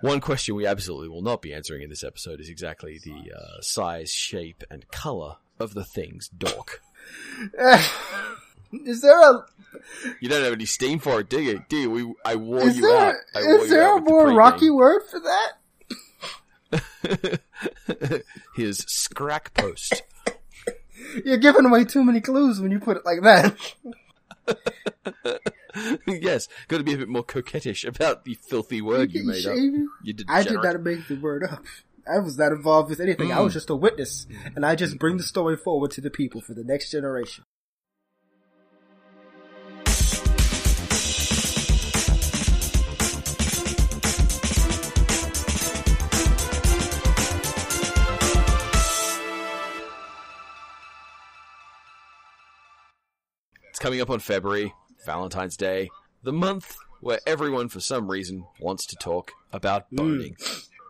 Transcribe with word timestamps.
One 0.00 0.20
question 0.20 0.54
we 0.54 0.66
absolutely 0.66 1.08
will 1.08 1.22
not 1.22 1.42
be 1.42 1.52
answering 1.52 1.82
in 1.82 1.90
this 1.90 2.04
episode 2.04 2.40
is 2.40 2.48
exactly 2.48 2.98
the 3.02 3.32
uh, 3.36 3.60
size, 3.60 4.10
shape, 4.10 4.64
and 4.70 4.88
color 4.90 5.36
of 5.58 5.74
the 5.74 5.84
thing's 5.84 6.28
dork. 6.28 6.80
is 8.72 9.02
there 9.02 9.20
a 9.20 9.44
You 10.20 10.28
don't 10.28 10.42
have 10.42 10.54
any 10.54 10.64
steam 10.64 11.00
for 11.00 11.20
it, 11.20 11.28
do 11.28 11.40
you? 11.40 11.62
Do 11.68 11.76
you? 11.76 11.90
We, 11.90 12.14
I 12.24 12.36
wore 12.36 12.62
is 12.62 12.76
you 12.76 12.82
there 12.82 13.08
out. 13.08 13.14
I 13.34 13.40
is 13.40 13.68
there 13.68 13.92
a 13.92 13.96
with 13.96 14.04
the 14.04 14.10
more 14.10 14.32
rocky 14.32 14.70
word 14.70 15.02
for 15.10 15.20
that? 15.20 15.52
His 18.56 18.78
scrack 18.78 19.52
post. 19.54 20.02
You're 21.24 21.38
giving 21.38 21.66
away 21.66 21.84
too 21.84 22.04
many 22.04 22.20
clues 22.20 22.60
when 22.60 22.70
you 22.70 22.78
put 22.78 22.96
it 22.96 23.04
like 23.04 23.22
that. 23.22 23.56
yes, 26.06 26.48
got 26.68 26.78
to 26.78 26.84
be 26.84 26.94
a 26.94 26.98
bit 26.98 27.08
more 27.08 27.24
coquettish 27.24 27.86
about 27.86 28.24
the 28.24 28.34
filthy 28.34 28.80
word 28.80 29.12
you 29.12 29.24
made 29.24 29.46
up. 29.46 29.56
You- 29.56 29.90
You 30.02 30.12
did. 30.12 30.26
I 30.28 30.42
did 30.42 30.62
not 30.62 30.82
make 30.82 31.06
the 31.08 31.16
word 31.16 31.44
up. 31.44 31.64
I 32.10 32.18
was 32.18 32.38
not 32.38 32.52
involved 32.52 32.90
with 32.90 33.00
anything. 33.00 33.32
I 33.32 33.40
was 33.40 33.52
mm. 33.52 33.54
just 33.54 33.70
a 33.70 33.76
witness, 33.76 34.26
mm. 34.26 34.56
and 34.56 34.66
I 34.66 34.74
just 34.74 34.98
bring 34.98 35.16
the 35.16 35.22
story 35.22 35.56
forward 35.56 35.90
to 35.92 36.00
the 36.00 36.10
people 36.10 36.40
for 36.40 36.54
the 36.54 36.64
next 36.64 36.90
generation. 36.90 37.44
It's 53.68 53.78
coming 53.78 54.00
up 54.00 54.10
on 54.10 54.18
February, 54.18 54.74
Valentine's 55.04 55.56
Day, 55.56 55.90
the 56.22 56.32
month 56.32 56.76
where 57.00 57.20
everyone, 57.26 57.68
for 57.68 57.80
some 57.80 58.10
reason, 58.10 58.44
wants 58.60 58.86
to 58.86 58.96
talk 58.96 59.32
about 59.52 59.90
boning. 59.90 60.36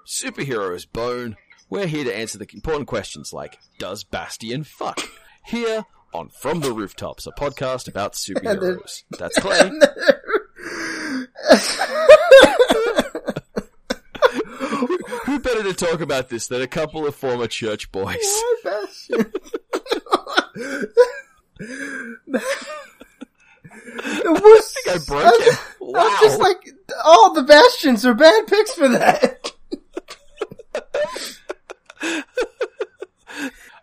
Superheroes 0.07 0.87
bone. 0.91 1.37
We're 1.69 1.87
here 1.87 2.05
to 2.05 2.17
answer 2.17 2.39
the 2.39 2.49
important 2.53 2.89
questions 2.89 3.33
like 3.33 3.59
Does 3.79 4.03
Bastion 4.03 4.65
fuck? 4.65 5.01
Here 5.47 5.85
on 6.13 6.29
From 6.31 6.61
the 6.61 6.73
Rooftops, 6.73 7.27
a 7.27 7.31
podcast 7.33 7.87
about 7.87 8.13
superheroes. 8.15 9.05
That's 9.19 9.39
Clay. 9.41 9.71
Who 15.27 15.39
better 15.39 15.63
to 15.63 15.75
talk 15.75 16.01
about 16.01 16.29
this 16.29 16.49
than 16.49 16.61
a 16.61 16.67
couple 16.67 17.07
of 17.07 17.15
former 17.15 17.47
church 17.47 17.93
boys? 17.93 18.17
Bastion. 18.65 19.33
It 23.73 24.43
was, 24.43 24.77
I 24.89 24.99
broke 25.07 25.35
it. 25.35 25.59
Wow. 25.81 26.01
I'm 26.01 26.23
just 26.23 26.41
like, 26.41 26.59
all 27.05 27.35
the 27.35 27.43
Bastions 27.43 28.05
are 28.07 28.15
bad 28.15 28.47
picks 28.47 28.75
for 28.75 28.89
that. 28.89 29.53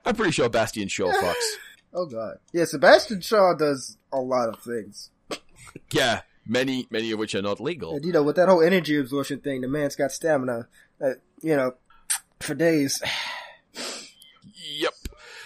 I'm 0.05 0.15
pretty 0.15 0.31
sure 0.31 0.49
Bastion 0.49 0.87
Shaw 0.87 1.11
fucks. 1.11 1.57
Oh 1.93 2.05
god. 2.05 2.37
Yeah, 2.53 2.65
Sebastian 2.65 3.21
Shaw 3.21 3.53
does 3.55 3.97
a 4.11 4.19
lot 4.19 4.49
of 4.49 4.59
things. 4.61 5.09
Yeah, 5.91 6.21
many, 6.45 6.87
many 6.89 7.11
of 7.11 7.19
which 7.19 7.35
are 7.35 7.41
not 7.41 7.59
legal. 7.59 7.95
And 7.95 8.05
you 8.05 8.11
know, 8.11 8.23
with 8.23 8.35
that 8.37 8.47
whole 8.47 8.61
energy 8.61 8.97
absorption 8.97 9.39
thing, 9.39 9.61
the 9.61 9.67
man's 9.67 9.95
got 9.95 10.11
stamina, 10.11 10.67
uh, 11.01 11.11
you 11.41 11.55
know, 11.55 11.73
for 12.39 12.53
days. 12.53 13.01
Yep. 14.77 14.93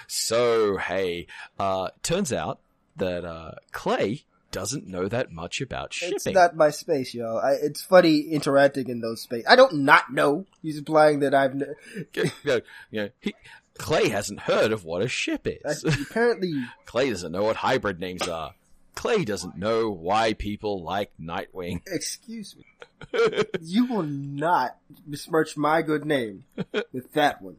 So, 0.07 0.77
hey, 0.77 1.27
uh, 1.57 1.89
turns 2.03 2.33
out 2.33 2.59
that, 2.97 3.23
uh, 3.23 3.51
Clay 3.71 4.25
doesn't 4.51 4.87
know 4.87 5.07
that 5.07 5.31
much 5.31 5.61
about 5.61 5.93
shipping. 5.93 6.15
It's 6.15 6.25
not 6.27 6.55
my 6.55 6.69
space, 6.69 7.13
y'all. 7.13 7.37
I, 7.39 7.53
it's 7.53 7.81
funny 7.81 8.19
interacting 8.21 8.89
in 8.89 8.99
those 9.01 9.21
space. 9.21 9.45
I 9.47 9.55
don't 9.55 9.79
not 9.85 10.11
know. 10.13 10.45
He's 10.61 10.77
implying 10.77 11.19
that 11.21 11.33
I've. 11.33 11.57
kn- 11.57 11.75
you 12.13 12.31
know, 12.45 12.61
you 12.91 13.01
know, 13.01 13.09
he, 13.19 13.33
Clay 13.77 14.09
hasn't 14.09 14.41
heard 14.41 14.71
of 14.71 14.83
what 14.83 15.01
a 15.01 15.07
ship 15.07 15.47
I, 15.47 15.69
is. 15.69 15.83
apparently, 15.83 16.53
Clay 16.85 17.09
doesn't 17.09 17.31
know 17.31 17.43
what 17.43 17.55
hybrid 17.55 17.99
names 17.99 18.27
are. 18.27 18.53
Clay 18.93 19.23
doesn't 19.23 19.57
know 19.57 19.89
why 19.89 20.33
people 20.33 20.83
like 20.83 21.11
Nightwing. 21.19 21.81
excuse 21.87 22.55
me. 22.57 22.65
you 23.61 23.85
will 23.87 24.03
not 24.03 24.75
besmirch 25.07 25.55
my 25.57 25.81
good 25.81 26.05
name 26.05 26.43
with 26.91 27.11
that 27.13 27.41
one. 27.41 27.55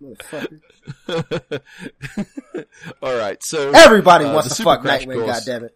All 3.02 3.16
right, 3.16 3.42
so 3.42 3.70
Everybody 3.74 4.26
Uh, 4.26 4.34
wants 4.34 4.56
to 4.56 4.62
fuck 4.62 4.82
Nightwing. 4.82 5.24
Course. 5.24 5.48
Goddammit. 5.48 5.70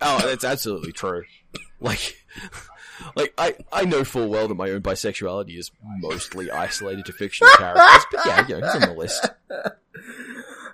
Oh, 0.00 0.20
that's 0.20 0.44
absolutely 0.44 0.92
true. 0.92 1.24
Like, 1.80 2.16
like 3.16 3.34
I, 3.38 3.56
I 3.72 3.84
know 3.84 4.04
full 4.04 4.28
well 4.28 4.48
that 4.48 4.54
my 4.54 4.70
own 4.70 4.82
bisexuality 4.82 5.58
is 5.58 5.70
mostly 5.82 6.50
isolated 6.50 7.06
to 7.06 7.12
fictional 7.12 7.52
characters, 7.56 8.04
but 8.12 8.26
yeah, 8.26 8.46
yeah, 8.48 8.56
it's 8.58 8.74
on 8.74 8.80
the 8.82 8.94
list. 8.94 9.30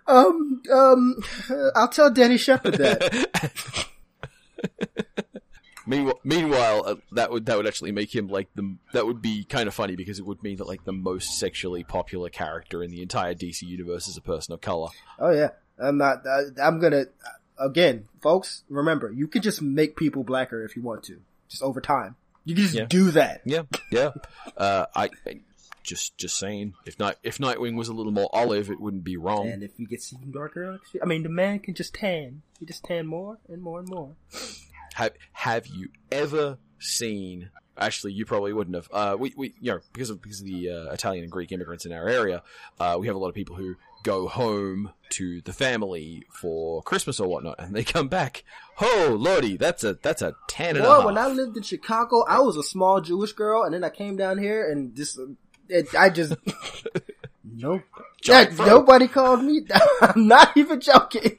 Um, 0.06 0.62
um, 0.72 1.16
I'll 1.74 1.88
tell 1.88 2.10
Danny 2.10 2.36
Shepard 2.36 2.74
that. 2.74 3.88
Meanwhile, 5.86 6.20
meanwhile 6.24 6.82
uh, 6.86 6.94
that 7.12 7.30
would 7.30 7.44
that 7.46 7.58
would 7.58 7.66
actually 7.66 7.92
make 7.92 8.14
him 8.14 8.28
like 8.28 8.48
the 8.54 8.76
that 8.94 9.06
would 9.06 9.20
be 9.20 9.44
kind 9.44 9.68
of 9.68 9.74
funny 9.74 9.96
because 9.96 10.18
it 10.18 10.24
would 10.24 10.42
mean 10.42 10.56
that 10.56 10.66
like 10.66 10.84
the 10.84 10.92
most 10.92 11.38
sexually 11.38 11.84
popular 11.84 12.30
character 12.30 12.82
in 12.82 12.90
the 12.90 13.02
entire 13.02 13.34
DC 13.34 13.62
universe 13.62 14.08
is 14.08 14.16
a 14.16 14.22
person 14.22 14.54
of 14.54 14.62
color. 14.62 14.88
Oh 15.18 15.30
yeah, 15.30 15.50
I'm 15.78 15.98
not. 15.98 16.26
I, 16.26 16.44
I'm 16.62 16.80
gonna 16.80 17.04
again, 17.58 18.08
folks. 18.22 18.64
Remember, 18.68 19.10
you 19.10 19.26
can 19.28 19.42
just 19.42 19.62
make 19.62 19.96
people 19.96 20.24
blacker 20.24 20.64
if 20.64 20.76
you 20.76 20.82
want 20.82 21.02
to, 21.04 21.20
just 21.48 21.62
over 21.62 21.80
time. 21.80 22.16
You 22.44 22.54
can 22.54 22.62
just 22.64 22.74
Yeah. 22.74 22.84
do 22.86 23.10
that. 23.12 23.40
Yeah, 23.44 23.62
yeah. 23.90 24.10
Uh, 24.56 24.86
I, 24.94 25.10
I 25.26 25.40
just 25.82 26.16
just 26.18 26.36
saying, 26.38 26.74
if 26.86 26.98
night 26.98 27.16
if 27.22 27.38
Nightwing 27.38 27.74
was 27.76 27.88
a 27.88 27.92
little 27.94 28.12
more 28.12 28.28
olive, 28.32 28.70
it 28.70 28.80
wouldn't 28.80 29.04
be 29.04 29.16
wrong. 29.16 29.48
And 29.48 29.62
if 29.62 29.72
you 29.78 29.86
get 29.86 30.02
even 30.12 30.30
darker, 30.32 30.74
actually, 30.74 31.02
I 31.02 31.06
mean, 31.06 31.22
the 31.22 31.28
man 31.28 31.58
can 31.60 31.74
just 31.74 31.94
tan. 31.94 32.42
He 32.60 32.66
just 32.66 32.84
tan 32.84 33.06
more 33.06 33.38
and 33.48 33.62
more 33.62 33.78
and 33.80 33.88
more. 33.88 34.14
Have 34.94 35.12
Have 35.32 35.66
you 35.66 35.88
ever 36.12 36.58
seen? 36.78 37.50
Actually, 37.76 38.12
you 38.12 38.24
probably 38.24 38.52
wouldn't 38.52 38.76
have. 38.76 38.88
Uh, 38.92 39.16
we, 39.18 39.34
we, 39.36 39.52
you 39.60 39.72
know, 39.72 39.80
because 39.92 40.08
of 40.08 40.22
because 40.22 40.40
of 40.40 40.46
the 40.46 40.70
uh, 40.70 40.92
Italian 40.92 41.24
and 41.24 41.32
Greek 41.32 41.50
immigrants 41.50 41.84
in 41.84 41.92
our 41.92 42.08
area, 42.08 42.42
uh, 42.78 42.96
we 43.00 43.08
have 43.08 43.16
a 43.16 43.18
lot 43.18 43.28
of 43.28 43.34
people 43.34 43.56
who 43.56 43.74
go 44.04 44.28
home 44.28 44.92
to 45.10 45.40
the 45.40 45.52
family 45.52 46.22
for 46.30 46.82
Christmas 46.82 47.18
or 47.18 47.26
whatnot, 47.26 47.56
and 47.58 47.74
they 47.74 47.82
come 47.82 48.06
back. 48.06 48.44
Oh 48.80 49.16
lordy, 49.18 49.56
that's 49.56 49.82
a 49.82 49.94
that's 49.94 50.22
a 50.22 50.36
tan 50.46 50.76
and 50.76 50.84
a 50.84 50.88
half. 50.88 51.04
when 51.04 51.18
I 51.18 51.26
lived 51.26 51.56
in 51.56 51.64
Chicago, 51.64 52.24
I 52.28 52.38
was 52.38 52.56
a 52.56 52.62
small 52.62 53.00
Jewish 53.00 53.32
girl, 53.32 53.64
and 53.64 53.74
then 53.74 53.82
I 53.82 53.90
came 53.90 54.16
down 54.16 54.38
here, 54.38 54.70
and 54.70 54.94
just 54.94 55.18
it, 55.68 55.92
I 55.94 56.10
just 56.10 56.34
nope. 57.44 57.82
Nobody 58.26 59.08
called 59.08 59.42
me. 59.42 59.66
I'm 60.00 60.28
not 60.28 60.56
even 60.56 60.80
joking. 60.80 61.38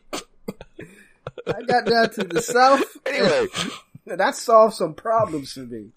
I 1.47 1.61
got 1.61 1.85
down 1.85 2.09
to 2.11 2.23
the 2.23 2.41
south. 2.43 2.97
Anyway, 3.05 3.47
and 4.07 4.19
that 4.19 4.35
solved 4.35 4.75
some 4.75 4.93
problems 4.93 5.53
for 5.53 5.61
me. 5.61 5.89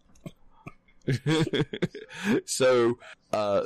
so 2.45 2.99
uh, 3.33 3.63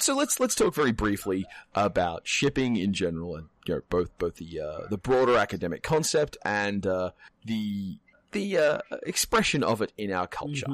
so 0.00 0.16
let's 0.16 0.40
let's 0.40 0.54
talk 0.54 0.74
very 0.74 0.92
briefly 0.92 1.46
about 1.74 2.26
shipping 2.26 2.76
in 2.76 2.92
general, 2.92 3.36
and 3.36 3.46
you 3.66 3.74
know, 3.74 3.80
both 3.88 4.16
both 4.18 4.36
the 4.36 4.60
uh, 4.60 4.86
the 4.88 4.98
broader 4.98 5.36
academic 5.36 5.82
concept 5.82 6.36
and 6.44 6.86
uh, 6.86 7.10
the 7.44 7.98
the 8.32 8.56
uh, 8.58 8.78
expression 9.04 9.62
of 9.62 9.82
it 9.82 9.92
in 9.96 10.12
our 10.12 10.26
culture. 10.26 10.66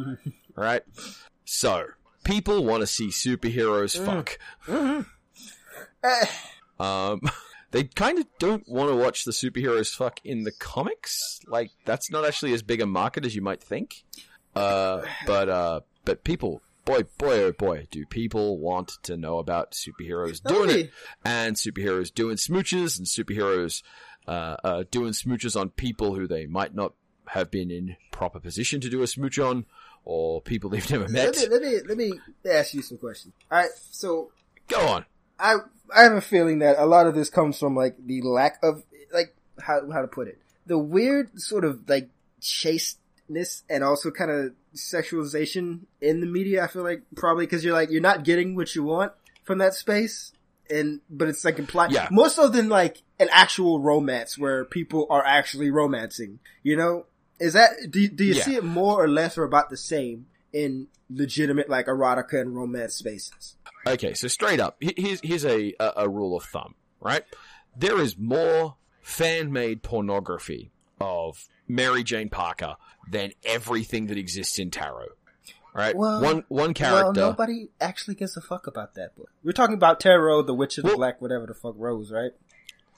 Right? 0.57 0.83
so 1.45 1.87
people 2.25 2.65
want 2.65 2.81
to 2.83 2.87
see 2.87 3.09
superheroes 3.09 3.97
fuck. 4.05 4.39
Eh, 6.03 6.27
Um, 6.81 7.21
they 7.71 7.85
kind 7.85 8.19
of 8.19 8.27
don't 8.39 8.69
want 8.69 8.91
to 8.91 8.97
watch 8.97 9.25
the 9.25 9.33
superheroes 9.33 9.95
fuck 9.95 10.21
in 10.25 10.45
the 10.45 10.53
comics. 10.53 11.41
Like 11.47 11.71
that's 11.85 12.11
not 12.11 12.25
actually 12.25 12.53
as 12.53 12.63
big 12.63 12.81
a 12.81 12.87
market 12.87 13.25
as 13.25 13.35
you 13.35 13.43
might 13.43 13.63
think. 13.63 14.05
Uh, 14.55 15.03
but 15.27 15.49
uh, 15.49 15.81
but 16.09 16.25
people, 16.25 16.63
boy, 16.87 17.03
boy, 17.19 17.43
oh 17.43 17.53
boy, 17.53 17.87
do 17.91 18.07
people 18.07 18.59
want 18.59 18.93
to 19.03 19.15
know 19.19 19.39
about 19.39 19.73
superheroes 19.73 20.43
doing 20.43 20.71
it, 20.71 20.91
and 21.23 21.55
superheroes 21.55 22.13
doing 22.13 22.37
smooches, 22.37 22.97
and 22.97 23.07
superheroes 23.07 23.83
uh, 24.27 24.57
uh, 24.65 24.85
doing 24.91 25.13
smooches 25.13 25.55
on 25.61 25.69
people 25.69 26.15
who 26.15 26.27
they 26.27 26.47
might 26.47 26.75
not 26.75 26.95
have 27.27 27.51
been 27.51 27.71
in 27.71 27.97
proper 28.11 28.41
position 28.41 28.81
to 28.81 28.89
do 28.89 29.03
a 29.03 29.07
smooch 29.07 29.39
on, 29.39 29.67
or 30.07 30.41
people 30.41 30.71
they've 30.71 30.91
never 30.91 31.09
met. 31.09 31.37
let 31.51 31.61
me 31.61 31.81
let 31.87 31.99
me 31.99 32.13
let 32.43 32.45
me 32.45 32.51
ask 32.51 32.73
you 32.73 32.81
some 32.81 32.97
questions. 32.97 33.35
All 33.53 33.59
right, 33.59 33.71
so 33.91 34.31
Go 34.69 34.81
on. 34.81 35.05
I 35.39 35.57
I 35.95 36.05
have 36.05 36.13
a 36.13 36.23
feeling 36.23 36.61
that 36.61 36.79
a 36.79 36.87
lot 36.87 37.07
of 37.07 37.15
this 37.15 37.29
comes 37.29 37.59
from 37.59 37.77
like 37.77 37.97
the 37.99 38.23
lack 38.23 38.59
of 38.63 38.83
like 39.13 39.37
how 39.61 39.91
how 39.93 40.01
to 40.01 40.09
put 40.09 40.27
it 40.29 40.39
the 40.65 40.79
weird 40.79 41.39
sort 41.39 41.65
of 41.67 41.87
like 41.87 42.09
chasteness 43.29 43.63
and 43.69 43.85
also 43.85 44.11
kind 44.11 44.31
of 44.31 44.53
sexualization 44.75 45.81
in 46.01 46.21
the 46.21 46.27
media. 46.27 46.65
I 46.65 46.67
feel 46.67 46.83
like 46.83 47.03
probably 47.17 47.47
because 47.47 47.65
you're 47.65 47.75
like 47.75 47.91
you're 47.91 48.01
not 48.01 48.25
getting 48.25 48.55
what 48.55 48.75
you 48.75 48.85
want 48.85 49.13
from 49.45 49.59
that 49.59 49.75
space, 49.75 50.33
and 50.71 51.01
but 51.11 51.29
it's 51.29 51.45
like 51.45 51.59
implied 51.59 51.93
Yeah. 51.93 52.09
more 52.11 52.29
so 52.31 52.49
than 52.49 52.69
like 52.69 53.03
an 53.19 53.29
actual 53.33 53.81
romance 53.81 54.39
where 54.39 54.65
people 54.65 55.07
are 55.11 55.25
actually 55.25 55.71
romancing. 55.71 56.41
You 56.63 56.77
know, 56.77 57.07
is 57.41 57.53
that 57.55 57.91
do 57.91 58.09
do 58.09 58.25
you 58.25 58.35
Yeah. 58.35 58.43
see 58.43 58.55
it 58.57 58.65
more 58.65 59.03
or 59.03 59.09
less 59.09 59.39
or 59.39 59.45
about 59.45 59.71
the 59.71 59.77
same 59.77 60.27
in 60.53 60.89
legitimate 61.11 61.69
like 61.69 61.87
erotica 61.87 62.41
and 62.41 62.55
romance 62.57 62.95
spaces. 62.97 63.57
Okay, 63.87 64.13
so 64.15 64.29
straight 64.29 64.61
up, 64.61 64.77
here's 64.81 65.21
here's 65.23 65.45
a, 65.45 65.75
a 65.81 65.93
a 65.99 66.09
rule 66.09 66.37
of 66.37 66.45
thumb, 66.45 66.75
right? 67.01 67.25
There 67.77 68.01
is 68.01 68.19
more 68.19 68.77
fan 69.01 69.53
made 69.53 69.83
pornography 69.83 70.71
of 71.01 71.49
Mary 71.67 72.03
Jane 72.03 72.29
Parker 72.29 72.77
than 73.11 73.33
everything 73.45 74.07
that 74.09 74.19
exists 74.19 74.59
in 74.59 74.71
tarot. 74.71 75.09
Right? 75.75 75.95
Well- 75.95 76.21
one 76.21 76.45
one 76.49 76.69
Well, 76.69 76.75
character. 76.75 77.21
nobody 77.21 77.69
actually 77.81 78.15
gives 78.17 78.37
a 78.37 78.41
fuck 78.41 78.67
about 78.67 78.95
that 78.95 79.15
book. 79.17 79.31
We're 79.45 79.53
talking 79.53 79.75
about 79.77 80.01
Tarot, 80.01 80.43
the 80.43 80.55
Witch 80.55 80.79
of 80.79 80.83
the 80.83 80.89
Well- 80.89 80.97
Black, 80.97 81.21
whatever 81.21 81.47
the 81.47 81.55
fuck 81.55 81.75
Rose, 81.77 82.11
right? 82.11 82.33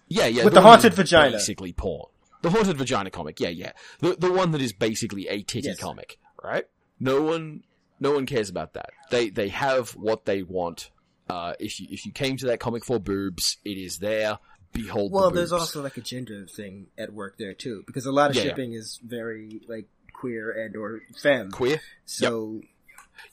yeah, 0.08 0.26
yeah. 0.26 0.44
with 0.44 0.54
the 0.54 0.60
one 0.60 0.68
haunted 0.70 0.94
vagina. 0.94 1.32
Basically 1.32 1.72
porn. 1.72 2.06
The 2.42 2.50
haunted 2.50 2.78
vagina 2.78 3.10
comic. 3.10 3.38
Yeah, 3.38 3.48
yeah. 3.50 3.72
The 3.98 4.16
the 4.16 4.32
one 4.32 4.52
that 4.52 4.62
is 4.62 4.72
basically 4.72 5.28
a 5.28 5.42
titty 5.42 5.68
Yes. 5.68 5.78
comic, 5.78 6.18
right? 6.42 6.64
No 6.98 7.22
one 7.22 7.64
no 7.98 8.12
one 8.12 8.24
cares 8.24 8.48
about 8.48 8.72
that. 8.74 8.90
They 9.10 9.28
they 9.28 9.48
have 9.48 9.90
what 9.90 10.24
they 10.24 10.42
want. 10.42 10.90
Uh, 11.28 11.52
if 11.60 11.78
you 11.80 11.86
if 11.90 12.06
you 12.06 12.12
came 12.12 12.36
to 12.38 12.46
that 12.46 12.60
comic 12.60 12.84
for 12.84 12.98
boobs, 12.98 13.58
it 13.64 13.76
is 13.76 13.98
there. 13.98 14.38
Behold. 14.72 15.10
the 15.10 15.16
Well, 15.16 15.30
there's 15.30 15.52
also 15.52 15.82
like 15.82 15.96
a 15.96 16.00
gender 16.00 16.46
thing 16.46 16.86
at 16.96 17.12
work 17.12 17.36
there 17.38 17.54
too, 17.54 17.82
because 17.86 18.06
a 18.06 18.12
lot 18.12 18.30
of 18.30 18.36
Yeah, 18.36 18.42
yeah. 18.42 18.48
shipping 18.50 18.72
is 18.74 19.00
very 19.04 19.60
like 19.68 19.86
queer 20.12 20.50
and 20.50 20.76
or 20.76 21.00
femme. 21.20 21.50
queer. 21.50 21.80
So 22.06 22.62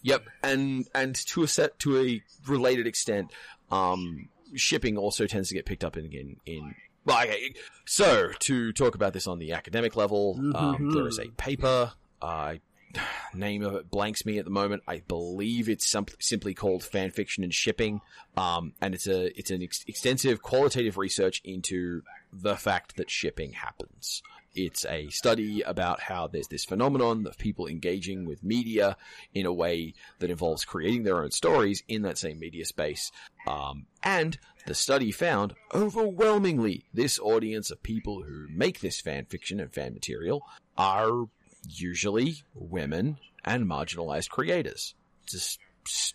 Yep, 0.01 0.25
and 0.43 0.87
and 0.93 1.15
to 1.27 1.43
a 1.43 1.47
set 1.47 1.79
to 1.79 1.97
a 1.99 2.21
related 2.45 2.87
extent, 2.87 3.31
um, 3.71 4.29
shipping 4.55 4.97
also 4.97 5.25
tends 5.27 5.49
to 5.49 5.55
get 5.55 5.65
picked 5.65 5.83
up 5.83 5.95
in 5.97 6.05
in, 6.11 6.35
in 6.45 6.75
well, 7.05 7.21
okay. 7.23 7.53
So 7.85 8.31
to 8.39 8.73
talk 8.73 8.95
about 8.95 9.13
this 9.13 9.27
on 9.27 9.39
the 9.39 9.53
academic 9.53 9.95
level, 9.95 10.35
um, 10.55 10.75
Mhm. 10.77 10.93
there 10.93 11.07
is 11.07 11.19
a 11.19 11.29
paper. 11.37 11.93
Uh, 12.21 12.55
name 13.33 13.63
of 13.63 13.75
it 13.75 13.89
blanks 13.89 14.25
me 14.25 14.37
at 14.37 14.45
the 14.45 14.51
moment. 14.51 14.83
I 14.87 15.01
believe 15.07 15.69
it's 15.69 15.89
sim- 15.89 16.05
simply 16.19 16.53
called 16.53 16.83
fan 16.83 17.11
fiction 17.11 17.43
and 17.43 17.53
shipping. 17.53 18.01
Um, 18.35 18.73
and 18.81 18.93
it's 18.93 19.07
a 19.07 19.37
it's 19.37 19.51
an 19.51 19.63
ex- 19.63 19.83
extensive 19.87 20.41
qualitative 20.41 20.97
research 20.97 21.41
into 21.43 22.03
the 22.31 22.55
fact 22.55 22.97
that 22.97 23.09
shipping 23.09 23.53
happens. 23.53 24.21
It's 24.55 24.85
a 24.85 25.07
study 25.09 25.61
about 25.61 26.01
how 26.01 26.25
there's 26.25 26.47
this 26.47 26.65
phenomenon 26.65 27.27
of 27.27 27.37
people 27.37 27.67
engaging 27.67 28.25
with 28.25 28.43
media 28.43 28.97
in 29.33 29.45
a 29.45 29.53
way 29.53 29.93
that 30.17 30.31
involves 30.31 30.65
creating 30.65 31.03
their 31.03 31.21
own 31.21 31.29
stories 31.29 31.83
in 31.87 32.01
that 32.01 32.17
same 32.17 32.39
media 32.39 32.65
space. 32.65 33.11
Um, 33.45 33.85
and 34.01 34.39
the 34.65 34.73
study 34.73 35.11
found 35.11 35.53
overwhelmingly 35.75 36.85
this 36.91 37.19
audience 37.19 37.69
of 37.69 37.83
people 37.83 38.23
who 38.23 38.47
make 38.49 38.79
this 38.79 38.99
fan 38.99 39.25
fiction 39.25 39.59
and 39.59 39.71
fan 39.71 39.93
material 39.93 40.41
are 40.75 41.27
usually 41.69 42.43
women 42.53 43.17
and 43.45 43.65
marginalized 43.65 44.29
creators. 44.29 44.93
Just 45.25 45.59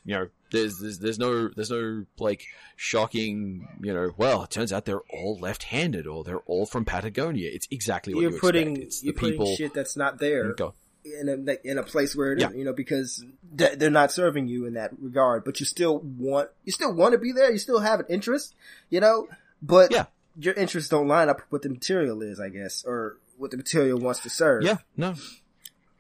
you 0.04 0.14
know, 0.14 0.28
there's 0.50 0.78
there's 0.80 0.98
there's 0.98 1.18
no 1.18 1.48
there's 1.48 1.70
no 1.70 2.04
like 2.18 2.44
shocking 2.76 3.66
you 3.80 3.92
know. 3.94 4.12
Well, 4.16 4.42
it 4.44 4.50
turns 4.50 4.72
out 4.72 4.84
they're 4.84 5.00
all 5.10 5.38
left-handed 5.40 6.06
or 6.06 6.24
they're 6.24 6.40
all 6.40 6.66
from 6.66 6.84
Patagonia. 6.84 7.50
It's 7.52 7.68
exactly 7.70 8.14
what 8.14 8.20
you're 8.20 8.32
you 8.32 8.38
putting 8.38 8.68
expect. 8.72 8.86
It's 8.86 9.00
the 9.00 9.06
you're 9.06 9.14
putting 9.14 9.30
people. 9.32 9.56
shit 9.56 9.72
that's 9.74 9.96
not 9.96 10.18
there 10.18 10.52
Go. 10.54 10.74
in 11.04 11.28
a 11.48 11.66
in 11.70 11.78
a 11.78 11.82
place 11.82 12.14
where 12.14 12.32
it 12.32 12.40
Yeah. 12.40 12.50
you 12.50 12.64
know, 12.64 12.72
because 12.74 13.24
they're 13.50 13.88
not 13.90 14.12
serving 14.12 14.48
you 14.48 14.66
in 14.66 14.74
that 14.74 14.90
regard. 15.00 15.44
But 15.44 15.58
you 15.60 15.64
still 15.66 15.98
want 16.00 16.50
you 16.64 16.72
still 16.72 16.92
want 16.92 17.12
to 17.12 17.18
be 17.18 17.32
there. 17.32 17.50
You 17.50 17.58
still 17.58 17.80
have 17.80 18.00
an 18.00 18.06
interest, 18.10 18.54
you 18.90 19.00
know. 19.00 19.26
But 19.62 19.90
Yeah. 19.90 20.06
your 20.38 20.54
interests 20.54 20.90
don't 20.90 21.08
line 21.08 21.28
up 21.30 21.36
with 21.38 21.46
what 21.50 21.62
the 21.62 21.68
material 21.70 22.20
is, 22.22 22.40
I 22.40 22.48
guess, 22.50 22.84
or 22.86 23.16
what 23.38 23.50
the 23.52 23.56
material 23.56 23.98
wants 23.98 24.20
to 24.20 24.30
serve. 24.30 24.64
Yeah, 24.64 24.76
no, 24.96 25.14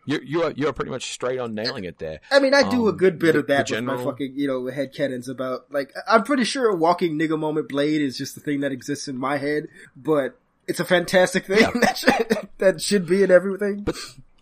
you 0.06 0.20
you 0.24 0.42
are 0.42 0.50
you 0.52 0.68
are 0.68 0.72
pretty 0.72 0.90
much 0.90 1.12
straight 1.12 1.38
on 1.38 1.54
nailing 1.54 1.84
it 1.84 1.98
there. 1.98 2.20
I 2.30 2.40
mean, 2.40 2.54
I 2.54 2.68
do 2.68 2.86
a 2.86 2.90
Um, 2.90 2.96
good 2.96 3.18
bit 3.18 3.32
the- 3.34 3.40
of 3.40 3.46
that 3.48 3.66
the 3.68 3.74
with 3.76 3.84
my 3.84 3.92
general- 3.94 4.10
fucking, 4.12 4.32
you 4.36 4.46
know, 4.48 4.62
headcanons 4.62 5.28
about, 5.28 5.72
like, 5.72 5.92
I'm 6.08 6.22
pretty 6.24 6.44
sure 6.44 6.68
a 6.68 6.74
Walking 6.76 7.18
Nigga 7.18 7.38
Moment 7.38 7.68
Blade 7.68 8.00
is 8.00 8.18
just 8.18 8.34
the 8.34 8.40
thing 8.40 8.60
that 8.60 8.72
exists 8.72 9.06
in 9.08 9.16
my 9.16 9.36
head, 9.38 9.68
but 9.96 10.38
it's 10.66 10.80
a 10.80 10.84
fantastic 10.84 11.46
thing 11.46 11.60
Yeah. 11.60 11.70
that, 11.80 11.96
should, 11.98 12.48
that 12.58 12.80
should 12.80 13.06
be 13.06 13.22
in 13.22 13.30
everything. 13.30 13.82
But 13.82 13.96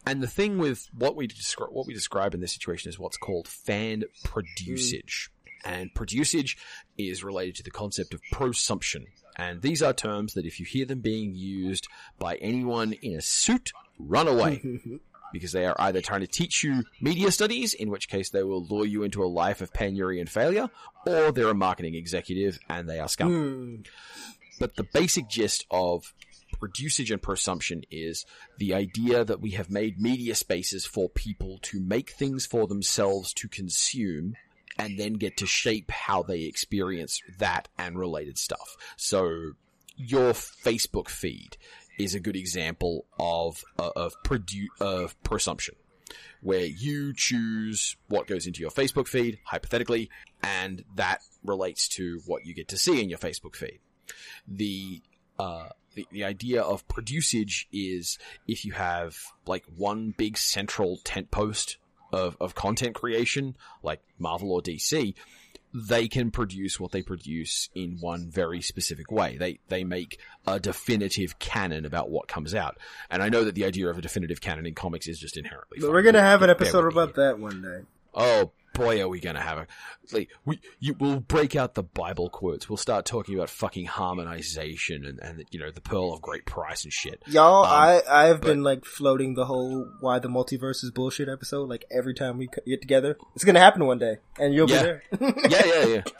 and 0.07 0.23
the 0.23 0.27
thing 0.27 0.59
with 0.59 0.89
what 0.97 1.15
we 1.17 1.27
describe 1.27 1.71
what 1.73 1.87
we 1.87 1.93
describe 1.95 2.35
in 2.35 2.41
this 2.41 2.53
situation 2.53 2.89
is 2.89 2.99
what's 2.99 3.17
called 3.19 3.47
fan 3.47 4.05
produsage. 4.25 5.29
And 5.65 5.93
produsage 5.93 6.57
is 6.97 7.23
related 7.23 7.57
to 7.57 7.63
the 7.63 7.71
concept 7.71 8.15
of 8.15 8.23
prosumption. 8.33 9.07
And 9.37 9.61
these 9.63 9.83
are 9.83 9.93
terms 9.93 10.33
that 10.35 10.47
if 10.47 10.59
you 10.59 10.65
hear 10.67 10.87
them 10.87 11.01
being 11.01 11.35
used 11.35 11.87
by 12.19 12.37
anyone 12.37 12.95
in 12.95 13.15
a 13.17 13.21
suit, 13.21 13.73
run 13.99 14.27
away. 14.27 14.63
because 15.33 15.53
they 15.53 15.67
are 15.67 15.77
either 15.79 16.01
trying 16.01 16.21
to 16.21 16.27
teach 16.27 16.63
you 16.63 16.85
media 17.01 17.31
studies, 17.31 17.75
in 17.75 17.91
which 17.91 18.09
case 18.09 18.31
they 18.31 18.43
will 18.43 18.65
lure 18.65 18.87
you 18.87 19.03
into 19.03 19.23
a 19.23 19.27
life 19.27 19.61
of 19.61 19.73
penury 19.73 20.21
and 20.21 20.29
failure, 20.29 20.71
or 21.07 21.33
they're 21.33 21.49
a 21.49 21.55
marketing 21.55 21.95
executive 21.95 22.59
and 22.69 22.89
they 22.89 22.99
are 22.99 23.09
scum. 23.09 23.29
Hmm. 23.29 23.77
But 24.59 24.77
the 24.77 24.85
basic 24.85 25.29
gist 25.29 25.67
of 25.71 26.13
produsage 26.61 27.11
and 27.11 27.23
prosumption 27.23 27.85
is 27.91 28.27
the 28.59 28.75
idea 28.75 29.25
that 29.25 29.41
we 29.41 29.53
have 29.53 29.71
made 29.71 30.01
media 30.01 30.35
spaces 30.35 30.85
for 30.85 31.09
people 31.09 31.59
to 31.63 31.81
make 31.81 32.11
things 32.11 32.47
for 32.47 32.67
themselves 32.67 33.33
to 33.35 33.49
consume 33.49 34.35
and 34.79 34.99
then 34.99 35.15
get 35.15 35.37
to 35.39 35.47
shape 35.47 35.91
how 35.91 36.23
they 36.23 36.43
experience 36.43 37.21
that 37.39 37.69
and 37.79 37.99
related 37.99 38.39
stuff. 38.39 38.77
So 38.97 39.53
your 39.97 40.33
Facebook 40.33 41.09
feed 41.09 41.57
is 41.99 42.15
a 42.15 42.21
good 42.21 42.37
example 42.37 43.07
of 43.19 43.65
uh, 43.79 43.91
of 43.97 44.15
produ- 44.25 44.69
of 44.81 45.21
prosumption 45.23 45.75
where 46.43 46.65
you 46.65 47.13
choose 47.15 47.97
what 48.09 48.27
goes 48.27 48.47
into 48.47 48.61
your 48.61 48.71
Facebook 48.71 49.07
feed 49.07 49.39
hypothetically 49.45 50.11
and 50.43 50.85
that 50.97 51.21
relates 51.45 51.87
to 51.87 52.21
what 52.27 52.47
you 52.47 52.55
get 52.55 52.69
to 52.69 52.79
see 52.79 53.03
in 53.03 53.09
your 53.11 53.19
Facebook 53.19 53.55
feed. 53.55 53.81
The 54.49 55.03
uh 55.39 55.69
the, 55.95 56.07
the 56.13 56.25
idea 56.25 56.63
of 56.63 56.87
produsage 56.87 57.67
is 57.73 58.19
if 58.47 58.65
you 58.65 58.73
have 58.73 59.17
like 59.47 59.65
one 59.77 60.15
big 60.17 60.39
central 60.39 60.99
tent 60.99 61.31
post 61.31 61.79
of, 62.13 62.37
of 62.41 62.55
content 62.55 62.95
creation, 62.95 63.57
like 63.83 64.01
Marvel 64.19 64.53
or 64.53 64.63
DC, 64.63 65.15
they 65.73 66.09
can 66.09 66.31
produce 66.31 66.81
what 66.81 66.93
they 66.93 67.03
produce 67.03 67.69
in 67.75 67.99
one 68.01 68.29
very 68.29 68.61
specific 68.61 69.11
way. 69.11 69.37
They 69.39 69.61
they 69.69 69.85
make 69.85 70.19
a 70.47 70.59
definitive 70.59 71.39
canon 71.39 71.85
about 71.85 72.11
what 72.11 72.29
comes 72.29 72.55
out. 72.55 72.79
And 73.11 73.23
I 73.23 73.29
know 73.29 73.45
that 73.45 73.55
the 73.55 73.65
idea 73.65 73.89
of 73.89 73.99
a 73.99 74.03
definitive 74.03 74.41
canon 74.41 74.67
in 74.67 74.75
comics 74.75 75.07
is 75.07 75.19
just 75.19 75.37
inherently. 75.37 75.79
But 75.81 75.87
fun. 75.87 75.95
we're 75.95 76.03
gonna 76.03 76.21
have 76.21 76.43
an 76.43 76.51
episode 76.51 76.91
about 76.91 77.15
that 77.15 77.39
one 77.39 77.63
day. 77.63 77.81
Oh 78.15 78.51
boy, 78.75 79.01
are 79.03 79.09
we 79.09 79.21
gonna 79.21 79.41
have 79.41 79.59
a 79.59 79.67
like 80.13 80.29
we 80.45 80.61
you 80.79 80.95
we'll 80.99 81.21
break 81.21 81.55
out 81.57 81.75
the 81.75 81.83
Bible 81.83 82.29
quotes. 82.29 82.69
We'll 82.69 82.77
start 82.77 83.05
talking 83.07 83.35
about 83.35 83.51
fucking 83.51 83.87
harmonization 83.87 85.05
and 85.05 85.19
and 85.21 85.45
you 85.51 85.59
know 85.59 85.71
the 85.71 85.81
pearl 85.81 86.13
of 86.13 86.21
great 86.23 86.47
price 86.47 86.85
and 86.85 86.93
shit. 86.93 87.23
Y'all, 87.27 87.65
Um, 87.65 87.71
I, 87.71 88.03
I've 88.09 88.41
but- 88.41 88.47
been 88.49 88.63
like 88.63 88.85
floating 88.85 89.35
the 89.35 89.45
whole 89.47 89.89
why 90.01 90.19
the 90.19 90.29
multiverse 90.29 90.83
is 90.85 90.91
bullshit 90.91 91.29
episode, 91.29 91.69
like 91.69 91.85
every 91.91 92.15
time 92.15 92.39
we 92.39 92.49
get 92.67 92.81
together. 92.81 93.17
It's 93.35 93.45
gonna 93.45 93.61
happen 93.61 93.85
one 93.87 93.99
day, 93.99 94.17
and 94.39 94.55
you'll 94.55 94.71
Yeah. 94.71 94.83
be 94.83 94.87
there. 94.87 95.03
Yeah, 95.49 95.67
yeah, 95.67 95.87
yeah. 95.87 96.03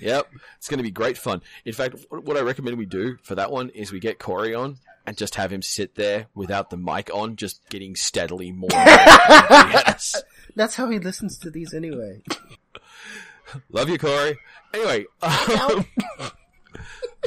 Yep, 0.00 0.26
it's 0.58 0.68
gonna 0.68 0.82
be 0.82 0.90
great 0.90 1.16
fun. 1.16 1.42
In 1.64 1.72
fact, 1.72 1.94
what 2.10 2.36
I 2.36 2.40
recommend 2.40 2.76
we 2.76 2.86
do 2.86 3.18
for 3.22 3.36
that 3.36 3.52
one 3.52 3.68
is 3.68 3.92
we 3.92 4.00
get 4.00 4.18
Corey 4.18 4.52
on 4.52 4.78
and 5.06 5.16
just 5.16 5.36
have 5.36 5.52
him 5.52 5.62
sit 5.62 5.94
there 5.94 6.26
without 6.34 6.70
the 6.70 6.76
mic 6.76 7.08
on, 7.14 7.36
just 7.36 7.60
getting 7.68 7.94
steadily 7.94 8.50
more. 8.50 8.68
more 8.72 8.84
yes. 8.84 10.20
That's 10.54 10.76
how 10.76 10.88
he 10.90 10.98
listens 10.98 11.38
to 11.38 11.50
these 11.50 11.74
anyway. 11.74 12.22
Love 13.70 13.88
you, 13.88 13.98
Corey. 13.98 14.38
Anyway, 14.72 15.04
um, 15.22 15.86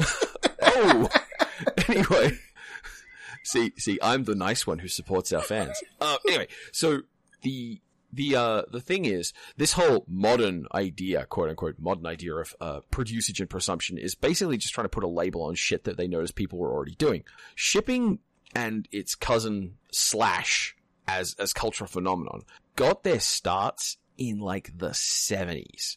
oh, 0.62 1.08
anyway, 1.88 2.38
see, 3.42 3.72
see, 3.76 3.98
I'm 4.02 4.24
the 4.24 4.34
nice 4.34 4.66
one 4.66 4.78
who 4.78 4.88
supports 4.88 5.32
our 5.32 5.42
fans. 5.42 5.78
Uh, 6.00 6.16
anyway, 6.26 6.48
so 6.72 7.02
the 7.42 7.80
the 8.14 8.36
uh 8.36 8.62
the 8.70 8.80
thing 8.80 9.04
is, 9.04 9.32
this 9.56 9.72
whole 9.72 10.04
modern 10.08 10.66
idea, 10.74 11.26
quote 11.26 11.50
unquote, 11.50 11.76
modern 11.78 12.06
idea 12.06 12.34
of 12.34 12.54
uh 12.60 12.80
produsage 12.90 13.40
and 13.40 13.50
prosumption 13.50 13.98
is 13.98 14.14
basically 14.14 14.56
just 14.56 14.72
trying 14.72 14.86
to 14.86 14.90
put 14.90 15.04
a 15.04 15.08
label 15.08 15.42
on 15.42 15.54
shit 15.54 15.84
that 15.84 15.96
they 15.96 16.08
noticed 16.08 16.34
people 16.34 16.58
were 16.58 16.72
already 16.72 16.94
doing. 16.94 17.24
Shipping 17.54 18.20
and 18.54 18.88
its 18.92 19.14
cousin 19.14 19.74
slash 19.92 20.73
as 21.06 21.34
as 21.38 21.52
cultural 21.52 21.88
phenomenon 21.88 22.42
got 22.76 23.04
their 23.04 23.20
starts 23.20 23.98
in 24.16 24.38
like 24.38 24.76
the 24.76 24.90
70s. 24.90 25.96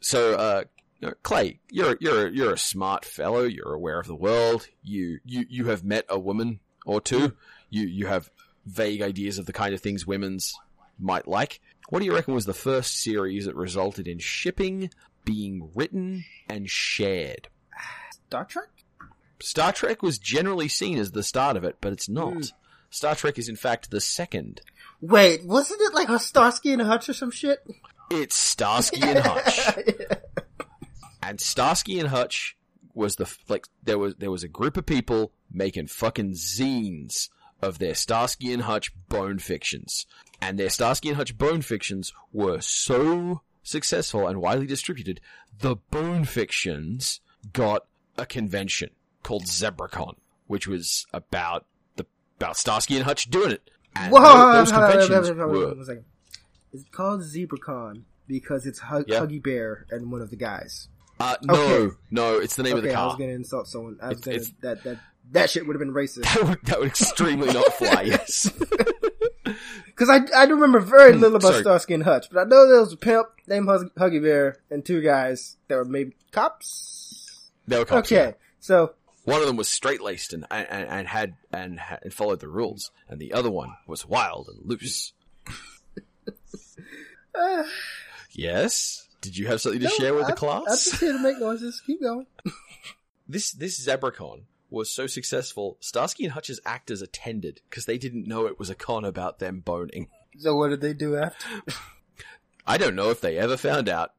So, 0.00 0.34
uh, 0.34 0.64
you 1.00 1.08
know, 1.08 1.14
Clay, 1.22 1.60
you're 1.70 1.96
you're 2.00 2.28
you're 2.28 2.52
a 2.52 2.58
smart 2.58 3.04
fellow. 3.04 3.42
You're 3.42 3.74
aware 3.74 4.00
of 4.00 4.06
the 4.06 4.14
world. 4.14 4.68
You 4.82 5.20
you 5.24 5.44
you 5.48 5.66
have 5.66 5.84
met 5.84 6.04
a 6.08 6.18
woman 6.18 6.60
or 6.84 7.00
two. 7.00 7.34
You 7.70 7.86
you 7.86 8.06
have 8.06 8.30
vague 8.66 9.02
ideas 9.02 9.38
of 9.38 9.46
the 9.46 9.52
kind 9.52 9.74
of 9.74 9.80
things 9.80 10.06
women's 10.06 10.54
might 10.98 11.28
like. 11.28 11.60
What 11.88 12.00
do 12.00 12.04
you 12.04 12.14
reckon 12.14 12.34
was 12.34 12.46
the 12.46 12.54
first 12.54 13.00
series 13.00 13.46
that 13.46 13.54
resulted 13.54 14.06
in 14.08 14.18
shipping 14.18 14.90
being 15.24 15.70
written 15.74 16.24
and 16.48 16.68
shared? 16.68 17.48
Star 18.26 18.44
Trek? 18.44 18.68
Star 19.40 19.72
Trek 19.72 20.02
was 20.02 20.18
generally 20.18 20.68
seen 20.68 20.98
as 20.98 21.12
the 21.12 21.22
start 21.22 21.56
of 21.56 21.64
it, 21.64 21.76
but 21.80 21.92
it's 21.92 22.08
not. 22.08 22.32
Hmm. 22.32 22.40
Star 22.90 23.14
Trek 23.14 23.38
is 23.38 23.48
in 23.48 23.56
fact 23.56 23.90
the 23.90 24.00
second. 24.00 24.60
Wait, 25.00 25.44
wasn't 25.44 25.80
it 25.82 25.94
like 25.94 26.08
a 26.08 26.18
Starsky 26.18 26.72
and 26.72 26.82
Hutch 26.82 27.08
or 27.08 27.12
some 27.12 27.30
shit? 27.30 27.66
It's 28.10 28.34
Starsky 28.34 29.02
and 29.02 29.18
Hutch. 29.18 29.78
and 31.22 31.40
Starsky 31.40 32.00
and 32.00 32.08
Hutch 32.08 32.56
was 32.94 33.16
the 33.16 33.32
like 33.48 33.66
there 33.82 33.98
was 33.98 34.14
there 34.16 34.30
was 34.30 34.42
a 34.42 34.48
group 34.48 34.76
of 34.76 34.86
people 34.86 35.32
making 35.50 35.86
fucking 35.86 36.32
zines 36.32 37.28
of 37.62 37.78
their 37.78 37.94
Starsky 37.94 38.52
and 38.52 38.62
Hutch 38.62 38.92
bone 39.08 39.38
fictions, 39.38 40.06
and 40.40 40.58
their 40.58 40.70
Starsky 40.70 41.08
and 41.08 41.16
Hutch 41.16 41.36
bone 41.36 41.62
fictions 41.62 42.12
were 42.32 42.60
so 42.60 43.42
successful 43.62 44.26
and 44.26 44.40
widely 44.40 44.66
distributed. 44.66 45.20
The 45.60 45.76
bone 45.76 46.24
fictions 46.24 47.20
got 47.52 47.86
a 48.16 48.26
convention 48.26 48.90
called 49.22 49.44
ZebraCon, 49.44 50.16
which 50.46 50.66
was 50.66 51.06
about 51.12 51.66
about 52.38 52.56
Starsky 52.56 52.96
and 52.96 53.04
Hutch 53.04 53.30
doing 53.30 53.52
it. 53.52 53.70
And 53.96 54.12
Whoa, 54.12 54.20
those 54.20 54.70
hold 54.70 54.84
on, 54.84 54.90
hold 54.90 54.92
conventions 55.00 55.28
hold 55.28 55.40
on, 55.40 55.48
were 55.50 55.66
one 55.74 55.84
second. 55.84 56.04
It's 56.72 56.84
called 56.90 57.22
ZebraCon 57.22 58.02
because 58.26 58.66
it's 58.66 58.78
Hug- 58.78 59.06
Yeah. 59.08 59.20
Huggy 59.20 59.42
Bear 59.42 59.86
and 59.90 60.12
one 60.12 60.20
of 60.22 60.30
the 60.30 60.36
guys. 60.36 60.88
uh, 61.20 61.36
no, 61.42 61.54
Okay. 61.54 61.96
no, 62.10 62.38
it's 62.38 62.54
the 62.56 62.62
name 62.62 62.76
of 62.76 62.82
the 62.82 62.90
the 62.90 62.94
I 62.94 63.06
was 63.06 63.16
gonna 63.16 63.32
insult 63.32 63.66
someone. 63.66 63.98
I 64.00 64.08
was 64.10 64.18
It's- 64.18 64.24
gonna 64.24 64.36
it's- 64.36 64.52
that 64.62 64.84
that 64.84 64.98
that 65.32 65.50
shit 65.50 65.66
would 65.66 65.74
have 65.74 65.80
been 65.80 65.92
racist 65.92 66.22
That 66.34 66.44
would, 66.48 66.58
that 66.64 66.78
would 66.78 66.88
extremely 66.88 67.52
not 67.52 67.72
fly. 67.74 68.02
Yes. 68.02 68.50
because 69.86 70.08
I 70.10 70.20
I 70.36 70.46
do 70.46 70.54
remember 70.54 70.78
very 70.80 71.12
little 71.14 71.36
about 71.36 71.48
Hmm, 71.48 71.52
Sorry. 71.54 71.62
Starsky 71.62 71.94
and 71.94 72.02
Hutch, 72.04 72.28
but 72.30 72.40
I 72.40 72.44
know 72.44 72.68
there 72.68 72.80
was 72.80 72.92
a 72.92 72.96
pimp 72.96 73.26
named 73.46 73.66
Huggy 73.66 74.22
Bear 74.22 74.56
and 74.70 74.84
two 74.84 75.00
guys 75.02 75.56
that 75.68 75.76
were 75.76 75.84
maybe 75.84 76.14
cops. 76.32 77.50
They 77.66 77.78
were 77.78 77.84
cops, 77.84 78.12
okay, 78.12 78.24
yeah. 78.28 78.32
so 78.60 78.94
One 79.28 79.40
of 79.40 79.46
them 79.46 79.56
was 79.56 79.68
straight 79.68 80.00
laced 80.00 80.32
and, 80.32 80.46
and 80.50 80.66
and 80.88 81.06
had 81.08 81.34
and, 81.52 81.80
and 82.02 82.12
followed 82.12 82.40
the 82.40 82.48
rules, 82.48 82.90
and 83.08 83.20
the 83.20 83.32
other 83.32 83.50
one 83.50 83.74
was 83.86 84.06
wild 84.06 84.48
and 84.48 84.58
loose. 84.64 85.12
uh, 87.34 87.64
Yes. 88.32 89.06
Did 89.20 89.36
you 89.36 89.48
have 89.48 89.60
something 89.60 89.80
to 89.80 89.86
no, 89.88 89.90
share 89.92 90.14
with 90.14 90.26
the 90.26 90.32
I'm- 90.32 90.36
class? 90.36 90.62
I'm 90.66 90.74
just 90.76 91.00
here 91.00 91.12
to 91.12 91.18
make 91.18 91.38
noises. 91.38 91.82
Keep 91.86 92.02
going. 92.02 92.26
this 93.28 93.52
this 93.52 93.84
ZebraCon 93.84 94.42
was 94.70 94.90
so 94.90 95.06
successful. 95.06 95.76
Starsky 95.80 96.24
and 96.24 96.32
Hutch's 96.32 96.60
actors 96.64 97.02
attended 97.02 97.60
because 97.68 97.86
they 97.86 97.98
didn't 97.98 98.26
know 98.28 98.46
it 98.46 98.58
was 98.58 98.70
a 98.70 98.74
con 98.74 99.04
about 99.04 99.38
them 99.38 99.60
boning. 99.60 100.08
So 100.38 100.54
what 100.54 100.68
did 100.68 100.80
they 100.80 100.94
do 100.94 101.16
after? 101.16 101.46
I 102.66 102.76
don't 102.76 102.94
know 102.94 103.10
if 103.10 103.20
they 103.20 103.38
ever 103.38 103.56
found 103.56 103.88
out. 103.88 104.12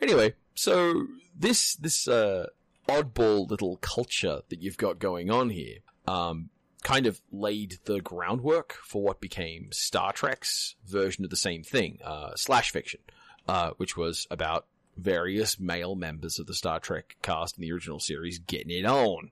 Anyway, 0.00 0.34
so 0.54 1.06
this 1.36 1.74
this 1.74 2.08
uh, 2.08 2.46
oddball 2.88 3.48
little 3.48 3.76
culture 3.78 4.40
that 4.48 4.62
you've 4.62 4.76
got 4.76 4.98
going 4.98 5.30
on 5.30 5.50
here, 5.50 5.78
um, 6.06 6.50
kind 6.82 7.06
of 7.06 7.20
laid 7.32 7.78
the 7.84 8.00
groundwork 8.00 8.74
for 8.84 9.02
what 9.02 9.20
became 9.20 9.68
Star 9.72 10.12
Trek's 10.12 10.76
version 10.86 11.24
of 11.24 11.30
the 11.30 11.36
same 11.36 11.62
thing, 11.62 11.98
uh, 12.04 12.34
slash 12.36 12.70
fiction, 12.70 13.00
uh, 13.48 13.70
which 13.76 13.96
was 13.96 14.26
about 14.30 14.66
various 14.96 15.60
male 15.60 15.94
members 15.94 16.38
of 16.38 16.46
the 16.46 16.54
Star 16.54 16.80
Trek 16.80 17.16
cast 17.22 17.58
in 17.58 17.62
the 17.62 17.72
original 17.72 18.00
series 18.00 18.38
getting 18.38 18.70
it 18.70 18.86
on. 18.86 19.30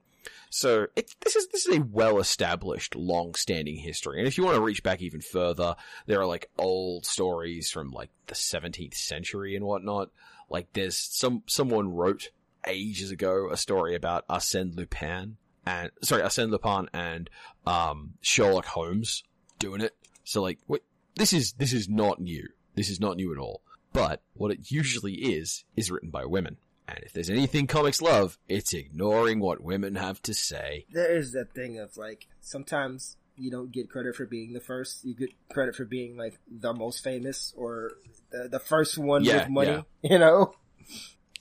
So 0.51 0.87
this 0.97 1.37
is 1.37 1.49
this 1.49 1.67
is 1.67 1.79
a 1.79 1.83
well 1.83 2.19
established, 2.19 2.95
long 2.95 3.35
standing 3.35 3.77
history, 3.77 4.19
and 4.19 4.29
if 4.29 4.39
you 4.39 4.45
want 4.45 4.57
to 4.57 4.63
reach 4.63 4.83
back 4.83 5.03
even 5.03 5.21
further, 5.21 5.77
there 6.07 6.21
are 6.21 6.27
like 6.27 6.51
old 6.59 7.05
stories 7.05 7.71
from 7.71 7.91
like 7.91 8.11
the 8.27 8.35
17th 8.35 8.95
century 8.95 9.57
and 9.57 9.65
whatnot. 9.65 10.11
Like 10.49 10.73
there's 10.73 10.97
some 10.97 11.43
someone 11.47 11.93
wrote 11.93 12.31
ages 12.67 13.11
ago 13.11 13.49
a 13.51 13.57
story 13.57 13.95
about 13.95 14.27
Arsène 14.29 14.75
Lupin 14.77 15.37
and 15.67 15.91
sorry 16.03 16.23
Arsène 16.23 16.51
Lupin 16.51 16.89
and 16.93 17.31
um, 17.67 18.15
Sherlock 18.21 18.67
Holmes 18.67 19.23
doing 19.59 19.81
it. 19.81 19.95
So 20.25 20.43
like 20.43 20.59
what 20.67 20.83
this 21.17 21.33
is 21.33 21.53
this 21.55 21.73
is 21.73 21.89
not 21.89 22.21
new. 22.21 22.49
This 22.75 22.91
is 22.91 23.01
not 23.01 23.17
new 23.17 23.33
at 23.33 23.39
all. 23.39 23.63
But 23.93 24.23
what 24.35 24.51
it 24.51 24.71
usually 24.73 25.15
is 25.15 25.65
is 25.77 25.91
written 25.91 26.11
by 26.11 26.25
women. 26.25 26.57
And 26.89 26.99
if 27.03 27.13
there's 27.13 27.31
anything 27.31 27.67
comics 27.67 28.03
love, 28.03 28.39
it's 28.49 28.75
ignoring 28.75 29.41
what 29.41 29.63
women 29.63 29.95
have 29.95 30.21
to 30.23 30.35
say. 30.35 30.85
there 30.93 31.17
is 31.17 31.33
that 31.33 31.55
thing 31.55 31.79
of 31.79 31.97
like 31.97 32.27
sometimes 32.41 33.17
you 33.37 33.51
don't 33.51 33.73
get 33.73 33.89
credit 33.91 34.15
for 34.17 34.27
being 34.27 34.53
the 34.53 34.61
first. 34.61 35.05
You 35.05 35.15
get 35.15 35.31
credit 35.49 35.75
for 35.75 35.85
being 35.85 36.17
like 36.17 36.39
the 36.51 36.73
most 36.75 37.03
famous 37.03 37.55
or 37.57 37.93
the, 38.31 38.49
the 38.49 38.59
first 38.59 38.99
one 38.99 39.25
Yeah, 39.25 39.39
with 39.45 39.49
money. 39.49 39.71
yeah. 39.71 39.83
You 40.11 40.19
know, 40.19 40.55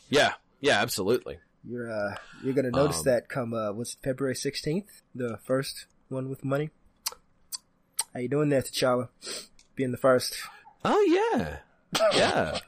Yeah, 0.10 0.34
yeah, 0.64 0.82
absolutely. 0.82 1.38
you're 1.64 1.92
uh 1.92 2.16
you're 2.44 2.54
gonna 2.54 2.72
notice 2.72 3.00
Um, 3.00 3.06
that 3.06 3.30
come 3.30 3.54
uh 3.54 3.72
what's 3.72 3.94
it, 3.94 4.00
February 4.04 4.36
sixteenth, 4.36 5.02
the 5.14 5.38
first 5.44 5.86
one 6.10 6.30
with 6.30 6.44
money. 6.44 6.70
How 8.14 8.20
you 8.20 8.30
doing 8.30 8.50
there, 8.50 8.62
T'Challa? 8.62 9.10
Being 9.76 9.92
the 9.92 9.98
first. 9.98 10.36
Oh 10.86 11.02
yeah, 11.02 11.60
yeah. 12.16 12.60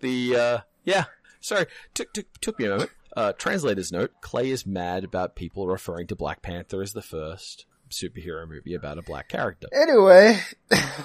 the 0.00 0.36
uh, 0.36 0.58
yeah. 0.84 1.04
Sorry, 1.40 1.66
took 1.94 2.12
took 2.12 2.26
took 2.40 2.58
me 2.58 2.66
a 2.66 2.70
moment. 2.70 2.90
Uh, 3.16 3.32
translator's 3.32 3.92
note: 3.92 4.12
Clay 4.20 4.50
is 4.50 4.64
mad 4.66 5.04
about 5.04 5.36
people 5.36 5.66
referring 5.66 6.06
to 6.08 6.16
Black 6.16 6.40
Panther 6.42 6.82
as 6.82 6.92
the 6.92 7.02
first 7.02 7.66
superhero 7.90 8.46
movie 8.48 8.74
about 8.74 8.98
a 8.98 9.02
black 9.02 9.28
character 9.30 9.66
Anyway, 9.74 10.38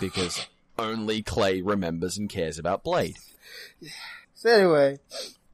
because 0.02 0.48
only 0.78 1.22
Clay 1.22 1.62
remembers 1.62 2.18
and 2.18 2.30
cares 2.30 2.60
about 2.60 2.84
Blade. 2.84 3.16
so 4.44 4.50
anyway, 4.50 5.00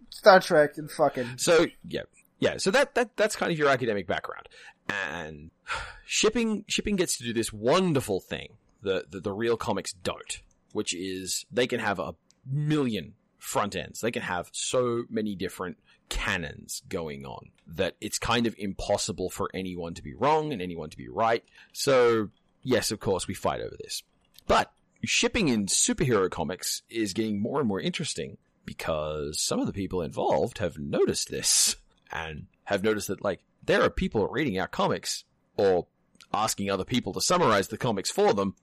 Star 0.10 0.40
Trek 0.40 0.80
and 0.80 0.90
fucking 0.90 1.38
So 1.38 1.68
yeah, 1.88 2.02
yeah. 2.40 2.58
So 2.58 2.72
that 2.72 2.96
that 2.96 3.16
that's 3.16 3.36
kind 3.36 3.52
of 3.52 3.58
your 3.58 3.70
academic 3.70 4.08
background, 4.08 4.50
and 4.90 5.52
shipping 6.08 6.66
shipping 6.68 6.96
gets 6.96 7.16
to 7.20 7.24
do 7.24 7.32
this 7.32 7.54
wonderful 7.54 8.20
thing 8.20 8.54
that 8.82 9.12
the, 9.12 9.20
the 9.20 9.32
real 9.32 9.58
comics 9.58 9.94
don't, 9.94 10.42
which 10.74 10.96
is 10.96 11.46
they 11.52 11.68
can 11.68 11.80
have 11.80 12.00
a 12.00 12.16
million 12.52 13.14
front 13.38 13.76
ends. 13.76 14.02
They 14.02 14.10
can 14.10 14.24
have 14.24 14.50
so 14.54 15.04
many 15.08 15.36
different 15.36 15.78
canons 16.10 16.82
going 16.90 17.28
on 17.28 17.52
that 17.68 17.96
it's 18.02 18.18
kind 18.18 18.48
of 18.48 18.56
impossible 18.58 19.30
for 19.30 19.52
anyone 19.54 19.94
to 19.94 20.02
be 20.02 20.16
wrong 20.16 20.52
and 20.52 20.64
anyone 20.64 20.90
to 20.90 20.98
be 20.98 21.10
right. 21.10 21.44
So 21.74 22.30
yes, 22.64 22.90
of 22.90 23.00
course, 23.00 23.28
we 23.28 23.36
fight 23.36 23.62
over 23.62 23.76
this, 23.80 24.02
but 24.48 24.72
shipping 25.04 25.48
in 25.48 25.68
superhero 25.68 26.28
comics 26.28 26.82
is 26.90 27.14
getting 27.14 27.40
more 27.40 27.60
and 27.60 27.68
more 27.68 27.80
interesting 27.80 28.40
because 28.70 29.42
some 29.42 29.60
of 29.60 29.66
the 29.66 29.74
people 29.74 30.04
involved 30.04 30.60
have 30.60 30.78
noticed 30.78 31.32
this 31.32 31.76
and 32.12 32.46
have 32.66 32.84
noticed 32.84 33.08
that 33.08 33.24
like 33.24 33.42
there 33.66 33.82
are 33.82 33.90
people 33.90 34.28
reading 34.28 34.60
our 34.60 34.68
comics 34.68 35.24
or 35.58 35.88
asking 36.32 36.70
other 36.70 36.86
people 36.86 37.12
to 37.14 37.20
summarize 37.20 37.70
the 37.70 37.78
comics 37.80 38.12
for 38.12 38.32
them 38.32 38.54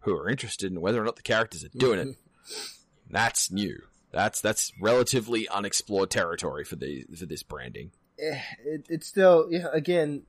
who 0.00 0.14
are 0.14 0.28
interested 0.28 0.70
in 0.70 0.82
whether 0.82 1.00
or 1.00 1.04
not 1.06 1.16
the 1.16 1.22
characters 1.22 1.64
are 1.64 1.70
doing 1.78 1.98
it. 1.98 2.16
That's 3.10 3.50
new. 3.50 3.78
That's 4.12 4.40
that's 4.42 4.70
relatively 4.80 5.48
unexplored 5.48 6.10
territory 6.10 6.62
for 6.64 6.76
the 6.76 7.04
for 7.18 7.24
this 7.26 7.42
branding. 7.42 7.90
eh, 8.18 8.38
it, 8.64 8.86
it's 8.90 9.06
still 9.08 9.48
yeah, 9.50 9.66
again 9.72 10.22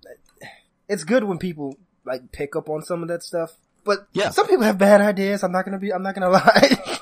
it's 0.87 1.03
good 1.03 1.25
when 1.25 1.37
people 1.37 1.75
like 2.05 2.31
pick 2.31 2.55
up 2.55 2.69
on 2.69 2.81
some 2.83 3.01
of 3.03 3.09
that 3.09 3.21
stuff 3.21 3.57
but 3.83 4.07
Yeah. 4.13 4.29
some 4.31 4.47
people 4.47 4.63
have 4.63 4.77
bad 4.79 5.01
ideas 5.01 5.43
i'm 5.43 5.51
not 5.51 5.65
gonna 5.65 5.77
be 5.77 5.91
i'm 5.93 6.01
not 6.01 6.15
gonna 6.15 6.29
lie 6.39 6.94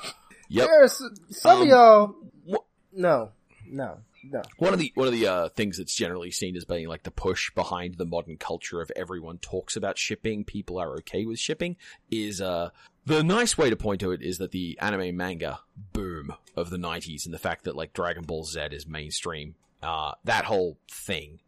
Yep. 0.54 0.66
there's 0.68 1.02
some 1.30 1.56
Um, 1.56 1.62
of 1.62 1.68
y'all 1.68 2.14
wh- 2.50 2.96
no 2.98 3.30
no 3.66 3.98
no. 4.26 4.42
One 4.56 4.72
of 4.72 4.78
the 4.78 4.90
one 4.94 5.06
of 5.06 5.12
the 5.12 5.26
uh, 5.26 5.48
things 5.50 5.76
that's 5.76 5.94
generally 5.94 6.30
seen 6.30 6.56
as 6.56 6.64
being 6.64 6.88
like 6.88 7.02
the 7.02 7.10
push 7.10 7.50
behind 7.54 7.96
the 7.96 8.06
modern 8.06 8.38
culture 8.38 8.80
of 8.80 8.90
everyone 8.96 9.36
talks 9.38 9.76
about 9.76 9.98
shipping, 9.98 10.44
people 10.44 10.78
are 10.78 10.94
okay 10.98 11.26
with 11.26 11.38
shipping, 11.38 11.76
is 12.10 12.40
uh 12.40 12.70
the 13.04 13.22
nice 13.22 13.58
way 13.58 13.68
to 13.68 13.76
point 13.76 14.00
to 14.00 14.12
it 14.12 14.22
is 14.22 14.38
that 14.38 14.50
the 14.52 14.78
anime 14.80 15.14
manga 15.14 15.60
boom 15.92 16.32
of 16.56 16.70
the 16.70 16.78
'90s 16.78 17.26
and 17.26 17.34
the 17.34 17.38
fact 17.38 17.64
that 17.64 17.76
like 17.76 17.92
Dragon 17.92 18.22
Ball 18.24 18.44
Z 18.44 18.60
is 18.72 18.86
mainstream, 18.86 19.56
uh, 19.82 20.12
that 20.24 20.46
whole 20.46 20.78
thing 20.90 21.40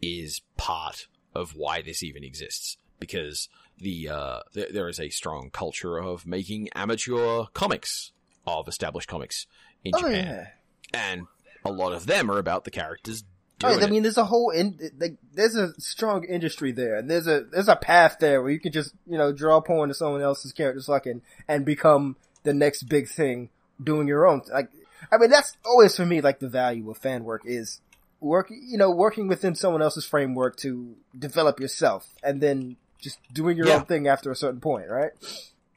is 0.00 0.40
part 0.56 1.08
of 1.34 1.54
why 1.54 1.82
this 1.82 2.02
even 2.02 2.24
exists 2.24 2.78
because 2.98 3.48
the 3.78 4.08
uh 4.08 4.40
th- 4.54 4.72
there 4.72 4.88
is 4.88 4.98
a 5.00 5.10
strong 5.10 5.50
culture 5.50 5.98
of 5.98 6.26
making 6.26 6.68
amateur 6.74 7.44
comics 7.52 8.12
of 8.46 8.68
established 8.68 9.08
comics 9.08 9.46
in 9.84 9.92
oh 9.94 9.98
Japan 10.00 10.24
yeah 10.26 10.46
and 10.94 11.26
a 11.64 11.70
lot 11.72 11.92
of 11.92 12.06
them 12.06 12.30
are 12.30 12.38
about 12.38 12.64
the 12.64 12.70
characters 12.70 13.24
Oh, 13.64 13.74
doing 13.74 13.84
I 13.84 13.86
mean, 13.90 14.02
there's 14.02 14.18
a 14.18 14.24
whole 14.24 14.50
in, 14.50 14.90
like, 14.98 15.18
there's 15.34 15.54
a 15.54 15.72
strong 15.80 16.24
industry 16.24 16.72
there, 16.72 16.96
and 16.96 17.08
there's 17.08 17.28
a 17.28 17.44
there's 17.52 17.68
a 17.68 17.76
path 17.76 18.16
there 18.18 18.42
where 18.42 18.50
you 18.50 18.58
can 18.58 18.72
just 18.72 18.92
you 19.06 19.16
know 19.16 19.30
draw 19.30 19.56
upon 19.58 19.86
to 19.86 19.94
someone 19.94 20.20
else's 20.20 20.52
characters 20.52 20.86
fucking 20.86 21.22
and 21.46 21.64
become 21.64 22.16
the 22.42 22.52
next 22.52 22.84
big 22.88 23.08
thing, 23.08 23.50
doing 23.80 24.08
your 24.08 24.26
own. 24.26 24.42
Like, 24.52 24.68
I 25.12 25.18
mean, 25.18 25.30
that's 25.30 25.56
always 25.64 25.94
for 25.94 26.04
me 26.04 26.20
like 26.20 26.40
the 26.40 26.48
value 26.48 26.90
of 26.90 26.98
fan 26.98 27.22
work 27.22 27.42
is 27.44 27.80
work, 28.18 28.48
you 28.50 28.76
know, 28.78 28.90
working 28.90 29.28
within 29.28 29.54
someone 29.54 29.80
else's 29.82 30.04
framework 30.06 30.56
to 30.56 30.96
develop 31.16 31.60
yourself, 31.60 32.08
and 32.20 32.40
then 32.40 32.76
just 32.98 33.20
doing 33.32 33.56
your 33.56 33.68
Yeah. 33.68 33.76
own 33.76 33.84
thing 33.84 34.08
after 34.08 34.32
a 34.32 34.36
certain 34.36 34.60
point, 34.60 34.88
right? 34.88 35.12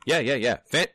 Yeah, 0.08 0.20
yeah, 0.20 0.36
yeah. 0.36 0.58
Fan- 0.66 0.88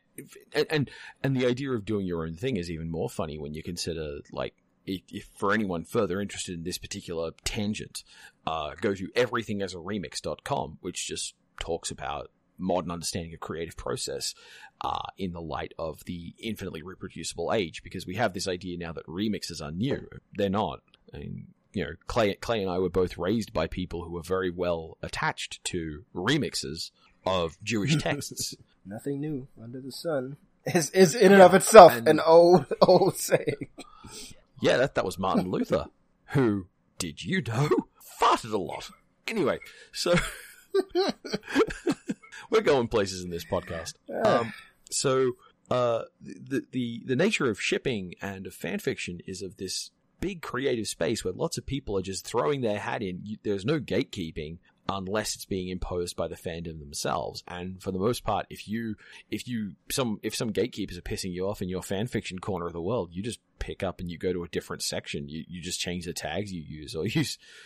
and, 0.53 0.67
and 0.71 0.91
and 1.23 1.37
the 1.37 1.47
idea 1.47 1.71
of 1.73 1.85
doing 1.85 2.07
your 2.07 2.27
own 2.27 2.35
thing 2.35 2.57
is 2.57 2.71
even 2.71 2.91
more 2.91 3.09
funny 3.09 3.39
when 3.39 3.55
you 3.55 3.63
consider 3.63 4.19
like 4.33 4.55
if, 4.87 5.03
if 5.11 5.29
for 5.37 5.53
anyone 5.53 5.85
further 5.85 6.21
interested 6.21 6.55
in 6.55 6.65
this 6.65 6.79
particular 6.79 7.33
tangent, 7.45 8.03
uh, 8.47 8.73
go 8.81 8.95
to 8.95 9.09
everythingisaremix.com, 9.09 10.79
which 10.81 11.07
just 11.07 11.35
talks 11.61 11.91
about 11.91 12.31
modern 12.59 12.91
understanding 12.91 13.33
of 13.33 13.41
creative 13.41 13.77
process 13.77 14.35
uh, 14.83 15.09
in 15.17 15.33
the 15.33 15.41
light 15.41 15.73
of 15.79 16.05
the 16.05 16.35
infinitely 16.39 16.83
reproducible 16.83 17.53
age, 17.53 17.83
because 17.83 18.07
we 18.07 18.17
have 18.17 18.33
this 18.33 18.49
idea 18.49 18.77
now 18.79 18.93
that 18.93 19.07
remixes 19.07 19.63
are 19.63 19.73
new. 19.73 20.07
They're 20.35 20.51
not. 20.51 20.81
I 21.15 21.19
mean, 21.19 21.47
you 21.73 21.85
know, 21.85 21.93
Clay, 22.07 22.35
Clay 22.35 22.63
and 22.63 22.71
I 22.71 22.79
were 22.79 22.91
both 22.91 23.19
raised 23.19 23.53
by 23.53 23.67
people 23.67 24.05
who 24.05 24.13
were 24.13 24.23
very 24.23 24.51
well 24.51 24.99
attached 25.03 25.63
to 25.65 26.05
remixes 26.15 26.91
of 27.25 27.57
Jewish 27.63 27.97
texts. 27.97 28.55
Nothing 28.91 29.21
new 29.21 29.47
under 29.63 29.81
the 29.81 29.93
sun 29.93 30.37
is, 30.67 30.91
is 30.91 31.15
in 31.15 31.33
and 31.33 31.41
of 31.41 31.55
itself 31.55 31.97
and- 31.97 32.09
an 32.09 32.21
old, 32.21 32.67
old 32.83 33.17
saying. 33.17 33.69
yeah, 34.61 34.77
that, 34.79 34.97
that 34.97 35.05
was 35.05 35.17
Martin 35.17 35.49
Luther, 35.51 35.87
who, 36.33 36.67
did 36.99 37.23
you 37.25 37.41
know, 37.41 37.69
farted 38.21 38.53
a 38.53 38.59
lot. 38.59 38.91
Anyway, 39.29 39.61
so 39.93 40.15
we're 42.51 42.63
going 42.63 42.89
places 42.89 43.23
in 43.25 43.31
this 43.31 43.45
podcast. 43.45 43.95
Um, 44.25 44.53
so 44.91 45.33
uh, 45.71 46.03
the 46.21 46.65
the 46.73 47.03
the 47.07 47.17
nature 47.17 47.49
of 47.49 47.61
shipping 47.61 48.15
and 48.21 48.47
of 48.47 48.55
fan 48.55 48.81
fiction 48.81 49.21
is 49.27 49.41
of 49.43 49.57
this 49.57 49.93
big 50.19 50.43
creative 50.43 50.89
space 50.89 51.25
where 51.25 51.33
lots 51.33 51.57
of 51.59 51.65
people 51.65 51.97
are 51.97 52.03
just 52.03 52.27
throwing 52.27 52.61
their 52.61 52.81
hat 52.81 53.03
in. 53.03 53.21
You, 53.23 53.37
there's 53.45 53.65
no 53.65 53.79
gatekeeping 53.79 54.59
unless 54.91 55.35
it's 55.35 55.45
being 55.45 55.69
imposed 55.69 56.17
by 56.17 56.29
the 56.29 56.37
fandom 56.37 56.79
themselves. 56.79 57.43
And 57.47 57.83
for 57.83 57.93
the 57.93 57.99
most 57.99 58.25
part, 58.25 58.47
if 58.51 58.69
you 58.69 58.97
if 59.31 59.47
you 59.47 59.73
some 59.91 60.19
if 60.23 60.35
some 60.35 60.51
gatekeepers 60.51 60.99
are 60.99 61.03
pissing 61.03 61.33
you 61.33 61.49
off 61.49 61.63
in 61.63 61.69
your 61.69 61.83
fan 61.83 62.07
fiction 62.07 62.39
corner 62.39 62.67
of 62.67 62.73
the 62.73 62.83
world, 62.83 63.11
you 63.13 63.23
just 63.23 63.41
pick 63.59 63.83
up 63.83 64.01
and 64.01 64.11
you 64.11 64.19
go 64.19 64.33
to 64.33 64.45
a 64.45 64.49
different 64.49 64.83
section. 64.83 65.29
You 65.29 65.45
you 65.49 65.61
just 65.61 65.81
change 65.81 66.05
the 66.05 66.13
tags 66.13 66.53
you 66.53 66.63
use, 66.63 66.95
or 66.95 67.07
you 67.07 67.25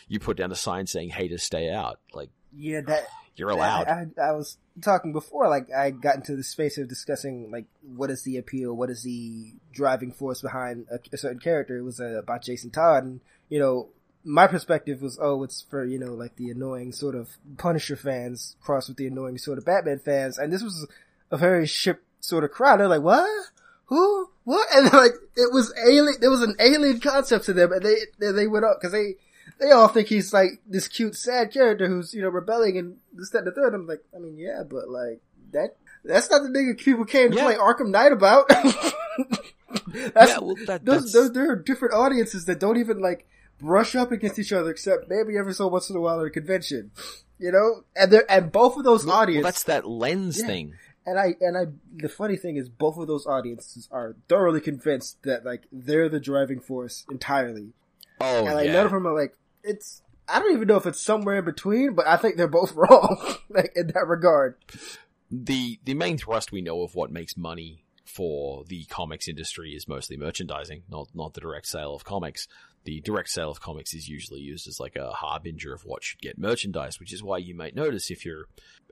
you 0.09 0.21
put 0.21 0.37
down 0.37 0.53
a 0.53 0.57
sign 0.57 0.87
saying 0.87 1.11
"haters 1.11 1.43
stay 1.43 1.71
out." 1.71 2.01
Like 2.13 2.31
Yeah, 2.53 2.83
that 2.83 3.07
you're 3.37 3.51
allowed. 3.51 3.89
I, 3.89 4.07
I, 4.21 4.29
I 4.29 4.33
was 4.33 4.59
talking 4.81 5.13
before, 5.13 5.49
like 5.49 5.69
I 5.73 5.91
got 5.91 6.17
into 6.17 6.37
the 6.37 6.45
space 6.45 6.79
of 6.79 6.89
discussing 6.89 7.51
like 7.51 7.67
what 7.83 8.11
is 8.11 8.23
the 8.23 8.37
appeal, 8.37 8.75
what 8.75 8.91
is 8.91 9.03
the 9.03 9.55
driving 9.73 10.13
force 10.13 10.41
behind 10.41 10.87
a, 10.91 10.99
a 11.13 11.17
certain 11.17 11.41
character. 11.41 11.77
It 11.77 11.83
was 11.83 12.01
uh, 12.01 12.19
about 12.19 12.43
Jason 12.43 12.71
Todd, 12.71 13.05
and 13.05 13.21
you 13.49 13.59
know, 13.59 13.89
my 14.25 14.47
perspective 14.47 15.03
was, 15.03 15.19
oh, 15.21 15.43
it's 15.43 15.63
for 15.63 15.85
you 15.85 15.99
know 15.99 16.15
like 16.15 16.37
the 16.37 16.51
annoying 16.51 16.93
sort 16.93 17.15
of 17.15 17.31
Punisher 17.59 17.97
fans 17.97 18.57
crossed 18.63 18.89
with 18.89 18.97
the 18.97 19.07
annoying 19.07 19.39
sort 19.39 19.59
of 19.59 19.65
Batman 19.65 19.99
fans, 19.99 20.39
and 20.39 20.53
this 20.53 20.63
was 20.63 20.87
a 21.31 21.37
very 21.37 21.67
ship 21.67 22.03
sort 22.21 22.45
of 22.45 22.51
crowd. 22.51 22.81
They're 22.81 22.89
like, 22.89 23.03
what? 23.03 23.29
Who? 23.87 24.31
What? 24.45 24.67
And 24.75 24.85
like 24.93 25.13
it 25.37 25.53
was 25.53 25.73
alien. 25.87 26.15
There 26.21 26.31
was 26.31 26.43
an 26.43 26.57
alien 26.59 27.01
concept 27.01 27.45
to 27.47 27.53
them, 27.53 27.73
and 27.73 27.83
they 27.83 27.97
they, 28.19 28.33
they 28.33 28.47
went 28.47 28.65
up 28.65 28.79
because 28.81 28.93
they 28.93 29.17
they 29.61 29.71
all 29.71 29.89
think 29.89 30.09
he's 30.09 30.33
like 30.33 30.61
this 30.67 30.89
cute, 30.89 31.15
sad 31.17 31.53
character 31.53 31.87
who's 31.87 32.15
you 32.15 32.23
know 32.23 32.29
rebelling 32.29 32.79
and 32.79 32.97
this, 33.13 33.31
that, 33.31 33.39
and 33.39 33.47
the 33.47 33.53
third. 33.53 33.75
I'm 33.75 33.87
like, 33.87 34.03
I 34.15 34.19
mean, 34.19 34.39
yeah, 34.39 34.63
but 34.69 34.89
like 34.89 35.21
that. 35.53 35.77
That's 36.07 36.31
not 36.31 36.43
the 36.43 36.51
nigga 36.51 36.77
people 36.79 37.07
came 37.07 37.31
to 37.31 37.37
Yeah. 37.37 37.45
play 37.45 37.55
Arkham 37.55 37.89
Knight 37.89 38.13
about. 38.13 38.47
that's, 38.49 40.33
yeah, 40.33 40.39
well, 40.39 40.55
that, 40.67 40.85
those, 40.85 41.01
that's 41.05 41.13
those, 41.13 41.33
there 41.33 41.51
are 41.51 41.57
different 41.57 41.95
audiences 41.95 42.45
that 42.45 42.61
don't 42.61 42.77
even 42.77 43.01
like 43.01 43.27
brush 43.65 43.95
up 43.97 44.13
against 44.13 44.39
each 44.39 44.53
other, 44.53 44.71
except 44.71 45.09
maybe 45.09 45.37
every 45.39 45.55
so 45.55 45.67
once 45.69 45.91
in 45.91 45.97
a 45.97 46.01
while 46.01 46.21
at 46.21 46.27
a 46.27 46.31
convention, 46.31 46.91
you 47.39 47.51
know. 47.51 47.85
And 47.97 48.11
they 48.13 48.21
and 48.29 48.53
both 48.53 48.77
of 48.77 48.85
those 48.85 49.05
well, 49.07 49.17
audiences, 49.17 49.45
that's 49.45 49.63
that 49.65 49.87
lens 49.89 50.39
Yeah. 50.41 50.47
thing. 50.47 50.75
and 51.07 51.19
I 51.19 51.35
and 51.41 51.57
I. 51.57 51.65
The 51.97 52.09
funny 52.09 52.37
thing 52.37 52.57
is, 52.57 52.69
both 52.69 52.97
of 52.99 53.07
those 53.07 53.27
audiences 53.27 53.89
are 53.91 54.17
thoroughly 54.29 54.61
convinced 54.61 55.23
that 55.25 55.45
like 55.45 55.63
they're 55.73 56.09
the 56.09 56.21
driving 56.21 56.61
force 56.61 57.05
entirely, 57.11 57.73
Oh 58.21 58.47
and 58.47 58.55
like 58.55 58.67
yeah. 58.67 58.73
none 58.75 58.87
of 58.87 58.93
them 58.93 59.07
are 59.07 59.15
like 59.15 59.37
it's. 59.63 60.01
I 60.27 60.39
don't 60.39 60.55
even 60.55 60.69
know 60.69 60.77
if 60.77 60.87
it's 60.87 61.01
somewhere 61.01 61.37
in 61.41 61.45
between, 61.45 61.95
but 61.95 62.07
I 62.07 62.17
think 62.17 62.37
they're 62.37 62.49
both 62.49 62.73
wrong, 62.77 63.37
like 63.51 63.73
in 63.77 63.89
that 63.89 64.07
regard. 64.07 64.57
the 65.31 65.79
the 65.85 65.95
main 65.95 66.17
thrust 66.19 66.53
we 66.53 66.63
know 66.63 66.83
of 66.83 66.95
what 66.95 67.11
makes 67.11 67.37
money 67.37 67.85
for 68.07 68.65
the 68.69 68.85
comics 68.85 69.29
industry 69.29 69.73
is 69.73 69.89
mostly 69.89 70.17
merchandising, 70.17 70.85
not 70.89 71.09
not 71.15 71.35
the 71.35 71.41
direct 71.41 71.67
sale 71.67 71.95
of 71.95 72.05
comics. 72.05 72.47
The 72.85 73.01
direct 73.01 73.31
sale 73.31 73.51
of 73.51 73.61
comics 73.61 73.95
is 73.95 74.09
usually 74.09 74.41
used 74.41 74.69
as 74.69 74.79
like 74.79 74.97
a 74.97 75.11
harbinger 75.11 75.73
of 75.73 75.85
what 75.85 76.05
should 76.05 76.21
get 76.21 76.39
merchandise, 76.39 77.01
which 77.01 77.13
is 77.13 77.23
why 77.23 77.39
you 77.39 77.55
might 77.55 77.75
notice 77.75 78.11
if 78.11 78.25
you're 78.25 78.45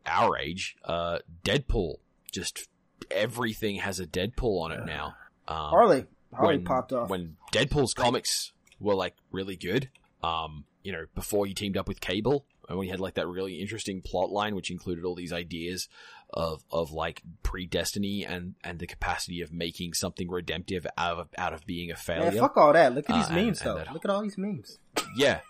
our 0.06 0.38
age, 0.38 0.76
uh, 0.84 1.18
Deadpool 1.44 1.96
just 2.30 2.68
everything 3.10 3.76
has 3.76 4.00
a 4.00 4.06
Deadpool 4.06 4.62
on 4.62 4.72
it 4.72 4.86
now. 4.86 5.14
Um, 5.46 5.56
Harley, 5.56 6.06
Harley 6.32 6.56
when, 6.56 6.64
popped 6.64 6.92
off. 6.92 7.08
when 7.08 7.36
Deadpool's 7.52 7.94
comics 7.94 8.52
were 8.80 8.94
like 8.94 9.14
really 9.30 9.56
good. 9.56 9.90
Um, 10.22 10.64
you 10.82 10.92
know, 10.92 11.04
before 11.14 11.46
he 11.46 11.54
teamed 11.54 11.76
up 11.76 11.86
with 11.86 12.00
Cable, 12.00 12.44
and 12.68 12.78
when 12.78 12.86
he 12.86 12.90
had 12.90 13.00
like 13.00 13.14
that 13.14 13.28
really 13.28 13.60
interesting 13.60 14.00
plot 14.02 14.30
line, 14.30 14.54
which 14.54 14.70
included 14.70 15.04
all 15.04 15.14
these 15.14 15.32
ideas 15.32 15.88
of 16.32 16.64
of 16.70 16.92
like 16.92 17.22
predestiny 17.42 18.24
and 18.28 18.54
and 18.64 18.78
the 18.78 18.86
capacity 18.86 19.40
of 19.42 19.52
making 19.52 19.94
something 19.94 20.28
redemptive 20.30 20.86
out 20.96 21.18
of 21.18 21.28
out 21.36 21.52
of 21.52 21.66
being 21.66 21.90
a 21.90 21.96
failure. 21.96 22.30
Man, 22.30 22.40
fuck 22.40 22.56
all 22.56 22.72
that. 22.72 22.94
Look 22.94 23.08
at 23.10 23.14
Uh, 23.14 23.18
these 23.18 23.26
and- 23.28 23.36
memes, 23.46 23.60
and 23.60 23.70
though. 23.70 23.76
that- 23.78 23.92
Look 23.92 24.04
at 24.04 24.10
all 24.10 24.22
these 24.22 24.38
memes. 24.38 24.78
Yeah, 25.16 25.40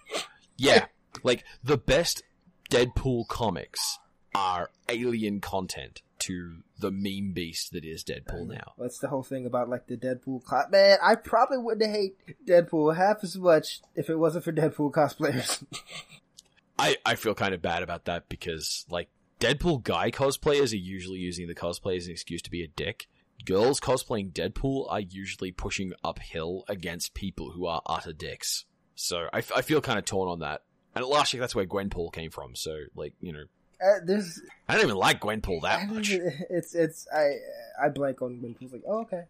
yeah. 0.56 0.86
like 1.22 1.44
the 1.62 1.76
best 1.76 2.22
Deadpool 2.70 3.28
comics 3.28 3.98
are 4.34 4.70
alien 4.88 5.40
content 5.40 6.00
to 6.20 6.62
the 6.78 6.90
meme 6.90 7.32
beast 7.34 7.72
that 7.72 7.84
is 7.84 8.02
Deadpool 8.02 8.46
now. 8.48 8.72
That's 8.78 8.98
the 8.98 9.08
whole 9.08 9.22
thing 9.22 9.44
about 9.44 9.68
like 9.68 9.86
the 9.88 9.96
Deadpool 9.96 10.44
cos- 10.44 10.70
Man, 10.70 10.98
I 11.02 11.16
probably 11.16 11.58
wouldn't 11.58 11.90
hate 11.90 12.16
Deadpool 12.46 12.96
half 12.96 13.22
as 13.22 13.36
much 13.36 13.80
if 13.94 14.08
it 14.08 14.16
wasn't 14.16 14.44
for 14.44 14.52
Deadpool 14.52 14.90
cosplayers. 14.92 15.64
I, 16.78 16.96
I 17.04 17.14
feel 17.16 17.34
kind 17.34 17.54
of 17.54 17.60
bad 17.62 17.82
about 17.82 18.06
that 18.06 18.28
because 18.28 18.86
like 18.90 19.08
Deadpool 19.42 19.82
guy 19.82 20.12
cosplayers 20.12 20.72
are 20.72 20.76
usually 20.76 21.18
using 21.18 21.48
the 21.48 21.54
cosplay 21.54 21.96
as 21.96 22.06
an 22.06 22.12
excuse 22.12 22.42
to 22.42 22.50
be 22.50 22.62
a 22.62 22.68
dick. 22.68 23.08
Girls 23.44 23.80
cosplaying 23.80 24.32
Deadpool 24.32 24.86
are 24.88 25.00
usually 25.00 25.50
pushing 25.50 25.94
uphill 26.04 26.64
against 26.68 27.12
people 27.12 27.50
who 27.50 27.66
are 27.66 27.82
utter 27.84 28.12
dicks. 28.12 28.66
So 28.94 29.26
I, 29.32 29.38
f- 29.38 29.50
I 29.56 29.62
feel 29.62 29.80
kind 29.80 29.98
of 29.98 30.04
torn 30.04 30.28
on 30.28 30.38
that. 30.38 30.62
And 30.94 31.04
last 31.04 31.34
year 31.34 31.40
that's 31.40 31.56
where 31.56 31.66
Gwenpool 31.66 32.12
came 32.12 32.30
from. 32.30 32.54
So 32.54 32.84
like 32.94 33.14
you 33.20 33.32
know 33.32 33.42
uh, 33.84 33.98
there's, 34.04 34.40
I 34.68 34.74
don't 34.74 34.84
even 34.84 34.96
like 34.96 35.20
Gwenpool 35.20 35.62
that 35.62 35.90
much. 35.90 36.10
it's, 36.50 36.76
it's, 36.76 37.08
I, 37.12 37.38
I 37.84 37.88
blank 37.88 38.22
on 38.22 38.40
when 38.40 38.54
people's 38.54 38.74
like, 38.74 38.84
oh, 38.86 39.00
okay. 39.00 39.24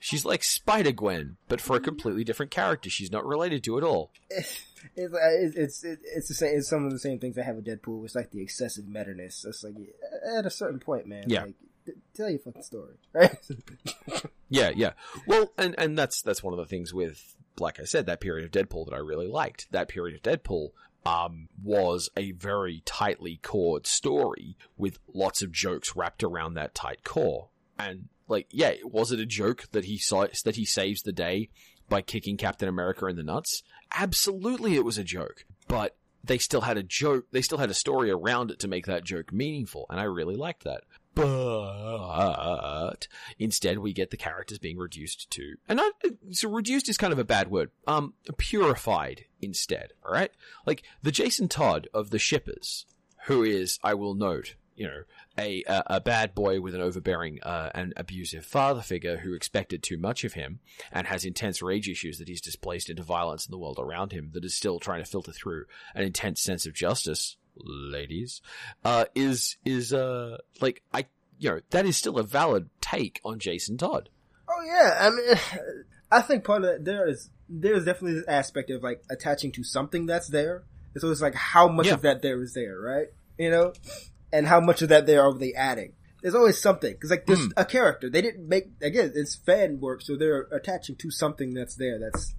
She's 0.00 0.24
like 0.24 0.42
Spider 0.42 0.90
Gwen, 0.90 1.36
but 1.46 1.60
for 1.60 1.76
a 1.76 1.80
completely 1.80 2.24
different 2.24 2.50
character. 2.50 2.90
She's 2.90 3.12
not 3.12 3.24
related 3.24 3.62
to 3.64 3.78
at 3.78 3.84
all. 3.84 4.10
it's, 4.96 5.56
it's, 5.56 5.84
it's, 5.84 6.02
it's 6.04 6.28
the 6.28 6.34
same, 6.34 6.56
it's 6.58 6.68
some 6.68 6.84
of 6.84 6.92
the 6.92 6.98
same 6.98 7.18
things 7.18 7.38
I 7.38 7.42
have 7.42 7.56
with 7.56 7.66
Deadpool. 7.66 8.04
It's 8.04 8.14
like 8.14 8.30
the 8.30 8.42
excessive 8.42 8.86
meta-ness. 8.88 9.44
It's 9.46 9.64
like, 9.64 9.74
at 10.36 10.46
a 10.46 10.50
certain 10.50 10.78
point, 10.80 11.06
man, 11.06 11.24
Yeah. 11.26 11.44
like, 11.44 11.54
tell 12.14 12.28
your 12.30 12.38
fucking 12.40 12.62
story, 12.62 12.94
right? 13.12 13.36
Yeah, 14.48 14.70
yeah. 14.74 14.92
Well, 15.26 15.52
and 15.58 15.74
and 15.78 15.98
that's 15.98 16.22
that's 16.22 16.42
one 16.42 16.52
of 16.54 16.58
the 16.58 16.66
things 16.66 16.92
with, 16.94 17.34
like 17.58 17.78
I 17.80 17.84
said, 17.84 18.06
that 18.06 18.20
period 18.20 18.44
of 18.44 18.50
Deadpool 18.50 18.86
that 18.86 18.94
I 18.94 18.98
really 18.98 19.26
liked. 19.28 19.70
That 19.72 19.88
period 19.88 20.14
of 20.16 20.22
Deadpool 20.22 20.70
um, 21.04 21.48
was 21.62 22.08
a 22.16 22.32
very 22.32 22.82
tightly 22.84 23.38
cored 23.42 23.86
story 23.86 24.56
with 24.76 24.98
lots 25.12 25.42
of 25.42 25.52
jokes 25.52 25.94
wrapped 25.96 26.22
around 26.22 26.54
that 26.54 26.74
tight 26.74 27.04
core. 27.04 27.48
And 27.78 28.08
like, 28.26 28.46
yeah, 28.50 28.74
was 28.84 29.12
it 29.12 29.20
a 29.20 29.26
joke 29.26 29.64
that 29.72 29.84
he 29.84 29.98
saw 29.98 30.26
that 30.44 30.56
he 30.56 30.64
saves 30.64 31.02
the 31.02 31.12
day 31.12 31.50
by 31.88 32.02
kicking 32.02 32.36
Captain 32.36 32.68
America 32.68 33.06
in 33.06 33.16
the 33.16 33.22
nuts? 33.22 33.62
Absolutely, 33.94 34.74
it 34.74 34.84
was 34.84 34.98
a 34.98 35.04
joke, 35.04 35.44
but. 35.66 35.96
They 36.24 36.38
still 36.38 36.62
had 36.62 36.76
a 36.76 36.82
joke. 36.82 37.26
They 37.30 37.40
still 37.40 37.58
had 37.58 37.70
a 37.70 37.74
story 37.74 38.10
around 38.10 38.50
it 38.50 38.58
to 38.58 38.68
make 38.68 38.86
that 38.86 39.04
joke 39.04 39.32
meaningful, 39.32 39.86
and 39.88 40.00
I 40.00 40.02
really 40.02 40.34
liked 40.34 40.64
that. 40.64 40.82
But 41.14 43.06
instead, 43.38 43.78
we 43.78 43.92
get 43.92 44.10
the 44.10 44.16
characters 44.16 44.58
being 44.58 44.78
reduced 44.78 45.30
to, 45.30 45.54
and 45.68 45.76
not 45.78 45.94
so 46.32 46.50
reduced 46.50 46.88
is 46.88 46.98
kind 46.98 47.12
of 47.12 47.18
a 47.18 47.24
bad 47.24 47.50
word. 47.50 47.70
Um, 47.86 48.14
purified 48.36 49.24
instead. 49.40 49.92
All 50.04 50.12
right, 50.12 50.32
like 50.66 50.82
the 51.02 51.12
Jason 51.12 51.48
Todd 51.48 51.88
of 51.94 52.10
the 52.10 52.18
Shippers, 52.18 52.84
who 53.26 53.42
is, 53.42 53.78
I 53.82 53.94
will 53.94 54.14
note, 54.14 54.56
you 54.76 54.86
know, 54.86 55.02
a 55.38 55.62
a, 55.68 55.82
a 55.86 56.00
bad 56.00 56.34
boy 56.34 56.60
with 56.60 56.74
an 56.74 56.80
overbearing 56.80 57.38
uh, 57.42 57.70
and 57.74 57.92
abusive 57.96 58.44
father 58.44 58.82
figure 58.82 59.18
who 59.18 59.34
expected 59.34 59.82
too 59.82 59.96
much 59.98 60.24
of 60.24 60.32
him 60.34 60.58
and 60.92 61.06
has 61.06 61.24
intense 61.24 61.62
rage 61.62 61.88
issues 61.88 62.18
that 62.18 62.28
he's 62.28 62.40
displaced 62.40 62.90
into 62.90 63.02
violence 63.02 63.46
in 63.46 63.50
the 63.52 63.58
world 63.58 63.78
around 63.78 64.12
him. 64.12 64.30
That 64.34 64.44
is 64.44 64.54
still 64.54 64.78
trying 64.80 65.02
to 65.04 65.10
filter 65.10 65.32
through 65.32 65.64
an 65.94 66.02
intense 66.04 66.40
sense 66.40 66.66
of 66.66 66.74
justice, 66.74 67.36
ladies. 67.56 68.40
Uh, 68.84 69.04
is 69.14 69.56
is 69.64 69.92
uh 69.92 70.38
like 70.60 70.82
I 70.92 71.06
you 71.38 71.50
know 71.50 71.60
that 71.70 71.86
is 71.86 71.96
still 71.96 72.18
a 72.18 72.22
valid 72.24 72.68
take 72.80 73.20
on 73.24 73.38
Jason 73.38 73.76
Todd. 73.78 74.08
Oh 74.48 74.62
yeah, 74.66 74.96
I 75.00 75.10
mean, 75.10 75.84
I 76.10 76.20
think 76.22 76.44
part 76.44 76.64
of 76.64 76.70
that 76.72 76.84
there 76.84 77.08
is 77.08 77.30
there's 77.48 77.84
definitely 77.84 78.14
this 78.20 78.28
aspect 78.28 78.70
of 78.70 78.82
like 78.82 79.02
attaching 79.10 79.52
to 79.52 79.62
something 79.64 80.06
that's 80.06 80.28
there. 80.28 80.64
So 80.96 81.10
it's 81.10 81.20
like 81.20 81.34
how 81.34 81.68
much 81.68 81.86
Yeah. 81.86 81.94
of 81.94 82.02
that 82.02 82.22
there 82.22 82.42
is 82.42 82.54
there, 82.54 82.78
right? 82.80 83.06
You 83.38 83.50
know, 83.50 83.72
and 84.32 84.46
how 84.46 84.60
much 84.60 84.82
of 84.82 84.88
that 84.90 85.06
they 85.06 85.16
are 85.16 85.32
they 85.32 85.52
adding? 85.54 85.92
There's 86.22 86.34
always 86.34 86.60
something 86.60 86.92
because 86.92 87.10
like 87.10 87.26
there's 87.26 87.38
Mm. 87.46 87.52
a 87.56 87.64
character 87.64 88.10
they 88.10 88.20
didn't 88.22 88.48
make 88.48 88.70
again. 88.82 89.12
It's 89.14 89.36
fan 89.36 89.78
work, 89.80 90.02
so 90.02 90.16
they're 90.16 90.48
attaching 90.52 90.96
to 90.96 91.10
something 91.10 91.54
that's 91.54 91.76
there 91.76 91.98
that's 92.00 92.34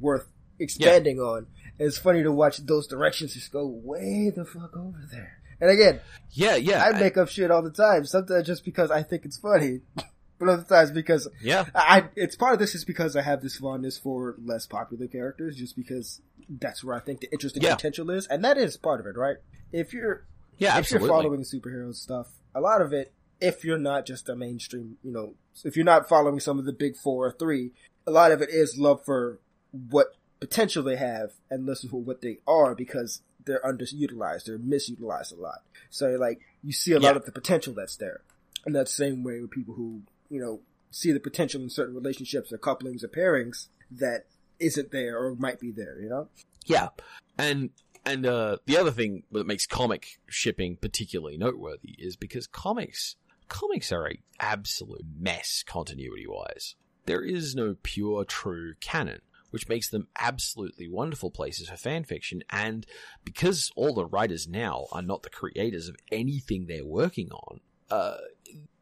worth 0.00 0.28
expanding 0.58 1.18
on. 1.18 1.46
And 1.78 1.88
it's 1.88 1.98
funny 1.98 2.22
to 2.22 2.30
watch 2.32 2.58
those 2.58 2.86
directions 2.86 3.34
just 3.34 3.50
go 3.52 3.66
way 3.66 4.30
the 4.34 4.44
fuck 4.44 4.76
over 4.76 5.00
there. 5.10 5.38
And 5.60 5.70
again, 5.70 6.00
Yeah, 6.30 6.54
yeah. 6.56 6.84
I 6.84 6.98
make 6.98 7.16
up 7.16 7.28
shit 7.28 7.50
all 7.50 7.62
the 7.62 7.70
time. 7.70 8.04
Sometimes 8.06 8.46
just 8.46 8.64
because 8.64 8.90
I 8.90 9.02
think 9.02 9.24
it's 9.24 9.38
funny, 9.38 9.80
but 10.38 10.48
other 10.48 10.62
times 10.62 10.92
because 10.92 11.28
yeah. 11.42 11.64
I. 11.74 12.04
It's 12.14 12.36
part 12.36 12.52
of 12.54 12.58
this 12.60 12.74
is 12.76 12.84
because 12.84 13.16
I 13.16 13.22
have 13.22 13.42
this 13.42 13.56
fondness 13.56 13.98
for 13.98 14.36
less 14.44 14.66
popular 14.66 15.08
characters, 15.08 15.56
just 15.56 15.74
because 15.76 16.20
that's 16.48 16.84
where 16.84 16.94
I 16.94 17.00
think 17.00 17.20
the 17.20 17.32
interesting 17.32 17.62
Yeah. 17.64 17.74
potential 17.74 18.10
is, 18.10 18.26
and 18.28 18.44
that 18.44 18.58
is 18.58 18.76
part 18.76 19.00
of 19.00 19.06
it, 19.06 19.16
right? 19.16 19.36
If 19.72 19.92
you're 19.92 20.26
Yeah, 20.58 20.72
if 20.72 20.78
absolutely. 20.78 21.08
you're 21.08 21.16
following 21.16 21.40
superhero 21.42 21.94
stuff, 21.94 22.28
a 22.54 22.60
lot 22.60 22.80
of 22.80 22.92
it, 22.92 23.12
if 23.40 23.64
you're 23.64 23.78
not 23.78 24.06
just 24.06 24.28
a 24.28 24.36
mainstream, 24.36 24.96
you 25.02 25.12
know, 25.12 25.34
if 25.64 25.76
you're 25.76 25.84
not 25.84 26.08
following 26.08 26.40
some 26.40 26.58
of 26.58 26.64
the 26.64 26.72
big 26.72 26.96
four 26.96 27.26
or 27.26 27.32
three, 27.32 27.72
a 28.06 28.10
lot 28.10 28.32
of 28.32 28.40
it 28.40 28.50
is 28.50 28.78
love 28.78 29.04
for 29.04 29.40
what 29.70 30.08
potential 30.40 30.82
they 30.82 30.96
have 30.96 31.32
and 31.50 31.66
listen 31.66 31.88
for 31.88 32.00
what 32.00 32.20
they 32.20 32.38
are 32.46 32.74
because 32.74 33.22
they're 33.44 33.62
underutilized, 33.62 34.44
they're 34.44 34.58
misutilized 34.58 35.36
a 35.36 35.40
lot. 35.40 35.62
So 35.90 36.08
like 36.10 36.40
you 36.62 36.72
see 36.72 36.92
a 36.92 37.00
lot 37.00 37.16
of 37.16 37.24
the 37.24 37.32
potential 37.32 37.74
that's 37.74 37.96
there. 37.96 38.22
And 38.64 38.74
that 38.74 38.88
same 38.88 39.22
way 39.22 39.40
with 39.40 39.50
people 39.50 39.74
who, 39.74 40.02
you 40.30 40.40
know, 40.40 40.60
see 40.90 41.12
the 41.12 41.20
potential 41.20 41.62
in 41.62 41.68
certain 41.68 41.94
relationships 41.94 42.52
or 42.52 42.58
couplings 42.58 43.04
or 43.04 43.08
pairings 43.08 43.66
that 43.90 44.26
isn't 44.58 44.90
there 44.90 45.18
or 45.18 45.34
might 45.34 45.60
be 45.60 45.70
there, 45.70 46.00
you 46.00 46.08
know? 46.08 46.28
Yeah, 46.66 46.88
and 47.36 47.70
and 48.06 48.26
uh, 48.26 48.56
the 48.66 48.76
other 48.76 48.90
thing 48.90 49.22
that 49.32 49.46
makes 49.46 49.66
comic 49.66 50.18
shipping 50.28 50.76
particularly 50.76 51.36
noteworthy 51.36 51.94
is 51.98 52.16
because 52.16 52.46
comics 52.46 53.16
comics 53.48 53.92
are 53.92 54.08
a 54.08 54.18
absolute 54.40 55.04
mess 55.18 55.62
continuity 55.66 56.26
wise. 56.26 56.76
There 57.06 57.22
is 57.22 57.54
no 57.54 57.76
pure 57.82 58.24
true 58.24 58.74
canon, 58.80 59.20
which 59.50 59.68
makes 59.68 59.88
them 59.90 60.08
absolutely 60.18 60.88
wonderful 60.88 61.30
places 61.30 61.68
for 61.68 61.76
fan 61.76 62.04
fiction. 62.04 62.42
And 62.50 62.86
because 63.24 63.70
all 63.76 63.92
the 63.94 64.06
writers 64.06 64.48
now 64.48 64.86
are 64.92 65.02
not 65.02 65.22
the 65.22 65.30
creators 65.30 65.88
of 65.88 65.96
anything 66.10 66.66
they're 66.66 66.84
working 66.86 67.30
on, 67.30 67.60
uh, 67.90 68.16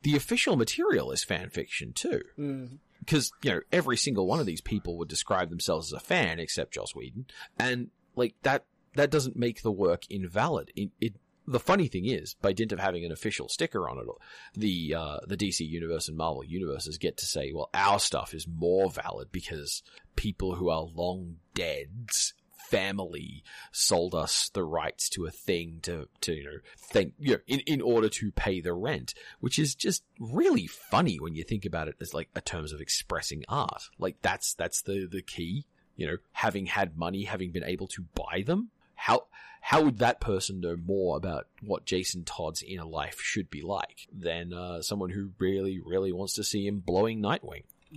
the 0.02 0.14
official 0.16 0.54
material 0.56 1.10
is 1.10 1.24
fan 1.24 1.50
fiction 1.50 1.92
too 1.92 2.22
Mm. 2.38 2.78
because 3.00 3.32
you 3.42 3.50
know 3.50 3.60
every 3.72 3.96
single 3.96 4.26
one 4.28 4.38
of 4.40 4.46
these 4.46 4.60
people 4.60 4.96
would 4.98 5.08
describe 5.08 5.50
themselves 5.50 5.92
as 5.92 5.96
a 5.96 6.00
fan 6.04 6.38
except 6.38 6.74
Joss 6.74 6.94
Whedon, 6.94 7.26
and 7.58 7.90
like 8.14 8.34
that 8.42 8.64
that 8.94 9.10
doesn't 9.10 9.36
make 9.36 9.62
the 9.62 9.72
work 9.72 10.02
invalid. 10.10 10.70
It, 10.74 10.90
it 11.00 11.14
the 11.46 11.60
funny 11.60 11.88
thing 11.88 12.06
is, 12.06 12.34
by 12.34 12.52
dint 12.52 12.72
of 12.72 12.78
having 12.78 13.04
an 13.04 13.12
official 13.12 13.48
sticker 13.48 13.88
on 13.88 13.98
it, 13.98 14.06
the 14.54 14.94
uh, 14.94 15.18
the 15.26 15.36
DC 15.36 15.66
universe 15.66 16.08
and 16.08 16.16
Marvel 16.16 16.44
universes 16.44 16.98
get 16.98 17.16
to 17.18 17.26
say, 17.26 17.52
well, 17.52 17.70
our 17.74 17.98
stuff 17.98 18.34
is 18.34 18.46
more 18.46 18.90
valid 18.90 19.32
because 19.32 19.82
people 20.16 20.54
who 20.54 20.68
are 20.70 20.82
long 20.82 21.36
dead's 21.54 22.34
family 22.72 23.42
sold 23.70 24.14
us 24.14 24.48
the 24.54 24.64
rights 24.64 25.10
to 25.10 25.26
a 25.26 25.30
thing 25.30 25.78
to 25.82 26.08
to 26.22 26.32
you 26.32 26.44
know 26.44 26.58
think 26.78 27.12
you 27.18 27.32
know 27.32 27.40
in, 27.46 27.60
in 27.60 27.82
order 27.82 28.08
to 28.08 28.32
pay 28.32 28.62
the 28.62 28.72
rent 28.72 29.12
which 29.40 29.58
is 29.58 29.74
just 29.74 30.04
really 30.18 30.66
funny 30.66 31.18
when 31.20 31.34
you 31.34 31.44
think 31.44 31.66
about 31.66 31.86
it 31.86 31.94
as 32.00 32.14
like 32.14 32.30
a 32.34 32.40
terms 32.40 32.72
of 32.72 32.80
expressing 32.80 33.44
art. 33.48 33.90
Like 33.98 34.16
that's 34.22 34.54
that's 34.54 34.82
the 34.82 35.06
the 35.10 35.22
key. 35.22 35.66
You 35.96 36.06
know, 36.06 36.16
having 36.32 36.66
had 36.66 36.96
money, 36.96 37.24
having 37.24 37.52
been 37.52 37.64
able 37.64 37.86
to 37.88 38.06
buy 38.14 38.42
them. 38.46 38.70
How 39.02 39.26
how 39.60 39.82
would 39.82 39.98
that 39.98 40.20
person 40.20 40.60
know 40.60 40.76
more 40.76 41.16
about 41.16 41.48
what 41.60 41.84
Jason 41.84 42.22
Todd's 42.24 42.62
inner 42.62 42.84
life 42.84 43.18
should 43.20 43.50
be 43.50 43.60
like 43.62 44.06
than 44.12 44.52
uh, 44.52 44.80
someone 44.82 45.10
who 45.10 45.30
really 45.40 45.80
really 45.84 46.12
wants 46.12 46.34
to 46.34 46.44
see 46.44 46.66
him 46.68 46.78
blowing 46.78 47.20
Nightwing? 47.20 47.64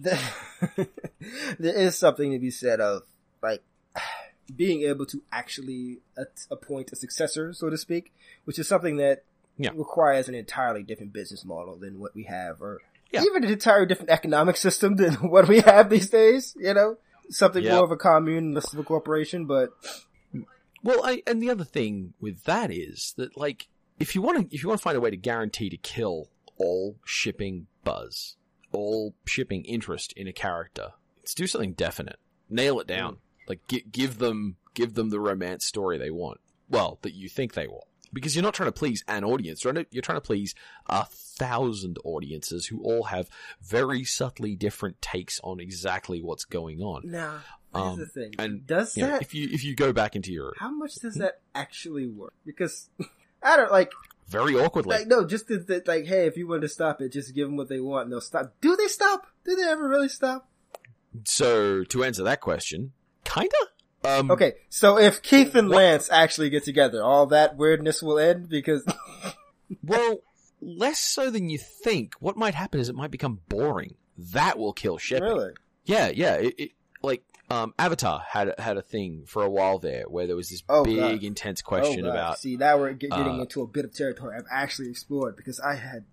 there 1.59 1.75
is 1.75 1.95
something 1.95 2.31
to 2.31 2.39
be 2.39 2.49
said 2.49 2.81
of 2.81 3.03
like 3.43 3.61
being 4.55 4.81
able 4.81 5.05
to 5.05 5.21
actually 5.31 5.99
appoint 6.49 6.91
a 6.91 6.95
successor, 6.95 7.53
so 7.53 7.69
to 7.69 7.77
speak, 7.77 8.11
which 8.45 8.57
is 8.57 8.67
something 8.67 8.97
that 8.97 9.23
Yeah. 9.57 9.71
requires 9.75 10.27
an 10.27 10.33
entirely 10.35 10.81
different 10.83 11.13
business 11.13 11.45
model 11.45 11.77
than 11.77 11.99
what 11.99 12.15
we 12.15 12.23
have, 12.23 12.61
or 12.61 12.81
Yeah. 13.11 13.21
even 13.21 13.43
an 13.43 13.51
entirely 13.51 13.85
different 13.85 14.09
economic 14.09 14.57
system 14.57 14.95
than 14.95 15.13
what 15.33 15.47
we 15.47 15.59
have 15.61 15.89
these 15.91 16.09
days. 16.09 16.55
You 16.57 16.73
know, 16.73 16.97
something 17.29 17.63
Yeah. 17.63 17.75
more 17.75 17.83
of 17.85 17.91
a 17.91 17.97
commune, 17.97 18.53
less 18.55 18.73
of 18.73 18.79
a 18.79 18.83
corporation. 18.83 19.45
But 19.45 19.69
Well, 20.85 21.01
I, 21.03 21.23
and 21.25 21.41
the 21.41 21.49
other 21.49 21.63
thing 21.63 22.13
with 22.21 22.43
that 22.43 22.71
is 22.71 23.15
that, 23.17 23.35
like, 23.35 23.67
if 23.99 24.13
you 24.13 24.21
want 24.21 24.37
to, 24.51 24.55
if 24.55 24.61
you 24.61 24.69
want 24.69 24.79
to 24.79 24.83
find 24.83 24.95
a 24.95 25.01
way 25.01 25.09
to 25.09 25.17
guarantee 25.17 25.67
to 25.71 25.77
kill 25.77 26.29
all 26.57 26.97
shipping 27.03 27.65
buzz, 27.83 28.37
all 28.71 29.15
shipping 29.25 29.65
interest 29.65 30.13
in 30.15 30.27
a 30.27 30.31
character, 30.31 30.89
let's 31.17 31.33
do 31.33 31.47
something 31.47 31.73
definite. 31.73 32.17
Nail 32.51 32.79
it 32.79 32.85
down. 32.85 33.13
Hmm. 33.13 33.19
Like, 33.47 33.67
gi- 33.67 33.85
give 33.91 34.19
them, 34.19 34.57
give 34.75 34.93
them 34.93 35.09
the 35.09 35.19
romance 35.19 35.65
story 35.65 35.97
they 35.97 36.11
want. 36.11 36.39
Well, 36.69 36.99
that 37.01 37.15
you 37.15 37.29
think 37.29 37.55
they 37.55 37.67
want. 37.67 37.85
Because 38.13 38.35
you're 38.35 38.43
not 38.43 38.53
trying 38.53 38.69
to 38.69 38.79
please 38.79 39.03
an 39.07 39.23
audience, 39.23 39.63
you're 39.63 39.73
trying 39.73 39.85
to, 39.85 39.89
you're 39.91 40.03
trying 40.03 40.17
to 40.17 40.21
please 40.21 40.53
a 40.85 41.05
thousand 41.05 41.97
audiences 42.05 42.67
who 42.67 42.81
all 42.83 43.05
have 43.05 43.27
very 43.61 44.03
subtly 44.03 44.55
different 44.55 45.01
takes 45.01 45.39
on 45.43 45.59
exactly 45.59 46.21
what's 46.21 46.45
going 46.45 46.79
on. 46.79 47.01
now, 47.05 47.39
here's 47.75 47.97
here's 47.97 47.97
the 47.97 48.05
thing: 48.21 48.33
and, 48.39 48.65
does 48.65 48.95
You 48.97 49.03
know, 49.03 49.11
that 49.11 49.21
if 49.21 49.33
you 49.33 49.49
if 49.51 49.63
you 49.63 49.75
go 49.75 49.93
back 49.93 50.15
into 50.15 50.31
your 50.31 50.53
how 50.57 50.71
much 50.71 50.95
does 50.95 51.15
that 51.15 51.41
actually 51.53 52.07
work? 52.07 52.33
Because 52.45 52.89
I 53.43 53.57
don't 53.57 53.71
like. 53.71 53.91
very 54.27 54.55
awkwardly, 54.55 54.97
Like 54.97 55.07
no, 55.07 55.25
just 55.25 55.47
the, 55.47 55.57
the, 55.57 55.83
like, 55.85 56.05
hey, 56.05 56.25
if 56.27 56.37
you 56.37 56.47
want 56.47 56.61
to 56.63 56.69
stop 56.69 57.01
it, 57.01 57.11
just 57.11 57.33
give 57.35 57.47
them 57.47 57.57
what 57.57 57.69
they 57.69 57.79
want, 57.79 58.05
and 58.05 58.13
they'll 58.13 58.21
stop. 58.21 58.53
Do 58.61 58.75
they 58.75 58.87
stop? 58.87 59.27
Do 59.43 59.55
they 59.55 59.63
ever 59.69 59.87
really 59.87 60.09
stop? 60.09 60.49
So 61.25 61.83
to 61.85 62.03
answer 62.03 62.23
that 62.23 62.41
question, 62.41 62.93
kinda. 63.23 63.55
Um, 64.03 64.29
Okay, 64.29 64.53
so 64.69 64.99
if 64.99 65.21
Keith 65.23 65.55
and 65.55 65.69
Lance 65.69 66.09
actually 66.11 66.49
get 66.51 66.63
together, 66.63 67.03
all 67.03 67.25
that 67.27 67.55
weirdness 67.57 68.03
will 68.03 68.19
end 68.19 68.49
because 68.49 68.85
Well, 69.83 70.19
less 70.61 70.99
so 70.99 71.29
than 71.31 71.49
you 71.49 71.57
think. 71.57 72.13
What 72.19 72.37
might 72.37 72.53
happen 72.55 72.79
is 72.79 72.89
it 72.89 72.95
might 72.95 73.11
become 73.11 73.39
boring. 73.49 73.95
That 74.17 74.57
will 74.57 74.73
kill 74.73 74.97
shipping. 74.97 75.23
really, 75.23 75.51
Yeah, 75.85 76.09
yeah. 76.09 76.35
It, 76.35 76.55
it 76.57 76.71
like 77.01 77.23
um, 77.49 77.73
Avatar 77.77 78.23
had 78.27 78.53
had 78.57 78.77
a 78.77 78.81
thing 78.81 79.23
for 79.27 79.43
a 79.43 79.49
while 79.49 79.77
there 79.79 80.03
where 80.07 80.25
there 80.27 80.35
was 80.35 80.49
this 80.49 80.63
Oh, 80.67 80.83
big, 80.83 80.97
God. 80.97 81.23
intense 81.23 81.61
oh, 81.65 81.67
question 81.67 82.01
God. 82.03 82.09
about. 82.09 82.39
see 82.39 82.57
now 82.57 82.77
we're 82.77 82.93
get, 82.93 83.11
getting 83.11 83.39
uh, 83.39 83.41
into 83.43 83.61
a 83.61 83.67
bit 83.67 83.85
of 83.85 83.93
territory 83.93 84.35
I've 84.37 84.47
actually 84.51 84.89
explored 84.89 85.35
because 85.35 85.59
I 85.59 85.75
had 85.75 86.05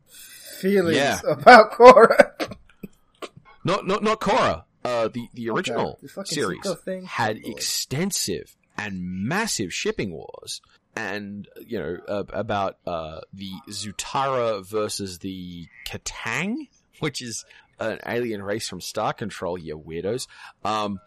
feelings 0.61 0.97
Yeah. 0.99 1.21
about 1.29 1.71
Cora. 1.73 2.33
Not 3.65 3.87
not 3.87 4.03
not 4.03 4.21
Korra. 4.21 4.65
Uh, 4.85 5.07
the 5.09 5.29
the 5.35 5.51
Oh, 5.51 5.55
original 5.55 5.99
The 6.03 6.09
fucking 6.09 6.35
series 6.35 6.75
thing? 6.85 7.05
had 7.05 7.39
Oh, 7.45 7.51
extensive 7.51 8.57
and 8.77 9.01
massive 9.29 9.73
shipping 9.73 10.13
wars, 10.13 10.61
and 10.97 11.47
you 11.65 11.79
know 11.79 11.99
uh, 12.09 12.25
about 12.33 12.79
uh, 12.87 13.21
the 13.33 13.53
Zutara 13.71 14.67
versus 14.67 15.21
the 15.21 15.69
Kataang, 15.87 16.69
which 16.99 17.23
is 17.23 17.45
an 17.79 17.99
alien 18.07 18.43
race 18.43 18.69
from 18.69 18.81
Star 18.81 19.13
Control. 19.13 19.59
You 19.59 19.79
weirdos. 19.79 20.27
Um, 20.65 21.01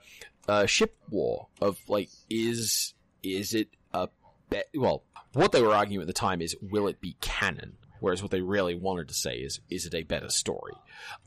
uh, 0.48 0.66
ship 0.66 0.96
war 1.10 1.48
of 1.62 1.78
like 1.88 2.10
is 2.30 2.94
is 3.24 3.54
it 3.54 3.70
a 3.94 4.10
be- 4.50 4.64
well? 4.76 5.04
What 5.34 5.52
they 5.52 5.62
were 5.62 5.74
arguing 5.74 6.02
at 6.02 6.08
the 6.08 6.14
time 6.14 6.42
is 6.42 6.56
will 6.62 6.88
it 6.88 7.02
be 7.02 7.18
canon? 7.22 7.78
Whereas 8.00 8.22
what 8.22 8.32
they 8.32 8.42
really 8.42 8.76
wanted 8.76 9.08
to 9.08 9.14
say 9.14 9.36
is, 9.38 9.60
is 9.70 9.86
it 9.86 9.94
a 9.96 10.04
better 10.04 10.30
story? 10.30 10.74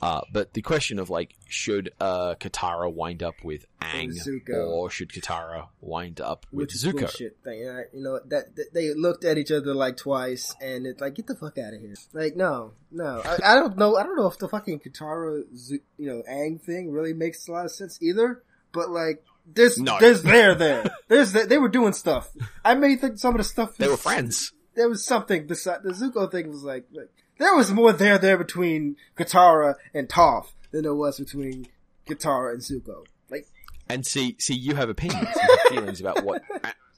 Uh, 0.03 0.21
but 0.33 0.53
the 0.55 0.63
question 0.63 0.99
of 0.99 1.11
like, 1.11 1.35
should 1.49 1.91
uh, 2.01 2.35
Katara 2.35 2.93
wind 2.93 3.23
up 3.23 3.35
with 3.43 3.65
Aang, 3.81 4.13
or 4.55 4.91
should 4.91 5.11
Katara 5.11 5.69
wind 5.81 6.21
up 6.21 6.47
with 6.53 6.69
Which 6.69 6.75
Zuko? 6.75 7.01
bullshit 7.01 7.39
thing. 7.45 7.61
You 7.61 7.85
know 8.03 8.21
that, 8.27 8.55
that 8.57 8.75
they 8.75 8.93
looked 8.95 9.25
at 9.25 9.39
each 9.39 9.51
other 9.51 9.75
like 9.75 9.97
twice, 9.97 10.55
and 10.61 10.87
it's 10.87 11.01
like, 11.01 11.15
get 11.15 11.27
the 11.27 11.35
fuck 11.35 11.59
out 11.59 11.75
of 11.75 11.81
here. 11.81 11.95
Like, 12.13 12.37
no, 12.37 12.73
no, 12.91 13.23
I, 13.25 13.53
I 13.53 13.55
don't 13.57 13.77
know. 13.77 13.97
I 13.97 14.03
don't 14.03 14.17
know 14.17 14.27
if 14.27 14.39
the 14.39 14.49
fucking 14.49 14.81
Katara, 14.81 15.43
Zu- 15.57 15.81
you 15.97 16.07
know, 16.11 16.23
Aang 16.31 16.61
thing 16.61 16.91
really 16.91 17.13
makes 17.15 17.49
a 17.49 17.53
lot 17.53 17.65
of 17.65 17.71
sense 17.71 17.99
either. 18.03 18.43
But 18.73 18.91
like, 18.91 19.25
there's 19.47 19.79
No. 19.79 19.97
there's 19.99 20.23
there 20.23 20.55
there. 20.55 20.85
There's 21.09 21.33
they 21.33 21.57
were 21.59 21.71
doing 21.71 21.95
stuff. 21.95 22.31
I 22.65 22.75
may 22.75 22.97
think 22.97 23.19
some 23.19 23.35
of 23.35 23.39
the 23.39 23.45
stuff 23.45 23.77
They 23.79 23.89
were 23.89 23.97
friends. 23.97 24.53
There 24.79 24.89
was 24.89 25.05
something. 25.05 25.49
The 25.49 25.81
the 25.83 25.91
Zuko 25.91 26.31
thing 26.31 26.49
was 26.49 26.63
like, 26.63 26.87
like 26.93 27.11
there 27.39 27.55
was 27.55 27.73
more 27.73 27.93
there 27.93 28.17
there 28.17 28.39
between 28.39 28.97
Katara 29.17 29.75
and 29.93 30.09
Toph 30.09 30.53
than 30.71 30.83
there 30.83 30.95
was 30.95 31.19
between 31.19 31.67
Katara 32.07 32.53
and 32.53 32.63
Zuko. 32.63 33.05
Like, 33.31 33.47
And 33.89 34.07
see, 34.07 34.37
see, 34.39 34.55
you 34.55 34.75
have 34.75 34.89
opinions, 34.89 35.29
you 35.35 35.41
have 35.51 35.61
feelings 35.75 36.01
about 36.01 36.25
what, 36.25 36.43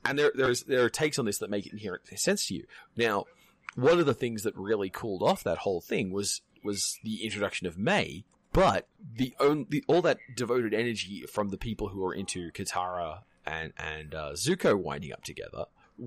and 0.05 0.19
there, 0.19 0.33
there's, 0.35 0.63
there 0.65 0.85
are 0.85 0.91
takes 0.91 1.19
on 1.19 1.27
this 1.27 1.39
that 1.39 1.51
make 1.51 1.67
inherent 1.67 2.03
sense 2.19 2.47
to 2.47 2.55
you. 2.55 2.67
Now, 2.97 3.27
one 3.75 3.99
of 3.99 4.07
the 4.07 4.15
things 4.15 4.43
that 4.43 4.57
really 4.57 4.91
cooled 4.91 5.23
off 5.23 5.45
that 5.45 5.59
whole 5.59 5.81
thing 5.81 6.11
was, 6.11 6.41
was 6.65 6.99
the 7.05 7.25
introduction 7.25 7.67
of 7.67 7.79
Mai, 7.79 8.25
but 8.53 8.89
the 9.17 9.35
only, 9.39 9.67
the, 9.69 9.85
all 9.87 10.03
that 10.03 10.19
devoted 10.37 10.75
energy 10.75 11.25
from 11.33 11.51
the 11.51 11.57
people 11.57 11.89
who 11.89 12.05
are 12.05 12.15
into 12.15 12.51
Katara 12.51 13.23
and, 13.47 13.73
and, 13.79 14.15
uh, 14.15 14.33
Zuko 14.33 14.77
winding 14.77 15.13
up 15.13 15.23
together 15.23 15.67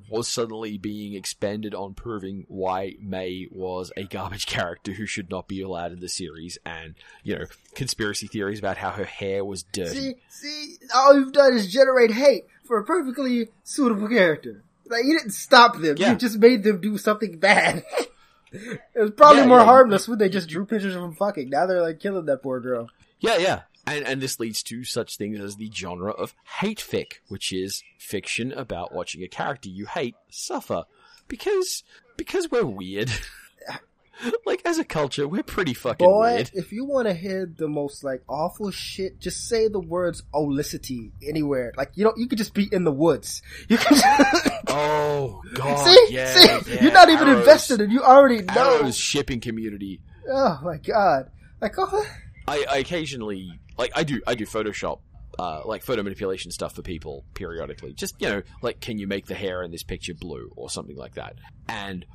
was 0.10 0.28
suddenly 0.28 0.78
being 0.78 1.14
expended 1.14 1.74
on 1.76 1.94
proving 1.94 2.46
why 2.48 2.96
Mai 3.02 3.46
was 3.52 3.92
a 3.96 4.04
garbage 4.04 4.46
character 4.48 4.92
who 4.94 5.06
should 5.06 5.30
not 5.30 5.48
be 5.48 5.62
allowed 5.62 5.92
in 5.92 6.00
the 6.00 6.10
series, 6.10 6.58
and 6.66 6.96
you 7.24 7.38
know 7.38 7.46
conspiracy 7.76 8.28
theories 8.28 8.60
about 8.60 8.78
how 8.78 8.92
her 8.92 9.06
hair 9.06 9.46
was 9.46 9.64
dirty. 9.64 9.90
See, 9.90 10.16
see, 10.30 10.76
all 10.96 11.14
you've 11.18 11.34
done 11.34 11.54
is 11.54 11.72
generate 11.72 12.12
hate 12.12 12.46
for 12.64 12.80
a 12.80 12.84
perfectly 12.86 13.50
suitable 13.64 14.08
character. 14.08 14.64
Like 14.90 15.04
you 15.06 15.18
didn't 15.18 15.34
stop 15.34 15.78
them; 15.80 15.96
Yeah. 15.98 16.12
you 16.12 16.18
just 16.18 16.38
made 16.40 16.64
them 16.64 16.82
do 16.82 16.98
something 16.98 17.38
bad. 17.40 17.84
it 18.52 18.80
was 18.96 19.12
probably 19.12 19.42
Yeah, 19.44 19.48
more 19.48 19.60
yeah. 19.60 19.66
harmless 19.66 20.08
when 20.08 20.20
they 20.20 20.30
just 20.30 20.50
drew 20.50 20.66
pictures 20.66 20.96
of 20.96 21.02
them 21.02 21.14
fucking. 21.16 21.50
Now 21.50 21.66
they're 21.66 21.82
like 21.82 22.00
killing 22.00 22.26
that 22.26 22.44
poor 22.44 22.60
girl. 22.60 22.90
Yeah, 23.20 23.38
yeah. 23.38 23.62
And, 23.86 24.06
and 24.06 24.22
this 24.22 24.40
leads 24.40 24.64
to 24.64 24.84
such 24.86 25.18
things 25.18 25.40
as 25.40 25.58
the 25.58 25.70
genre 25.74 26.12
of 26.12 26.34
hate 26.60 26.80
fic, 26.80 27.16
which 27.28 27.52
is 27.52 27.84
fiction 28.00 28.52
about 28.54 28.94
watching 28.94 29.24
a 29.24 29.28
character 29.28 29.68
you 29.70 29.86
hate 29.88 30.16
suffer. 30.30 30.84
Because, 31.28 31.84
because 32.16 32.50
we're 32.50 32.66
weird. 32.66 33.10
like, 34.46 34.62
as 34.66 34.78
a 34.78 34.86
culture, 34.86 35.28
we're 35.28 35.44
pretty 35.44 35.74
fucking 35.74 36.08
Boy, 36.08 36.36
weird. 36.36 36.52
if 36.54 36.72
you 36.72 36.86
want 36.86 37.08
to 37.08 37.14
hear 37.14 37.46
the 37.46 37.68
most 37.68 38.04
like 38.04 38.24
awful 38.30 38.72
shit, 38.72 39.20
just 39.20 39.48
say 39.50 39.68
the 39.68 39.80
words 39.80 40.24
"olicity" 40.34 41.12
anywhere. 41.28 41.74
Like 41.76 41.92
you 41.96 42.04
don't, 42.06 42.18
you 42.18 42.28
could 42.28 42.38
just 42.38 42.54
be 42.54 42.70
in 42.72 42.84
the 42.84 42.92
woods. 42.92 43.42
You 43.68 43.78
can. 43.78 44.00
Oh, 44.76 45.44
god. 45.54 45.86
see, 45.86 46.08
yeah, 46.10 46.26
see, 46.34 46.74
yeah. 46.74 46.82
you're 46.84 46.92
not 46.92 47.10
even 47.10 47.28
Arrows- 47.28 47.42
invested, 47.42 47.82
and 47.82 47.92
you 47.94 48.02
already 48.02 48.42
know. 48.42 48.80
Arrow's 48.80 48.98
shipping 48.98 49.40
community. 49.40 50.02
Oh 50.28 50.60
my 50.64 50.78
god! 50.78 51.30
Like 51.62 51.76
oh, 51.78 52.04
I, 52.48 52.66
I 52.68 52.78
occasionally, 52.80 53.60
like, 53.78 53.92
I 53.96 54.04
do, 54.04 54.22
I 54.28 54.36
do 54.36 54.46
Photoshop. 54.46 55.00
Uh, 55.40 55.64
like 55.66 55.82
photo 55.82 56.04
manipulation 56.04 56.52
stuff 56.52 56.76
for 56.76 56.84
people 56.84 57.26
periodically. 57.34 57.92
Just, 57.92 58.14
you 58.22 58.30
know, 58.30 58.44
like, 58.62 58.80
can 58.80 59.00
you 59.00 59.08
make 59.08 59.26
the 59.26 59.34
hair 59.34 59.64
in 59.64 59.72
this 59.72 59.82
picture 59.82 60.14
blue 60.14 60.52
or 60.56 60.70
something 60.70 60.96
like 60.96 61.16
that? 61.16 61.34
And 61.68 62.06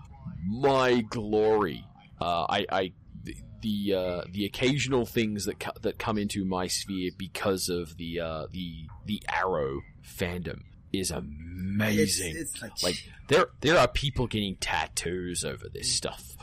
my 0.46 1.00
glory, 1.00 1.84
uh, 2.20 2.46
I, 2.48 2.66
I, 2.70 2.92
the, 3.24 3.34
the, 3.60 3.94
uh, 3.94 4.22
the 4.30 4.44
occasional 4.44 5.04
things 5.04 5.46
that, 5.46 5.58
co- 5.58 5.72
that 5.82 5.98
come 5.98 6.16
into 6.16 6.44
my 6.44 6.68
sphere 6.68 7.10
because 7.18 7.68
of 7.68 7.96
the, 7.96 8.20
uh, 8.20 8.46
the, 8.52 8.86
the 9.06 9.20
Arrow 9.28 9.80
fandom 10.06 10.60
is 10.92 11.10
amazing. 11.10 12.36
It's, 12.36 12.52
it's 12.54 12.62
like, 12.62 12.82
like, 12.84 13.02
there, 13.26 13.46
there 13.62 13.78
are 13.78 13.88
people 13.88 14.28
getting 14.28 14.54
tattoos 14.60 15.44
over 15.44 15.68
this 15.68 15.90
stuff. 15.92 16.36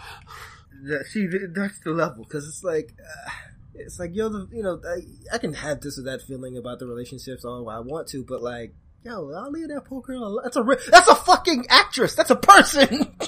that- 0.83 1.05
see, 1.05 1.25
that's 1.53 1.79
the 1.85 1.91
level 1.91 2.25
because 2.25 2.45
it's 2.49 2.65
like, 2.65 2.93
uh, 2.99 3.29
it's 3.77 3.99
like 3.99 4.15
yo, 4.15 4.29
the, 4.29 4.47
you 4.51 4.63
know, 4.63 4.81
I, 4.87 5.35
I 5.35 5.37
can 5.37 5.53
have 5.53 5.81
this 5.81 5.99
or 5.99 6.03
that 6.03 6.21
feeling 6.21 6.57
about 6.57 6.79
the 6.79 6.87
relationships 6.87 7.45
all 7.45 7.69
I 7.69 7.79
want 7.79 8.07
to, 8.09 8.23
but 8.23 8.41
like, 8.41 8.73
yo, 9.03 9.31
I'll 9.33 9.51
leave 9.51 9.69
that 9.69 9.85
poor 9.85 10.01
girl. 10.01 10.23
alone. 10.23 10.41
That's 10.43 10.57
a 10.57 10.91
that's 10.91 11.07
a 11.07 11.15
fucking 11.15 11.65
actress. 11.69 12.15
That's 12.15 12.31
a 12.31 12.35
person. 12.35 13.15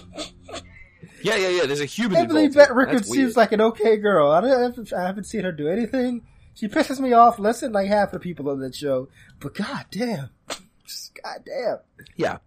Yeah, 1.23 1.35
yeah, 1.35 1.49
yeah. 1.49 1.65
There's 1.65 1.81
a 1.81 1.85
human 1.85 2.17
Emily. 2.17 2.47
Bett 2.47 2.73
Rickards 2.73 3.09
seems 3.09 3.35
like 3.35 3.51
an 3.51 3.59
okay 3.59 3.97
girl. 3.97 4.31
I, 4.31 4.39
don't, 4.39 4.93
I 4.93 5.07
haven't 5.07 5.25
seen 5.25 5.43
her 5.43 5.51
do 5.51 5.67
anything. 5.67 6.21
She 6.53 6.67
pisses 6.67 6.99
me 6.99 7.13
off 7.13 7.39
less 7.39 7.61
than 7.61 7.71
like 7.71 7.87
half 7.87 8.11
the 8.11 8.19
people 8.19 8.49
on 8.49 8.59
that 8.59 8.75
show. 8.75 9.09
But 9.39 9.55
god 9.55 9.85
damn, 9.91 10.29
Just 10.85 11.19
god 11.21 11.43
damn. 11.45 11.77
Yeah. 12.15 12.37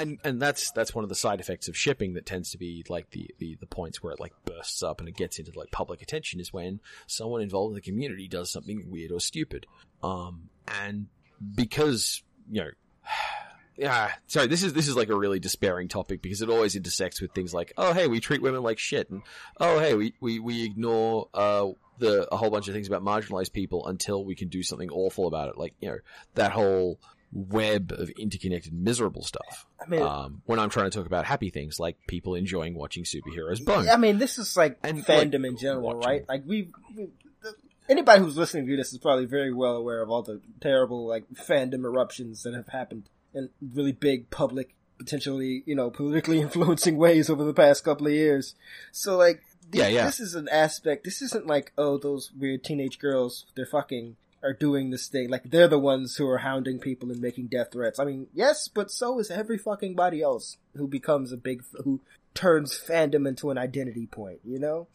And 0.00 0.18
and 0.24 0.40
that's 0.40 0.70
that's 0.70 0.94
one 0.94 1.04
of 1.04 1.08
the 1.08 1.14
side 1.14 1.40
effects 1.40 1.68
of 1.68 1.76
shipping 1.76 2.14
that 2.14 2.24
tends 2.24 2.50
to 2.52 2.58
be 2.58 2.84
like 2.88 3.10
the, 3.10 3.30
the, 3.38 3.56
the 3.60 3.66
points 3.66 4.02
where 4.02 4.12
it 4.12 4.20
like 4.20 4.32
bursts 4.44 4.82
up 4.82 5.00
and 5.00 5.08
it 5.08 5.16
gets 5.16 5.38
into 5.38 5.52
like 5.54 5.70
public 5.70 6.00
attention 6.00 6.40
is 6.40 6.52
when 6.52 6.80
someone 7.06 7.42
involved 7.42 7.72
in 7.72 7.74
the 7.74 7.80
community 7.80 8.26
does 8.26 8.50
something 8.50 8.90
weird 8.90 9.12
or 9.12 9.20
stupid. 9.20 9.66
Um 10.02 10.48
and 10.82 11.08
because 11.54 12.22
you 12.50 12.62
know 12.62 12.70
yeah, 13.76 14.12
sorry, 14.26 14.46
this 14.46 14.62
is 14.62 14.72
this 14.72 14.88
is 14.88 14.96
like 14.96 15.10
a 15.10 15.16
really 15.16 15.38
despairing 15.38 15.88
topic 15.88 16.22
because 16.22 16.40
it 16.40 16.48
always 16.48 16.76
intersects 16.76 17.20
with 17.20 17.32
things 17.32 17.52
like, 17.52 17.72
oh 17.76 17.92
hey, 17.92 18.06
we 18.06 18.20
treat 18.20 18.40
women 18.40 18.62
like 18.62 18.78
shit 18.78 19.10
and 19.10 19.22
oh 19.58 19.78
hey, 19.80 19.94
we, 19.94 20.14
we, 20.20 20.38
we 20.38 20.64
ignore 20.64 21.28
uh 21.34 21.68
the 21.98 22.26
a 22.32 22.36
whole 22.36 22.50
bunch 22.50 22.66
of 22.66 22.74
things 22.74 22.88
about 22.88 23.02
marginalized 23.02 23.52
people 23.52 23.86
until 23.86 24.24
we 24.24 24.34
can 24.34 24.48
do 24.48 24.62
something 24.62 24.90
awful 24.90 25.26
about 25.26 25.50
it. 25.50 25.58
Like, 25.58 25.74
you 25.80 25.90
know, 25.90 25.98
that 26.34 26.52
whole 26.52 26.98
web 27.32 27.92
of 27.92 28.10
interconnected 28.18 28.72
miserable 28.72 29.22
stuff. 29.22 29.66
I 29.84 29.88
mean, 29.88 30.02
Um, 30.02 30.42
when 30.46 30.58
I'm 30.58 30.68
trying 30.70 30.90
to 30.90 30.96
talk 30.96 31.06
about 31.06 31.24
happy 31.24 31.50
things 31.50 31.78
like 31.78 31.96
people 32.08 32.34
enjoying 32.34 32.74
watching 32.74 33.04
superheroes 33.04 33.64
bone. 33.64 33.88
I 33.88 33.96
mean, 33.96 34.18
this 34.18 34.38
is 34.38 34.56
like 34.56 34.78
And, 34.82 35.04
fandom 35.06 35.42
like, 35.42 35.50
in 35.52 35.56
general, 35.56 35.82
watching. 35.82 36.00
right? 36.08 36.28
Like 36.28 36.42
we, 36.46 36.70
we 36.96 37.08
the, 37.42 37.54
anybody 37.88 38.20
who's 38.22 38.36
listening 38.36 38.66
to 38.66 38.76
this 38.76 38.92
is 38.92 38.98
probably 38.98 39.26
very 39.26 39.52
well 39.52 39.76
aware 39.76 40.02
of 40.02 40.10
all 40.10 40.22
the 40.22 40.40
terrible 40.60 41.06
like 41.06 41.24
fandom 41.34 41.84
eruptions 41.84 42.42
that 42.42 42.54
have 42.54 42.68
happened 42.68 43.08
in 43.32 43.50
really 43.74 43.92
big 43.92 44.28
public, 44.30 44.74
potentially 44.98 45.62
you 45.66 45.76
know 45.76 45.88
politically 45.90 46.40
influencing 46.46 46.96
ways 46.96 47.30
over 47.30 47.44
the 47.44 47.54
past 47.54 47.84
couple 47.84 48.06
of 48.08 48.12
years. 48.12 48.56
So 48.90 49.16
like, 49.16 49.40
Yeah, 49.72 49.86
yeah. 49.86 50.06
this 50.06 50.18
is 50.18 50.34
an 50.34 50.48
aspect. 50.50 51.04
This 51.04 51.22
isn't 51.22 51.46
like 51.46 51.72
oh 51.78 51.96
those 51.96 52.32
weird 52.36 52.64
teenage 52.64 52.98
girls 52.98 53.46
they're 53.54 53.66
fucking 53.66 54.16
are 54.42 54.52
doing 54.52 54.90
this 54.90 55.08
thing 55.08 55.28
like 55.28 55.50
they're 55.50 55.68
the 55.68 55.78
ones 55.78 56.16
who 56.16 56.26
are 56.26 56.38
hounding 56.38 56.78
people 56.78 57.10
and 57.10 57.20
making 57.20 57.48
death 57.48 57.72
threats. 57.72 57.98
I 57.98 58.04
mean, 58.04 58.28
yes, 58.32 58.68
but 58.68 58.90
so 58.90 59.18
is 59.18 59.30
every 59.30 59.58
fucking 59.58 59.94
body 59.94 60.22
else 60.22 60.56
who 60.76 60.88
becomes 60.88 61.32
a 61.32 61.36
big 61.36 61.62
who 61.84 62.00
turns 62.32 62.78
fandom 62.78 63.26
into 63.26 63.50
an 63.50 63.58
identity 63.58 64.06
point, 64.06 64.40
you 64.44 64.58
know? 64.58 64.86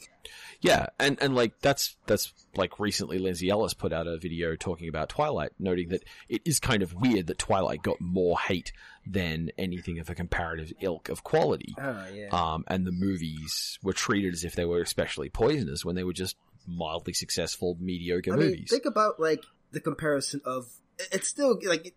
Yeah, 0.62 0.88
and 0.99 1.21
and 1.21 1.36
like 1.36 1.60
that's 1.62 1.95
that's 2.08 2.34
like 2.55 2.79
recently 2.79 3.19
Lindsay 3.19 3.49
Ellis 3.49 3.73
put 3.73 3.93
out 3.93 4.08
a 4.08 4.17
video 4.17 4.55
talking 4.55 4.89
about 4.89 5.10
Twilight, 5.10 5.51
noting 5.60 5.89
that 5.89 6.03
it 6.29 6.41
is 6.45 6.60
kind 6.60 6.81
of 6.81 6.93
weird 6.93 7.27
that 7.27 7.38
Twilight 7.38 7.84
got 7.84 8.01
more 8.01 8.39
hate 8.39 8.71
than 9.05 9.51
anything 9.58 9.99
of 9.99 10.10
a 10.10 10.15
comparative 10.15 10.73
ilk 10.81 11.10
of 11.10 11.23
quality. 11.23 11.75
Oh 11.77 12.05
yeah. 12.12 12.29
Um, 12.31 12.63
and 12.67 12.88
the 12.88 12.91
movies 12.91 13.77
were 13.84 13.93
treated 13.93 14.34
as 14.34 14.43
if 14.43 14.55
they 14.55 14.65
were 14.65 14.81
especially 14.81 15.29
poisonous 15.29 15.86
when 15.86 15.95
they 15.95 16.03
were 16.03 16.13
just 16.13 16.38
mildly 16.67 17.13
successful, 17.13 17.78
mediocre 17.80 18.34
I 18.34 18.36
mean, 18.38 18.45
movies. 18.49 18.69
think 18.69 18.86
about 18.86 19.19
like 19.19 19.43
the 19.71 19.80
comparison 19.80 20.41
of 20.45 20.67
it's 21.12 21.28
still 21.28 21.60
like 21.65 21.88
it, 21.88 21.93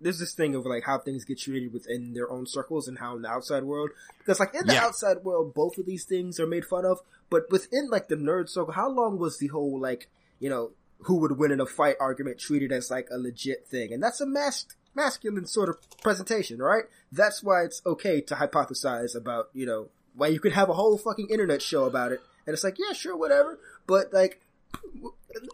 there's 0.00 0.18
this 0.18 0.32
thing 0.34 0.54
of 0.54 0.64
like 0.64 0.84
how 0.84 0.98
things 0.98 1.24
get 1.24 1.38
treated 1.38 1.72
within 1.72 2.14
their 2.14 2.30
own 2.30 2.46
circles 2.46 2.88
and 2.88 2.98
how 2.98 3.16
in 3.16 3.22
the 3.22 3.28
outside 3.28 3.64
world 3.64 3.90
because 4.18 4.40
like 4.40 4.54
in 4.54 4.66
the 4.66 4.72
Yeah. 4.74 4.84
outside 4.86 5.18
world 5.24 5.52
both 5.54 5.76
of 5.76 5.86
these 5.86 6.04
things 6.04 6.38
are 6.40 6.46
made 6.46 6.64
fun 6.64 6.84
of 6.86 7.00
but 7.30 7.50
within 7.50 7.88
like 7.90 8.08
the 8.08 8.14
nerd 8.16 8.48
circle 8.48 8.72
how 8.72 8.88
long 8.88 9.18
was 9.18 9.38
the 9.38 9.48
whole 9.48 9.78
like 9.78 10.08
you 10.38 10.48
know 10.48 10.70
who 11.00 11.16
would 11.16 11.36
win 11.38 11.50
in 11.50 11.60
a 11.60 11.66
fight 11.66 11.96
argument 12.00 12.38
treated 12.38 12.72
as 12.72 12.90
like 12.90 13.08
a 13.10 13.18
legit 13.18 13.66
thing 13.66 13.92
and 13.92 14.02
that's 14.02 14.20
a 14.20 14.26
mas- 14.26 14.66
masculine 14.94 15.44
sort 15.46 15.68
of 15.68 15.76
presentation 16.00 16.58
right 16.58 16.84
that's 17.12 17.42
why 17.42 17.62
it's 17.64 17.82
okay 17.84 18.20
to 18.22 18.34
hypothesize 18.36 19.14
about 19.14 19.48
you 19.52 19.66
know 19.66 19.88
why 20.14 20.28
you 20.28 20.40
could 20.40 20.52
have 20.52 20.68
a 20.70 20.74
whole 20.74 20.96
fucking 20.96 21.28
internet 21.30 21.60
show 21.60 21.84
about 21.84 22.12
it 22.12 22.20
and 22.48 22.54
it's 22.54 22.64
like 22.64 22.76
yeah 22.78 22.94
sure 22.94 23.14
whatever 23.14 23.58
but 23.86 24.10
like 24.12 24.40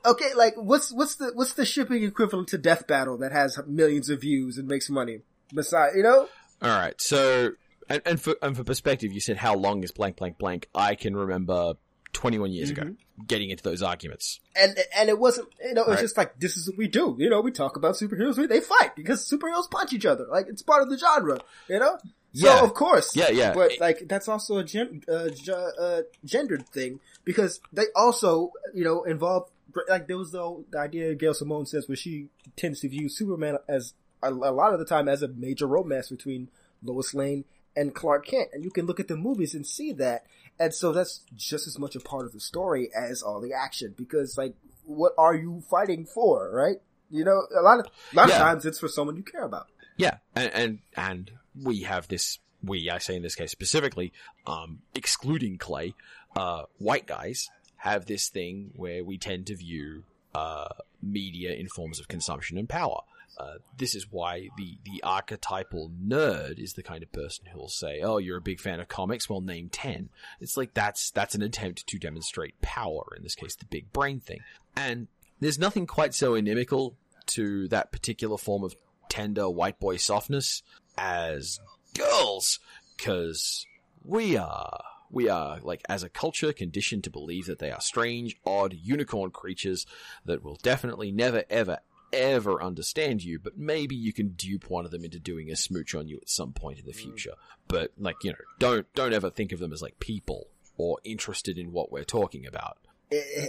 okay 0.06 0.32
like 0.34 0.54
what's 0.56 0.92
what's 0.92 1.16
the 1.16 1.32
what's 1.34 1.54
the 1.54 1.64
shipping 1.66 2.02
equivalent 2.04 2.48
to 2.48 2.56
death 2.58 2.86
battle 2.86 3.18
that 3.18 3.32
has 3.32 3.58
millions 3.66 4.08
of 4.08 4.20
views 4.20 4.56
and 4.58 4.68
makes 4.68 4.88
money 4.88 5.20
besides 5.52 5.96
you 5.96 6.02
know 6.02 6.28
All 6.62 6.68
right, 6.70 6.94
so 7.00 7.50
and, 7.90 8.00
and 8.06 8.20
for 8.20 8.36
and 8.40 8.56
for 8.56 8.64
perspective, 8.64 9.12
you 9.12 9.20
said 9.20 9.36
how 9.36 9.54
long 9.54 9.82
is 9.84 9.92
blank 9.92 10.16
blank 10.16 10.38
blank? 10.38 10.68
I 10.74 10.94
can 10.94 11.14
remember 11.14 11.74
21 12.14 12.52
years 12.52 12.70
ago 12.70 12.82
Mm-hmm. 12.84 13.24
getting 13.26 13.50
into 13.50 13.62
those 13.62 13.82
arguments. 13.82 14.40
and 14.56 14.78
and 14.96 15.08
it 15.10 15.18
wasn't 15.18 15.48
you 15.62 15.74
know 15.74 15.82
it 15.82 15.88
was 15.88 15.96
Right. 15.96 16.02
just 16.02 16.16
like 16.16 16.38
this 16.38 16.56
is 16.56 16.68
what 16.70 16.78
we 16.78 16.88
do 16.88 17.16
you 17.18 17.28
know 17.28 17.40
we 17.42 17.50
talk 17.50 17.76
about 17.76 17.96
superheroes 17.96 18.38
we, 18.38 18.46
they 18.46 18.60
fight 18.60 18.96
because 18.96 19.28
superheroes 19.28 19.70
punch 19.70 19.92
each 19.92 20.06
other 20.06 20.26
like 20.30 20.46
it's 20.48 20.62
part 20.62 20.82
of 20.82 20.88
the 20.88 20.96
genre 20.96 21.38
you 21.68 21.78
know 21.78 21.98
so 22.34 22.46
Yeah. 22.46 22.62
of 22.62 22.74
course 22.74 23.14
Yeah, 23.16 23.30
yeah. 23.30 23.54
but 23.54 23.72
like 23.80 24.06
that's 24.08 24.28
also 24.28 24.58
a 24.58 24.64
gen- 24.64 25.02
uh, 25.08 25.28
uh, 25.52 26.02
gendered 26.24 26.68
thing 26.68 27.00
because 27.24 27.60
they 27.72 27.86
also 27.96 28.52
you 28.74 28.84
know 28.84 29.02
involve 29.04 29.48
like 29.88 30.06
there 30.06 30.18
was 30.18 30.30
the, 30.32 30.64
the 30.70 30.78
idea 30.78 31.14
Gail 31.14 31.34
Simone 31.34 31.66
says 31.66 31.88
where 31.88 31.96
she 31.96 32.28
tends 32.56 32.80
to 32.80 32.88
view 32.88 33.08
Superman 33.08 33.58
as 33.68 33.94
a, 34.22 34.28
a 34.30 34.52
lot 34.52 34.72
of 34.72 34.78
the 34.78 34.84
time 34.84 35.08
as 35.08 35.22
a 35.22 35.28
major 35.28 35.66
romance 35.66 36.08
between 36.10 36.48
Lois 36.82 37.14
Lane 37.14 37.44
and 37.76 37.92
Clark 37.94 38.26
Kent, 38.26 38.50
and 38.52 38.62
you 38.62 38.70
can 38.70 38.86
look 38.86 39.00
at 39.00 39.08
the 39.08 39.16
movies 39.16 39.52
and 39.52 39.66
see 39.66 39.90
that, 39.94 40.24
and 40.60 40.72
so 40.72 40.92
that's 40.92 41.22
just 41.34 41.66
as 41.66 41.76
much 41.76 41.96
a 41.96 42.00
part 42.00 42.24
of 42.24 42.32
the 42.32 42.38
story 42.38 42.88
as 42.94 43.20
all 43.20 43.40
the 43.40 43.52
action 43.52 43.94
because 43.96 44.38
like 44.38 44.54
what 44.84 45.12
are 45.18 45.34
you 45.34 45.60
fighting 45.68 46.04
for, 46.06 46.50
right? 46.52 46.76
You 47.10 47.24
know, 47.24 47.42
a 47.58 47.62
lot 47.62 47.80
of 47.80 47.86
a 48.12 48.16
lot 48.16 48.28
Yeah. 48.28 48.36
of 48.36 48.40
times 48.42 48.64
it's 48.66 48.78
for 48.78 48.86
someone 48.88 49.16
you 49.16 49.24
care 49.24 49.42
about. 49.42 49.66
Yeah, 49.96 50.18
and 50.36 50.52
and 50.54 50.78
and 50.96 51.30
we 51.62 51.82
have 51.82 52.08
this. 52.08 52.38
We, 52.62 52.88
I 52.88 52.98
say 52.98 53.16
in 53.16 53.22
this 53.22 53.34
case 53.34 53.50
specifically, 53.50 54.12
um, 54.46 54.80
excluding 54.94 55.58
Clay, 55.58 55.94
uh, 56.34 56.62
white 56.78 57.06
guys 57.06 57.50
have 57.76 58.06
this 58.06 58.28
thing 58.28 58.72
where 58.76 59.04
we 59.04 59.18
tend 59.18 59.46
to 59.48 59.56
view 59.56 60.04
uh, 60.34 60.68
media 61.02 61.52
in 61.52 61.68
forms 61.68 62.00
of 62.00 62.08
consumption 62.08 62.56
and 62.56 62.68
power. 62.68 63.00
Uh, 63.36 63.54
this 63.76 63.94
is 63.94 64.06
why 64.10 64.48
the, 64.56 64.78
the 64.84 65.02
archetypal 65.02 65.90
nerd 66.02 66.58
is 66.58 66.74
the 66.74 66.82
kind 66.82 67.02
of 67.02 67.10
person 67.12 67.46
who 67.46 67.58
will 67.58 67.68
say, 67.68 68.00
"Oh, 68.00 68.18
you're 68.18 68.38
a 68.38 68.42
big 68.42 68.60
fan 68.60 68.80
of 68.80 68.88
comics. 68.88 69.28
Well, 69.28 69.40
name 69.40 69.68
10. 69.70 70.08
It's 70.40 70.56
like 70.56 70.72
that's 70.72 71.10
that's 71.10 71.34
an 71.34 71.42
attempt 71.42 71.86
to 71.86 71.98
demonstrate 71.98 72.60
power. 72.60 73.04
In 73.16 73.24
this 73.24 73.34
case, 73.34 73.56
the 73.56 73.64
big 73.64 73.92
brain 73.92 74.20
thing. 74.20 74.40
And 74.76 75.08
there's 75.40 75.58
nothing 75.58 75.86
quite 75.86 76.14
so 76.14 76.34
inimical 76.34 76.96
to 77.26 77.68
that 77.68 77.90
particular 77.90 78.38
form 78.38 78.62
of 78.62 78.76
tender 79.08 79.48
white 79.50 79.78
boy 79.78 79.96
softness 79.96 80.62
as 80.96 81.60
girls, 81.94 82.58
because 82.96 83.66
we 84.04 84.36
are 84.36 84.82
we 85.10 85.28
are 85.28 85.60
like 85.62 85.82
as 85.88 86.02
a 86.02 86.08
culture 86.08 86.52
conditioned 86.52 87.04
to 87.04 87.10
believe 87.10 87.46
that 87.46 87.58
they 87.58 87.70
are 87.70 87.80
strange, 87.80 88.36
odd 88.44 88.74
unicorn 88.74 89.30
creatures 89.30 89.86
that 90.24 90.42
will 90.42 90.58
definitely 90.62 91.12
never 91.12 91.44
ever 91.48 91.78
ever 92.12 92.62
understand 92.62 93.24
you, 93.24 93.40
but 93.40 93.58
maybe 93.58 93.96
you 93.96 94.12
can 94.12 94.28
dupe 94.28 94.70
one 94.70 94.84
of 94.84 94.92
them 94.92 95.04
into 95.04 95.18
doing 95.18 95.50
a 95.50 95.56
smooch 95.56 95.94
on 95.96 96.06
you 96.06 96.16
at 96.16 96.28
some 96.28 96.52
point 96.52 96.78
in 96.78 96.86
the 96.86 96.92
future. 96.92 97.32
But 97.66 97.92
like, 97.98 98.16
you 98.22 98.30
know, 98.30 98.38
don't 98.58 98.86
don't 98.94 99.12
ever 99.12 99.30
think 99.30 99.52
of 99.52 99.58
them 99.58 99.72
as 99.72 99.82
like 99.82 99.98
people 99.98 100.48
or 100.76 100.98
interested 101.04 101.58
in 101.58 101.72
what 101.72 101.90
we're 101.92 102.04
talking 102.04 102.46
about. 102.46 102.78
Eh, 103.12 103.46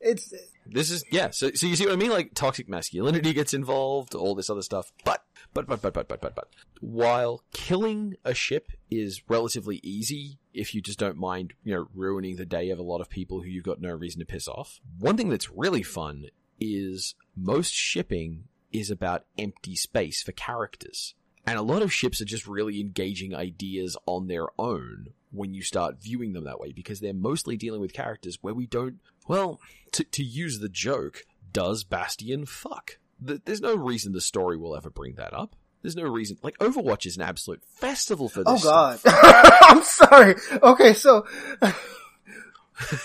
It's 0.00 0.32
This 0.64 0.90
is 0.92 1.04
yeah, 1.10 1.30
so 1.30 1.50
so 1.52 1.66
you 1.66 1.74
see 1.74 1.84
what 1.86 1.92
I 1.92 1.96
mean? 1.96 2.10
Like 2.10 2.34
toxic 2.34 2.68
masculinity 2.68 3.32
gets 3.32 3.52
involved, 3.52 4.14
all 4.14 4.34
this 4.36 4.48
other 4.50 4.62
stuff. 4.62 4.92
But 5.04 5.24
but 5.54 5.66
but 5.66 5.82
but 5.82 5.94
but 5.94 6.08
but 6.08 6.20
but 6.20 6.34
but 6.34 6.48
while 6.80 7.42
killing 7.52 8.16
a 8.24 8.34
ship 8.34 8.70
is 8.90 9.22
relatively 9.28 9.80
easy 9.82 10.38
if 10.54 10.74
you 10.74 10.80
just 10.80 10.98
don't 10.98 11.16
mind, 11.16 11.54
you 11.64 11.74
know, 11.74 11.88
ruining 11.94 12.36
the 12.36 12.46
day 12.46 12.70
of 12.70 12.78
a 12.78 12.82
lot 12.82 13.00
of 13.00 13.08
people 13.08 13.40
who 13.40 13.48
you've 13.48 13.64
got 13.64 13.80
no 13.80 13.92
reason 13.92 14.20
to 14.20 14.26
piss 14.26 14.48
off. 14.48 14.80
One 14.98 15.16
thing 15.16 15.28
that's 15.28 15.50
really 15.50 15.82
fun 15.82 16.26
is 16.60 17.14
most 17.36 17.72
shipping 17.72 18.44
is 18.72 18.90
about 18.90 19.24
empty 19.38 19.76
space 19.76 20.22
for 20.22 20.32
characters. 20.32 21.14
And 21.46 21.58
a 21.58 21.62
lot 21.62 21.82
of 21.82 21.92
ships 21.92 22.20
are 22.20 22.26
just 22.26 22.46
really 22.46 22.80
engaging 22.80 23.34
ideas 23.34 23.96
on 24.06 24.26
their 24.26 24.48
own 24.58 25.08
when 25.30 25.54
you 25.54 25.62
start 25.62 26.02
viewing 26.02 26.32
them 26.32 26.44
that 26.44 26.60
way 26.60 26.72
because 26.72 27.00
they're 27.00 27.14
mostly 27.14 27.56
dealing 27.56 27.80
with 27.80 27.92
characters 27.92 28.38
where 28.42 28.54
we 28.54 28.66
don't, 28.66 28.98
well, 29.26 29.60
to, 29.92 30.04
to 30.04 30.22
use 30.22 30.58
the 30.58 30.68
joke, 30.68 31.24
does 31.52 31.84
Bastion 31.84 32.44
fuck? 32.44 32.98
Th- 33.26 33.40
There's 33.44 33.60
no 33.60 33.74
reason 33.76 34.12
the 34.12 34.20
story 34.20 34.56
will 34.56 34.76
ever 34.76 34.90
bring 34.90 35.14
that 35.14 35.32
up. 35.34 35.56
There's 35.82 35.96
no 35.96 36.04
reason. 36.04 36.38
Like, 36.42 36.58
Overwatch 36.58 37.06
is 37.06 37.16
an 37.16 37.22
absolute 37.22 37.62
festival 37.64 38.28
for 38.28 38.42
this 38.42 38.64
oh 38.66 38.68
god. 38.68 39.00
I'm 39.62 39.82
sorry. 39.84 40.34
Okay, 40.62 40.92
so 40.92 41.24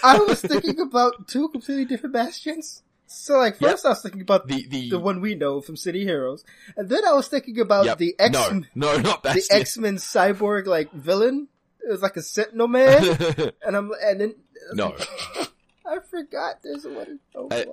I 0.04 0.20
was 0.20 0.42
thinking 0.42 0.80
about 0.80 1.28
two 1.28 1.50
completely 1.50 1.86
different 1.86 2.14
bastions. 2.14 2.82
So 3.06 3.38
like 3.38 3.60
Yep. 3.62 3.72
first 3.72 3.86
I 3.86 3.90
was 3.90 4.02
thinking 4.02 4.22
about 4.22 4.48
the, 4.48 4.56
The, 4.64 4.68
the, 4.68 4.90
the 4.92 5.00
one 5.00 5.22
we 5.22 5.36
know 5.36 5.62
from 5.62 5.76
City 5.76 6.04
Heroes, 6.04 6.44
and 6.76 6.90
then 6.90 7.06
I 7.06 7.14
was 7.14 7.28
thinking 7.28 7.60
about 7.60 7.86
Yep. 7.86 7.98
the 8.00 8.16
X 8.18 8.34
no 8.34 8.64
no 8.74 8.98
not 8.98 9.22
the 9.24 9.48
X 9.52 9.78
Men 9.78 9.98
cyborg 9.98 10.66
like 10.66 10.92
villain. 10.94 11.48
It 11.86 11.92
was 11.92 12.02
like 12.02 12.18
a 12.18 12.22
Sentinel 12.24 12.68
man, 12.70 13.04
and 13.66 13.76
I'm 13.76 13.92
and 14.02 14.20
then 14.22 14.36
no. 14.74 14.96
I 15.86 15.98
forgot 16.10 16.56
there's 16.64 16.86
one. 16.86 17.20
Oh 17.36 17.50
I-. 17.52 17.66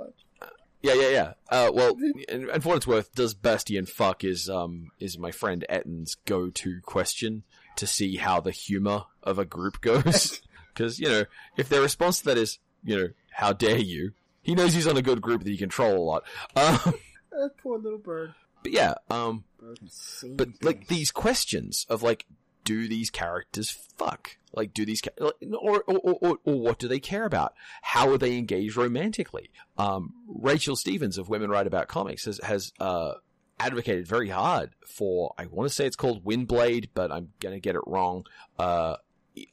Yeah, 0.82 0.94
yeah, 0.94 1.08
yeah. 1.10 1.32
Uh, 1.50 1.70
well, 1.74 1.94
and, 2.28 2.48
and 2.48 2.62
for 2.62 2.70
what 2.70 2.76
it's 2.78 2.86
worth, 2.86 3.14
does 3.14 3.34
Bastion 3.34 3.86
fuck 3.86 4.24
is 4.24 4.48
um 4.48 4.90
is 4.98 5.18
my 5.18 5.30
friend 5.30 5.64
Etton's 5.68 6.16
go-to 6.26 6.80
question 6.82 7.42
to 7.76 7.86
see 7.86 8.16
how 8.16 8.40
the 8.40 8.50
humor 8.50 9.04
of 9.22 9.38
a 9.38 9.44
group 9.44 9.80
goes. 9.80 10.40
Because 10.72 11.00
you 11.00 11.08
know, 11.08 11.24
if 11.56 11.68
their 11.68 11.82
response 11.82 12.20
to 12.20 12.26
that 12.26 12.38
is, 12.38 12.58
you 12.84 12.96
know, 12.96 13.08
how 13.32 13.52
dare 13.52 13.76
you, 13.76 14.12
he 14.40 14.54
knows 14.54 14.72
he's 14.72 14.86
on 14.86 14.96
a 14.96 15.02
good 15.02 15.20
group 15.20 15.42
that 15.42 15.50
he 15.50 15.56
control 15.56 15.96
a 15.96 15.98
lot. 16.04 16.22
Um, 16.56 16.94
That 17.32 17.50
poor 17.60 17.76
little 17.78 17.98
bird. 17.98 18.34
but 18.62 18.72
yeah, 18.72 18.94
um, 19.10 19.44
Bird 19.58 19.78
can 19.80 19.88
sing 19.90 20.36
but 20.36 20.48
like 20.62 20.86
these 20.86 21.10
questions 21.10 21.86
of 21.90 22.02
like, 22.04 22.24
do 22.70 22.86
these 22.86 23.10
characters 23.10 23.68
fuck? 23.96 24.36
Like, 24.52 24.72
do 24.72 24.84
these, 24.84 25.02
or, 25.20 25.34
or, 25.50 25.82
or, 25.88 26.38
or, 26.44 26.60
what 26.60 26.78
do 26.78 26.86
they 26.86 27.00
care 27.00 27.24
about? 27.24 27.54
How 27.82 28.08
are 28.10 28.18
they 28.18 28.38
engaged 28.38 28.76
romantically? 28.76 29.50
Um, 29.76 30.14
Rachel 30.28 30.76
Stevens 30.76 31.18
of 31.18 31.28
Women 31.28 31.50
Write 31.50 31.66
About 31.66 31.88
Comics 31.88 32.26
has, 32.26 32.38
has, 32.44 32.72
uh, 32.78 33.14
advocated 33.58 34.06
very 34.06 34.28
hard 34.28 34.70
for, 34.86 35.34
I 35.36 35.46
want 35.46 35.68
to 35.68 35.74
say 35.74 35.84
it's 35.84 35.96
called 35.96 36.24
Windblade, 36.24 36.90
but 36.94 37.10
I'm 37.10 37.32
gonna 37.40 37.58
get 37.58 37.74
it 37.74 37.82
wrong, 37.88 38.24
uh, 38.56 38.96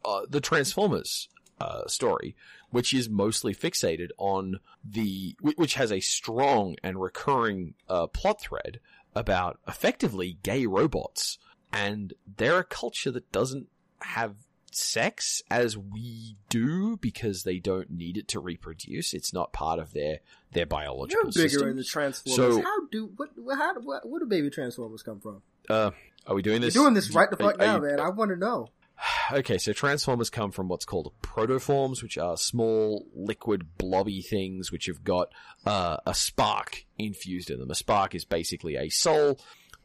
uh 0.05 0.21
the 0.29 0.39
Transformers, 0.39 1.27
uh, 1.59 1.87
story, 1.87 2.35
which 2.69 2.93
is 2.93 3.09
mostly 3.09 3.55
fixated 3.55 4.09
on 4.19 4.59
the, 4.87 5.35
which 5.55 5.73
has 5.73 5.91
a 5.91 6.01
strong 6.01 6.75
and 6.83 7.01
recurring, 7.01 7.73
uh, 7.89 8.05
plot 8.05 8.39
thread 8.39 8.79
about 9.15 9.59
effectively 9.67 10.37
gay 10.43 10.67
robots. 10.67 11.39
And 11.73 12.13
they're 12.37 12.59
a 12.59 12.63
culture 12.63 13.11
that 13.11 13.31
doesn't 13.31 13.67
have 14.01 14.35
sex 14.71 15.41
as 15.49 15.77
we 15.77 16.35
do 16.49 16.97
because 16.97 17.43
they 17.43 17.57
don't 17.59 17.89
need 17.89 18.17
it 18.17 18.27
to 18.29 18.39
reproduce. 18.39 19.13
It's 19.13 19.33
not 19.33 19.51
part 19.53 19.79
of 19.79 19.93
their, 19.93 20.19
their 20.53 20.65
biological 20.65 21.23
You're 21.25 21.31
bigger 21.31 21.49
system. 21.49 21.69
in 21.69 21.75
the 21.77 21.83
Transformers. 21.83 22.35
So- 22.55 22.61
how 22.61 22.85
do 22.91 23.11
what? 23.15 23.29
How 23.57 23.73
what, 23.81 24.07
where 24.07 24.19
do 24.19 24.25
baby 24.25 24.49
Transformers 24.49 25.03
come 25.03 25.19
from? 25.19 25.41
Uh, 25.69 25.91
are 26.25 26.35
we 26.35 26.41
doing 26.41 26.61
You're 26.61 26.67
this? 26.67 26.73
doing 26.73 26.93
this 26.93 27.13
right 27.13 27.29
the 27.29 27.37
fuck 27.37 27.55
are 27.55 27.65
now, 27.65 27.75
you- 27.77 27.81
man. 27.83 27.99
I 27.99 28.09
want 28.09 28.29
to 28.31 28.35
know. 28.37 28.69
Okay, 29.29 29.57
so 29.57 29.73
transformers 29.73 30.29
come 30.29 30.51
from 30.51 30.69
what's 30.69 30.85
called 30.85 31.11
protoforms, 31.21 32.01
which 32.01 32.17
are 32.17 32.37
small, 32.37 33.05
liquid, 33.13 33.77
blobby 33.77 34.21
things 34.21 34.71
which 34.71 34.85
have 34.85 35.03
got 35.03 35.33
uh, 35.65 35.97
a 36.05 36.13
spark 36.13 36.85
infused 36.97 37.49
in 37.49 37.59
them. 37.59 37.69
A 37.69 37.75
spark 37.75 38.15
is 38.15 38.23
basically 38.23 38.77
a 38.77 38.87
soul, 38.87 39.37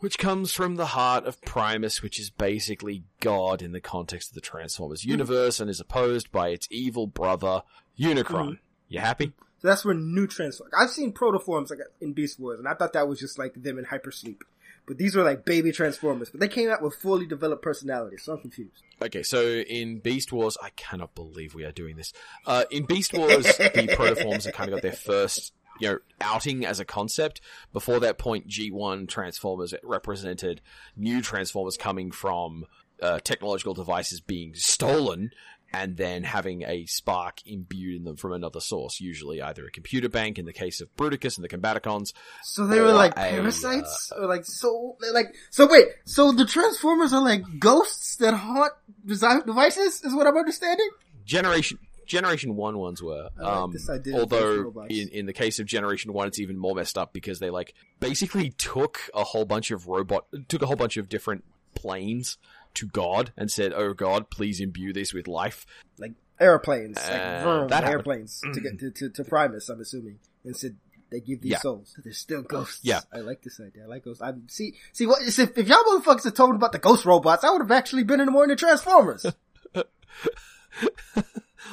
which 0.02 0.18
comes 0.18 0.52
from 0.52 0.74
the 0.74 0.86
heart 0.86 1.26
of 1.26 1.40
Primus, 1.42 2.02
which 2.02 2.18
is 2.18 2.28
basically 2.28 3.04
God 3.20 3.62
in 3.62 3.70
the 3.70 3.80
context 3.80 4.30
of 4.30 4.34
the 4.34 4.40
Transformers 4.40 5.04
universe, 5.04 5.60
and 5.60 5.70
is 5.70 5.78
opposed 5.78 6.32
by 6.32 6.48
its 6.48 6.66
evil 6.72 7.06
brother, 7.06 7.62
Unicron. 7.96 8.58
You 8.88 8.98
happy? 8.98 9.32
So 9.58 9.68
that's 9.68 9.84
where 9.84 9.94
new 9.94 10.26
Transformers. 10.26 10.74
I've 10.76 10.90
seen 10.90 11.12
protoforms 11.12 11.70
like 11.70 11.78
in 12.00 12.14
Beast 12.14 12.40
Wars, 12.40 12.58
and 12.58 12.66
I 12.66 12.74
thought 12.74 12.94
that 12.94 13.06
was 13.06 13.20
just 13.20 13.38
like 13.38 13.54
them 13.54 13.78
in 13.78 13.84
hypersleep. 13.84 14.38
But 14.86 14.98
these 14.98 15.14
were 15.14 15.22
like 15.22 15.44
baby 15.44 15.70
Transformers. 15.70 16.30
But 16.30 16.40
they 16.40 16.48
came 16.48 16.68
out 16.68 16.82
with 16.82 16.96
fully 16.96 17.26
developed 17.26 17.62
personalities, 17.62 18.24
so 18.24 18.32
I'm 18.32 18.40
confused. 18.40 18.82
Okay, 19.00 19.22
so 19.22 19.40
in 19.46 20.00
Beast 20.00 20.32
Wars, 20.32 20.58
I 20.60 20.70
cannot 20.70 21.14
believe 21.14 21.54
we 21.54 21.64
are 21.64 21.70
doing 21.70 21.94
this. 21.94 22.12
Uh, 22.44 22.64
in 22.72 22.86
Beast 22.86 23.14
Wars, 23.14 23.44
the 23.56 23.94
protoforms 23.96 24.46
have 24.46 24.54
kind 24.54 24.68
of 24.68 24.76
got 24.76 24.82
their 24.82 24.92
first, 24.92 25.52
you 25.82 25.88
know, 25.88 25.98
outing 26.20 26.64
as 26.64 26.78
a 26.78 26.84
concept. 26.84 27.40
Before 27.72 27.98
that 28.00 28.16
point, 28.16 28.46
G1 28.46 29.08
Transformers 29.08 29.74
represented 29.82 30.60
new 30.96 31.20
Transformers 31.20 31.76
coming 31.76 32.12
from 32.12 32.66
uh, 33.02 33.18
technological 33.18 33.74
devices 33.74 34.20
being 34.20 34.54
stolen 34.54 35.32
and 35.74 35.96
then 35.96 36.22
having 36.22 36.62
a 36.62 36.86
spark 36.86 37.38
imbued 37.46 37.96
in 37.96 38.04
them 38.04 38.14
from 38.14 38.32
another 38.32 38.60
source, 38.60 39.00
usually 39.00 39.42
either 39.42 39.66
a 39.66 39.70
computer 39.72 40.08
bank 40.08 40.38
in 40.38 40.44
the 40.44 40.52
case 40.52 40.80
of 40.80 40.94
Bruticus 40.96 41.36
and 41.36 41.44
the 41.44 41.48
Combaticons. 41.48 42.12
So 42.44 42.66
they 42.66 42.78
were 42.78 42.92
like 42.92 43.16
a, 43.16 43.20
uh, 43.20 43.30
parasites, 43.30 44.12
or 44.16 44.26
like 44.26 44.44
so, 44.44 44.96
like 45.12 45.34
so. 45.50 45.66
Wait, 45.68 45.86
so 46.04 46.30
the 46.30 46.44
Transformers 46.44 47.12
are 47.12 47.22
like 47.22 47.42
ghosts 47.58 48.16
that 48.16 48.34
haunt 48.34 48.72
design 49.04 49.44
devices, 49.46 50.04
is 50.04 50.14
what 50.14 50.28
I'm 50.28 50.36
understanding. 50.36 50.90
Generation 51.24 51.78
Generation 52.06 52.56
One 52.56 52.78
ones 52.78 53.02
were. 53.02 53.28
I 53.38 53.42
like 53.42 53.52
um, 53.54 53.72
this 53.72 53.88
idea 53.90 54.18
although 54.18 54.86
in 54.88 55.08
in 55.08 55.26
the 55.26 55.32
case 55.32 55.58
of 55.58 55.66
Generation 55.66 56.12
One, 56.12 56.26
it's 56.28 56.38
even 56.38 56.56
more 56.56 56.74
messed 56.74 56.98
up 56.98 57.12
because 57.12 57.38
they 57.38 57.50
like 57.50 57.74
basically 58.00 58.50
took 58.50 58.98
a 59.14 59.24
whole 59.24 59.44
bunch 59.44 59.70
of 59.70 59.88
robot, 59.88 60.26
took 60.48 60.62
a 60.62 60.66
whole 60.66 60.76
bunch 60.76 60.96
of 60.96 61.08
different 61.08 61.44
planes 61.74 62.38
to 62.74 62.86
God 62.86 63.32
and 63.36 63.50
said, 63.50 63.72
"Oh 63.74 63.94
God, 63.94 64.30
please 64.30 64.60
imbue 64.60 64.92
this 64.92 65.12
with 65.14 65.26
life." 65.28 65.66
Like 65.98 66.12
airplanes, 66.40 66.96
like 66.96 67.20
Uh, 67.20 67.42
vroom, 67.42 67.68
that 67.68 67.84
happened. 67.84 67.92
airplanes 67.92 68.40
to 68.52 68.60
get 68.60 68.78
to, 68.80 68.90
to, 68.90 69.08
to 69.10 69.24
Primus. 69.24 69.68
I'm 69.68 69.80
assuming, 69.80 70.18
and 70.44 70.56
said 70.56 70.76
they 71.10 71.20
give 71.20 71.42
these 71.42 71.52
Yeah. 71.52 71.58
souls. 71.58 71.94
They're 72.02 72.12
still 72.14 72.40
ghosts. 72.42 72.80
Yeah. 72.82 73.00
I 73.12 73.18
like 73.18 73.42
this 73.42 73.60
idea. 73.60 73.84
I 73.84 73.86
like 73.86 74.04
ghosts. 74.04 74.22
I 74.22 74.32
see. 74.48 74.74
See 74.92 75.06
what 75.06 75.22
if, 75.22 75.38
if 75.38 75.68
y'all 75.68 75.82
motherfuckers 75.84 76.24
had 76.24 76.34
told 76.34 76.50
me 76.50 76.56
about 76.56 76.72
the 76.72 76.78
ghost 76.78 77.04
robots, 77.04 77.44
I 77.44 77.50
would 77.50 77.60
have 77.60 77.70
actually 77.70 78.02
been 78.04 78.18
in 78.20 78.28
more 78.32 78.44
into 78.44 78.56
Transformers. 78.56 79.26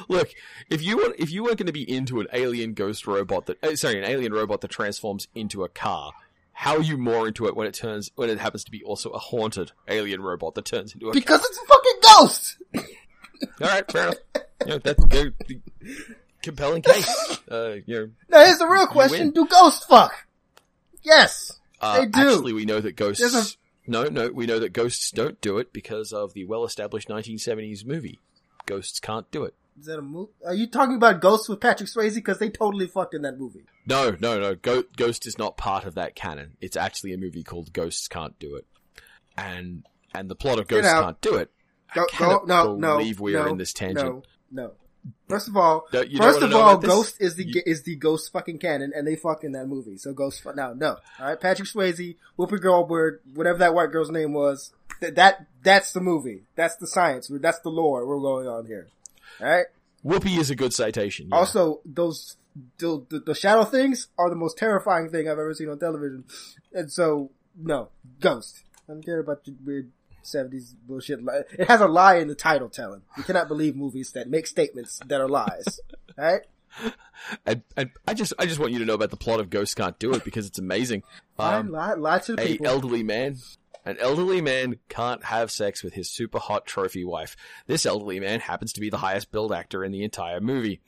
Look, 0.08 0.30
if 0.68 0.82
you 0.82 0.96
were 0.98 1.14
if 1.18 1.30
you 1.30 1.42
weren't 1.44 1.58
going 1.58 1.66
to 1.66 1.72
be 1.72 1.90
into 1.90 2.20
an 2.20 2.26
alien 2.32 2.74
ghost 2.74 3.06
robot 3.06 3.46
that, 3.46 3.62
uh, 3.64 3.76
sorry, 3.76 3.98
an 3.98 4.04
alien 4.04 4.32
robot 4.32 4.60
that 4.62 4.70
transforms 4.70 5.28
into 5.34 5.64
a 5.64 5.68
car. 5.68 6.12
How 6.52 6.76
are 6.76 6.82
you 6.82 6.98
more 6.98 7.26
into 7.26 7.46
it 7.46 7.56
when 7.56 7.66
it 7.66 7.74
turns 7.74 8.10
when 8.16 8.28
it 8.28 8.38
happens 8.38 8.64
to 8.64 8.70
be 8.70 8.82
also 8.82 9.10
a 9.10 9.18
haunted 9.18 9.72
alien 9.88 10.20
robot 10.20 10.54
that 10.56 10.64
turns 10.66 10.92
into 10.92 11.08
a 11.08 11.12
because 11.14 11.40
it's 11.44 11.58
a 11.58 11.66
fucking 11.66 12.00
ghost. 12.02 12.56
All 13.62 13.68
right, 13.68 13.90
fair 13.90 14.02
enough. 14.08 14.18
You 14.66 14.72
know, 14.72 14.78
that's 14.78 15.02
the 15.06 15.32
compelling 16.42 16.82
case. 16.82 17.38
Uh, 17.50 17.76
you 17.84 17.94
know, 17.98 18.10
Now 18.28 18.44
here's 18.44 18.58
the 18.58 18.66
real 18.66 18.86
question. 18.86 19.30
Do 19.32 19.44
ghosts 19.44 19.84
fuck? 19.86 20.12
Yes. 21.02 21.58
uh, 21.80 21.98
They 22.00 22.06
do. 22.06 22.20
actually, 22.20 22.52
we 22.52 22.64
know 22.64 22.80
that 22.80 22.94
ghosts. 22.94 23.34
A- 23.34 23.90
No, 23.90 24.04
no, 24.04 24.28
we 24.30 24.46
know 24.46 24.60
that 24.60 24.72
ghosts 24.72 25.10
don't 25.10 25.40
do 25.40 25.58
it 25.58 25.72
because 25.72 26.12
of 26.12 26.32
the 26.34 26.44
well-established 26.44 27.08
1970s 27.08 27.84
movie. 27.84 28.20
Ghosts 28.66 29.00
can't 29.00 29.28
do 29.32 29.42
it. 29.42 29.54
Is 29.80 29.86
that 29.86 29.98
a 29.98 30.02
movie? 30.02 30.30
Are 30.46 30.54
you 30.54 30.66
talking 30.66 30.94
about 30.96 31.20
Ghosts 31.20 31.48
with 31.48 31.60
Patrick 31.60 31.88
Swayze? 31.88 32.14
Because 32.14 32.38
they 32.38 32.50
totally 32.50 32.86
fucked 32.86 33.14
in 33.14 33.22
that 33.22 33.38
movie. 33.38 33.64
No, 33.86 34.14
no, 34.20 34.38
no. 34.38 34.54
Go- 34.54 34.84
Ghost 34.96 35.26
is 35.26 35.38
not 35.38 35.56
part 35.56 35.84
of 35.84 35.94
that 35.94 36.14
canon. 36.14 36.56
It's 36.60 36.76
actually 36.76 37.12
a 37.14 37.18
movie 37.18 37.42
called 37.42 37.72
Ghosts 37.72 38.06
Can't 38.06 38.38
Do 38.38 38.56
It, 38.56 38.66
and 39.36 39.84
and 40.14 40.28
the 40.30 40.34
plot 40.34 40.58
of 40.58 40.68
Ghosts. 40.68 40.92
Can't 40.92 41.20
Do 41.20 41.36
It. 41.36 41.50
I 41.90 41.94
Go, 41.94 42.06
cannot 42.06 42.46
go, 42.46 42.76
no, 42.76 42.76
no, 42.76 42.98
believe 42.98 43.20
we 43.20 43.32
no, 43.32 43.42
are 43.42 43.48
in 43.48 43.56
this 43.58 43.72
tangent. 43.72 44.24
No, 44.50 44.62
no. 44.64 44.72
First 45.28 45.48
of 45.48 45.56
all, 45.56 45.86
No, 45.94 46.04
first 46.18 46.42
of 46.42 46.54
all. 46.54 46.76
Ghost 46.76 47.16
is 47.20 47.34
the 47.36 47.44
You- 47.48 47.62
is 47.64 47.82
the 47.84 47.96
Ghost 47.96 48.30
fucking 48.32 48.58
canon, 48.58 48.92
and 48.94 49.06
they 49.06 49.16
fucked 49.16 49.44
in 49.44 49.52
that 49.52 49.66
movie. 49.66 49.96
So 49.96 50.12
Ghost, 50.12 50.42
fu- 50.42 50.52
no, 50.52 50.74
no. 50.74 50.98
All 51.18 51.26
right, 51.26 51.40
Patrick 51.40 51.68
Swayze, 51.68 52.16
Whoopi 52.38 52.60
Goldberg, 52.60 53.20
whatever 53.34 53.58
that 53.60 53.74
white 53.74 53.90
girl's 53.92 54.10
name 54.10 54.34
was. 54.34 54.72
Th- 55.00 55.14
that 55.14 55.46
that's 55.62 55.92
the 55.94 56.00
movie. 56.02 56.42
That's 56.54 56.76
the 56.76 56.86
science. 56.86 57.28
That's 57.32 57.60
the 57.60 57.70
lore 57.70 58.06
we're 58.06 58.20
going 58.20 58.46
on 58.46 58.66
here. 58.66 58.88
All 59.40 59.48
right. 59.48 59.66
Whoopi 60.04 60.38
is 60.38 60.50
a 60.50 60.54
good 60.56 60.72
citation. 60.72 61.28
yeah. 61.30 61.36
Also, 61.36 61.80
those 61.84 62.36
the, 62.78 63.04
the 63.08 63.20
the 63.20 63.34
shadow 63.34 63.64
things 63.64 64.08
are 64.18 64.28
the 64.30 64.36
most 64.36 64.58
terrifying 64.58 65.10
thing 65.10 65.26
I've 65.28 65.38
ever 65.38 65.54
seen 65.54 65.68
on 65.68 65.78
television. 65.78 66.24
And 66.72 66.90
so, 66.90 67.30
no, 67.56 67.90
Ghost. 68.20 68.64
I 68.88 68.92
don't 68.92 69.04
care 69.04 69.20
about 69.20 69.42
your 69.46 69.56
weird 69.64 69.90
seventies 70.22 70.74
bullshit. 70.86 71.20
It 71.58 71.68
has 71.68 71.80
a 71.80 71.86
lie 71.88 72.16
in 72.16 72.28
the 72.28 72.34
title, 72.34 72.68
telling 72.68 73.02
you 73.16 73.22
cannot 73.22 73.48
believe 73.48 73.76
movies 73.76 74.12
that 74.12 74.28
make 74.28 74.46
statements 74.46 75.00
that 75.06 75.20
are 75.20 75.28
lies. 75.28 75.80
All 76.18 76.24
right. 76.24 76.42
and, 77.46 77.62
and 77.76 77.90
I 78.06 78.14
just 78.14 78.32
I 78.38 78.46
just 78.46 78.58
want 78.58 78.72
you 78.72 78.78
to 78.78 78.84
know 78.84 78.94
about 78.94 79.10
the 79.10 79.16
plot 79.16 79.40
of 79.40 79.50
Ghost 79.50 79.76
Can't 79.76 79.98
Do 79.98 80.14
It 80.14 80.24
because 80.24 80.46
it's 80.46 80.58
amazing. 80.58 81.02
Um, 81.38 81.70
lie, 81.70 81.94
lie 81.94 82.18
to 82.20 82.36
the 82.36 82.42
a 82.42 82.46
people. 82.46 82.66
elderly 82.68 83.02
man. 83.02 83.36
An 83.84 83.96
elderly 83.98 84.40
man 84.40 84.76
can't 84.88 85.24
have 85.24 85.50
sex 85.50 85.82
with 85.82 85.94
his 85.94 86.10
super 86.10 86.38
hot 86.38 86.66
trophy 86.66 87.04
wife. 87.04 87.36
This 87.66 87.86
elderly 87.86 88.20
man 88.20 88.40
happens 88.40 88.72
to 88.74 88.80
be 88.80 88.90
the 88.90 88.98
highest 88.98 89.32
billed 89.32 89.52
actor 89.52 89.84
in 89.84 89.92
the 89.92 90.04
entire 90.04 90.40
movie. 90.40 90.80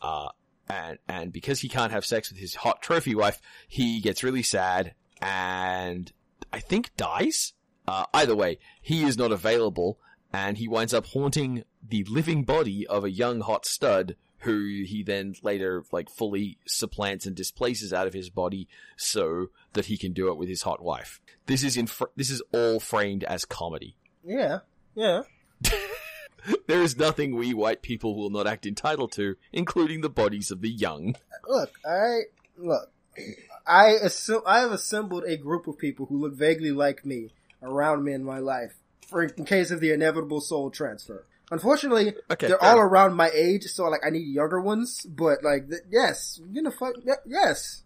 Uh, 0.00 0.28
and, 0.68 0.98
and 1.08 1.32
because 1.32 1.60
he 1.60 1.68
can't 1.68 1.92
have 1.92 2.04
sex 2.06 2.30
with 2.30 2.38
his 2.38 2.54
hot 2.54 2.80
trophy 2.82 3.14
wife, 3.14 3.40
he 3.68 4.00
gets 4.00 4.22
really 4.22 4.42
sad 4.42 4.94
and 5.20 6.12
I 6.52 6.60
think 6.60 6.94
dies. 6.96 7.52
Uh, 7.86 8.06
either 8.14 8.36
way, 8.36 8.58
he 8.80 9.02
is 9.02 9.18
not 9.18 9.32
available 9.32 9.98
and 10.32 10.58
he 10.58 10.68
winds 10.68 10.94
up 10.94 11.06
haunting 11.06 11.64
the 11.86 12.04
living 12.04 12.44
body 12.44 12.86
of 12.86 13.04
a 13.04 13.10
young 13.10 13.40
hot 13.40 13.66
stud 13.66 14.16
who 14.40 14.84
he 14.86 15.02
then 15.02 15.34
later 15.42 15.84
like 15.92 16.08
fully 16.10 16.58
supplants 16.66 17.26
and 17.26 17.36
displaces 17.36 17.92
out 17.92 18.06
of 18.06 18.14
his 18.14 18.30
body 18.30 18.68
so 18.96 19.48
that 19.72 19.86
he 19.86 19.96
can 19.96 20.12
do 20.12 20.28
it 20.28 20.36
with 20.36 20.48
his 20.48 20.62
hot 20.62 20.82
wife. 20.82 21.20
This 21.46 21.62
is 21.62 21.76
in 21.76 21.86
fr- 21.86 22.04
this 22.16 22.30
is 22.30 22.42
all 22.52 22.80
framed 22.80 23.24
as 23.24 23.44
comedy. 23.44 23.96
yeah, 24.24 24.60
yeah. 24.94 25.22
There 26.66 26.80
is 26.80 26.96
nothing 26.96 27.36
we 27.36 27.52
white 27.52 27.82
people 27.82 28.16
will 28.16 28.30
not 28.30 28.46
act 28.46 28.64
entitled 28.64 29.12
to, 29.12 29.36
including 29.52 30.00
the 30.00 30.08
bodies 30.08 30.50
of 30.50 30.62
the 30.62 30.70
young. 30.70 31.16
Look, 31.46 31.72
I 31.84 32.20
Look, 32.60 32.90
I 33.66 33.88
assume 34.02 34.42
I 34.46 34.60
have 34.60 34.72
assembled 34.72 35.24
a 35.24 35.36
group 35.36 35.66
of 35.66 35.78
people 35.78 36.06
who 36.06 36.18
look 36.18 36.34
vaguely 36.34 36.72
like 36.72 37.04
me 37.06 37.30
around 37.62 38.04
me 38.04 38.12
in 38.12 38.24
my 38.24 38.38
life, 38.38 38.74
for 39.06 39.22
in 39.22 39.44
case 39.44 39.70
of 39.70 39.80
the 39.80 39.92
inevitable 39.92 40.40
soul 40.40 40.70
transfer. 40.70 41.26
Unfortunately, 41.50 42.14
Okay, 42.30 42.46
they're 42.48 42.58
fair 42.58 42.70
all 42.70 42.78
around 42.78 43.14
my 43.14 43.30
age, 43.34 43.64
so 43.64 43.88
like 43.88 44.00
I 44.06 44.10
need 44.10 44.26
younger 44.26 44.60
ones. 44.60 45.04
But 45.08 45.42
like, 45.42 45.68
th- 45.68 45.82
yes, 45.90 46.40
you 46.52 46.62
know, 46.62 46.70
fuck, 46.70 46.94
yes. 47.26 47.82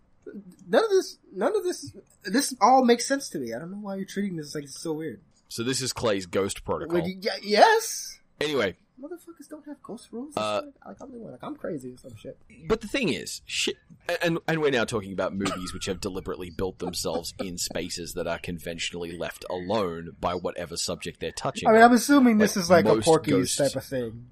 None 0.69 0.85
of 0.85 0.91
this, 0.91 1.19
none 1.35 1.55
of 1.57 1.65
this, 1.65 1.93
this 2.25 2.55
all 2.61 2.85
makes 2.85 3.07
sense 3.07 3.29
to 3.31 3.39
me. 3.39 3.55
I 3.55 3.59
don't 3.59 3.71
know 3.71 3.79
why 3.79 3.97
you're 3.97 4.05
treating 4.07 4.37
this 4.37 4.55
like 4.55 4.65
it's 4.65 4.81
so 4.81 4.93
weird. 4.93 5.21
So 5.49 5.63
this 5.63 5.81
is 5.81 5.93
Clay's 5.93 6.27
ghost 6.27 6.65
protocol. 6.65 7.03
Y- 7.03 7.17
yes, 7.43 8.19
Anyway, 8.41 8.77
motherfuckers 9.05 9.49
don't 9.51 9.67
have 9.67 9.83
ghost 9.83 10.09
rules. 10.13 10.37
Uh, 10.37 10.63
like 10.87 10.97
I'm, 11.01 11.23
like 11.23 11.43
I'm 11.43 11.57
crazy 11.57 11.91
or 11.93 11.97
some 11.99 12.17
shit. 12.17 12.39
but 12.69 12.81
the 12.81 12.89
thing 12.89 13.11
is, 13.11 13.43
shit, 13.45 13.77
and 14.23 14.39
and 14.49 14.61
we're 14.63 14.71
now 14.71 14.85
talking 14.85 15.13
about 15.13 15.35
movies 15.35 15.73
which 15.75 15.87
have 15.87 16.01
deliberately 16.01 16.51
built 16.51 16.79
themselves 16.79 17.35
in 17.39 17.59
spaces 17.59 18.15
that 18.15 18.27
are 18.27 18.39
conventionally 18.39 19.17
left 19.17 19.45
alone 19.51 20.13
by 20.21 20.35
whatever 20.35 20.77
subject 20.77 21.21
they're 21.21 21.33
touching. 21.33 21.69
I 21.69 21.73
mean. 21.73 21.83
I'm 21.83 21.93
assuming 21.93 22.39
this 22.39 22.57
is 22.57 22.71
like 22.71 22.87
a 22.87 22.97
Porky's 23.01 23.33
ghosts. 23.35 23.57
type 23.57 23.77
of 23.77 23.85
thing. 23.85 24.27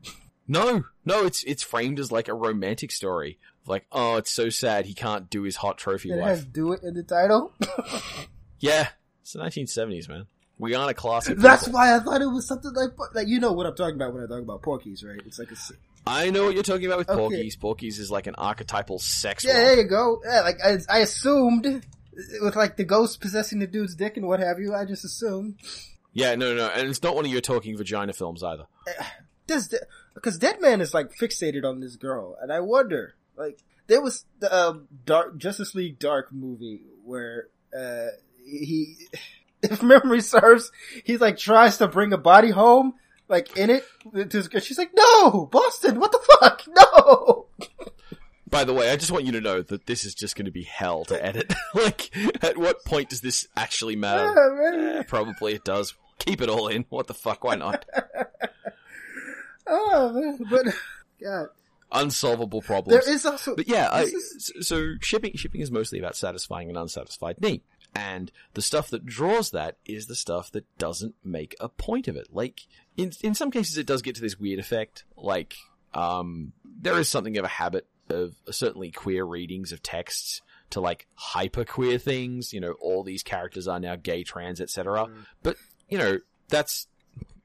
No, 0.49 0.85
no, 1.05 1.25
it's 1.25 1.45
it's 1.45 1.63
framed 1.63 1.99
as 2.01 2.11
like 2.11 2.29
a 2.29 2.35
romantic 2.35 2.91
story. 2.91 3.39
Like, 3.67 3.87
oh, 3.93 4.17
it's 4.17 4.31
so 4.33 4.49
sad 4.51 4.87
he 4.87 4.95
can't 4.95 5.31
do 5.31 5.43
his 5.43 5.55
hot 5.57 5.79
trophy 5.79 6.11
It 6.11 6.17
wife. 6.17 6.29
has 6.29 6.45
"do 6.45 6.73
it" 6.73 6.83
in 6.83 6.95
the 6.95 7.03
title. 7.05 7.53
Yeah, 8.59 8.89
it's 9.23 9.33
the 9.33 9.41
1970s, 9.41 10.09
man. 10.09 10.27
We 10.63 10.75
aren't 10.77 10.91
a 10.93 10.95
classic. 10.95 11.39
That's 11.39 11.65
people. 11.65 11.79
why 11.81 11.97
I 11.97 11.99
thought 11.99 12.23
it 12.23 12.27
was 12.27 12.47
something 12.47 12.73
like 12.73 12.91
like 13.15 13.27
you 13.27 13.41
know 13.41 13.53
what 13.53 13.67
I'm 13.67 13.75
talking 13.75 13.97
about 13.97 14.15
when 14.15 14.23
I 14.23 14.27
talk 14.29 14.41
about 14.41 14.63
Porky's, 14.63 15.03
right? 15.03 15.21
It's 15.27 15.39
like 15.39 15.51
a 15.51 15.57
I 16.07 16.31
know 16.31 16.45
what 16.45 16.55
you're 16.55 16.63
talking 16.63 16.87
about 16.87 16.99
with 16.99 17.11
Okay. 17.11 17.19
Porky's. 17.19 17.57
Porky's 17.57 17.99
is 17.99 18.11
like 18.11 18.27
an 18.29 18.37
archetypal 18.37 18.99
sex. 19.01 19.45
yeah. 19.45 19.53
romp. 19.55 19.65
There 19.67 19.77
you 19.83 19.89
go. 19.89 20.21
Yeah, 20.25 20.41
like 20.43 20.59
I, 20.65 20.79
I 20.89 20.99
assumed 21.01 21.85
with 22.43 22.55
like 22.57 22.77
the 22.77 22.85
ghost 22.85 23.21
possessing 23.21 23.59
the 23.59 23.67
dude's 23.67 23.95
dick 23.97 24.17
and 24.17 24.27
what 24.27 24.39
have 24.41 24.61
you. 24.61 24.73
I 24.75 24.85
just 24.85 25.05
assumed 25.05 25.57
Yeah, 26.13 26.35
no, 26.37 26.55
no, 26.55 26.69
and 26.69 26.89
it's 26.89 27.03
not 27.03 27.15
one 27.17 27.25
of 27.25 27.31
your 27.33 27.41
talking 27.41 27.77
vagina 27.77 28.13
films 28.13 28.43
either. 28.45 28.65
this 29.49 29.75
because 30.15 30.39
Deadman 30.39 30.81
is 30.81 30.95
like 30.95 31.11
fixated 31.13 31.65
on 31.65 31.81
this 31.81 31.97
girl, 31.97 32.37
and 32.41 32.53
I 32.53 32.61
wonder 32.61 33.15
like 33.37 33.59
there 33.89 34.01
was 34.01 34.25
the 34.39 34.53
uh, 34.53 34.75
Dark 35.05 35.39
Justice 35.39 35.75
League 35.75 35.99
Dark 35.99 36.33
movie 36.33 36.83
where 37.05 37.49
uh 37.77 38.07
he. 38.47 38.97
If 39.71 39.83
memory 39.83 40.21
serves, 40.21 40.73
he 41.05 41.17
like 41.19 41.39
tries 41.39 41.79
to 41.79 41.89
bring 41.89 42.13
a 42.13 42.19
body 42.19 42.51
home, 42.51 42.95
like 43.29 43.57
in 43.57 43.71
it. 43.71 43.85
She's 44.63 44.79
like, 44.79 44.91
"No, 44.95 45.47
Boston, 45.51 46.01
what 46.01 46.11
the 46.13 46.19
fuck? 46.41 46.63
No!" 46.69 47.47
By 48.51 48.65
the 48.65 48.75
way, 48.75 48.91
I 48.91 48.97
just 48.97 49.11
want 49.11 49.25
you 49.25 49.33
to 49.33 49.41
know 49.41 49.63
that 49.63 49.87
this 49.87 50.05
is 50.05 50.15
just 50.15 50.37
going 50.37 50.45
to 50.45 50.51
be 50.53 50.65
hell 50.65 51.05
to 51.07 51.25
edit. 51.25 51.55
like, 51.75 52.11
at 52.45 52.59
what 52.59 52.85
point 52.85 53.09
does 53.09 53.23
this 53.23 53.47
actually 53.57 53.97
matter? 53.97 54.35
Yeah. 54.75 54.99
Eh, 54.99 55.03
probably 55.05 55.55
it 55.55 55.65
does. 55.65 55.95
Keep 56.19 56.43
it 56.43 56.51
all 56.51 56.69
in. 56.69 56.85
What 56.91 57.07
the 57.07 57.15
fuck? 57.15 57.45
Why 57.45 57.55
not? 57.55 57.87
Oh 59.67 60.13
man, 60.13 60.39
but 60.51 60.67
God, 61.23 61.47
Unsolvable 61.93 62.63
problems. 62.63 63.05
there 63.05 63.15
is 63.15 63.25
also. 63.25 63.55
But 63.57 63.69
yeah, 63.69 63.89
I, 63.89 64.03
is- 64.03 64.53
so 64.61 64.95
shipping 65.01 65.33
shipping 65.37 65.61
is 65.61 65.71
mostly 65.71 65.99
about 65.99 66.17
satisfying 66.17 66.69
an 66.69 66.77
unsatisfied 66.77 67.41
need, 67.41 67.63
and 67.95 68.33
the 68.55 68.63
stuff 68.63 68.91
that 68.91 69.05
draws 69.05 69.51
that 69.51 69.77
is 69.85 70.07
the 70.07 70.15
stuff 70.15 70.51
that 70.53 70.65
doesn't 70.79 71.15
make 71.25 71.55
a 71.61 71.69
point 71.69 72.09
of 72.09 72.17
it. 72.17 72.29
Like 72.33 72.67
in 72.97 73.13
in 73.23 73.35
some 73.35 73.51
cases, 73.51 73.79
it 73.79 73.87
does 73.87 74.03
get 74.03 74.15
to 74.17 74.21
this 74.21 74.39
weird 74.39 74.59
effect. 74.59 75.05
Like 75.17 75.57
um, 75.95 76.53
there 76.65 76.99
is 76.99 77.09
something 77.09 77.37
of 77.37 77.45
a 77.45 77.49
habit 77.49 77.87
of 78.09 78.35
certainly 78.51 78.91
queer 78.91 79.25
readings 79.25 79.73
of 79.73 79.83
texts 79.83 80.43
to 80.71 80.81
like 80.81 81.07
hyper 81.15 81.65
queer 81.65 81.99
things. 81.99 82.53
You 82.53 82.61
know, 82.61 82.73
all 82.81 83.03
these 83.03 83.23
characters 83.23 83.69
are 83.69 83.81
now 83.81 83.97
gay, 83.97 84.25
trans, 84.25 84.61
etc. 84.61 85.09
But 85.43 85.57
you 85.89 85.99
know, 85.99 86.19
that's 86.49 86.87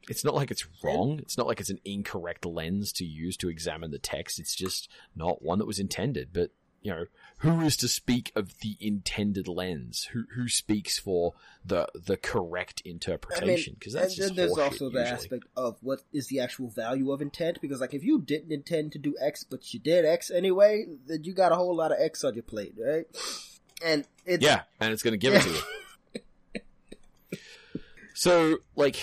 it's 0.10 0.24
not 0.24 0.36
like 0.36 0.52
it's 0.52 0.68
wrong. 0.84 1.20
It's 1.20 1.38
not 1.38 1.48
like 1.48 1.60
it's 1.60 1.70
an 1.70 1.82
incorrect 1.84 2.46
lens 2.46 2.94
to 2.94 3.06
use 3.06 3.36
to 3.38 3.50
examine 3.50 3.92
the 3.92 4.00
text. 4.00 4.40
It's 4.40 4.56
just 4.56 4.90
not 5.16 5.42
one 5.42 5.60
that 5.60 5.68
was 5.68 5.80
intended. 5.80 6.30
But 6.32 6.52
you 6.88 6.94
know, 6.94 7.06
who 7.40 7.60
is 7.60 7.76
to 7.78 7.90
speak 7.90 8.32
of 8.34 8.60
the 8.60 8.78
intended 8.80 9.50
lens? 9.50 10.08
Who 10.14 10.24
who 10.36 10.48
speaks 10.48 10.98
for 10.98 11.34
the 11.66 11.90
the 11.94 12.16
correct 12.16 12.82
interpretation? 12.86 13.76
Because 13.78 13.92
that's 13.92 14.14
and 14.14 14.16
just 14.16 14.36
then 14.36 14.48
there's 14.48 14.58
also 14.58 14.90
the 14.90 15.00
usually. 15.00 15.18
aspect 15.18 15.44
of 15.58 15.76
what 15.82 16.04
is 16.14 16.28
the 16.28 16.40
actual 16.40 16.70
value 16.70 17.12
of 17.12 17.22
intent. 17.22 17.60
Because 17.60 17.82
like 17.82 17.94
if 17.94 18.06
you 18.06 18.22
didn't 18.22 18.54
intend 18.54 18.94
to 18.94 19.00
do 19.00 19.16
X, 19.20 19.44
but 19.44 19.74
you 19.74 19.82
did 19.82 20.06
X 20.06 20.32
anyway, 20.32 20.86
then 21.08 21.26
you 21.26 21.34
got 21.34 21.52
a 21.52 21.56
whole 21.56 21.76
lot 21.76 21.92
of 21.92 21.98
X 22.00 22.24
on 22.24 22.36
your 22.36 22.44
plate, 22.44 22.74
right? 22.78 23.06
And 23.84 24.06
it's 24.26 24.42
Yeah, 24.42 24.62
and 24.80 24.94
it's 24.94 25.04
going 25.04 25.12
to 25.12 25.18
give 25.18 25.34
it 25.34 25.42
to 25.42 25.50
you. 25.50 27.42
so, 28.14 28.60
like, 28.78 28.98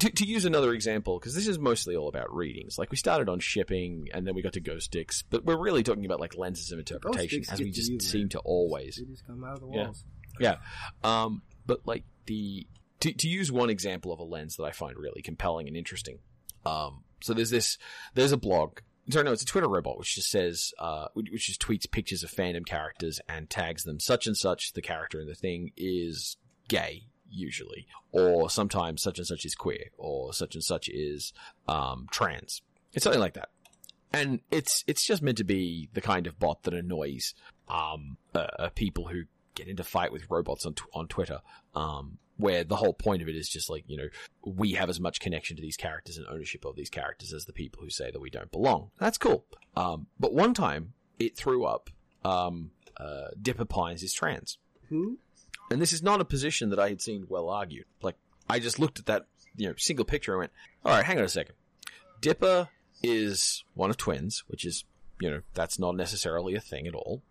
to, 0.00 0.10
to 0.10 0.24
use 0.24 0.44
another 0.44 0.72
example, 0.72 1.18
because 1.18 1.34
this 1.34 1.46
is 1.46 1.58
mostly 1.58 1.96
all 1.96 2.08
about 2.08 2.34
readings. 2.34 2.78
Like, 2.78 2.90
we 2.90 2.96
started 2.96 3.28
on 3.28 3.40
shipping, 3.40 4.08
and 4.12 4.26
then 4.26 4.34
we 4.34 4.42
got 4.42 4.54
to 4.54 4.60
ghost 4.60 4.86
sticks, 4.86 5.22
but 5.22 5.44
we're 5.44 5.60
really 5.60 5.82
talking 5.82 6.04
about 6.04 6.20
like 6.20 6.36
lenses 6.36 6.72
of 6.72 6.78
interpretation, 6.78 7.42
as 7.50 7.60
we 7.60 7.70
just 7.70 7.90
you, 7.90 8.00
seem 8.00 8.22
man. 8.22 8.28
to 8.30 8.38
always. 8.40 8.96
They 8.96 9.04
just 9.12 9.26
come 9.26 9.44
out 9.44 9.54
of 9.54 9.60
the 9.60 9.68
Yeah. 9.68 9.84
walls. 9.84 10.04
Yeah. 10.38 10.56
Um, 11.04 11.42
but 11.66 11.86
like 11.86 12.04
the 12.26 12.66
to 13.00 13.12
to 13.12 13.28
use 13.28 13.50
one 13.52 13.70
example 13.70 14.12
of 14.12 14.18
a 14.20 14.24
lens 14.24 14.56
that 14.56 14.64
I 14.64 14.72
find 14.72 14.96
really 14.96 15.22
compelling 15.22 15.68
and 15.68 15.76
interesting. 15.76 16.18
Um, 16.64 17.04
so 17.22 17.34
there's 17.34 17.50
this 17.50 17.78
there's 18.14 18.32
a 18.32 18.36
blog. 18.36 18.78
Sorry, 19.10 19.24
no, 19.24 19.32
it's 19.32 19.42
a 19.42 19.46
Twitter 19.46 19.68
robot 19.68 19.98
which 19.98 20.14
just 20.14 20.30
says 20.30 20.72
uh, 20.78 21.08
which 21.14 21.46
just 21.46 21.60
tweets 21.60 21.90
pictures 21.90 22.22
of 22.22 22.30
fandom 22.30 22.64
characters 22.64 23.20
and 23.28 23.50
tags 23.50 23.82
them 23.84 23.98
such 24.00 24.26
and 24.26 24.36
such. 24.36 24.72
The 24.72 24.82
character 24.82 25.20
in 25.20 25.26
the 25.26 25.34
thing 25.34 25.72
is 25.76 26.36
gay 26.68 27.08
usually, 27.30 27.86
or 28.12 28.50
sometimes 28.50 29.02
such 29.02 29.18
and 29.18 29.26
such 29.26 29.44
is 29.44 29.54
queer, 29.54 29.86
or 29.96 30.32
such 30.32 30.54
and 30.54 30.64
such 30.64 30.88
is 30.88 31.32
um, 31.68 32.06
trans. 32.10 32.62
It's 32.92 33.04
something 33.04 33.20
like 33.20 33.34
that 33.34 33.50
and 34.12 34.40
it's 34.50 34.84
it's 34.86 35.06
just 35.06 35.22
meant 35.22 35.38
to 35.38 35.44
be 35.44 35.88
the 35.94 36.00
kind 36.00 36.26
of 36.26 36.38
bot 36.38 36.62
that 36.64 36.74
annoys 36.74 37.34
um 37.68 38.16
uh, 38.34 38.46
uh, 38.58 38.68
people 38.70 39.08
who 39.08 39.22
get 39.54 39.68
into 39.68 39.84
fight 39.84 40.12
with 40.12 40.28
robots 40.30 40.66
on 40.66 40.74
tw- 40.74 40.88
on 40.94 41.06
Twitter. 41.06 41.40
Um, 41.74 42.18
where 42.36 42.64
the 42.64 42.76
whole 42.76 42.94
point 42.94 43.20
of 43.20 43.28
it 43.28 43.36
is 43.36 43.50
just 43.50 43.68
like 43.68 43.84
you 43.86 43.98
know 43.98 44.08
we 44.44 44.72
have 44.72 44.88
as 44.88 44.98
much 44.98 45.20
connection 45.20 45.56
to 45.56 45.62
these 45.62 45.76
characters 45.76 46.16
and 46.16 46.26
ownership 46.26 46.64
of 46.64 46.74
these 46.74 46.88
characters 46.88 47.34
as 47.34 47.44
the 47.44 47.52
people 47.52 47.82
who 47.82 47.90
say 47.90 48.10
that 48.10 48.20
we 48.20 48.30
don't 48.30 48.50
belong. 48.50 48.90
That's 48.98 49.18
cool. 49.18 49.44
Um, 49.76 50.06
but 50.18 50.32
one 50.32 50.54
time 50.54 50.94
it 51.18 51.36
threw 51.36 51.64
up 51.66 51.90
um 52.24 52.70
uh 52.96 53.28
Dipper 53.40 53.66
Pines 53.66 54.02
is 54.02 54.14
trans. 54.14 54.58
Who? 54.88 55.18
And 55.70 55.80
this 55.80 55.92
is 55.92 56.02
not 56.02 56.20
a 56.20 56.24
position 56.24 56.70
that 56.70 56.80
I 56.80 56.88
had 56.88 57.00
seen 57.00 57.26
well 57.28 57.48
argued. 57.48 57.86
Like, 58.02 58.16
I 58.48 58.58
just 58.58 58.78
looked 58.78 58.98
at 58.98 59.06
that, 59.06 59.26
you 59.56 59.68
know, 59.68 59.74
single 59.76 60.04
picture 60.04 60.32
and 60.32 60.40
went, 60.40 60.52
all 60.84 60.92
right, 60.92 61.04
hang 61.04 61.18
on 61.18 61.24
a 61.24 61.28
second. 61.28 61.54
Dipper 62.20 62.68
is 63.02 63.64
one 63.74 63.90
of 63.90 63.96
twins, 63.96 64.44
which 64.48 64.64
is, 64.64 64.84
you 65.20 65.30
know, 65.30 65.42
that's 65.54 65.78
not 65.78 65.96
necessarily 65.96 66.54
a 66.54 66.60
thing 66.60 66.86
at 66.86 66.94
all. 66.94 67.22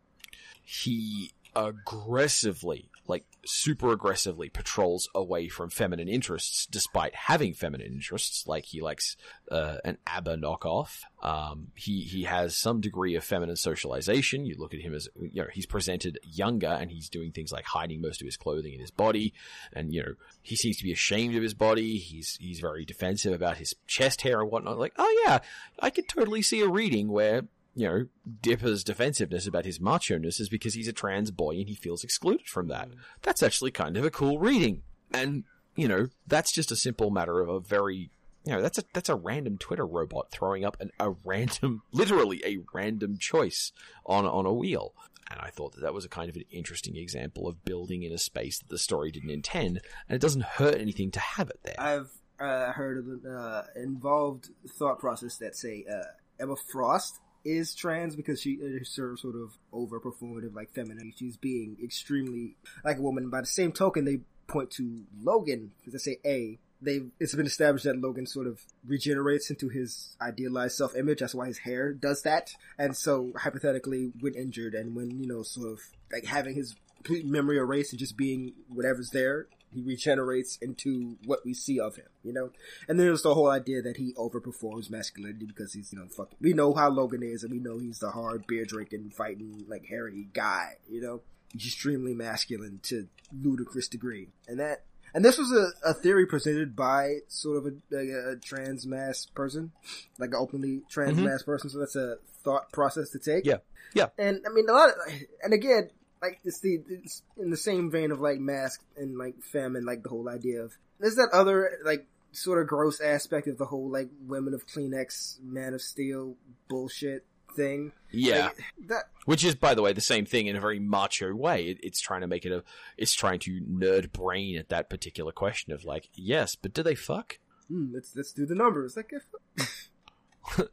He 0.64 1.32
aggressively, 1.56 2.90
like 3.10 3.26
super 3.44 3.92
aggressively 3.92 4.50
patrols 4.50 5.10
away 5.16 5.48
from 5.48 5.70
feminine 5.70 6.08
interests 6.08 6.68
despite 6.68 7.16
having 7.16 7.54
feminine 7.54 7.92
interests. 7.92 8.46
Like 8.46 8.66
he 8.66 8.82
likes, 8.82 9.18
uh, 9.52 9.78
an 9.84 9.98
ABBA 10.06 10.38
knockoff. 10.38 11.00
Um, 11.22 11.70
he, 11.76 12.02
he 12.02 12.24
has 12.24 12.56
some 12.56 12.80
degree 12.80 13.16
of 13.16 13.24
feminine 13.24 13.56
socialization. 13.56 14.46
You 14.46 14.56
look 14.58 14.74
at 14.74 14.82
him 14.82 14.94
as, 14.94 15.10
you 15.20 15.42
know, 15.42 15.48
he's 15.52 15.66
presented 15.66 16.20
younger 16.24 16.68
and 16.68 16.92
he's 16.92 17.10
doing 17.10 17.32
things 17.32 17.52
like 17.52 17.66
hiding 17.66 18.00
most 18.00 18.22
of 18.22 18.26
his 18.26 18.38
clothing 18.38 18.74
in 18.74 18.80
his 18.80 18.92
body. 18.92 19.34
And, 19.74 19.92
you 19.92 20.04
know, 20.04 20.14
he 20.42 20.56
seems 20.56 20.78
to 20.78 20.84
be 20.84 20.92
ashamed 20.92 21.36
of 21.36 21.42
his 21.42 21.56
body. 21.56 21.98
He's, 21.98 22.38
he's 22.40 22.60
very 22.60 22.86
defensive 22.86 23.34
about 23.34 23.58
his 23.58 23.74
chest 23.88 24.22
hair 24.22 24.40
and 24.40 24.52
whatnot. 24.52 24.78
Like, 24.78 24.94
oh 24.98 25.24
yeah, 25.26 25.40
I 25.80 25.90
could 25.90 26.08
totally 26.08 26.44
see 26.44 26.62
a 26.62 26.68
reading 26.68 27.10
where 27.12 27.44
you 27.76 27.88
know, 27.88 28.06
Dipper's 28.42 28.84
defensiveness 28.84 29.48
about 29.48 29.66
his 29.66 29.80
macho-ness 29.80 30.40
is 30.40 30.50
because 30.50 30.74
he's 30.74 30.88
a 30.88 30.94
trans 30.94 31.32
boy 31.32 31.52
and 31.52 31.68
he 31.68 31.76
feels 31.76 32.04
excluded 32.04 32.48
from 32.48 32.68
that. 32.68 32.90
That's 33.22 33.44
actually 33.44 33.72
kind 33.72 33.98
of 33.98 34.06
a 34.06 34.12
cool 34.12 34.40
reading. 34.40 34.82
And, 35.14 35.44
you 35.76 35.88
know, 35.88 36.08
that's 36.28 36.54
just 36.54 36.72
a 36.72 36.76
simple 36.76 37.10
matter 37.10 37.40
of 37.40 37.50
a 37.50 37.60
very, 37.60 38.12
you 38.46 38.54
know, 38.54 38.62
that's 38.62 38.78
a, 38.78 38.84
that's 38.94 39.10
a 39.10 39.16
random 39.16 39.58
Twitter 39.58 39.86
robot 39.86 40.32
throwing 40.32 40.66
up 40.66 40.78
an, 40.80 40.92
a 41.00 41.12
random, 41.26 41.84
literally 41.92 42.42
a 42.46 42.60
random 42.74 43.18
choice 43.18 43.72
on, 44.06 44.26
on 44.26 44.46
a 44.46 44.54
wheel. 44.54 44.94
And 45.32 45.40
I 45.40 45.50
thought 45.50 45.74
that 45.76 45.82
that 45.82 45.94
was 45.94 46.06
a 46.06 46.10
kind 46.10 46.30
of 46.30 46.36
an 46.36 46.46
interesting 46.52 46.96
example 46.96 47.48
of 47.48 47.64
building 47.64 48.02
in 48.02 48.12
a 48.12 48.18
space 48.18 48.58
that 48.60 48.70
the 48.70 48.80
story 48.80 49.12
didn't 49.12 49.30
intend, 49.30 49.80
and 50.08 50.16
it 50.16 50.22
doesn't 50.22 50.42
hurt 50.42 50.76
anything 50.76 51.12
to 51.12 51.20
have 51.20 51.52
it 51.52 51.60
there. 51.64 51.76
I've 51.78 52.10
uh, 52.40 52.72
heard 52.72 52.98
of 52.98 53.08
an 53.08 53.32
uh, 53.32 53.64
involved 53.76 54.50
thought 54.80 54.98
process 54.98 55.38
that 55.38 55.56
say 55.56 55.86
uh, 55.88 56.06
Emma 56.40 56.56
Frost 56.72 57.20
is 57.44 57.74
trans 57.76 58.16
because 58.16 58.42
she 58.42 58.60
uh, 58.62 58.82
is 58.82 58.92
sort 58.92 59.36
of 59.36 59.58
over 59.72 60.00
performative, 60.00 60.54
like 60.54 60.74
feminine. 60.74 61.14
She's 61.16 61.38
being 61.38 61.78
extremely 61.84 62.56
like 62.84 62.98
a 62.98 63.02
woman. 63.02 63.30
By 63.30 63.42
the 63.42 63.48
same 63.48 63.72
token, 63.72 64.06
they 64.06 64.22
point 64.48 64.72
to 64.72 65.04
Logan 65.22 65.72
because 65.80 65.94
they 65.94 66.14
say 66.14 66.20
A. 66.26 66.60
They 66.82 67.02
it's 67.20 67.36
been 67.36 67.46
established 67.46 67.86
that 67.86 68.00
Logan 68.00 68.26
sort 68.26 68.48
of 68.48 68.62
regenerates 68.86 69.50
into 69.50 69.70
his 69.70 70.16
idealized 70.22 70.76
self 70.76 70.96
image. 70.96 71.20
That's 71.20 71.36
why 71.36 71.48
his 71.48 71.60
hair 71.60 71.94
does 71.94 72.22
that. 72.24 72.52
And 72.78 72.96
so 72.96 73.34
hypothetically, 73.38 74.12
when 74.20 74.34
injured 74.34 74.74
and 74.74 74.96
when 74.96 75.20
you 75.20 75.28
know 75.28 75.44
sort 75.44 75.72
of 75.72 75.80
like 76.12 76.26
having 76.26 76.56
his 76.56 76.76
complete 77.04 77.26
memory 77.26 77.58
erased 77.58 77.94
and 77.94 78.00
just 78.00 78.18
being 78.18 78.54
whatever's 78.70 79.10
there, 79.12 79.48
he 79.74 79.82
regenerates 79.82 80.58
into 80.62 81.18
what 81.26 81.40
we 81.46 81.54
see 81.54 81.80
of 81.80 81.96
him, 81.96 82.08
you 82.24 82.34
know? 82.34 82.52
And 82.88 83.00
there's 83.00 83.22
the 83.24 83.34
whole 83.34 83.50
idea 83.50 83.82
that 83.82 83.98
he 83.98 84.14
overperforms 84.14 84.90
masculinity 84.90 85.46
because 85.46 85.74
he's, 85.74 85.92
you 85.94 86.00
know, 86.00 86.08
fucking, 86.08 86.38
we 86.42 86.54
know 86.54 86.74
how 86.74 86.90
Logan 86.90 87.24
is 87.24 87.44
and 87.44 87.52
we 87.52 87.60
know 87.60 87.78
he's 87.78 88.00
the 88.00 88.12
hard 88.12 88.48
beer 88.48 88.66
drinking, 88.66 89.12
fighting, 89.12 89.66
like, 89.68 89.86
hairy 89.86 90.28
guy, 90.34 90.74
you 90.90 91.02
know? 91.02 91.22
He's 91.54 91.66
extremely 91.68 92.14
masculine 92.14 92.80
to 92.84 93.08
ludicrous 93.32 93.88
degree. 93.88 94.30
And 94.48 94.60
that, 94.60 94.84
and 95.14 95.26
this 95.26 95.38
was 95.40 95.52
a, 95.52 95.90
a 95.90 95.94
theory 95.96 96.28
presented 96.28 96.76
by 96.76 97.20
sort 97.28 97.58
of 97.58 97.74
a, 97.92 97.96
a, 97.96 98.32
a 98.34 98.36
trans 98.36 98.86
masc 98.86 99.34
person, 99.34 99.72
like 100.20 100.30
an 100.30 100.36
openly 100.36 100.82
trans 100.90 101.18
Mhm. 101.18 101.24
mass 101.26 101.42
person. 101.42 101.70
So 101.72 101.80
that's 101.80 101.96
a 101.96 102.18
thought 102.44 102.72
process 102.72 103.10
to 103.12 103.20
take. 103.20 103.46
Yeah. 103.46 103.58
Yeah. 103.96 104.10
And 104.20 104.42
I 104.48 104.54
mean, 104.54 104.70
a 104.70 104.74
lot 104.74 104.90
of, 104.90 104.96
and 105.44 105.52
again, 105.54 105.90
like 106.22 106.40
it's 106.44 106.60
the 106.60 106.80
it's 106.90 107.24
in 107.38 107.50
the 107.50 107.58
same 107.58 107.90
vein 107.90 108.12
of 108.12 108.20
like 108.20 108.40
masc 108.40 108.84
and 108.98 109.18
like 109.18 109.42
femme 109.42 109.76
and 109.76 109.86
like 109.86 110.04
the 110.04 110.10
whole 110.10 110.28
idea 110.30 110.62
of 110.62 110.78
there's 111.00 111.16
that 111.16 111.30
other 111.34 111.78
like 111.86 112.06
sort 112.32 112.62
of 112.62 112.68
gross 112.68 113.02
aspect 113.02 113.48
of 113.48 113.58
the 113.58 113.66
whole 113.66 113.90
like 113.90 114.10
women 114.28 114.54
of 114.54 114.68
Kleenex, 114.68 115.42
Man 115.42 115.74
of 115.74 115.82
Steel 115.82 116.36
bullshit 116.68 117.26
thing. 117.56 117.92
Yeah. 118.12 118.46
Like, 118.46 118.58
that 118.88 119.04
Which 119.26 119.44
is, 119.44 119.56
by 119.56 119.74
the 119.74 119.82
way, 119.82 119.94
the 119.94 120.02
same 120.02 120.26
thing 120.26 120.46
in 120.46 120.56
a 120.56 120.60
very 120.62 120.78
macho 120.78 121.34
way. 121.34 121.66
It, 121.66 121.80
it's 121.82 122.00
trying 122.00 122.22
to 122.22 122.28
make 122.28 122.46
it 122.46 122.52
a, 122.52 122.64
it's 122.98 123.16
trying 123.16 123.40
to 123.40 123.62
nerd 123.62 124.12
brain 124.12 124.58
at 124.58 124.70
that 124.70 124.90
particular 124.90 125.32
question 125.32 125.74
of 125.74 125.84
like, 125.84 126.10
yes, 126.14 126.56
but 126.56 126.74
do 126.74 126.84
they 126.84 126.94
fuck? 126.94 127.40
hmm, 127.70 127.94
let's 127.94 128.16
let's 128.16 128.34
do 128.34 128.46
the 128.46 128.56
numbers. 128.56 128.98
Like 128.98 129.12
if, 129.12 130.68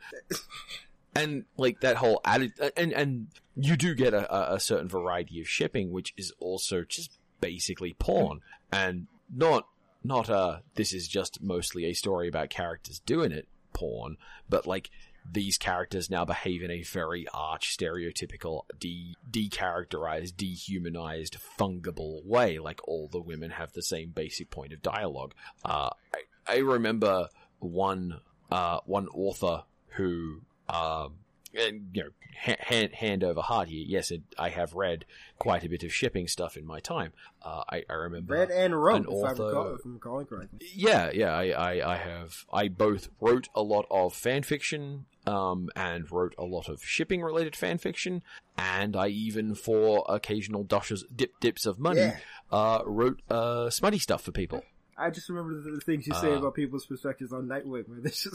And 1.15 1.45
like 1.57 1.81
that 1.81 1.97
whole 1.97 2.21
added, 2.25 2.53
and 2.77 2.93
and 2.93 3.29
you 3.57 3.77
do 3.77 3.95
get 3.95 4.15
a, 4.15 4.33
a- 4.53 4.55
a 4.57 4.61
certain 4.61 4.89
variety 4.89 5.41
of 5.41 5.49
shipping, 5.49 5.91
which 5.91 6.13
is 6.17 6.33
also 6.39 6.85
just 6.85 7.19
basically 7.41 7.95
porn, 7.99 8.41
and 8.73 9.07
not 9.35 9.67
not 10.05 10.31
uh 10.31 10.59
this 10.75 10.93
is 10.93 11.09
just 11.09 11.43
mostly 11.43 11.85
a 11.87 11.93
story 11.93 12.29
about 12.29 12.49
characters 12.51 13.01
doing 13.01 13.33
it 13.33 13.49
porn, 13.73 14.17
but 14.49 14.67
like 14.67 14.91
these 15.33 15.59
characters 15.59 16.09
now 16.09 16.25
behave 16.25 16.63
in 16.63 16.71
a 16.71 16.83
very 16.85 17.27
arch 17.35 17.77
stereotypical 17.77 18.63
de 18.79 19.17
decharacterized 19.29 20.37
dehumanized 20.37 21.37
fungible 21.59 22.25
way. 22.25 22.59
Like 22.61 22.81
all 22.87 23.09
the 23.09 23.21
women 23.21 23.51
have 23.51 23.73
the 23.73 23.83
same 23.83 24.11
basic 24.11 24.51
point 24.51 24.73
of 24.73 24.83
dialogue. 24.83 25.35
Uh 25.65 25.91
i, 26.15 26.21
I 26.55 26.59
remember 26.59 27.29
one 27.59 28.21
uh 28.53 28.79
one 28.87 29.09
author 29.09 29.65
who 29.97 30.43
um 30.69 31.15
and 31.57 31.89
you 31.93 32.03
know 32.05 32.11
hand 32.59 32.93
hand 32.95 33.25
over 33.25 33.41
heart 33.41 33.69
here 33.69 33.85
yes 33.87 34.11
it, 34.11 34.23
i 34.39 34.49
have 34.51 34.75
read 34.75 35.05
quite 35.39 35.65
a 35.65 35.69
bit 35.69 35.83
of 35.83 35.93
shipping 35.93 36.29
stuff 36.29 36.57
in 36.57 36.67
my 36.67 36.79
time 36.81 37.13
uh 37.43 37.63
i, 37.71 37.83
I 37.89 37.95
remember 37.95 38.35
read 38.35 38.51
and 38.51 38.81
wrote, 38.81 38.97
an 38.97 39.03
if 39.05 39.25
I 39.25 39.29
author- 39.31 39.47
recall, 39.47 39.75
if 39.75 39.85
I'm 39.85 39.95
recalling 39.95 40.27
correctly. 40.27 40.59
yeah, 40.75 41.11
yeah, 41.15 41.33
I, 41.35 41.49
I, 41.51 41.93
I 41.95 41.97
have. 41.97 42.45
I 42.53 42.69
both 42.69 43.09
wrote 43.21 43.49
a 43.55 43.63
lot 43.63 43.87
of 43.91 44.13
fan 44.15 44.43
fiction, 44.43 45.07
um, 45.27 45.71
and 45.75 46.11
wrote 46.11 46.35
a 46.39 46.45
lot 46.45 46.69
of 46.69 46.83
shipping 46.85 47.23
related 47.23 47.57
fan 47.57 47.79
fiction, 47.79 48.23
and 48.59 48.95
I 48.97 49.09
even, 49.09 49.55
for 49.55 50.05
occasional 50.09 50.65
dashes, 50.65 51.05
dip 51.15 51.33
dips 51.41 51.65
of 51.67 51.79
money, 51.79 52.01
Yeah. 52.01 52.19
uh, 52.53 52.83
wrote 52.85 53.23
uh 53.31 53.71
smutty 53.71 53.99
stuff 53.99 54.23
for 54.23 54.33
people. 54.33 54.63
I 54.99 55.11
just 55.11 55.29
remember 55.29 55.61
the, 55.61 55.71
the 55.73 55.81
things 55.81 56.07
you 56.07 56.15
say 56.15 56.33
Uh, 56.33 56.39
about 56.39 56.55
people's 56.55 56.87
perspectives 56.87 57.33
on 57.33 57.47
Nightwing, 57.49 57.89
where 57.89 58.01
they 58.01 58.11
just 58.11 58.29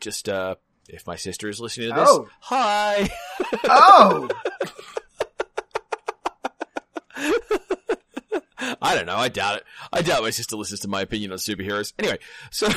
Just 0.00 0.28
uh, 0.28 0.56
if 0.92 1.06
my 1.06 1.16
sister 1.16 1.48
is 1.48 1.60
listening 1.60 1.88
to 1.90 1.94
this, 1.96 2.08
Oh. 2.10 2.28
hi. 2.40 3.08
oh, 3.64 4.28
I 8.80 8.94
don't 8.94 9.06
know. 9.06 9.16
I 9.16 9.28
doubt 9.28 9.58
it. 9.58 9.64
I 9.92 10.02
doubt 10.02 10.22
my 10.22 10.30
sister 10.30 10.56
listens 10.56 10.80
to 10.80 10.88
my 10.88 11.02
opinion 11.02 11.32
on 11.32 11.38
superheroes. 11.38 11.92
Anyway, 11.98 12.18
so 12.50 12.68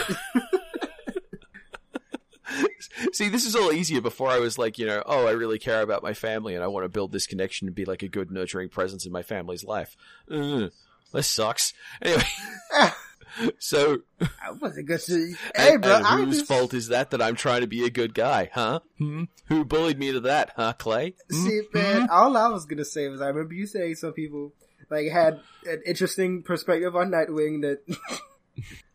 see, 3.13 3.29
this 3.29 3.45
is 3.45 3.55
all 3.55 3.71
easier. 3.71 4.01
Before 4.01 4.29
I 4.29 4.39
was 4.39 4.57
like, 4.57 4.77
you 4.79 4.85
know, 4.85 5.01
oh, 5.05 5.27
I 5.27 5.31
really 5.31 5.59
care 5.59 5.81
about 5.81 6.03
my 6.03 6.13
family 6.13 6.55
and 6.55 6.63
I 6.63 6.67
want 6.67 6.85
to 6.85 6.89
build 6.89 7.11
this 7.11 7.27
connection 7.27 7.67
and 7.67 7.75
be 7.75 7.85
like 7.85 8.03
a 8.03 8.07
good, 8.07 8.31
nurturing 8.31 8.69
presence 8.69 9.05
in 9.05 9.11
my 9.11 9.23
family's 9.23 9.63
life. 9.63 9.95
Ugh, 10.31 10.71
this 11.13 11.29
sucks. 11.29 11.73
Anyway, 12.01 12.23
so 13.59 13.99
I 14.21 14.51
wasn't 14.51 14.87
good 14.87 14.99
to. 15.01 15.33
Hey, 15.55 15.77
bro, 15.77 15.95
and 15.97 16.05
I 16.05 16.17
whose 16.17 16.37
just 16.37 16.47
fault 16.47 16.73
is 16.73 16.87
that 16.89 17.11
that 17.11 17.21
I'm 17.21 17.35
trying 17.35 17.61
to 17.61 17.67
be 17.67 17.85
a 17.85 17.89
good 17.89 18.13
guy, 18.13 18.49
huh? 18.53 18.79
Hmm? 18.97 19.23
Who 19.47 19.65
bullied 19.65 19.99
me 19.99 20.11
to 20.13 20.19
that, 20.21 20.51
huh, 20.55 20.73
Clay? 20.73 21.15
Hmm? 21.31 21.43
see, 21.45 21.61
man. 21.73 22.09
All 22.09 22.35
I 22.37 22.47
was 22.49 22.65
gonna 22.65 22.85
say 22.85 23.07
was 23.07 23.21
I 23.21 23.27
remember 23.27 23.53
you 23.53 23.67
saying 23.67 23.95
some 23.95 24.13
people 24.13 24.53
like 24.89 25.07
had 25.11 25.39
an 25.65 25.81
interesting 25.85 26.43
perspective 26.43 26.95
on 26.95 27.11
Nightwing 27.11 27.61
that. 27.61 27.79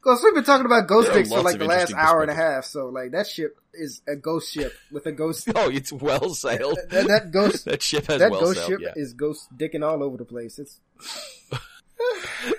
Because 0.03 0.23
we've 0.25 0.33
been 0.33 0.45
talking 0.45 0.65
about 0.65 0.89
ghost 0.89 1.13
dicks 1.13 1.29
for 1.29 1.43
like 1.43 1.59
the 1.59 1.67
last 1.67 1.93
hour 1.93 2.23
and 2.23 2.31
a 2.31 2.35
half, 2.35 2.65
so 2.65 2.87
like 2.87 3.11
that 3.11 3.27
ship 3.27 3.59
is 3.75 4.01
a 4.09 4.17
ghost 4.17 4.51
ship 4.51 4.73
with 4.91 5.05
a 5.05 5.13
ghost. 5.13 5.51
Oh, 5.55 5.69
it's 5.69 5.93
well 5.93 6.31
sailed. 6.33 6.79
that, 6.89 7.07
that 7.09 7.31
ghost 7.31 7.67
That 7.67 7.83
ship 7.83 8.07
has 8.07 8.21
that 8.21 8.31
well 8.31 8.41
ghost 8.41 8.61
sailed. 8.61 8.71
ship 8.71 8.81
Yeah. 8.81 8.93
is 8.97 9.13
ghost 9.13 9.49
dicking 9.55 9.87
all 9.87 10.03
over 10.03 10.17
the 10.17 10.25
place. 10.25 10.59
It's 10.59 10.81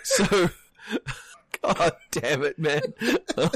So, 0.03 0.49
God 1.61 1.93
damn 2.11 2.43
it, 2.43 2.59
man. 2.59 2.81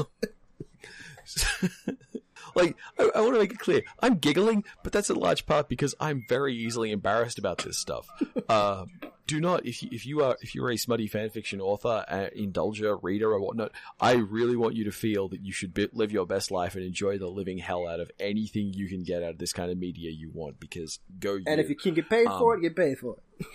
like, 2.56 2.76
I, 3.00 3.10
I 3.16 3.22
want 3.22 3.34
to 3.34 3.40
make 3.40 3.54
it 3.54 3.60
clear. 3.60 3.82
I'm 4.00 4.18
giggling, 4.18 4.64
but 4.84 4.94
that's 4.94 5.10
in 5.10 5.16
large 5.16 5.46
part 5.46 5.70
because 5.70 5.96
I'm 6.00 6.26
very 6.30 6.56
easily 6.56 6.92
embarrassed 6.92 7.40
about 7.40 7.60
this 7.60 7.78
stuff. 7.78 8.08
Uh, 8.48 8.86
do 9.28 9.40
not, 9.42 9.66
if 9.66 9.82
you, 9.82 9.90
if 9.92 10.06
you 10.06 10.24
are, 10.24 10.38
if 10.42 10.54
you're 10.54 10.70
a 10.70 10.78
smutty 10.78 11.10
fanfiction 11.10 11.60
author, 11.60 12.06
uh, 12.08 12.28
indulger, 12.38 13.00
reader, 13.02 13.32
or 13.32 13.40
whatnot, 13.40 13.72
I 14.00 14.14
really 14.14 14.56
want 14.56 14.76
you 14.76 14.84
to 14.84 14.92
feel 14.92 15.28
that 15.30 15.42
you 15.42 15.52
should 15.52 15.74
be, 15.74 15.90
live 15.94 16.12
your 16.12 16.28
best 16.28 16.52
life 16.52 16.76
and 16.76 16.84
enjoy 16.84 17.18
the 17.18 17.28
living 17.28 17.58
hell 17.58 17.88
out 17.88 18.00
of 18.00 18.12
anything 18.20 18.74
you 18.74 18.88
can 18.88 19.04
get 19.04 19.24
out 19.24 19.32
of 19.32 19.38
this 19.40 19.52
kind 19.54 19.72
of 19.72 19.78
media 19.78 20.12
you 20.12 20.30
want. 20.32 20.60
Because 20.60 21.00
go, 21.20 21.36
and 21.36 21.46
you. 21.48 21.64
if 21.64 21.70
you 21.70 21.76
can 21.76 21.96
get 21.96 22.10
paid 22.10 22.28
for 22.28 22.54
Um, 22.54 22.60
it, 22.60 22.62
get 22.62 22.76
paid 22.76 23.00
for 23.00 23.16
it. 23.40 23.48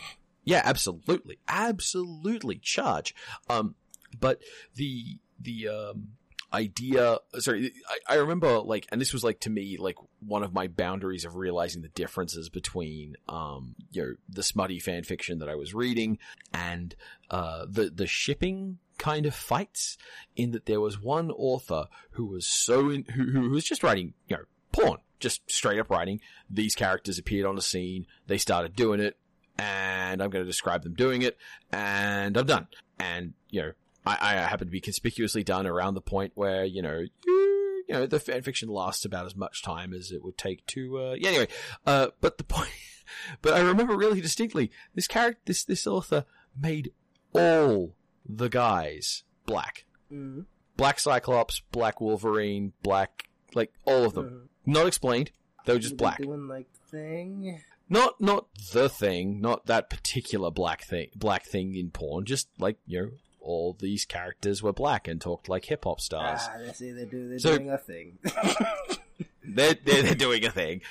Yeah, 0.43 0.63
absolutely, 0.65 1.39
absolutely 1.47 2.57
charge. 2.57 3.15
Um, 3.49 3.75
but 4.19 4.41
the 4.75 5.19
the 5.41 5.69
um 5.69 6.09
idea, 6.53 7.19
sorry, 7.39 7.73
I, 7.89 8.15
I 8.15 8.17
remember 8.17 8.59
like, 8.59 8.87
and 8.91 9.01
this 9.01 9.13
was 9.13 9.23
like 9.23 9.41
to 9.41 9.51
me 9.51 9.77
like 9.79 9.97
one 10.19 10.43
of 10.43 10.53
my 10.53 10.67
boundaries 10.67 11.25
of 11.25 11.37
realizing 11.37 11.83
the 11.83 11.89
differences 11.89 12.49
between 12.49 13.17
um 13.29 13.75
you 13.93 14.03
know 14.03 14.15
the 14.29 14.43
smutty 14.43 14.81
fan 14.81 15.05
fiction 15.05 15.39
that 15.39 15.49
I 15.49 15.55
was 15.55 15.75
reading 15.75 16.19
and 16.53 16.95
uh 17.31 17.67
the 17.69 17.91
the 17.91 18.07
shipping 18.07 18.79
kind 18.99 19.27
of 19.27 19.35
fights 19.35 19.97
in 20.37 20.51
that 20.53 20.67
there 20.67 20.81
was 20.81 21.01
one 21.01 21.31
author 21.31 21.87
who 22.13 22.27
was 22.27 22.47
so 22.47 22.91
in, 22.91 23.05
who, 23.05 23.25
who 23.31 23.51
was 23.51 23.65
just 23.65 23.83
writing, 23.83 24.13
you 24.29 24.37
know, 24.37 24.43
porn, 24.73 24.99
just 25.19 25.51
straight 25.51 25.81
up 25.81 25.91
writing. 25.91 26.21
These 26.51 26.75
characters 26.75 27.19
appeared 27.19 27.47
on 27.47 27.57
the 27.57 27.63
scene. 27.63 28.07
They 28.27 28.39
started 28.39 28.77
doing 28.77 29.01
it 29.01 29.17
and 29.57 30.23
I'm 30.23 30.31
going 30.31 30.45
to 30.45 30.51
describe 30.51 30.83
them 30.83 30.95
doing 30.95 31.23
it 31.23 31.39
and 31.73 32.37
I'm 32.37 32.47
done. 32.47 32.67
And, 32.99 33.33
you 33.49 33.63
know, 33.63 33.73
I, 34.07 34.17
I 34.21 34.33
happen 34.37 34.67
to 34.67 34.73
be 34.73 34.81
conspicuously 34.81 35.45
done 35.45 35.67
around 35.67 35.95
the 35.95 36.01
point 36.01 36.33
where, 36.35 36.65
you 36.65 36.83
know, 36.83 37.05
you, 37.27 37.85
you 37.89 37.95
know, 37.95 38.07
the 38.07 38.21
fan 38.21 38.43
fiction 38.43 38.69
lasts 38.69 39.05
about 39.05 39.27
as 39.27 39.37
much 39.37 39.63
time 39.63 39.93
as 39.93 40.11
it 40.11 40.23
would 40.25 40.39
take 40.39 40.65
to, 40.69 40.99
uh, 40.99 41.15
yeah, 41.19 41.29
anyway, 41.29 41.49
uh, 41.87 42.09
but 42.21 42.39
the 42.39 42.45
point, 42.45 42.71
but 43.43 43.53
I 43.55 43.61
remember 43.61 43.97
really 43.97 44.21
distinctly, 44.21 44.71
this 44.95 45.07
character, 45.09 45.41
this, 45.45 45.65
this 45.65 45.87
author 45.87 46.25
made 46.61 46.93
all 47.33 47.95
the 48.27 48.49
guys 48.49 49.25
black. 49.47 49.85
Mhm. 50.13 50.47
Black 50.77 50.99
Cyclops, 50.99 51.61
Black 51.73 52.01
Wolverine, 52.01 52.73
Black, 52.83 53.29
like, 53.55 53.73
all 53.85 54.05
of 54.05 54.15
them. 54.15 54.49
Mhm. 54.67 54.73
Not 54.73 54.87
explained. 54.87 55.31
They 55.67 55.75
were 55.75 55.79
just 55.79 55.97
black. 55.99 56.19
Doing 56.23 56.49
like 56.49 56.71
thing. 56.91 57.61
Not, 57.89 58.21
not 58.21 58.47
the 58.73 58.89
thing, 58.89 59.41
not 59.41 59.67
that 59.67 59.91
particular 59.91 60.51
black 60.51 60.83
thing, 60.85 61.09
black 61.17 61.45
thing 61.45 61.75
in 61.75 61.91
porn, 61.91 62.25
just 62.25 62.49
like, 62.59 62.79
you 62.87 63.01
know, 63.03 63.11
all 63.51 63.77
these 63.79 64.05
characters 64.05 64.63
were 64.63 64.73
black 64.73 65.09
and 65.09 65.21
talked 65.21 65.49
like 65.49 65.65
hip 65.67 65.85
hop 65.85 66.01
stars. 66.01 66.41
Ah, 66.43 66.59
they 66.59 66.73
say 66.73 66.93
they 66.93 67.05
do. 67.05 67.29
They're 67.29 67.39
So- 67.39 67.57
doing 67.59 67.71
a 67.71 67.79
thing. 67.79 68.19
they're, 69.45 69.75
they're 69.85 70.03
they're 70.03 70.15
doing 70.15 70.45
a 70.45 70.51
thing, 70.51 70.83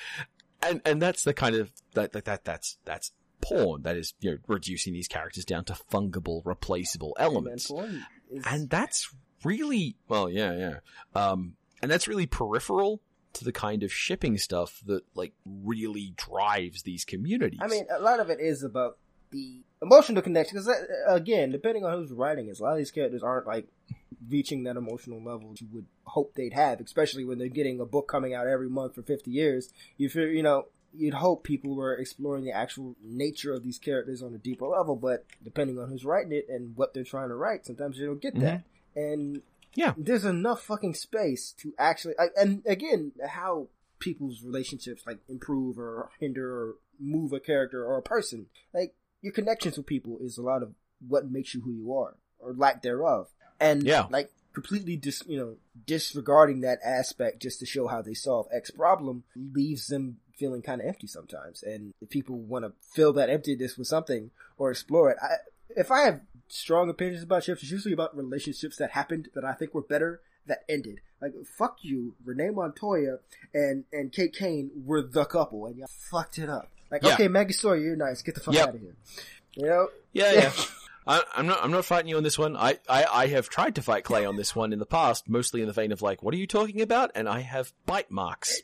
and 0.62 0.80
and 0.84 1.00
that's 1.00 1.22
the 1.24 1.34
kind 1.34 1.56
of 1.56 1.70
that 1.94 2.12
that, 2.12 2.24
that 2.26 2.44
that's 2.44 2.78
that's 2.84 3.12
porn. 3.40 3.82
That 3.82 3.96
is 3.96 4.14
you 4.20 4.32
know 4.32 4.36
reducing 4.46 4.92
these 4.92 5.08
characters 5.08 5.44
down 5.44 5.64
to 5.66 5.74
fungible, 5.90 6.42
replaceable 6.44 7.16
elements, 7.18 7.70
And 7.70 8.04
is- 8.30 8.44
and 8.46 8.70
that's 8.70 9.12
really 9.44 9.96
well, 10.08 10.28
yeah, 10.28 10.52
yeah, 10.56 10.74
um, 11.14 11.54
and 11.82 11.90
that's 11.90 12.06
really 12.08 12.26
peripheral 12.26 13.00
to 13.32 13.44
the 13.44 13.52
kind 13.52 13.82
of 13.84 13.92
shipping 13.92 14.36
stuff 14.38 14.80
that 14.86 15.02
like 15.14 15.32
really 15.46 16.12
drives 16.16 16.82
these 16.82 17.04
communities. 17.04 17.60
I 17.62 17.68
mean, 17.68 17.86
a 17.96 18.00
lot 18.00 18.20
of 18.20 18.28
it 18.28 18.40
is 18.40 18.62
about 18.64 18.98
the 19.30 19.60
emotional 19.82 20.22
connection. 20.22 20.56
Because 20.56 20.68
uh, 20.68 21.14
again, 21.14 21.50
depending 21.50 21.84
on 21.84 21.92
who's 21.98 22.12
writing 22.12 22.48
it, 22.48 22.58
a 22.58 22.62
lot 22.62 22.72
of 22.72 22.78
these 22.78 22.90
characters 22.90 23.22
aren't 23.22 23.46
like 23.46 23.68
reaching 24.28 24.64
that 24.64 24.76
emotional 24.76 25.22
level 25.22 25.54
you 25.58 25.66
would 25.72 25.86
hope 26.04 26.34
they'd 26.34 26.52
have. 26.52 26.80
Especially 26.80 27.24
when 27.24 27.38
they're 27.38 27.48
getting 27.48 27.80
a 27.80 27.84
book 27.86 28.08
coming 28.08 28.34
out 28.34 28.46
every 28.46 28.68
month 28.68 28.94
for 28.94 29.02
fifty 29.02 29.30
years. 29.30 29.72
You 29.96 30.08
feel, 30.08 30.28
you 30.28 30.42
know, 30.42 30.66
you'd 30.92 31.14
hope 31.14 31.44
people 31.44 31.74
were 31.74 31.94
exploring 31.94 32.44
the 32.44 32.52
actual 32.52 32.96
nature 33.02 33.52
of 33.54 33.62
these 33.62 33.78
characters 33.78 34.22
on 34.22 34.34
a 34.34 34.38
deeper 34.38 34.66
level. 34.66 34.96
But 34.96 35.24
depending 35.42 35.78
on 35.78 35.88
who's 35.88 36.04
writing 36.04 36.32
it 36.32 36.46
and 36.48 36.76
what 36.76 36.94
they're 36.94 37.04
trying 37.04 37.28
to 37.28 37.36
write, 37.36 37.64
sometimes 37.66 37.98
you 37.98 38.06
don't 38.06 38.20
get 38.20 38.34
that. 38.40 38.58
Mm-hmm. 38.96 39.00
And 39.00 39.42
Yeah. 39.74 39.94
there's 39.96 40.24
enough 40.24 40.62
fucking 40.62 40.94
space 40.94 41.52
to 41.58 41.72
actually, 41.78 42.14
and 42.36 42.62
again, 42.66 43.12
how 43.24 43.68
people's 44.00 44.42
relationships 44.42 45.04
like 45.06 45.18
improve 45.28 45.78
or 45.78 46.10
hinder 46.18 46.50
or 46.52 46.74
move 46.98 47.32
a 47.32 47.38
character 47.38 47.84
or 47.84 47.96
a 47.98 48.02
person. 48.02 48.46
Like 48.74 48.94
your 49.22 49.32
connections 49.32 49.76
with 49.76 49.86
people 49.86 50.18
is 50.20 50.38
a 50.38 50.42
lot 50.42 50.62
of 50.62 50.74
what 51.06 51.30
makes 51.30 51.54
you 51.54 51.60
who 51.62 51.72
you 51.72 51.94
are 51.94 52.16
or 52.38 52.52
lack 52.54 52.82
thereof. 52.82 53.28
And 53.58 53.82
Yeah. 53.82 54.06
like 54.10 54.30
completely 54.52 54.96
dis, 54.96 55.22
you 55.26 55.38
know, 55.38 55.56
disregarding 55.86 56.60
that 56.62 56.78
aspect 56.84 57.40
just 57.40 57.60
to 57.60 57.66
show 57.66 57.86
how 57.86 58.02
they 58.02 58.14
solve 58.14 58.48
X 58.50 58.70
problem 58.70 59.24
leaves 59.36 59.86
them 59.88 60.18
feeling 60.36 60.62
kind 60.62 60.80
of 60.80 60.86
empty 60.86 61.06
sometimes. 61.06 61.62
And 61.62 61.92
if 62.00 62.08
people 62.08 62.38
want 62.38 62.64
to 62.64 62.72
fill 62.80 63.12
that 63.14 63.28
emptiness 63.30 63.76
with 63.76 63.86
something 63.86 64.30
or 64.56 64.70
explore 64.70 65.10
it, 65.10 65.18
I, 65.22 65.34
if 65.76 65.90
I 65.90 66.00
have 66.02 66.22
strong 66.48 66.88
opinions 66.88 67.22
about 67.22 67.44
ships, 67.44 67.62
it's 67.62 67.70
usually 67.70 67.92
about 67.94 68.16
relationships 68.16 68.76
that 68.78 68.90
happened 68.92 69.28
that 69.34 69.44
I 69.44 69.52
think 69.52 69.74
were 69.74 69.82
better 69.82 70.20
that 70.46 70.64
ended. 70.68 71.00
Like 71.20 71.34
fuck 71.56 71.78
you, 71.82 72.16
Renee 72.24 72.50
Montoya 72.50 73.18
and 73.52 73.84
and 73.92 74.10
Kate 74.10 74.34
Kane 74.34 74.70
were 74.86 75.02
the 75.02 75.26
couple, 75.26 75.66
and 75.66 75.76
y'all 75.76 75.86
fucked 76.10 76.38
it 76.38 76.48
up. 76.48 76.70
Like 76.90 77.02
Yeah. 77.02 77.14
okay, 77.14 77.28
Maggie 77.28 77.52
Sawyer, 77.52 77.76
you're 77.76 77.96
nice. 77.96 78.22
Get 78.22 78.34
the 78.34 78.40
fuck 78.40 78.54
Yep. 78.54 78.68
out 78.68 78.74
of 78.74 78.80
here. 78.80 78.94
You 79.54 79.66
know? 79.66 79.88
yeah, 80.12 80.32
yeah. 80.32 80.52
I, 81.06 81.22
I'm 81.34 81.46
not. 81.46 81.64
I'm 81.64 81.70
not 81.70 81.84
fighting 81.86 82.08
you 82.08 82.16
on 82.18 82.22
this 82.22 82.38
one. 82.38 82.56
I, 82.56 82.78
I, 82.88 83.04
I 83.04 83.26
have 83.28 83.48
tried 83.48 83.76
to 83.76 83.82
fight 83.82 84.04
Clay 84.04 84.24
on 84.26 84.36
this 84.36 84.54
one 84.54 84.72
in 84.72 84.78
the 84.78 84.86
past, 84.86 85.28
mostly 85.28 85.60
in 85.62 85.66
the 85.66 85.72
vein 85.72 85.92
of 85.92 86.02
like, 86.02 86.22
"What 86.22 86.34
are 86.34 86.36
you 86.36 86.46
talking 86.46 86.82
about?" 86.82 87.10
And 87.14 87.28
I 87.28 87.40
have 87.40 87.72
bite 87.86 88.10
marks. 88.10 88.60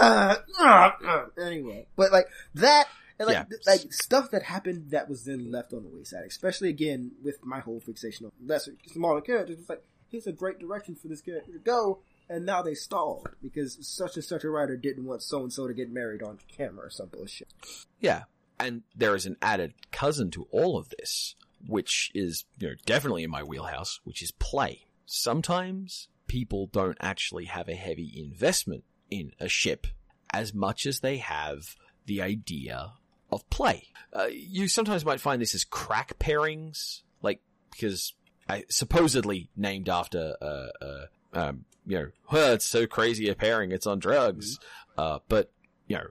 Uh, 0.00 0.36
uh, 0.60 0.90
uh, 1.06 1.24
anyway, 1.40 1.86
but 1.96 2.12
like 2.12 2.26
that, 2.54 2.86
and 3.18 3.26
like 3.28 3.34
Yeah. 3.34 3.44
th- 3.44 3.66
like 3.66 3.92
stuff 3.92 4.30
that 4.30 4.42
happened 4.42 4.90
that 4.90 5.08
was 5.08 5.24
then 5.24 5.50
left 5.50 5.72
on 5.72 5.82
the 5.82 5.88
wayside. 5.88 6.24
Especially 6.26 6.68
again 6.68 7.12
with 7.22 7.44
my 7.44 7.60
whole 7.60 7.80
fixation 7.80 8.26
on 8.26 8.32
lesser, 8.46 8.72
smaller 8.86 9.20
characters. 9.20 9.58
It's 9.58 9.68
like 9.68 9.82
here's 10.10 10.26
a 10.26 10.32
great 10.32 10.58
direction 10.58 10.94
for 10.96 11.08
this 11.08 11.20
character 11.22 11.52
to 11.52 11.58
go, 11.58 12.00
and 12.30 12.46
now 12.46 12.62
they 12.62 12.74
stalled 12.74 13.28
because 13.42 13.76
such 13.86 14.14
and 14.14 14.24
such 14.24 14.44
a 14.44 14.48
writer 14.48 14.76
didn't 14.76 15.04
want 15.04 15.20
so 15.20 15.40
and 15.42 15.52
so 15.52 15.66
to 15.66 15.74
get 15.74 15.92
married 15.92 16.22
on 16.22 16.38
camera 16.56 16.86
or 16.86 16.90
some 16.90 17.08
bullshit. 17.08 17.52
Yeah, 17.98 18.22
and 18.58 18.82
there 18.94 19.16
is 19.16 19.26
an 19.26 19.36
added 19.42 19.74
cousin 19.90 20.30
to 20.30 20.46
all 20.52 20.78
of 20.78 20.90
this, 20.90 21.34
which 21.66 22.12
is 22.14 22.44
you 22.58 22.68
know 22.68 22.74
definitely 22.86 23.24
in 23.24 23.30
my 23.30 23.42
wheelhouse, 23.42 24.00
which 24.04 24.22
is 24.22 24.30
play. 24.30 24.86
Sometimes 25.06 26.08
people 26.28 26.68
don't 26.68 26.96
actually 27.00 27.46
have 27.46 27.68
a 27.68 27.74
heavy 27.74 28.12
investment 28.16 28.84
in 29.10 29.32
a 29.40 29.48
ship 29.48 29.88
as 30.32 30.54
much 30.54 30.86
as 30.86 31.00
they 31.00 31.16
have 31.16 31.74
the 32.06 32.22
idea 32.22 32.92
of 33.32 33.48
play. 33.50 33.88
Uh, 34.12 34.28
you 34.30 34.68
sometimes 34.68 35.04
might 35.04 35.20
find 35.20 35.42
this 35.42 35.56
as 35.56 35.64
crack 35.64 36.16
pairings, 36.20 37.02
like 37.22 37.40
because 37.72 38.14
I 38.48 38.66
supposedly 38.68 39.50
named 39.56 39.88
after 39.88 40.36
uh, 40.40 40.84
uh 40.84 41.06
um 41.32 41.64
you 41.86 41.98
know, 41.98 42.06
well, 42.30 42.52
it's 42.52 42.66
so 42.66 42.86
crazy 42.86 43.28
a 43.28 43.34
pairing, 43.34 43.72
it's 43.72 43.86
on 43.86 43.98
drugs. 43.98 44.58
Uh, 44.96 45.18
but 45.28 45.50
you 45.86 45.96
know, 45.96 46.06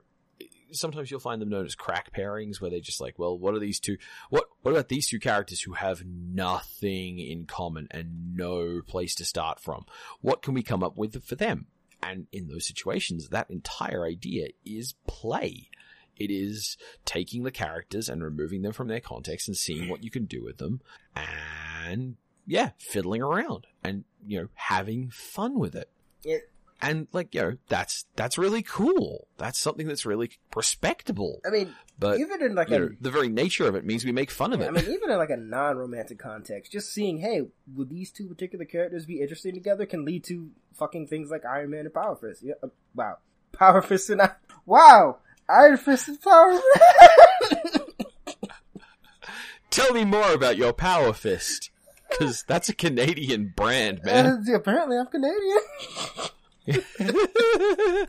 sometimes 0.72 1.10
you'll 1.10 1.20
find 1.20 1.42
them 1.42 1.50
known 1.50 1.66
as 1.66 1.76
crack 1.76 2.14
pairings 2.14 2.60
where 2.60 2.70
they're 2.70 2.80
just 2.80 3.02
like, 3.02 3.18
well, 3.18 3.38
what 3.38 3.54
are 3.54 3.60
these 3.60 3.80
two? 3.80 3.98
What 4.30 4.46
what 4.62 4.72
about 4.72 4.90
these 4.90 5.08
two 5.08 5.20
characters 5.20 5.62
who 5.62 5.74
have 5.74 6.04
nothing 6.06 7.20
in 7.20 7.46
common 7.46 7.88
and 7.92 8.36
no 8.36 8.82
place 8.86 9.16
to 9.16 9.26
start 9.26 9.60
from? 9.60 9.86
What 10.22 10.42
can 10.42 10.54
we 10.54 10.64
come 10.64 10.84
up 10.84 10.98
with 10.98 11.24
for 11.24 11.36
them? 11.36 11.68
And 12.02 12.28
in 12.32 12.48
those 12.48 12.66
situations, 12.66 13.30
that 13.30 13.50
entire 13.50 14.06
idea 14.06 14.50
is 14.66 14.96
play. 15.06 15.70
It 16.16 16.32
is 16.32 16.78
taking 17.06 17.44
the 17.44 17.52
characters 17.52 18.10
and 18.10 18.24
removing 18.24 18.62
them 18.62 18.74
from 18.74 18.88
their 18.88 19.00
context 19.00 19.48
and 19.48 19.56
seeing 19.56 19.90
what 19.90 20.04
you 20.04 20.12
can 20.12 20.26
do 20.26 20.44
with 20.44 20.58
them 20.58 20.82
and 21.16 22.18
yeah, 22.50 22.72
fiddling 22.80 23.22
around 23.22 23.68
and, 23.84 24.04
you 24.26 24.42
know, 24.42 24.48
having 24.56 25.12
fun 25.12 25.60
with 25.60 25.76
it. 25.76 25.88
It, 26.24 26.50
And 26.82 27.08
like, 27.14 27.36
you 27.36 27.42
know, 27.42 27.58
that's, 27.68 28.06
that's 28.16 28.40
really 28.40 28.64
cool. 28.64 29.28
That's 29.38 29.60
something 29.60 29.88
that's 29.88 30.04
really 30.04 30.32
respectable. 30.56 31.42
I 31.46 31.52
mean, 31.52 31.76
But, 32.00 32.20
even 32.20 32.42
in 32.42 32.56
like 32.56 32.72
a 32.72 32.80
know, 32.80 32.90
the 33.00 33.12
very 33.12 33.30
nature 33.30 33.68
of 33.68 33.76
it 33.76 33.86
means 33.86 34.04
we 34.04 34.12
make 34.12 34.32
fun 34.32 34.54
of 34.54 34.62
it. 34.62 34.68
I 34.68 34.72
mean, 34.72 34.86
even 34.86 35.12
in 35.12 35.18
like 35.18 35.30
a 35.30 35.38
non-romantic 35.38 36.18
context, 36.18 36.72
just 36.72 36.92
seeing, 36.92 37.20
hey, 37.20 37.44
would 37.76 37.90
these 37.90 38.12
two 38.12 38.28
particular 38.28 38.66
characters 38.66 39.06
be 39.06 39.22
interesting 39.22 39.54
together 39.54 39.86
can 39.86 40.04
lead 40.04 40.24
to 40.26 40.50
fucking 40.74 41.06
things 41.06 41.30
like 41.30 41.46
Iron 41.46 41.70
Man 41.70 41.86
and 41.86 41.94
Power 41.94 42.16
Fist. 42.16 42.42
Yeah, 42.42 42.56
uh, 42.64 42.70
wow, 42.96 43.18
Power 43.52 43.84
Fist 43.84 44.10
and 44.10 44.24
I, 44.24 44.32
wow, 44.66 45.20
Iron 45.48 45.78
Fist 45.78 46.08
and 46.08 46.20
Power 46.20 46.60
Fist. 46.60 47.80
Tell 49.70 49.94
me 49.94 50.04
more 50.04 50.34
about 50.34 50.58
your 50.58 50.74
Power 50.74 51.14
Fist. 51.14 51.69
Cause 52.18 52.44
that's 52.48 52.70
a 52.70 52.74
Canadian 52.76 53.54
brand, 53.56 54.02
man. 54.04 54.44
Uh, 54.50 54.56
apparently, 54.56 54.98
I'm 54.98 55.06
Canadian. 55.08 55.60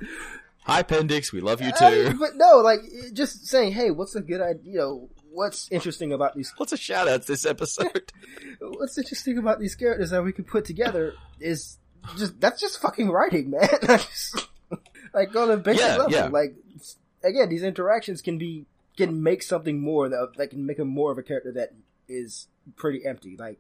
Hi, 0.65 0.83
Pendix. 0.83 1.33
We 1.33 1.41
love 1.41 1.61
you 1.61 1.73
I 1.81 1.91
mean, 1.91 2.13
too. 2.13 2.19
but 2.19 2.37
no, 2.37 2.59
like 2.59 2.81
just 3.13 3.47
saying, 3.47 3.73
hey, 3.73 3.91
what's 3.91 4.15
a 4.15 4.21
good 4.21 4.41
idea? 4.41 4.73
You 4.73 4.79
know, 4.79 5.09
what's 5.31 5.71
interesting 5.71 6.13
about 6.13 6.35
these? 6.37 6.53
What's 6.57 6.73
a 6.73 6.77
shout 6.77 7.09
outs 7.09 7.27
this 7.27 7.45
episode. 7.47 8.13
What's 8.61 8.99
interesting 8.99 9.39
about 9.39 9.59
these 9.59 9.75
characters 9.75 10.11
that 10.11 10.23
we 10.23 10.33
can 10.33 10.45
put 10.45 10.65
together 10.67 11.15
is 11.41 11.79
just 12.19 12.39
that's 12.41 12.61
just 12.61 12.81
fucking 12.81 13.11
writing, 13.11 13.51
man. 13.51 13.69
Just- 13.83 14.49
like 15.13 15.35
on 15.35 15.51
a 15.51 15.57
basic 15.57 15.81
Yeah, 15.81 15.97
level, 15.97 16.13
yeah. 16.13 16.27
like 16.29 16.55
again, 17.25 17.49
these 17.49 17.63
interactions 17.63 18.21
can 18.23 18.39
be 18.39 18.67
can 18.97 19.23
make 19.23 19.43
something 19.43 19.81
more 19.81 20.09
that 20.09 20.29
that 20.37 20.51
can 20.51 20.65
make 20.67 20.79
him 20.79 20.89
more 20.89 21.11
of 21.11 21.19
a 21.19 21.23
character 21.23 21.51
that 21.53 21.71
is 22.09 22.47
pretty 22.77 23.05
empty. 23.05 23.37
Like, 23.39 23.59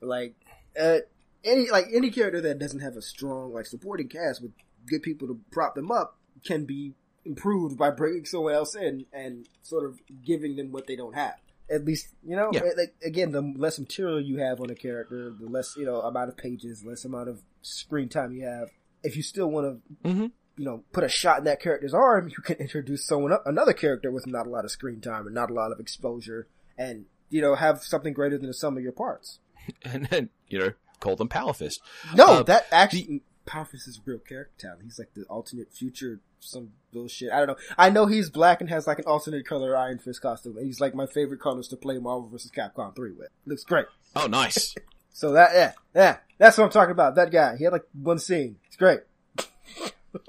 like 0.00 0.34
uh, 0.80 0.98
any 1.44 1.70
like 1.70 1.86
any 1.94 2.10
character 2.10 2.40
that 2.40 2.58
doesn't 2.58 2.80
have 2.80 2.96
a 2.96 3.02
strong 3.02 3.52
like 3.52 3.66
supporting 3.66 4.08
cast 4.08 4.42
with 4.42 4.52
good 4.86 5.02
people 5.02 5.28
to 5.28 5.40
prop 5.50 5.74
them 5.74 5.90
up 5.90 6.18
can 6.44 6.64
be 6.64 6.94
improved 7.24 7.78
by 7.78 7.90
bringing 7.90 8.24
someone 8.24 8.52
else 8.52 8.74
in 8.74 9.06
and 9.12 9.48
sort 9.62 9.84
of 9.84 10.00
giving 10.24 10.56
them 10.56 10.72
what 10.72 10.86
they 10.86 10.96
don't 10.96 11.14
have. 11.14 11.34
At 11.70 11.84
least, 11.84 12.08
you 12.22 12.34
know, 12.36 12.50
Yeah. 12.52 12.62
like 12.76 12.94
again, 13.04 13.30
the 13.32 13.40
less 13.56 13.78
material 13.78 14.20
you 14.20 14.38
have 14.38 14.60
on 14.60 14.70
a 14.70 14.74
character, 14.74 15.30
the 15.38 15.48
less 15.48 15.76
you 15.76 15.86
know 15.86 16.00
amount 16.00 16.28
of 16.28 16.36
pages, 16.36 16.84
less 16.84 17.04
amount 17.04 17.28
of 17.28 17.42
screen 17.62 18.08
time 18.08 18.32
you 18.32 18.44
have. 18.44 18.68
If 19.02 19.16
you 19.16 19.22
still 19.22 19.50
want 19.50 19.80
to 20.02 20.08
hmm 20.10 20.26
you 20.58 20.66
know, 20.66 20.84
put 20.92 21.02
a 21.02 21.08
shot 21.08 21.38
in 21.38 21.44
that 21.44 21.62
character's 21.62 21.94
arm, 21.94 22.28
you 22.28 22.36
can 22.44 22.56
introduce 22.56 23.06
someone, 23.06 23.32
another 23.46 23.72
character 23.72 24.10
with 24.10 24.26
not 24.26 24.46
a 24.46 24.50
lot 24.50 24.66
of 24.66 24.70
screen 24.70 25.00
time 25.00 25.24
and 25.24 25.34
not 25.34 25.50
a 25.50 25.54
lot 25.54 25.72
of 25.72 25.80
exposure, 25.80 26.46
and 26.76 27.06
you 27.32 27.40
know, 27.40 27.54
have 27.56 27.82
something 27.82 28.12
greater 28.12 28.38
than 28.38 28.46
the 28.46 28.54
sum 28.54 28.76
of 28.76 28.82
your 28.82 28.92
parts. 28.92 29.40
and 29.84 30.06
then 30.06 30.28
you 30.48 30.58
know 30.58 30.72
call 31.00 31.16
them 31.16 31.28
Power 31.28 31.52
Fist. 31.54 31.80
No, 32.14 32.26
Uh, 32.26 32.42
that 32.44 32.66
actually 32.70 33.22
Power 33.46 33.64
Fist 33.64 33.88
is 33.88 33.98
a 33.98 34.00
real 34.04 34.18
character 34.18 34.52
talent. 34.58 34.82
He's 34.84 34.98
like 34.98 35.14
the 35.14 35.24
alternate 35.24 35.72
future, 35.72 36.20
some 36.38 36.70
bullshit. 36.92 37.32
I 37.32 37.38
don't 37.38 37.48
know. 37.48 37.56
I 37.76 37.90
know 37.90 38.06
he's 38.06 38.30
black 38.30 38.60
and 38.60 38.70
has 38.70 38.86
like 38.86 38.98
an 38.98 39.04
alternate 39.06 39.46
color 39.46 39.76
Iron 39.76 39.98
Fist 39.98 40.22
costume. 40.22 40.56
And 40.56 40.66
he's 40.66 40.80
like 40.80 40.94
my 40.94 41.06
favorite 41.06 41.40
colors 41.40 41.66
to 41.68 41.76
play 41.76 41.98
Marvel 41.98 42.28
vs. 42.28 42.52
Capcom 42.52 42.94
3 42.94 43.12
with. 43.12 43.28
Looks 43.46 43.64
great. 43.64 43.86
Oh, 44.14 44.26
nice. 44.26 44.74
So 45.14 45.32
that, 45.32 45.50
yeah, 45.52 45.72
yeah, 45.94 46.16
that's 46.38 46.56
what 46.56 46.64
I'm 46.64 46.70
talking 46.70 46.92
about. 46.92 47.16
That 47.16 47.30
guy. 47.30 47.58
He 47.58 47.64
had 47.64 47.72
like 47.74 47.84
one 47.92 48.18
scene. 48.18 48.56
It's 48.66 48.76
great. 48.76 49.00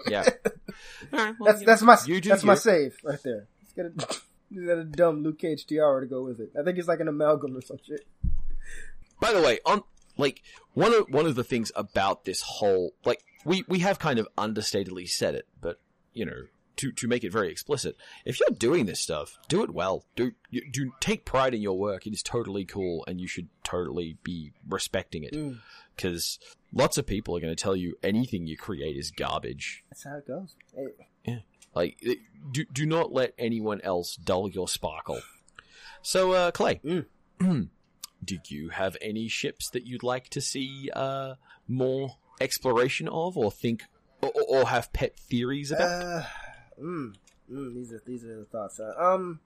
yeah. 0.09 0.23
All 1.13 1.19
right, 1.19 1.35
well, 1.39 1.53
That's 1.53 1.63
that's 1.65 1.81
know, 1.81 1.85
my 1.85 1.97
you 2.05 2.19
do 2.19 2.27
that's 2.27 2.43
my 2.43 2.55
save 2.55 2.97
right 3.01 3.17
there. 3.23 3.47
He's 3.61 3.71
got 3.71 3.85
a 3.85 4.17
he's 4.53 4.65
got 4.65 4.77
a 4.77 4.83
dumb 4.83 5.23
Luke 5.23 5.39
Cage 5.39 5.65
tiara 5.65 6.01
to 6.01 6.07
go 6.07 6.23
with 6.23 6.39
it. 6.39 6.51
I 6.59 6.63
think 6.63 6.77
it's 6.77 6.87
like 6.87 6.99
an 6.99 7.07
amalgam 7.07 7.55
or 7.57 7.61
some 7.61 7.77
shit. 7.85 8.05
By 9.19 9.33
the 9.33 9.41
way, 9.41 9.59
on 9.65 9.83
like 10.17 10.41
one 10.73 10.93
of 10.93 11.07
one 11.09 11.25
of 11.25 11.35
the 11.35 11.43
things 11.43 11.71
about 11.75 12.25
this 12.25 12.41
whole 12.41 12.93
like 13.05 13.21
we 13.45 13.63
we 13.67 13.79
have 13.79 13.99
kind 13.99 14.19
of 14.19 14.27
understatedly 14.37 15.07
said 15.09 15.35
it, 15.35 15.47
but 15.61 15.79
you 16.13 16.25
know 16.25 16.43
to 16.77 16.91
to 16.91 17.07
make 17.07 17.23
it 17.23 17.31
very 17.31 17.49
explicit, 17.49 17.95
if 18.25 18.39
you're 18.39 18.57
doing 18.57 18.85
this 18.85 18.99
stuff, 18.99 19.37
do 19.47 19.63
it 19.63 19.69
well. 19.71 20.05
Do 20.15 20.31
you, 20.49 20.61
do 20.71 20.91
take 20.99 21.23
pride 21.25 21.53
in 21.53 21.61
your 21.61 21.77
work. 21.77 22.05
It 22.07 22.13
is 22.13 22.23
totally 22.23 22.65
cool, 22.65 23.03
and 23.07 23.21
you 23.21 23.27
should 23.27 23.49
totally 23.63 24.17
be 24.23 24.53
respecting 24.67 25.23
it 25.23 25.33
Mm. 25.33 25.59
because 25.95 26.39
lots 26.73 26.97
of 26.97 27.05
people 27.05 27.37
are 27.37 27.39
going 27.39 27.55
to 27.55 27.61
tell 27.61 27.75
you 27.75 27.95
anything 28.03 28.47
you 28.47 28.57
create 28.57 28.97
is 28.97 29.11
garbage. 29.11 29.83
That's 29.89 30.03
how 30.03 30.17
it 30.17 30.27
goes. 30.27 30.55
Hey, 31.25 31.43
Like, 31.75 31.97
do 32.51 32.65
do 32.71 32.85
not 32.85 33.11
let 33.11 33.33
anyone 33.37 33.81
else 33.81 34.15
dull 34.15 34.49
your 34.49 34.67
sparkle. 34.67 35.21
So, 36.01 36.33
uh, 36.33 36.51
Clay, 36.51 36.81
Mm. 36.83 37.05
do 38.25 38.37
you 38.47 38.69
have 38.69 38.95
any 39.01 39.27
ships 39.27 39.69
that 39.71 39.85
you'd 39.85 40.03
like 40.03 40.29
to 40.29 40.41
see 40.41 40.89
uh, 40.93 41.35
more 41.67 42.17
exploration 42.41 43.07
of, 43.07 43.37
or 43.37 43.51
think, 43.51 43.83
or, 44.21 44.31
or- 44.47 44.67
have 44.67 44.91
pet 44.93 45.17
theories 45.17 45.71
about? 45.71 45.81
Uh, 45.89 46.23
mm, 46.81 47.13
mm, 47.51 47.73
these 47.73 47.91
are 47.93 48.01
these 48.05 48.23
are 48.25 48.37
the 48.39 48.45
thoughts. 48.45 48.79
Uh, 48.79 48.93
um, 48.97 49.39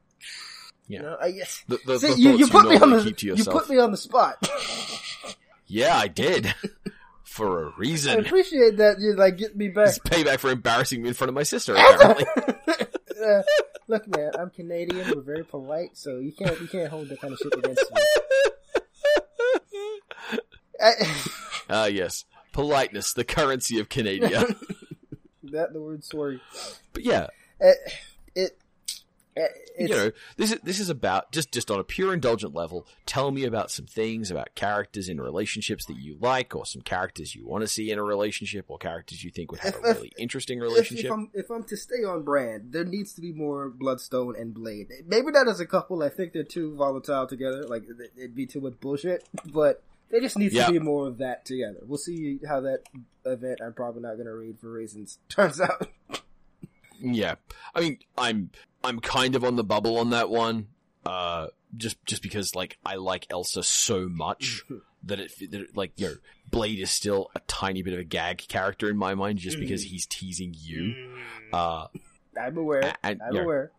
Yeah. 0.87 1.01
no, 1.01 1.17
I 1.21 1.31
guess. 1.31 1.63
the 1.67 1.79
the, 1.85 1.99
See, 1.99 2.07
the 2.13 2.19
you, 2.19 2.31
you 2.37 2.47
put 2.47 2.67
me 2.67 2.77
on 2.77 2.89
the 2.91 3.15
you 3.35 3.43
put 3.45 3.69
me 3.69 3.77
on 3.79 3.91
the 3.91 3.97
spot. 3.97 4.37
Yeah, 5.69 5.97
I 5.97 6.07
did, 6.07 6.55
for 7.27 7.67
a 7.67 7.73
reason. 7.77 8.17
I 8.17 8.21
appreciate 8.21 8.77
that 8.77 8.99
you 8.99 9.13
like 9.15 9.37
get 9.37 9.55
me 9.55 9.67
back. 9.67 9.89
It's 9.89 9.99
payback 9.99 10.39
for 10.39 10.49
embarrassing 10.49 11.01
me 11.01 11.09
in 11.09 11.13
front 11.13 11.29
of 11.29 11.35
my 11.35 11.43
sister. 11.43 11.75
Apparently. 11.77 12.25
uh, 13.23 13.41
look, 13.87 14.07
man, 14.07 14.31
I'm 14.39 14.49
Canadian. 14.49 15.09
We're 15.13 15.21
very 15.21 15.43
polite, 15.43 15.97
so 15.97 16.17
you 16.17 16.31
can't 16.31 16.59
you 16.61 16.67
can't 16.67 16.89
hold 16.89 17.09
that 17.09 17.19
kind 17.19 17.33
of 17.33 17.39
shit 17.39 17.53
against 17.53 17.83
me. 17.93 18.01
Ah, 21.69 21.87
yes, 21.87 22.23
politeness, 22.53 23.11
the 23.13 23.23
currency 23.23 23.79
of 23.79 23.89
Canada. 23.89 24.45
that 25.43 25.73
the 25.73 25.81
word 25.81 26.03
sorry. 26.03 26.39
but 26.93 27.03
yeah, 27.03 27.27
Uh, 27.59 27.71
it. 28.35 28.57
Uh, 29.37 29.47
It's, 29.77 29.79
you 29.79 29.87
know, 29.89 30.11
this 30.37 30.51
is 30.51 30.59
this 30.61 30.79
is 30.79 30.89
about 30.89 31.31
just 31.31 31.51
just 31.51 31.69
on 31.69 31.79
a 31.79 31.83
pure 31.83 32.13
indulgent 32.13 32.53
level. 32.55 32.87
Tell 33.05 33.29
me 33.31 33.43
about 33.43 33.69
some 33.71 33.85
things 33.85 34.31
about 34.31 34.55
characters 34.55 35.07
in 35.09 35.21
relationships 35.21 35.85
that 35.85 35.97
you 35.97 36.17
like, 36.19 36.55
or 36.55 36.65
some 36.65 36.81
characters 36.81 37.35
you 37.35 37.45
want 37.47 37.61
to 37.61 37.67
see 37.67 37.91
in 37.91 37.99
a 37.99 38.03
relationship, 38.03 38.65
or 38.69 38.77
characters 38.77 39.23
you 39.23 39.29
think 39.31 39.51
would 39.51 39.59
have 39.61 39.75
a 39.75 39.77
If- 39.77 39.85
if- 39.85 39.95
really 39.97 40.11
interesting 40.17 40.59
relationship. 40.59 41.05
if 41.05 41.11
I'm 41.11 41.29
if 41.33 41.49
I'm 41.51 41.63
to 41.65 41.77
stay 41.77 42.03
on 42.03 42.23
brand, 42.23 42.71
there 42.73 42.85
needs 42.85 43.13
to 43.13 43.21
be 43.21 43.31
more 43.31 43.69
Bloodstone 43.69 44.35
and 44.35 44.53
Blade. 44.53 44.87
Maybe 45.05 45.31
not 45.31 45.47
as 45.47 45.59
a 45.59 45.65
couple. 45.67 46.01
I 46.03 46.09
think 46.09 46.33
they're 46.33 46.43
too 46.43 46.75
volatile 46.75 47.27
together. 47.27 47.63
Like 47.67 47.83
it- 47.83 48.11
it'd 48.17 48.35
be 48.35 48.45
too 48.47 48.61
much 48.61 48.79
bullshit. 48.79 49.27
But 49.53 49.83
there 50.09 50.21
just 50.21 50.37
needs 50.37 50.53
Yeah. 50.53 50.67
to 50.67 50.71
be 50.71 50.79
more 50.79 51.05
of 51.07 51.17
that 51.19 51.45
together. 51.45 51.79
We'll 51.85 51.97
see 51.97 52.39
how 52.47 52.61
that 52.61 52.83
event. 53.25 53.59
I'm 53.61 53.73
probably 53.73 54.01
not 54.01 54.13
going 54.15 54.25
to 54.27 54.33
read 54.33 54.57
for 54.57 54.71
reasons. 54.71 55.19
Turns 55.29 55.59
out. 55.61 55.89
Yeah, 56.99 57.35
I 57.75 57.81
mean, 57.81 57.99
I'm 58.17 58.49
I'm 58.87 58.99
kind 58.99 59.35
of 59.35 59.43
on 59.43 59.55
the 59.55 59.63
bubble 59.63 59.97
on 59.97 60.11
that 60.11 60.29
one. 60.29 60.67
Uh, 61.05 61.47
just 61.75 62.03
just 62.05 62.21
because 62.21 62.55
like 62.55 62.77
I 62.85 62.95
like 62.95 63.27
Elsa 63.29 63.61
so 63.63 64.07
much 64.09 64.63
that 65.03 65.19
it, 65.19 65.31
that 65.51 65.61
it 65.61 65.75
like 65.77 65.91
you 65.97 66.07
know 66.07 66.15
Blade 66.49 66.79
is 66.79 66.89
still 66.89 67.29
a 67.35 67.39
tiny 67.47 67.81
bit 67.81 67.93
of 67.93 67.99
a 67.99 68.03
gag 68.05 68.39
character 68.47 68.89
in 68.89 68.97
my 68.97 69.15
mind 69.15 69.39
just 69.39 69.59
because 69.59 69.83
he's 69.83 70.05
teasing 70.05 70.55
you. 70.57 71.17
Uh, 71.51 71.87
I'm 72.41 72.57
aware. 72.57 72.93
and 73.03 73.21
I'm 73.21 73.33
you 73.33 73.39
know, 73.39 73.43
aware. 73.43 73.71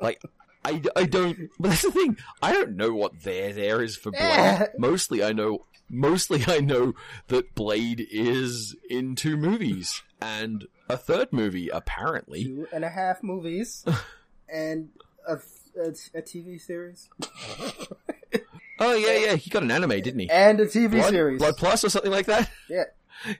like 0.00 0.22
I, 0.64 0.82
I 0.96 1.04
don't 1.04 1.50
but 1.58 1.70
that's 1.70 1.82
the 1.82 1.92
thing 1.92 2.16
i 2.42 2.52
don't 2.52 2.76
know 2.76 2.92
what 2.92 3.22
there 3.22 3.52
there 3.52 3.82
is 3.82 3.96
for 3.96 4.10
blade 4.10 4.68
mostly 4.76 5.22
i 5.22 5.32
know 5.32 5.66
mostly 5.88 6.44
i 6.48 6.58
know 6.58 6.94
that 7.28 7.54
blade 7.54 8.06
is 8.10 8.74
in 8.90 9.14
two 9.14 9.36
movies 9.36 10.02
and 10.20 10.66
a 10.88 10.96
third 10.96 11.32
movie 11.32 11.68
apparently 11.68 12.44
Two 12.44 12.66
and 12.72 12.84
a 12.84 12.90
half 12.90 13.22
movies 13.22 13.84
and 14.52 14.88
a, 15.26 15.34
a, 15.80 15.88
a 16.14 16.22
TV 16.22 16.60
series 16.60 17.08
oh 18.80 18.94
yeah 18.94 19.16
yeah 19.26 19.34
he 19.34 19.50
got 19.50 19.62
an 19.62 19.70
anime 19.70 19.90
didn't 19.90 20.20
he 20.20 20.30
and 20.30 20.60
a 20.60 20.66
TV 20.66 20.92
blood, 20.92 21.10
series. 21.10 21.38
blood 21.38 21.56
plus 21.56 21.84
or 21.84 21.88
something 21.90 22.12
like 22.12 22.26
that 22.26 22.50
Yeah. 22.68 22.84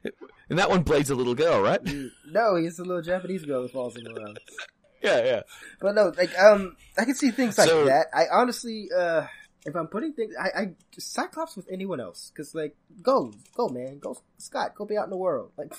And 0.50 0.58
that 0.58 0.70
one 0.70 0.82
blade's 0.82 1.10
a 1.10 1.14
little 1.14 1.34
girl 1.34 1.60
right 1.60 1.80
No, 2.26 2.56
he's 2.56 2.78
a 2.78 2.84
little 2.84 3.02
Japanese 3.02 3.44
girl 3.44 3.62
that 3.62 3.72
falls 3.72 3.96
in 3.96 4.04
love. 4.04 4.36
yeah 5.02 5.22
yeah 5.24 5.42
But 5.80 5.94
no, 5.94 6.12
like 6.16 6.36
um, 6.38 6.74
I 6.98 7.04
can 7.04 7.14
see 7.14 7.30
things 7.30 7.56
like 7.58 7.68
So- 7.68 7.84
that. 7.84 8.06
I 8.14 8.24
honestly, 8.32 8.88
uh, 8.96 9.26
if 9.66 9.76
I'm 9.76 9.88
putting 9.88 10.14
things, 10.14 10.32
I, 10.40 10.60
I 10.60 10.70
Cyclops 10.98 11.54
with 11.56 11.68
anyone 11.70 12.00
else, 12.00 12.32
because 12.34 12.54
like, 12.54 12.74
go, 13.02 13.32
go, 13.54 13.68
man, 13.68 13.98
go, 13.98 14.16
Scott, 14.38 14.74
go 14.74 14.86
be 14.86 14.96
out 14.96 15.04
in 15.04 15.10
the 15.10 15.16
world. 15.18 15.52
Like, 15.58 15.72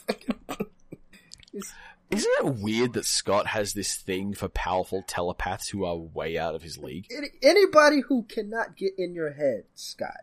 it's, 1.54 1.74
isn't 2.12 2.32
it 2.39 2.55
weird 2.55 2.93
that 2.93 3.05
scott 3.05 3.47
has 3.47 3.74
this 3.74 3.95
thing 3.95 4.34
for 4.34 4.47
powerful 4.49 5.03
telepaths 5.07 5.70
who 5.70 5.86
are 5.86 5.95
way 5.95 6.38
out 6.38 6.55
of 6.55 6.62
his 6.64 6.78
league? 6.78 7.07
Anybody 7.41 8.01
who 8.01 8.24
cannot 8.24 8.76
get 8.76 8.93
in 8.97 9.14
your 9.14 9.34
head, 9.34 9.66
Scott, 9.76 10.22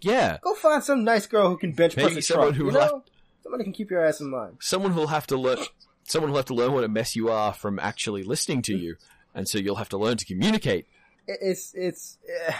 yeah. 0.00 0.38
Go 0.42 0.54
find 0.54 0.82
some 0.82 1.04
nice 1.04 1.26
girl 1.26 1.48
who 1.48 1.56
can 1.56 1.72
bench 1.72 1.96
Maybe 1.96 2.14
press 2.14 2.18
a 2.18 2.22
someone 2.22 2.48
truck. 2.48 2.56
who 2.56 2.66
you 2.66 2.72
know, 2.72 3.04
somebody 3.42 3.64
can 3.64 3.72
keep 3.72 3.90
your 3.90 4.04
ass 4.04 4.20
in 4.20 4.30
line. 4.30 4.56
someone 4.60 4.92
who'll 4.92 5.06
have 5.06 5.26
to 5.28 5.36
learn 5.36 5.58
someone 6.04 6.30
will 6.30 6.38
have 6.38 6.46
to 6.46 6.54
learn 6.54 6.72
what 6.72 6.84
a 6.84 6.88
mess 6.88 7.14
you 7.16 7.30
are 7.30 7.52
from 7.54 7.78
actually 7.78 8.22
listening 8.24 8.62
to 8.62 8.76
you. 8.76 8.96
And 9.34 9.48
so 9.48 9.58
you'll 9.58 9.76
have 9.76 9.88
to 9.90 9.98
learn 9.98 10.16
to 10.18 10.24
communicate. 10.26 10.86
It's 11.26 11.72
it's, 11.74 12.18
eh, 12.28 12.52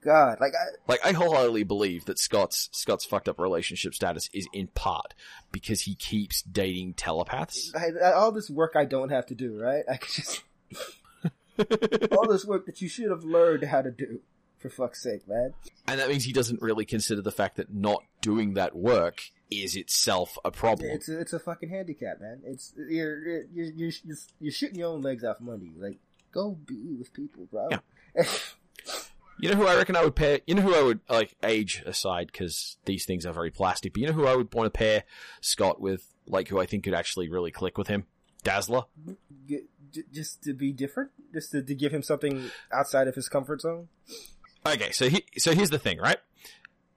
God, 0.00 0.38
like 0.40 0.52
I, 0.54 0.66
like 0.86 1.00
i 1.04 1.12
wholeheartedly 1.12 1.64
believe 1.64 2.04
that 2.04 2.18
scott's 2.18 2.68
scott's 2.72 3.04
fucked 3.04 3.28
up 3.28 3.38
relationship 3.38 3.94
status 3.94 4.30
is 4.32 4.46
in 4.52 4.68
part 4.68 5.14
because 5.50 5.82
he 5.82 5.94
keeps 5.96 6.42
dating 6.42 6.94
telepaths 6.94 7.72
I, 7.74 8.12
all 8.12 8.30
this 8.30 8.48
work 8.48 8.72
I 8.76 8.84
don't 8.84 9.10
have 9.10 9.26
to 9.26 9.34
do, 9.34 9.58
right? 9.58 9.84
I 9.90 9.96
could 9.96 10.12
just 10.12 10.42
all 12.12 12.28
this 12.28 12.44
work 12.44 12.66
that 12.66 12.80
you 12.80 12.88
should 12.88 13.10
have 13.10 13.24
learned 13.24 13.64
how 13.64 13.82
to 13.82 13.90
do. 13.90 14.20
For 14.58 14.70
fuck's 14.70 15.00
sake, 15.00 15.28
man. 15.28 15.54
and 15.86 16.00
that 16.00 16.08
means 16.08 16.24
he 16.24 16.32
doesn't 16.32 16.60
really 16.60 16.84
consider 16.84 17.22
the 17.22 17.30
fact 17.30 17.58
that 17.58 17.72
not 17.72 18.02
doing 18.20 18.54
that 18.54 18.74
work 18.74 19.22
is 19.52 19.76
itself 19.76 20.36
a 20.44 20.50
problem 20.50 20.90
It's 20.90 21.08
a, 21.08 21.20
it's 21.20 21.32
a 21.32 21.38
fucking 21.38 21.68
handicap, 21.68 22.20
man. 22.20 22.40
It's 22.44 22.74
you're 22.76 23.24
you're 23.24 23.44
you're, 23.54 23.92
you're, 24.04 24.16
you're 24.40 24.52
shooting 24.52 24.80
your 24.80 24.88
own 24.88 25.02
legs 25.02 25.22
off 25.22 25.40
money. 25.40 25.70
Like, 25.78 25.98
go 26.32 26.58
be 26.66 26.96
with 26.98 27.12
people, 27.12 27.46
bro. 27.48 27.68
Yeah. 27.70 28.24
you 29.40 29.48
know 29.48 29.56
who 29.56 29.66
i 29.66 29.76
reckon 29.76 29.96
i 29.96 30.04
would 30.04 30.16
pair 30.16 30.40
you 30.46 30.54
know 30.54 30.62
who 30.62 30.74
i 30.74 30.82
would 30.82 31.00
like 31.08 31.34
age 31.42 31.82
aside 31.86 32.26
because 32.26 32.76
these 32.84 33.04
things 33.04 33.24
are 33.24 33.32
very 33.32 33.50
plastic 33.50 33.92
but 33.92 34.00
you 34.00 34.06
know 34.06 34.12
who 34.12 34.26
i 34.26 34.34
would 34.34 34.52
want 34.52 34.66
to 34.66 34.76
pair 34.76 35.04
scott 35.40 35.80
with 35.80 36.14
like 36.26 36.48
who 36.48 36.58
i 36.58 36.66
think 36.66 36.84
could 36.84 36.94
actually 36.94 37.28
really 37.28 37.50
click 37.50 37.78
with 37.78 37.88
him 37.88 38.04
dazzler 38.42 38.84
just 40.12 40.42
to 40.42 40.52
be 40.52 40.72
different, 40.72 41.10
just 41.32 41.52
to, 41.52 41.62
to 41.62 41.74
give 41.74 41.92
him 41.92 42.02
something 42.02 42.50
outside 42.72 43.08
of 43.08 43.14
his 43.14 43.28
comfort 43.28 43.60
zone. 43.60 43.88
Okay, 44.66 44.90
so 44.92 45.08
he, 45.08 45.24
so 45.36 45.54
here's 45.54 45.70
the 45.70 45.78
thing, 45.78 45.98
right? 45.98 46.18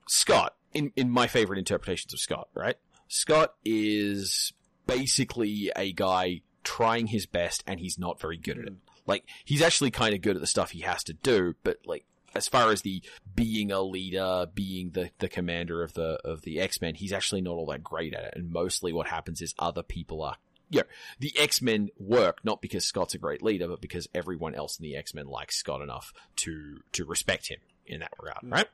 Scott, 0.08 0.54
in 0.74 0.92
in 0.96 1.10
my 1.10 1.26
favorite 1.26 1.58
interpretations 1.58 2.12
of 2.12 2.20
Scott, 2.20 2.48
right? 2.54 2.76
Scott 3.08 3.54
is 3.64 4.52
basically 4.86 5.70
a 5.76 5.92
guy 5.92 6.40
trying 6.64 7.08
his 7.08 7.26
best 7.26 7.62
and 7.66 7.80
he's 7.80 7.98
not 7.98 8.20
very 8.20 8.36
good 8.36 8.58
at 8.58 8.64
it. 8.64 8.72
Mm. 8.72 8.78
Like 9.06 9.24
he's 9.44 9.62
actually 9.62 9.90
kind 9.90 10.14
of 10.14 10.22
good 10.22 10.36
at 10.36 10.40
the 10.40 10.46
stuff 10.46 10.70
he 10.70 10.80
has 10.80 11.02
to 11.04 11.12
do, 11.12 11.54
but 11.62 11.78
like 11.84 12.04
as 12.34 12.48
far 12.48 12.70
as 12.70 12.82
the 12.82 13.02
being 13.34 13.70
a 13.70 13.80
leader, 13.82 14.46
being 14.54 14.90
the 14.90 15.10
the 15.18 15.28
commander 15.28 15.82
of 15.82 15.94
the 15.94 16.18
of 16.24 16.42
the 16.42 16.60
X-Men, 16.60 16.94
he's 16.94 17.12
actually 17.12 17.40
not 17.40 17.52
all 17.52 17.66
that 17.66 17.82
great 17.82 18.14
at 18.14 18.24
it 18.24 18.34
and 18.36 18.50
mostly 18.50 18.92
what 18.92 19.08
happens 19.08 19.40
is 19.40 19.54
other 19.58 19.82
people 19.82 20.22
are 20.22 20.36
yeah, 20.72 20.82
the 21.20 21.38
X-Men 21.38 21.90
work 21.98 22.38
not 22.44 22.62
because 22.62 22.86
Scott's 22.86 23.14
a 23.14 23.18
great 23.18 23.42
leader, 23.42 23.68
but 23.68 23.82
because 23.82 24.08
everyone 24.14 24.54
else 24.54 24.78
in 24.78 24.84
the 24.84 24.96
X-Men 24.96 25.26
likes 25.26 25.56
Scott 25.56 25.82
enough 25.82 26.14
to 26.36 26.80
to 26.92 27.04
respect 27.04 27.48
him 27.48 27.58
in 27.86 28.00
that 28.00 28.12
regard, 28.18 28.38
right? 28.42 28.68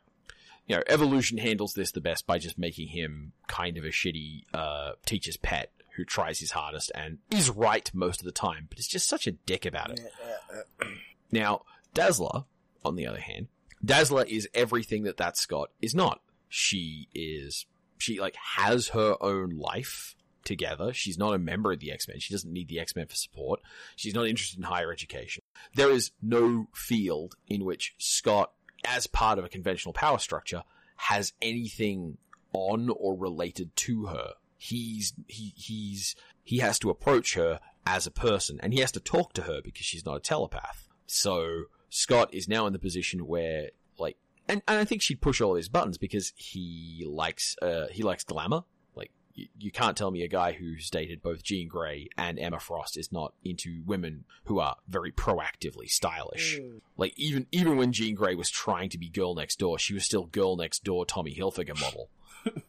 You 0.68 0.76
know, 0.76 0.82
Evolution 0.86 1.38
handles 1.38 1.72
this 1.72 1.90
the 1.90 2.00
best 2.00 2.26
by 2.26 2.38
just 2.38 2.58
making 2.58 2.88
him 2.88 3.32
kind 3.48 3.76
of 3.76 3.84
a 3.84 3.88
shitty 3.88 4.42
uh, 4.54 4.92
teacher's 5.06 5.38
pet 5.38 5.72
who 5.96 6.04
tries 6.04 6.38
his 6.38 6.52
hardest 6.52 6.92
and 6.94 7.18
is 7.30 7.50
right 7.50 7.90
most 7.92 8.20
of 8.20 8.26
the 8.26 8.32
time, 8.32 8.66
but 8.68 8.78
is 8.78 8.86
just 8.86 9.08
such 9.08 9.26
a 9.26 9.32
dick 9.32 9.66
about 9.66 9.90
it. 9.90 10.00
Now, 11.30 11.64
Dazzler, 11.92 12.44
on 12.84 12.96
the 12.96 13.06
other 13.06 13.20
hand, 13.20 13.48
Dazzler 13.84 14.24
is 14.24 14.48
everything 14.54 15.04
that 15.04 15.18
that 15.18 15.36
Scott 15.36 15.70
is 15.80 15.94
not. 15.94 16.20
She 16.48 17.08
is 17.14 17.66
she 17.98 18.20
like 18.20 18.36
has 18.56 18.88
her 18.88 19.16
own 19.20 19.50
life 19.50 20.14
together. 20.44 20.92
She's 20.92 21.18
not 21.18 21.34
a 21.34 21.38
member 21.38 21.72
of 21.72 21.80
the 21.80 21.92
X-Men. 21.92 22.20
She 22.20 22.32
doesn't 22.32 22.52
need 22.52 22.68
the 22.68 22.80
X-Men 22.80 23.06
for 23.06 23.14
support. 23.14 23.60
She's 23.96 24.14
not 24.14 24.26
interested 24.26 24.58
in 24.58 24.64
higher 24.64 24.90
education. 24.90 25.44
There 25.74 25.90
is 25.90 26.10
no 26.22 26.68
field 26.74 27.34
in 27.46 27.64
which 27.64 27.94
Scott, 27.98 28.52
as 28.84 29.06
part 29.06 29.38
of 29.38 29.44
a 29.44 29.48
conventional 29.48 29.92
power 29.92 30.18
structure, 30.18 30.62
has 30.96 31.32
anything 31.42 32.16
on 32.52 32.88
or 32.88 33.16
related 33.16 33.76
to 33.76 34.06
her. 34.06 34.32
He's, 34.56 35.12
he, 35.28 35.52
he's, 35.54 36.16
he 36.42 36.58
has 36.58 36.78
to 36.80 36.90
approach 36.90 37.34
her 37.34 37.60
as 37.86 38.06
a 38.06 38.10
person 38.10 38.58
and 38.62 38.72
he 38.72 38.80
has 38.80 38.92
to 38.92 39.00
talk 39.00 39.34
to 39.34 39.42
her 39.42 39.60
because 39.62 39.84
she's 39.84 40.06
not 40.06 40.16
a 40.16 40.20
telepath. 40.20 40.88
So 41.06 41.64
Scott 41.90 42.32
is 42.32 42.48
now 42.48 42.66
in 42.66 42.72
the 42.72 42.78
position 42.78 43.26
where 43.26 43.70
like, 43.98 44.16
and, 44.48 44.62
and 44.66 44.78
I 44.78 44.84
think 44.84 45.02
she'd 45.02 45.20
push 45.20 45.40
all 45.40 45.54
his 45.54 45.68
buttons 45.68 45.98
because 45.98 46.32
he 46.36 47.04
likes, 47.06 47.56
uh, 47.60 47.86
he 47.90 48.02
likes 48.02 48.24
glamour 48.24 48.62
Like 48.94 49.10
y- 49.36 49.48
you, 49.58 49.70
can't 49.70 49.96
tell 49.96 50.10
me 50.10 50.22
a 50.22 50.28
guy 50.28 50.52
who's 50.52 50.90
dated 50.90 51.22
both 51.22 51.42
Jean 51.42 51.68
Grey 51.68 52.08
and 52.16 52.38
Emma 52.38 52.58
Frost 52.58 52.96
is 52.96 53.12
not 53.12 53.34
into 53.44 53.82
women 53.86 54.24
who 54.44 54.58
are 54.58 54.76
very 54.88 55.12
proactively 55.12 55.88
stylish. 55.88 56.58
Mm. 56.58 56.80
Like 56.96 57.12
even 57.18 57.46
even 57.52 57.76
when 57.76 57.92
Jean 57.92 58.14
Grey 58.14 58.34
was 58.34 58.50
trying 58.50 58.88
to 58.90 58.98
be 58.98 59.08
girl 59.08 59.34
next 59.34 59.58
door, 59.58 59.78
she 59.78 59.94
was 59.94 60.04
still 60.04 60.24
girl 60.24 60.56
next 60.56 60.84
door 60.84 61.04
Tommy 61.04 61.34
Hilfiger 61.34 61.78
model. 61.78 62.08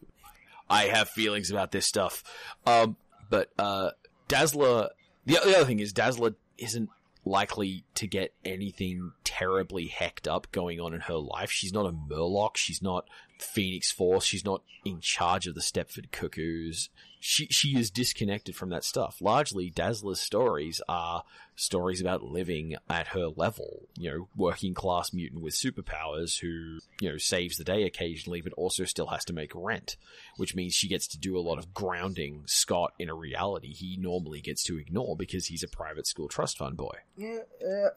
I 0.70 0.84
have 0.84 1.10
feelings 1.10 1.50
about 1.50 1.72
this 1.72 1.86
stuff. 1.86 2.24
Um, 2.66 2.98
but 3.30 3.50
uh, 3.58 3.92
Dazzler, 4.28 4.90
the, 5.26 5.34
the 5.34 5.56
other 5.56 5.66
thing 5.66 5.80
is 5.80 5.94
Dazzler 5.94 6.36
isn't 6.58 6.90
likely 7.30 7.86
to 7.96 8.08
get 8.08 8.34
anything 8.44 9.12
terribly 9.24 9.88
hecked 9.88 10.28
up 10.28 10.52
going 10.52 10.80
on 10.80 10.94
in 10.94 11.02
her 11.02 11.18
life. 11.18 11.52
She's 11.52 11.74
not 11.74 11.86
a 11.86 11.92
Morlock. 11.92 12.58
She's 12.58 12.82
not 12.82 13.08
Phoenix 13.40 13.92
Force. 13.92 14.26
She's 14.26 14.44
not 14.44 14.64
in 14.84 15.00
charge 15.00 15.48
of 15.48 15.56
the 15.56 15.62
Stepford 15.62 16.12
Cuckoos. 16.12 16.90
She 17.20 17.48
she 17.48 17.78
is 17.78 17.92
disconnected 17.92 18.56
from 18.56 18.70
that 18.70 18.84
stuff. 18.84 19.18
Largely, 19.20 19.70
Dazzler's 19.70 20.22
stories 20.22 20.82
are 20.88 21.24
stories 21.56 22.00
about 22.00 22.24
living 22.24 22.76
at 22.90 23.08
her 23.08 23.28
level. 23.28 23.88
You 23.98 24.10
know, 24.10 24.28
working 24.36 24.74
class 24.74 25.12
mutant 25.12 25.42
with 25.42 25.54
superpowers 25.54 26.40
who 26.40 26.80
you 27.02 27.12
know 27.12 27.18
saves 27.18 27.58
the 27.58 27.66
day 27.66 27.84
occasionally, 27.84 28.42
but 28.42 28.54
also 28.54 28.86
still 28.86 29.08
has 29.08 29.26
to 29.26 29.34
make 29.34 29.52
rent, 29.54 29.98
which 30.38 30.56
means 30.56 30.74
she 30.74 30.88
gets 30.88 31.08
to 31.08 31.20
do 31.20 31.38
a 31.38 31.42
lot 31.42 31.60
of 31.60 31.74
grounding 31.74 32.44
Scott 32.46 32.94
in 32.98 33.10
a 33.10 33.16
reality 33.16 33.74
he 33.74 33.98
normally 34.00 34.40
gets 34.40 34.64
to 34.64 34.78
ignore 34.78 35.18
because 35.18 35.48
he's 35.48 35.64
a 35.64 35.68
private 35.68 36.08
school 36.08 36.30
trust 36.30 36.58
fund 36.58 36.78
boy. 36.78 36.98
Yeah, 37.18 37.40
uh, 37.62 37.90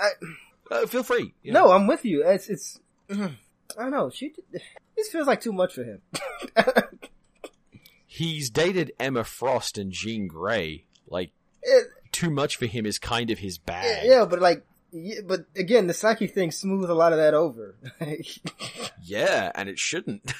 I. 0.00 0.10
Uh, 0.70 0.86
feel 0.86 1.02
free. 1.02 1.34
You 1.42 1.52
know? 1.52 1.66
No, 1.66 1.72
I'm 1.72 1.86
with 1.86 2.04
you. 2.04 2.26
It's 2.26 2.48
it's. 2.48 2.80
I 3.10 3.82
don't 3.82 3.90
know. 3.90 4.10
She 4.10 4.34
this 4.96 5.08
feels 5.08 5.26
like 5.26 5.40
too 5.40 5.52
much 5.52 5.74
for 5.74 5.84
him. 5.84 6.00
He's 8.14 8.48
dated 8.48 8.92
Emma 9.00 9.24
Frost 9.24 9.76
and 9.76 9.90
Jean 9.90 10.28
Grey. 10.28 10.84
Like 11.08 11.32
it, 11.64 11.88
too 12.12 12.30
much 12.30 12.54
for 12.54 12.66
him 12.66 12.86
is 12.86 12.96
kind 12.96 13.32
of 13.32 13.40
his 13.40 13.58
bag. 13.58 14.06
Yeah, 14.06 14.24
but 14.24 14.38
like, 14.40 14.64
yeah, 14.92 15.22
but 15.26 15.46
again, 15.56 15.88
the 15.88 15.94
psyche 15.94 16.28
thing 16.28 16.52
smooths 16.52 16.88
a 16.88 16.94
lot 16.94 17.12
of 17.12 17.18
that 17.18 17.34
over. 17.34 17.74
yeah, 19.02 19.50
and 19.56 19.68
it 19.68 19.80
shouldn't. 19.80 20.32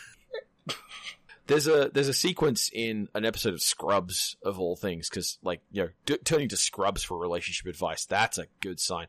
there's 1.49 1.67
a 1.67 1.91
there's 1.93 2.07
a 2.07 2.15
sequence 2.15 2.71
in 2.73 3.09
an 3.13 3.25
episode 3.25 3.55
of 3.55 3.61
Scrubs 3.61 4.37
of 4.45 4.61
all 4.61 4.77
things 4.77 5.11
because 5.11 5.39
like 5.43 5.61
you 5.73 5.83
know 5.83 5.89
d- 6.07 6.19
turning 6.23 6.51
to 6.51 6.57
Scrubs 6.57 7.03
for 7.03 7.19
relationship 7.19 7.67
advice 7.67 8.07
that's 8.07 8.39
a 8.39 8.47
good 8.61 8.79
sign. 8.79 9.09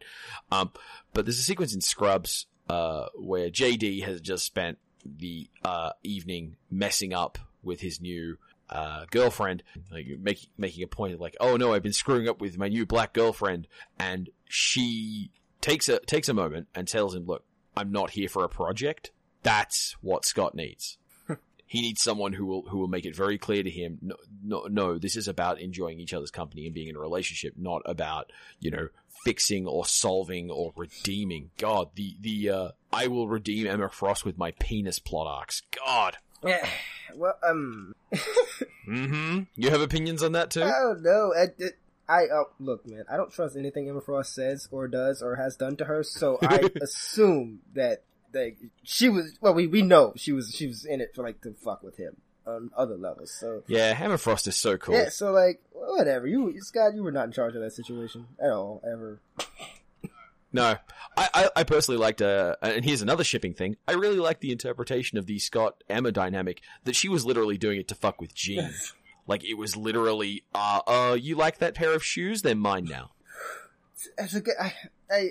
Um, 0.52 0.72
but 1.14 1.26
there's 1.26 1.38
a 1.38 1.44
sequence 1.44 1.76
in 1.76 1.82
Scrubs 1.82 2.48
uh, 2.68 3.10
where 3.14 3.52
JD 3.52 4.06
has 4.06 4.22
just 4.22 4.44
spent 4.44 4.80
the 5.06 5.52
uh, 5.64 5.92
evening 6.02 6.56
messing 6.72 7.14
up 7.14 7.38
with 7.62 7.82
his 7.82 8.02
new 8.02 8.40
uh, 8.70 9.06
girlfriend, 9.12 9.64
like 9.92 10.08
making 10.20 10.50
making 10.58 10.84
a 10.84 10.88
point 10.88 11.14
of 11.14 11.22
like, 11.22 11.36
oh 11.40 11.58
no, 11.58 11.74
I've 11.74 11.84
been 11.84 11.94
screwing 11.94 12.28
up 12.28 12.42
with 12.42 12.58
my 12.58 12.68
new 12.68 12.86
black 12.86 13.14
girlfriend, 13.14 13.68
and 14.00 14.30
she 14.48 15.32
takes 15.62 15.90
a 15.90 16.00
takes 16.00 16.30
a 16.30 16.34
moment 16.34 16.68
and 16.76 16.88
tells 16.88 17.16
him, 17.16 17.26
look, 17.26 17.44
I'm 17.76 17.92
not 17.92 18.12
here 18.12 18.30
for 18.30 18.44
a 18.44 18.50
project. 18.50 19.12
That's 19.44 19.96
what 20.02 20.26
Scott 20.26 20.56
needs. 20.56 20.98
he 21.66 21.82
needs 21.82 22.02
someone 22.02 22.34
who 22.34 22.46
will 22.46 22.64
who 22.64 22.80
will 22.80 22.88
make 22.88 23.06
it 23.06 23.16
very 23.16 23.38
clear 23.38 23.64
to 23.64 23.70
him, 23.70 24.00
no, 24.02 24.16
no, 24.44 24.68
no, 24.70 24.98
this 24.98 25.16
is 25.16 25.28
about 25.28 25.60
enjoying 25.60 26.00
each 26.00 26.14
other's 26.14 26.32
company 26.32 26.66
and 26.66 26.74
being 26.74 26.88
in 26.88 26.96
a 26.96 27.00
relationship, 27.00 27.54
not 27.58 27.82
about 27.86 28.32
you 28.60 28.72
know 28.72 28.88
fixing 29.24 29.68
or 29.68 29.86
solving 29.86 30.50
or 30.50 30.72
redeeming. 30.76 31.52
God, 31.58 31.90
the 31.96 32.16
the 32.20 32.50
uh, 32.50 32.70
I 32.92 33.08
will 33.08 33.28
redeem 33.28 33.68
Emma 33.68 33.90
Frost 33.90 34.26
with 34.26 34.38
my 34.38 34.52
penis 34.52 35.00
plot 35.00 35.28
arcs. 35.28 35.62
God. 35.86 36.18
Yeah. 36.46 36.68
Well, 37.16 37.38
um. 37.48 37.96
mm-hmm. 38.88 39.42
You 39.56 39.70
have 39.70 39.82
opinions 39.82 40.24
on 40.24 40.34
that 40.34 40.52
too? 40.52 40.64
Oh 40.64 40.96
no, 41.00 41.34
I, 41.34 41.48
I 42.08 42.26
uh, 42.26 42.44
look, 42.60 42.86
man. 42.86 43.06
I 43.10 43.18
don't 43.18 43.32
trust 43.32 43.56
anything 43.56 43.90
Emma 43.90 44.02
Frost 44.02 44.34
says 44.34 44.68
or 44.72 44.88
does 44.88 45.22
or 45.22 45.36
has 45.36 45.56
done 45.56 45.76
to 45.78 45.86
her, 45.86 46.04
so 46.04 46.38
I 46.42 46.70
assume 46.82 47.60
that 47.74 48.04
that 48.32 48.56
she 48.84 49.10
was. 49.10 49.38
Well, 49.42 49.54
we 49.54 49.68
we 49.68 49.82
know 49.82 50.14
she 50.16 50.32
was 50.32 50.54
she 50.54 50.68
was 50.68 50.86
in 50.86 51.02
it 51.02 51.14
for 51.16 51.24
like 51.24 51.42
to 51.42 51.54
fuck 51.54 51.84
with 51.84 51.98
him 51.98 52.18
on 52.46 52.70
other 52.78 52.98
levels. 52.98 53.34
So 53.40 53.64
yeah, 53.68 53.98
Emma 54.00 54.18
Frost 54.18 54.48
is 54.48 54.56
so 54.56 54.78
cool. 54.78 54.96
Yeah, 54.96 55.10
so 55.10 55.32
like 55.32 55.62
whatever. 55.72 56.28
You 56.28 56.62
Scott, 56.62 56.96
you 56.96 57.04
were 57.04 57.12
not 57.12 57.26
in 57.26 57.32
charge 57.32 57.56
of 57.56 57.62
that 57.62 57.74
situation 57.74 58.28
at 58.40 58.52
all 58.52 58.82
ever. 58.86 59.20
No, 60.56 60.78
I, 61.18 61.30
I, 61.34 61.50
I, 61.58 61.64
personally 61.66 62.00
liked, 62.00 62.22
uh, 62.22 62.56
and 62.62 62.86
here's 62.86 63.02
another 63.02 63.26
shipping 63.26 63.54
thing. 63.54 63.76
I 63.90 63.92
really 63.92 64.20
liked 64.20 64.40
the 64.40 64.54
interpretation 64.54 65.18
of 65.18 65.26
the 65.26 65.38
Scott 65.38 65.84
Emma 65.90 66.14
dynamic 66.14 66.62
that 66.86 66.96
she 66.96 67.10
was 67.10 67.26
literally 67.26 67.58
doing 67.58 67.78
it 67.78 67.90
to 67.90 67.96
fuck 67.96 68.22
with 68.22 68.34
Jean. 68.34 68.74
like 69.28 69.44
it 69.44 69.56
was 69.56 69.76
literally, 69.76 70.46
uh, 70.54 70.80
uh, 70.88 71.18
you 71.20 71.36
like 71.36 71.58
that 71.58 71.76
pair 71.76 71.94
of 71.94 72.06
shoes? 72.06 72.42
They're 72.42 72.56
mine 72.56 72.86
now. 72.86 73.12
As 74.18 74.34
a, 74.34 74.42
I, 74.58 74.74
I, 75.12 75.30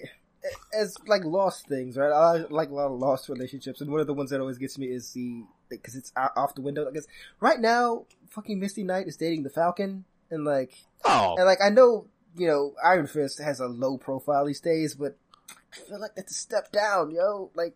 as 0.75 0.95
like 1.07 1.25
lost 1.25 1.69
things, 1.69 1.97
right? 1.97 2.13
I 2.13 2.45
like 2.51 2.69
a 2.69 2.75
lot 2.75 2.93
of 2.93 2.99
lost 2.99 3.31
relationships, 3.31 3.81
and 3.81 3.91
one 3.91 4.03
of 4.03 4.07
the 4.07 4.13
ones 4.13 4.29
that 4.29 4.43
always 4.43 4.59
gets 4.59 4.77
me 4.77 4.89
is 4.89 5.13
the 5.13 5.45
because 5.71 5.97
it's 5.97 6.13
off 6.37 6.55
the 6.55 6.61
window. 6.61 6.87
I 6.87 6.93
guess 6.93 7.07
right 7.41 7.59
now, 7.59 8.05
fucking 8.29 8.61
Misty 8.61 8.83
Knight 8.83 9.09
is 9.09 9.17
dating 9.17 9.45
the 9.45 9.49
Falcon, 9.49 10.05
and 10.31 10.45
like, 10.45 10.75
oh, 11.03 11.37
and 11.39 11.47
like 11.47 11.63
I 11.63 11.71
know 11.71 12.09
you 12.37 12.47
know 12.47 12.75
Iron 12.85 13.07
Fist 13.07 13.41
has 13.41 13.61
a 13.61 13.67
low 13.67 13.99
profile 13.99 14.47
these 14.47 14.61
days, 14.61 14.95
but 14.95 15.17
I 15.51 15.77
feel 15.89 16.01
like 16.01 16.15
that's 16.15 16.33
a 16.33 16.35
step 16.35 16.73
down, 16.73 17.11
yo. 17.11 17.51
Like, 17.55 17.75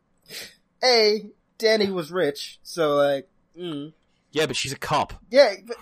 a 0.82 1.30
Danny 1.58 1.90
was 1.90 2.10
rich, 2.10 2.58
so 2.62 2.96
like, 2.96 3.28
mm. 3.58 3.92
yeah, 4.32 4.46
but 4.46 4.56
she's 4.56 4.72
a 4.72 4.78
cop. 4.78 5.14
Yeah, 5.30 5.54
but. 5.66 5.78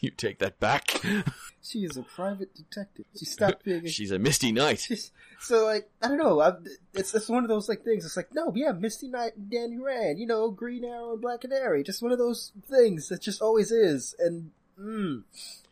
you 0.00 0.10
take 0.10 0.38
that 0.38 0.58
back. 0.60 1.00
She 1.68 1.80
is 1.80 1.98
a 1.98 2.02
private 2.02 2.54
detective. 2.54 3.04
She 3.14 3.26
stopped 3.26 3.62
being. 3.62 3.84
A, 3.84 3.88
She's 3.90 4.10
a 4.10 4.18
Misty 4.18 4.52
Knight. 4.52 4.88
So 5.40 5.66
like, 5.66 5.90
I 6.02 6.08
don't 6.08 6.16
know. 6.16 6.40
I'm, 6.40 6.64
it's 6.94 7.14
it's 7.14 7.28
one 7.28 7.44
of 7.44 7.48
those 7.48 7.68
like 7.68 7.84
things. 7.84 8.06
It's 8.06 8.16
like, 8.16 8.34
no, 8.34 8.52
yeah, 8.56 8.72
Misty 8.72 9.06
Knight 9.08 9.36
and 9.36 9.50
Danny 9.50 9.78
Rand. 9.78 10.18
You 10.18 10.26
know, 10.26 10.50
Green 10.50 10.82
Arrow 10.82 11.12
and 11.12 11.20
Black 11.20 11.42
Canary. 11.42 11.84
Just 11.84 12.02
one 12.02 12.10
of 12.10 12.18
those 12.18 12.52
things 12.68 13.08
that 13.08 13.20
just 13.20 13.42
always 13.42 13.70
is. 13.70 14.14
And 14.18 14.50
mm, 14.80 15.22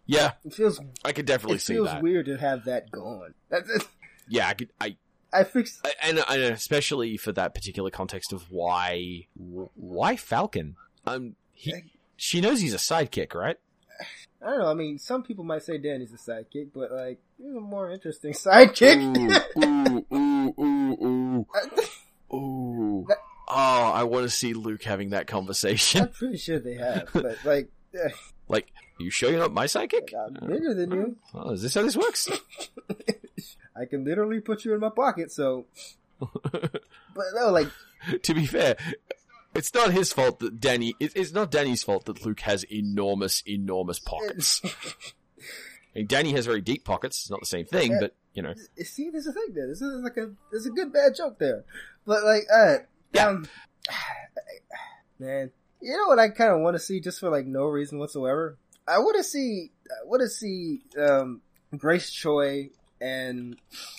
yeah, 0.07 0.33
it 0.45 0.55
feels. 0.55 0.81
I 1.05 1.13
could 1.13 1.27
definitely 1.27 1.59
see 1.59 1.75
that. 1.75 1.83
It 1.83 1.91
feels 1.91 2.03
weird 2.03 2.27
to 2.27 2.37
have 2.39 2.65
that 2.65 2.91
gone. 2.91 3.35
yeah, 4.29 4.49
I 4.49 4.55
could. 4.55 4.71
I 4.81 4.97
I 5.33 5.45
fixed, 5.45 5.87
and, 6.03 6.25
and 6.29 6.43
especially 6.43 7.17
for 7.17 7.33
that 7.33 7.55
particular 7.55 7.91
context 7.91 8.33
of 8.33 8.51
why 8.51 9.27
why 9.35 10.17
Falcon. 10.17 10.77
Um, 11.07 11.37
he 11.53 11.75
she 12.17 12.41
knows 12.41 12.61
he's 12.61 12.75
a 12.75 12.79
sidekick, 12.79 13.35
right? 13.35 13.59
I 14.43 14.51
don't 14.51 14.59
know. 14.61 14.71
I 14.71 14.75
mean, 14.75 14.99
some 14.99 15.23
people 15.23 15.45
might 15.45 15.63
say 15.63 15.79
Danny's 15.79 16.13
a 16.13 16.17
sidekick, 16.17 16.69
but 16.75 16.93
like, 16.93 17.19
he's 17.39 17.55
a 17.55 17.61
more 17.61 17.91
interesting 17.91 18.33
sidekick. 18.35 18.97
ooh, 19.57 20.07
ooh, 20.15 20.55
ooh, 20.59 21.07
ooh, 21.07 21.47
ooh. 22.37 23.07
oh, 23.49 23.93
I 23.95 24.05
want 24.05 24.25
to 24.25 24.31
see 24.31 24.55
Luke 24.55 24.83
having 24.83 25.11
that 25.11 25.27
conversation. 25.27 26.03
I'm 26.03 26.09
pretty 26.09 26.37
sure 26.37 26.59
they 26.59 26.75
have, 26.75 27.09
but 27.13 27.39
like, 27.45 27.71
like, 28.49 28.73
you 28.99 29.11
sure 29.11 29.31
you're 29.31 29.41
not 29.41 29.53
my 29.53 29.67
psychic? 29.67 30.13
I'm 30.19 30.35
bigger 30.49 30.75
than 30.75 30.91
you. 30.91 31.17
Oh, 31.35 31.51
is 31.51 31.63
this 31.63 31.75
how 31.75 31.83
this 31.83 31.97
works? 31.97 32.29
I 33.77 33.85
can 33.85 34.05
literally 34.05 34.41
put 34.41 34.65
you 34.65 34.75
in 34.75 34.81
my 34.81 34.89
pocket, 34.89 35.31
so. 35.31 35.67
but 36.19 36.81
no, 37.35 37.51
like. 37.51 37.69
to 38.23 38.35
be 38.35 38.47
fair, 38.47 38.77
it's 39.55 39.75
not 39.75 39.93
his 39.93 40.13
fault 40.13 40.39
that 40.41 40.61
Danny. 40.61 40.95
it's 41.01 41.33
not 41.33 41.51
Danny's 41.51 41.83
fault 41.83 42.05
that 42.07 42.25
Luke 42.25 42.41
has 42.41 42.65
enormous, 42.65 43.43
enormous 43.47 43.99
pockets. 43.99 44.63
I 45.95 46.01
mean, 46.01 46.07
Danny 46.07 46.33
has 46.33 46.47
very 46.47 46.61
deep 46.61 46.85
pockets. 46.85 47.23
It's 47.23 47.31
not 47.31 47.41
the 47.41 47.47
same 47.47 47.67
thing, 47.67 47.93
yeah. 47.93 47.99
but 48.01 48.15
you 48.35 48.43
know. 48.43 48.55
See, 48.83 49.11
there's 49.11 49.27
a 49.27 49.33
thing 49.33 49.49
there. 49.55 49.67
This 49.67 49.81
is 49.81 50.03
like 50.03 50.17
a 50.17 50.31
there's 50.51 50.67
a 50.67 50.71
good 50.71 50.93
bad 50.93 51.15
joke 51.17 51.39
there, 51.39 51.65
but 52.07 52.23
like, 52.23 52.43
uh, 52.55 52.77
yeah, 53.13 53.29
um, 53.29 53.49
man, 55.19 55.51
you 55.81 55.97
know 55.97 56.07
what 56.07 56.19
I 56.19 56.29
kind 56.29 56.53
of 56.53 56.61
want 56.61 56.75
to 56.75 56.81
see 56.81 57.01
just 57.01 57.21
for 57.21 57.31
like 57.31 57.47
no 57.47 57.65
reason 57.65 57.99
whatsoever. 57.99 58.59
I 58.89 58.99
want 58.99 59.17
to 59.17 59.25
see, 59.25 59.73
I 59.91 60.07
want 60.07 60.21
to 60.21 60.29
see 60.29 60.83
um, 60.99 61.41
Grace 61.77 62.11
Choi 62.11 62.71
and 63.01 63.57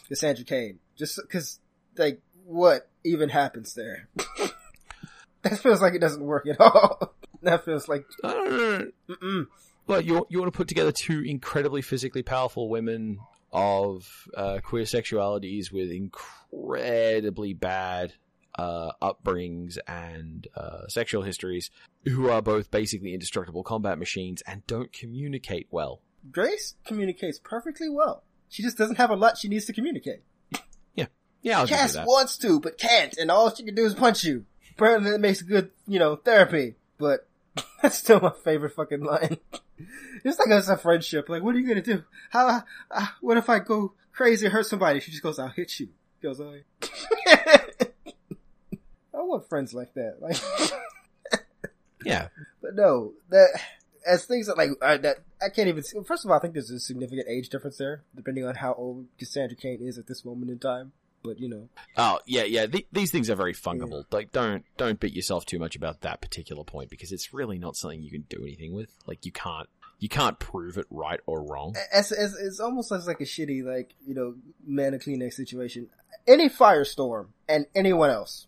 Cassandra 0.08 0.46
Cain. 0.46 0.80
Just 0.96 1.20
because, 1.22 1.60
like, 1.98 2.22
what 2.46 2.90
even 3.04 3.30
happens 3.30 3.74
there? 3.74 4.08
that 5.42 5.60
feels 5.60 5.82
like 5.82 5.94
it 5.94 6.02
doesn't 6.02 6.24
work 6.24 6.48
at 6.48 6.60
all. 6.60 7.14
that 7.44 7.66
feels 7.66 7.88
like, 7.88 8.06
I 8.24 8.34
don't 8.34 8.94
know. 9.10 10.00
you 10.00 10.26
you 10.30 10.40
want 10.40 10.52
to 10.52 10.58
put 10.58 10.68
together 10.68 10.92
two 10.92 11.22
incredibly 11.22 11.82
physically 11.82 12.24
powerful 12.24 12.70
women 12.70 13.20
of 13.52 14.28
uh, 14.36 14.60
queer 14.64 14.84
sexualities 14.84 15.72
with 15.72 15.92
incredibly 15.92 17.54
bad 17.54 18.14
uh, 18.58 18.92
upbringings 19.02 19.78
and 19.88 20.48
uh, 20.56 20.88
sexual 20.88 21.22
histories, 21.24 21.70
who 22.06 22.30
are 22.30 22.42
both 22.42 22.72
basically 22.72 23.14
indestructible 23.14 23.64
combat 23.64 23.98
machines 24.00 24.42
and 24.48 24.66
don't 24.68 24.92
communicate 24.92 25.68
well. 25.72 26.02
Grace 26.32 26.76
communicates 26.86 27.40
perfectly 27.40 27.90
well. 27.90 28.24
She 28.50 28.64
just 28.64 28.78
doesn't 28.78 28.96
have 28.98 29.10
a 29.10 29.16
lot 29.16 29.38
she 29.38 29.48
needs 29.48 29.66
to 29.66 29.74
communicate. 29.74 30.22
Yeah, 30.96 31.08
yeah. 31.42 31.60
I'll 31.60 31.68
Cass 31.68 31.94
that. 31.94 32.08
wants 32.08 32.38
to, 32.40 32.60
but 32.60 32.78
can't, 32.78 33.18
and 33.18 33.30
all 33.30 33.54
she 33.54 33.64
can 33.64 33.76
do 33.76 33.86
is 33.86 33.94
punch 33.94 34.24
you. 34.24 34.46
Apparently 34.72 35.12
that 35.12 35.20
makes 35.20 35.42
good, 35.42 35.72
you 35.88 36.00
know, 36.00 36.16
therapy, 36.16 36.76
but 36.98 37.28
that's 37.82 37.98
still 37.98 38.20
my 38.20 38.32
favorite 38.44 38.74
fucking 38.74 39.04
line. 39.04 39.38
It's 40.24 40.40
like 40.40 40.50
it's 40.50 40.68
a 40.70 40.76
friendship. 40.78 41.30
Like, 41.30 41.44
what 41.44 41.56
are 41.56 41.60
you 41.60 41.68
gonna 41.68 41.84
do? 41.84 42.04
How, 42.32 42.64
uh, 42.90 43.06
what 43.22 43.38
if 43.38 43.48
I 43.48 43.60
go 43.60 43.94
crazy 44.12 44.48
and 44.48 44.54
hurt 44.54 44.66
somebody? 44.66 45.00
She 45.00 45.12
just 45.12 45.22
goes, 45.22 45.38
I'll 45.38 45.50
hit 45.50 45.80
you. 45.80 45.90
She 46.20 46.28
goes. 46.28 46.42
I 46.42 46.64
want 49.28 49.48
friends 49.50 49.74
like 49.74 49.94
that. 49.94 50.18
Like, 50.22 50.38
Yeah, 52.06 52.28
but 52.62 52.76
no, 52.76 53.14
that, 53.30 53.60
as 54.06 54.26
things 54.26 54.48
that 54.48 54.58
like, 54.58 54.70
uh, 54.82 54.98
that, 54.98 55.18
I 55.42 55.50
can't 55.50 55.68
even, 55.68 55.84
first 56.06 56.24
of 56.24 56.32
all, 56.32 56.38
I 56.38 56.40
think 56.40 56.54
there's 56.54 56.70
a 56.70 56.80
significant 56.80 57.28
age 57.28 57.50
difference 57.50 57.78
there, 57.78 58.04
depending 58.16 58.46
on 58.46 58.56
how 58.56 58.74
old 58.76 59.08
Cassandra 59.18 59.58
Cain 59.58 59.80
is 59.82 59.98
at 59.98 60.08
this 60.08 60.24
moment 60.24 60.52
in 60.52 60.60
time. 60.60 60.94
But, 61.24 61.40
you 61.40 61.50
know, 61.50 61.68
Oh 61.98 62.20
yeah, 62.26 62.44
yeah. 62.44 62.68
Th- 62.68 62.88
these 62.92 63.12
things 63.12 63.30
are 63.30 63.36
very 63.36 63.54
fungible. 63.54 64.06
Like, 64.12 64.32
don't 64.32 64.64
don't 64.78 65.00
beat 65.00 65.14
yourself 65.14 65.46
too 65.46 65.60
much 65.60 65.76
about 65.76 66.02
that 66.02 66.22
particular 66.22 66.64
point 66.64 66.90
because 66.90 67.12
it's 67.12 67.34
really 67.34 67.58
not 67.58 67.76
something 67.76 68.02
you 68.02 68.12
can 68.12 68.26
do 68.30 68.44
anything 68.44 68.74
with. 68.74 68.94
Like, 69.08 69.26
you 69.26 69.32
can't 69.32 69.68
you 70.00 70.08
can't 70.08 70.40
prove 70.40 70.78
it 70.78 70.86
right 70.90 71.20
or 71.26 71.44
wrong. 71.44 71.76
as, 71.92 72.12
as 72.12 72.36
it's 72.36 72.60
almost 72.60 72.92
as 72.92 73.08
like 73.08 73.20
a 73.20 73.26
shitty 73.26 73.64
like 73.64 73.96
you 74.06 74.14
know 74.14 74.36
man 74.66 74.94
of 74.94 75.02
Kleenex 75.02 75.34
situation. 75.34 75.90
Any 76.28 76.50
firestorm 76.50 77.30
and 77.50 77.66
anyone 77.76 78.12
else. 78.12 78.48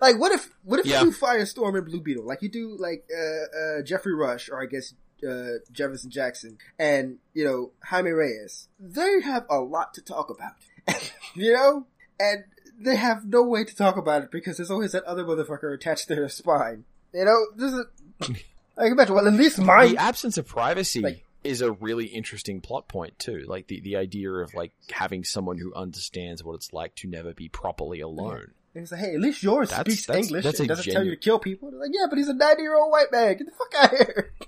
Like 0.00 0.18
what 0.18 0.32
if 0.32 0.50
what 0.62 0.80
if 0.80 0.86
Yeah. 0.86 1.00
you 1.02 1.10
do 1.10 1.16
firestorm 1.16 1.76
and 1.76 1.86
Blue 1.86 2.00
Beetle 2.00 2.24
like 2.26 2.42
you 2.42 2.48
do 2.48 2.76
like 2.78 3.04
uh, 3.16 3.78
uh, 3.78 3.82
Jeffrey 3.82 4.14
Rush 4.14 4.48
or 4.48 4.62
I 4.62 4.66
guess 4.66 4.94
uh, 5.28 5.58
Jefferson 5.72 6.10
Jackson 6.10 6.58
and 6.78 7.18
you 7.32 7.44
know 7.44 7.72
Jaime 7.84 8.10
Reyes. 8.10 8.68
They 8.78 9.20
have 9.22 9.46
a 9.48 9.58
lot 9.60 9.94
to 9.94 10.02
talk 10.02 10.28
about, 10.30 10.52
you 11.34 11.52
know, 11.52 11.86
and 12.20 12.44
they 12.78 12.96
have 12.96 13.24
no 13.24 13.42
way 13.42 13.64
to 13.64 13.74
talk 13.74 13.96
about 13.96 14.22
it 14.24 14.30
because 14.30 14.56
there's 14.58 14.70
always 14.70 14.92
that 14.92 15.04
other 15.04 15.24
motherfucker 15.24 15.72
attached 15.74 16.08
to 16.08 16.14
their 16.14 16.28
spine. 16.28 16.84
You 17.12 17.24
know, 17.24 17.46
this 17.56 17.72
is. 17.72 17.84
I 18.76 18.82
can 18.84 18.92
imagine. 18.92 19.14
Well, 19.14 19.26
at 19.28 19.32
least 19.34 19.58
mine. 19.60 19.92
the 19.94 19.98
absence 19.98 20.36
of 20.36 20.46
privacy 20.46 21.00
Like- 21.00 21.24
is 21.44 21.60
a 21.60 21.70
really 21.72 22.06
interesting 22.06 22.60
plot 22.60 22.88
point 22.88 23.18
too. 23.18 23.44
Like 23.46 23.68
the 23.68 23.80
the 23.80 23.96
idea 23.96 24.30
of 24.32 24.52
like 24.54 24.72
having 24.90 25.22
someone 25.24 25.58
who 25.58 25.72
understands 25.74 26.42
what 26.42 26.54
it's 26.54 26.72
like 26.72 26.96
to 26.96 27.08
never 27.08 27.32
be 27.32 27.48
properly 27.48 28.00
alone. 28.00 28.50
And 28.74 28.82
It's 28.82 28.92
like, 28.92 29.00
hey, 29.00 29.14
at 29.14 29.20
least 29.20 29.42
yours 29.42 29.70
That's- 29.70 29.86
speaks 29.94 30.06
that's- 30.06 30.26
English 30.26 30.44
that's 30.44 30.58
and 30.60 30.68
doesn't 30.68 30.92
tell 30.92 31.04
you 31.04 31.10
to 31.12 31.16
kill 31.16 31.38
people. 31.38 31.70
They're 31.70 31.80
like, 31.80 31.90
yeah, 31.92 32.06
but 32.08 32.18
he's 32.18 32.28
a 32.28 32.34
90 32.34 32.62
year 32.62 32.76
old 32.76 32.90
white 32.90 33.12
man. 33.12 33.36
Get 33.36 33.46
the 33.46 33.52
fuck 33.52 33.74
out 33.84 33.92
of 33.92 33.98
here. 34.06 34.32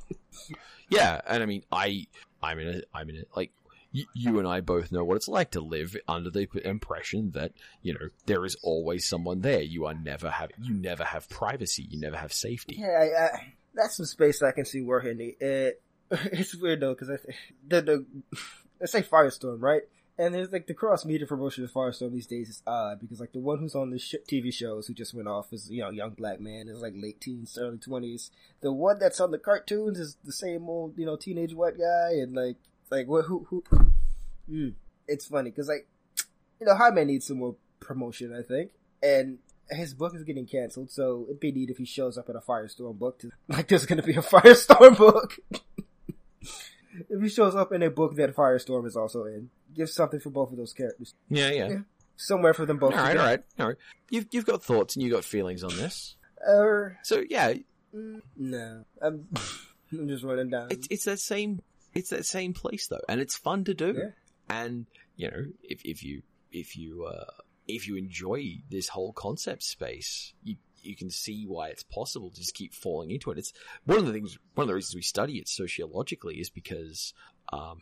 Yeah, 0.88 1.20
and 1.26 1.42
I 1.42 1.46
mean, 1.46 1.64
I 1.72 2.06
I'm 2.40 2.58
in 2.60 2.68
a 2.68 2.82
I'm 2.94 3.10
in 3.10 3.24
like. 3.34 3.52
You 4.14 4.38
and 4.38 4.46
I 4.46 4.60
both 4.60 4.92
know 4.92 5.04
what 5.04 5.16
it's 5.16 5.26
like 5.26 5.52
to 5.52 5.60
live 5.60 5.96
under 6.06 6.28
the 6.28 6.46
impression 6.68 7.30
that 7.30 7.52
you 7.82 7.94
know 7.94 8.08
there 8.26 8.44
is 8.44 8.54
always 8.62 9.08
someone 9.08 9.40
there. 9.40 9.62
You 9.62 9.86
are 9.86 9.94
never 9.94 10.28
have 10.30 10.50
you 10.60 10.74
never 10.74 11.02
have 11.02 11.28
privacy. 11.30 11.86
You 11.88 11.98
never 11.98 12.16
have 12.16 12.30
safety. 12.32 12.76
Yeah, 12.78 12.88
I, 12.88 13.24
I, 13.24 13.54
that's 13.74 13.96
some 13.96 14.04
space 14.04 14.42
I 14.42 14.52
can 14.52 14.66
see 14.66 14.82
working. 14.82 15.18
Eh, 15.20 15.24
it, 15.46 15.82
it's 16.10 16.54
weird 16.54 16.80
though, 16.80 16.94
because 16.94 17.08
the, 17.66 17.80
the, 17.80 18.06
let's 18.80 18.92
say 18.92 19.02
Firestorm, 19.02 19.62
right? 19.62 19.82
And 20.18 20.34
there's 20.34 20.50
like 20.50 20.66
the 20.66 20.74
cross 20.74 21.04
media 21.04 21.26
promotion 21.26 21.62
of 21.64 21.72
Firestorm 21.72 22.12
these 22.12 22.26
days 22.26 22.48
is 22.48 22.62
odd 22.66 23.00
because 23.00 23.20
like 23.20 23.32
the 23.32 23.38
one 23.38 23.58
who's 23.58 23.74
on 23.74 23.90
the 23.90 23.98
sh- 23.98 24.14
TV 24.26 24.52
shows 24.52 24.86
who 24.86 24.94
just 24.94 25.12
went 25.12 25.28
off 25.28 25.52
is 25.52 25.70
you 25.70 25.82
know 25.82 25.90
young 25.90 26.10
black 26.10 26.40
man 26.40 26.68
is 26.68 26.80
like 26.80 26.94
late 26.96 27.20
teens, 27.20 27.58
early 27.60 27.76
twenties. 27.76 28.30
The 28.62 28.72
one 28.72 28.98
that's 28.98 29.20
on 29.20 29.30
the 29.30 29.38
cartoons 29.38 29.98
is 29.98 30.16
the 30.24 30.32
same 30.32 30.68
old 30.70 30.96
you 30.96 31.04
know 31.04 31.16
teenage 31.16 31.52
white 31.52 31.76
guy 31.76 32.12
and 32.12 32.34
like 32.34 32.56
like 32.90 33.06
what 33.08 33.26
who 33.26 33.46
who. 33.50 33.62
Mm, 34.50 34.74
it's 35.06 35.26
funny 35.26 35.50
because 35.50 35.68
like 35.68 35.86
you 36.60 36.66
know 36.66 36.74
Jaime 36.74 37.04
needs 37.04 37.26
some 37.26 37.38
more 37.38 37.56
promotion, 37.80 38.34
I 38.34 38.42
think, 38.42 38.70
and 39.02 39.38
his 39.70 39.94
book 39.94 40.14
is 40.14 40.24
getting 40.24 40.46
canceled, 40.46 40.90
so 40.90 41.24
it'd 41.28 41.40
be 41.40 41.52
neat 41.52 41.70
if 41.70 41.78
he 41.78 41.84
shows 41.84 42.16
up 42.16 42.28
in 42.28 42.36
a 42.36 42.40
Firestorm 42.40 42.98
book. 42.98 43.18
To, 43.20 43.30
like 43.48 43.68
there's 43.68 43.86
to 43.86 44.02
be 44.02 44.14
a 44.14 44.22
Firestorm 44.22 44.96
book. 44.96 45.38
if 46.40 47.22
he 47.22 47.28
shows 47.28 47.54
up 47.54 47.72
in 47.72 47.82
a 47.82 47.90
book 47.90 48.16
that 48.16 48.34
Firestorm 48.34 48.86
is 48.86 48.96
also 48.96 49.24
in, 49.24 49.50
give 49.76 49.90
something 49.90 50.20
for 50.20 50.30
both 50.30 50.50
of 50.50 50.56
those 50.56 50.72
characters. 50.72 51.14
Yeah, 51.28 51.50
yeah. 51.50 51.68
Yeah. 51.68 51.78
Somewhere 52.16 52.54
for 52.54 52.64
them 52.66 52.78
both. 52.78 52.92
All 52.94 52.98
right, 52.98 53.16
all 53.16 53.24
right, 53.26 53.40
all 53.58 53.66
right. 53.68 53.76
You've 54.10 54.26
you've 54.30 54.46
got 54.46 54.62
thoughts 54.62 54.96
and 54.96 55.02
you 55.02 55.10
have 55.12 55.18
got 55.18 55.24
feelings 55.24 55.62
on 55.62 55.76
this. 55.76 56.16
Uh, 56.46 56.90
So 57.02 57.22
yeah, 57.28 57.54
mm, 57.94 58.22
no, 58.36 58.84
I'm, 59.02 59.28
I'm 59.92 60.08
just 60.08 60.24
running 60.24 60.48
down. 60.50 60.68
it's 60.70 60.86
it's 60.90 61.04
that 61.04 61.18
same 61.20 61.60
it's 61.94 62.10
that 62.10 62.24
same 62.24 62.54
place 62.54 62.88
though, 62.88 63.02
and 63.08 63.20
it's 63.20 63.36
fun 63.36 63.64
to 63.64 63.74
do. 63.74 63.94
Yeah. 63.98 64.10
And 64.48 64.86
you 65.16 65.30
know, 65.30 65.44
if 65.62 65.82
if 65.84 66.02
you 66.02 66.22
if 66.52 66.76
you 66.76 67.04
uh, 67.04 67.24
if 67.68 67.86
you 67.86 67.96
enjoy 67.96 68.60
this 68.70 68.88
whole 68.88 69.12
concept 69.12 69.62
space, 69.62 70.32
you 70.42 70.56
you 70.80 70.96
can 70.96 71.10
see 71.10 71.44
why 71.46 71.68
it's 71.68 71.82
possible 71.82 72.30
to 72.30 72.36
just 72.36 72.54
keep 72.54 72.72
falling 72.72 73.10
into 73.10 73.30
it. 73.30 73.38
It's 73.38 73.52
one 73.84 73.98
of 73.98 74.06
the 74.06 74.12
things. 74.12 74.38
One 74.54 74.64
of 74.64 74.68
the 74.68 74.74
reasons 74.74 74.94
we 74.94 75.02
study 75.02 75.38
it 75.38 75.48
sociologically 75.48 76.36
is 76.36 76.48
because 76.48 77.12
um, 77.52 77.80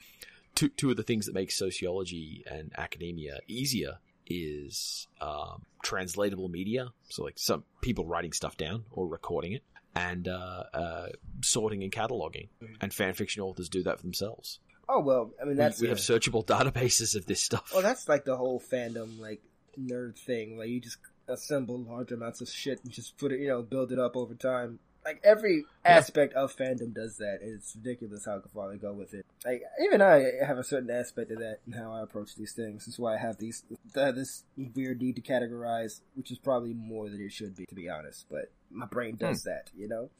two 0.55 0.69
two 0.69 0.91
of 0.91 0.97
the 0.97 1.03
things 1.03 1.27
that 1.27 1.35
make 1.35 1.51
sociology 1.51 2.45
and 2.51 2.73
academia 2.77 3.41
easier 3.49 3.99
is 4.27 5.07
um, 5.21 5.65
translatable 5.83 6.49
media. 6.49 6.89
So 7.09 7.23
like 7.25 7.39
some 7.39 7.65
people 7.83 8.07
writing 8.07 8.33
stuff 8.33 8.57
down 8.57 8.85
or 8.91 9.07
recording 9.07 9.53
it. 9.53 9.63
And 9.97 10.27
uh, 10.27 10.65
uh, 10.75 11.07
sorting 11.45 11.85
and 11.85 11.93
cataloging, 11.93 12.49
and 12.81 12.93
fan 12.93 13.15
fiction 13.15 13.43
authors 13.45 13.69
do 13.69 13.85
that 13.85 13.99
for 13.99 14.03
themselves. 14.03 14.59
oh 14.89 14.99
well, 14.99 15.31
I 15.41 15.45
mean 15.45 15.51
We- 15.51 15.55
that's 15.57 15.81
we, 15.81 15.87
a- 15.87 15.91
have 15.91 15.99
searchable 15.99 16.45
databases 16.45 17.15
of 17.15 17.27
this 17.27 17.41
stuff. 17.41 17.71
Well, 17.73 17.83
that's 17.83 18.09
like 18.09 18.25
the 18.25 18.37
whole 18.37 18.61
fandom, 18.61 19.21
like 19.21 19.41
nerd 19.81 20.19
thing. 20.19 20.59
Like 20.59 20.69
you 20.71 20.81
just 20.81 20.97
assemble 21.29 21.79
large 21.81 22.11
amounts 22.11 22.41
of 22.41 22.49
shit 22.49 22.83
and 22.83 22.93
just 22.93 23.17
put 23.19 23.31
it, 23.31 23.39
you 23.39 23.47
know, 23.47 23.63
build 23.63 23.93
it 23.93 24.01
up 24.01 24.17
over 24.17 24.35
time. 24.35 24.81
Like 25.05 25.21
every 25.23 25.65
aspect 25.85 26.33
of 26.35 26.57
fandom 26.57 26.95
does 26.95 27.19
that. 27.19 27.41
It's 27.43 27.77
ridiculous 27.77 28.25
how 28.25 28.41
far 28.55 28.71
they 28.71 28.79
go 28.79 28.93
with 28.93 29.13
it. 29.13 29.27
Like 29.45 29.63
even 29.85 30.01
I 30.01 30.31
have 30.45 30.57
a 30.57 30.65
certain 30.65 30.91
aspect 30.91 31.31
of 31.31 31.39
that 31.41 31.59
in 31.67 31.75
how 31.75 31.93
I 31.93 32.03
approach 32.03 32.37
these 32.37 32.53
things. 32.53 32.87
That's 32.87 32.99
why 32.99 33.15
I 33.15 33.19
have 33.19 33.37
these 33.37 33.65
uh, 33.95 34.13
this 34.13 34.45
weird 34.57 35.03
need 35.03 35.17
to 35.17 35.23
categorize, 35.23 36.01
which 36.15 36.31
is 36.31 36.39
probably 36.39 36.73
more 36.73 37.11
than 37.11 37.21
it 37.21 37.33
should 37.33 37.55
be, 37.55 37.67
to 37.67 37.75
be 37.75 37.89
honest. 37.89 38.27
But 38.31 38.51
my 38.71 38.87
brain 38.87 39.17
does 39.17 39.43
that, 39.43 39.71
you 39.77 39.89
know. 39.89 40.11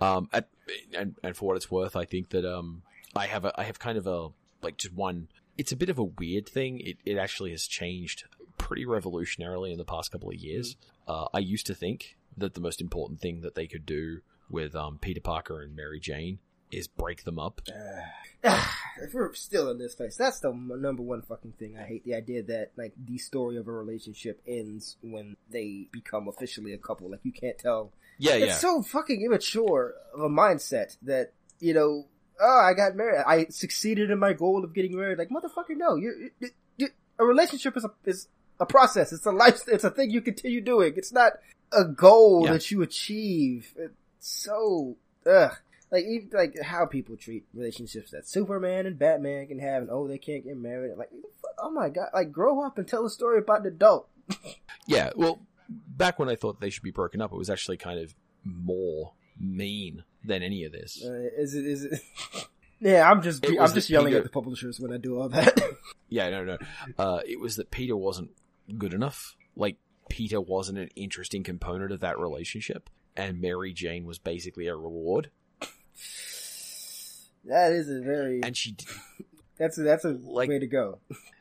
Um, 0.00 0.28
at, 0.32 0.48
and 0.96 1.16
and 1.22 1.36
for 1.36 1.46
what 1.46 1.56
it's 1.56 1.70
worth, 1.70 1.96
I 1.96 2.04
think 2.04 2.30
that 2.30 2.44
um, 2.44 2.82
I 3.14 3.26
have 3.26 3.44
a 3.44 3.52
I 3.60 3.64
have 3.64 3.78
kind 3.78 3.98
of 3.98 4.06
a 4.06 4.28
like 4.62 4.76
just 4.76 4.94
one. 4.94 5.28
It's 5.58 5.72
a 5.72 5.76
bit 5.76 5.90
of 5.90 5.98
a 5.98 6.04
weird 6.04 6.48
thing. 6.48 6.80
It 6.80 6.96
it 7.04 7.18
actually 7.18 7.50
has 7.50 7.66
changed 7.66 8.24
pretty 8.56 8.84
revolutionarily 8.84 9.72
in 9.72 9.78
the 9.78 9.84
past 9.84 10.12
couple 10.12 10.30
of 10.30 10.36
years. 10.36 10.76
Uh, 11.06 11.26
I 11.34 11.40
used 11.40 11.66
to 11.66 11.74
think 11.74 12.16
that 12.36 12.54
the 12.54 12.60
most 12.60 12.80
important 12.80 13.20
thing 13.20 13.40
that 13.42 13.54
they 13.54 13.66
could 13.66 13.86
do 13.86 14.20
with 14.48 14.74
um, 14.74 14.98
Peter 15.00 15.20
Parker 15.20 15.60
and 15.62 15.74
Mary 15.74 16.00
Jane 16.00 16.38
is 16.70 16.88
break 16.88 17.24
them 17.24 17.38
up. 17.38 17.60
if 18.44 19.12
we're 19.12 19.34
still 19.34 19.70
in 19.70 19.78
this 19.78 19.94
place, 19.94 20.16
that's 20.16 20.40
the 20.40 20.52
number 20.52 21.02
one 21.02 21.22
fucking 21.22 21.52
thing. 21.58 21.76
I 21.78 21.84
hate 21.84 22.04
the 22.04 22.14
idea 22.14 22.42
that 22.44 22.72
like 22.76 22.92
the 22.96 23.18
story 23.18 23.56
of 23.56 23.68
a 23.68 23.72
relationship 23.72 24.40
ends 24.46 24.96
when 25.02 25.36
they 25.50 25.88
become 25.92 26.28
officially 26.28 26.72
a 26.72 26.78
couple. 26.78 27.10
Like 27.10 27.20
you 27.22 27.32
can't 27.32 27.58
tell. 27.58 27.92
Yeah, 28.18 28.34
It's 28.34 28.46
yeah. 28.46 28.56
so 28.56 28.82
fucking 28.82 29.22
immature 29.22 29.94
of 30.14 30.20
a 30.20 30.28
mindset 30.28 30.96
that 31.02 31.32
you 31.60 31.74
know. 31.74 32.06
Oh, 32.40 32.60
I 32.60 32.74
got 32.74 32.96
married. 32.96 33.22
I 33.26 33.46
succeeded 33.50 34.10
in 34.10 34.18
my 34.18 34.32
goal 34.32 34.64
of 34.64 34.74
getting 34.74 34.96
married. 34.96 35.18
Like 35.18 35.28
motherfucker, 35.28 35.76
no. 35.76 35.94
You're, 35.96 36.14
you 36.40 36.48
you 36.76 36.88
a 37.18 37.24
relationship 37.24 37.76
is 37.76 37.84
a 37.84 37.90
is 38.04 38.28
a 38.62 38.66
process. 38.66 39.12
It's 39.12 39.26
a 39.26 39.30
life. 39.32 39.60
It's 39.68 39.84
a 39.84 39.90
thing 39.90 40.10
you 40.10 40.20
continue 40.20 40.60
doing. 40.60 40.94
It's 40.96 41.12
not 41.12 41.32
a 41.72 41.84
goal 41.84 42.44
Yeah. 42.46 42.52
that 42.54 42.70
you 42.70 42.82
achieve. 42.82 43.74
It's 43.76 43.94
so 44.20 44.96
ugh 45.26 45.52
like 45.90 46.04
even 46.04 46.30
like 46.32 46.58
how 46.62 46.86
people 46.86 47.16
treat 47.16 47.44
relationships 47.52 48.12
that 48.12 48.26
Superman 48.26 48.86
and 48.86 48.98
Batman 48.98 49.46
can 49.46 49.58
have, 49.58 49.82
and 49.82 49.90
oh, 49.90 50.08
they 50.08 50.16
can't 50.16 50.42
get 50.42 50.56
married. 50.56 50.96
Like, 50.96 51.10
oh 51.58 51.70
my 51.70 51.90
god, 51.90 52.08
like 52.14 52.32
grow 52.32 52.64
up 52.64 52.78
and 52.78 52.88
tell 52.88 53.04
a 53.04 53.10
story 53.10 53.38
about 53.38 53.60
an 53.60 53.66
adult. 53.66 54.08
Yeah, 54.88 55.10
well, 55.14 55.38
back 55.68 56.18
when 56.18 56.28
I 56.28 56.34
thought 56.34 56.60
they 56.60 56.70
should 56.70 56.82
be 56.82 56.90
broken 56.90 57.20
up, 57.20 57.30
it 57.32 57.36
was 57.36 57.48
actually 57.50 57.76
kind 57.76 58.00
of 58.00 58.14
more 58.44 59.12
mean 59.38 60.02
than 60.24 60.42
any 60.42 60.64
of 60.64 60.72
this. 60.72 61.00
Uh, 61.04 61.28
is 61.38 61.54
it? 61.54 61.64
Is 61.66 61.84
it? 61.84 62.00
Yeah, 62.80 63.08
I'm 63.08 63.22
just 63.22 63.46
I'm 63.46 63.72
just 63.72 63.88
yelling 63.90 64.08
Peter- 64.08 64.18
at 64.18 64.24
the 64.24 64.30
publishers 64.30 64.80
when 64.80 64.92
I 64.92 64.96
do 64.96 65.20
all 65.20 65.28
that. 65.28 65.60
Yeah, 66.08 66.30
no, 66.30 66.44
no. 66.44 66.58
Uh, 66.98 67.20
it 67.24 67.38
was 67.38 67.56
that 67.56 67.70
Peter 67.70 67.96
wasn't 67.96 68.30
good 68.78 68.94
enough. 68.94 69.36
Like 69.56 69.76
Peter 70.08 70.40
wasn't 70.40 70.78
an 70.78 70.88
interesting 70.96 71.42
component 71.42 71.92
of 71.92 72.00
that 72.00 72.18
relationship, 72.18 72.90
and 73.16 73.40
Mary 73.40 73.72
Jane 73.72 74.04
was 74.04 74.18
basically 74.18 74.66
a 74.66 74.76
reward. 74.76 75.30
that 77.44 77.72
is 77.72 77.88
a 77.88 78.00
very 78.00 78.40
And 78.42 78.56
she, 78.56 78.76
that's 79.58 79.78
a, 79.78 79.82
that's 79.82 80.04
a 80.04 80.10
like- 80.22 80.48
way 80.48 80.58
to 80.58 80.66
go. 80.66 80.98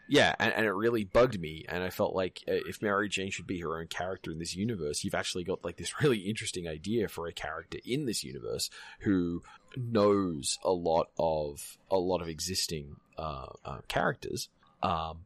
yeah, 0.09 0.35
and, 0.39 0.53
and 0.53 0.65
it 0.65 0.71
really 0.73 1.03
bugged 1.03 1.39
me. 1.39 1.65
And 1.69 1.83
I 1.83 1.89
felt 1.89 2.15
like 2.15 2.41
uh, 2.47 2.53
if 2.67 2.81
Mary 2.81 3.07
Jane 3.09 3.31
should 3.31 3.47
be 3.47 3.59
her 3.61 3.77
own 3.79 3.87
character 3.87 4.31
in 4.31 4.39
this 4.39 4.55
universe, 4.55 5.03
you've 5.03 5.15
actually 5.15 5.43
got 5.43 5.63
like 5.63 5.77
this 5.77 5.93
really 6.01 6.19
interesting 6.19 6.67
idea 6.67 7.07
for 7.07 7.27
a 7.27 7.33
character 7.33 7.77
in 7.85 8.05
this 8.05 8.23
universe 8.23 8.69
who 9.01 9.41
knows 9.77 10.59
a 10.63 10.71
lot 10.71 11.07
of 11.17 11.77
a 11.89 11.97
lot 11.97 12.21
of 12.21 12.27
existing 12.27 12.97
uh, 13.17 13.47
uh, 13.63 13.77
characters, 13.87 14.49
um, 14.83 15.19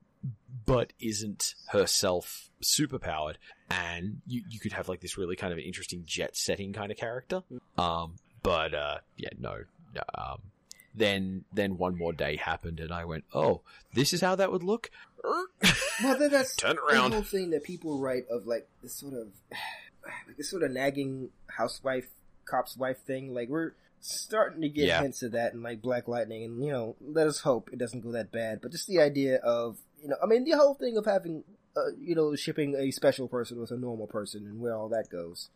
but 0.65 0.93
isn't 0.99 1.55
herself 1.67 2.49
superpowered. 2.61 3.35
And 3.69 4.21
you 4.27 4.43
you 4.49 4.59
could 4.59 4.73
have 4.73 4.87
like 4.89 5.01
this 5.01 5.17
really 5.17 5.35
kind 5.35 5.51
of 5.53 5.59
interesting 5.59 6.03
jet 6.05 6.35
setting 6.37 6.73
kind 6.73 6.91
of 6.91 6.97
character. 6.97 7.43
Um, 7.77 8.15
but 8.43 8.73
uh, 8.73 8.97
yeah, 9.17 9.29
no. 9.39 9.57
Um, 10.13 10.41
then 10.93 11.43
then 11.53 11.77
one 11.77 11.97
more 11.97 12.13
day 12.13 12.35
happened, 12.35 12.79
and 12.79 12.91
I 12.93 13.05
went, 13.05 13.23
"Oh, 13.33 13.61
this 13.93 14.13
is 14.13 14.21
how 14.21 14.35
that 14.35 14.51
would 14.51 14.63
look." 14.63 14.89
Well, 16.03 16.17
then 16.19 16.29
that's 16.29 16.55
Turn 16.57 16.75
the 16.75 16.81
around. 16.81 17.13
whole 17.13 17.21
thing 17.23 17.51
that 17.51 17.63
people 17.63 17.99
write 17.99 18.25
of 18.29 18.45
like 18.45 18.67
this 18.83 18.93
sort 18.95 19.13
of 19.13 19.27
like 20.27 20.37
this 20.37 20.49
sort 20.49 20.61
of 20.63 20.71
nagging 20.71 21.29
housewife, 21.47 22.09
cop's 22.43 22.75
wife 22.75 22.97
thing. 22.99 23.33
Like 23.33 23.47
we're 23.47 23.71
starting 24.01 24.61
to 24.61 24.67
get 24.69 24.87
Yeah. 24.87 25.01
hints 25.01 25.23
of 25.23 25.31
that 25.31 25.53
in 25.53 25.63
like 25.63 25.81
Black 25.81 26.07
Lightning, 26.09 26.43
and 26.43 26.63
you 26.63 26.71
know, 26.71 26.95
let 27.01 27.27
us 27.27 27.39
hope 27.39 27.69
it 27.71 27.79
doesn't 27.79 28.01
go 28.01 28.11
that 28.11 28.31
bad. 28.31 28.59
But 28.61 28.71
just 28.73 28.87
the 28.87 28.99
idea 28.99 29.37
of 29.37 29.77
you 30.05 30.11
know, 30.11 30.17
I 30.23 30.27
mean, 30.27 30.43
the 30.43 30.51
whole 30.57 30.75
thing 30.75 30.97
of 30.97 31.05
having 31.05 31.43
uh, 31.75 31.91
you 31.99 32.13
know 32.15 32.35
shipping 32.35 32.75
a 32.75 32.91
special 32.91 33.27
person 33.27 33.59
with 33.59 33.71
a 33.71 33.77
normal 33.77 34.05
person 34.07 34.45
and 34.45 34.59
where 34.59 34.75
all 34.75 34.89
that 34.89 35.09
goes. 35.11 35.49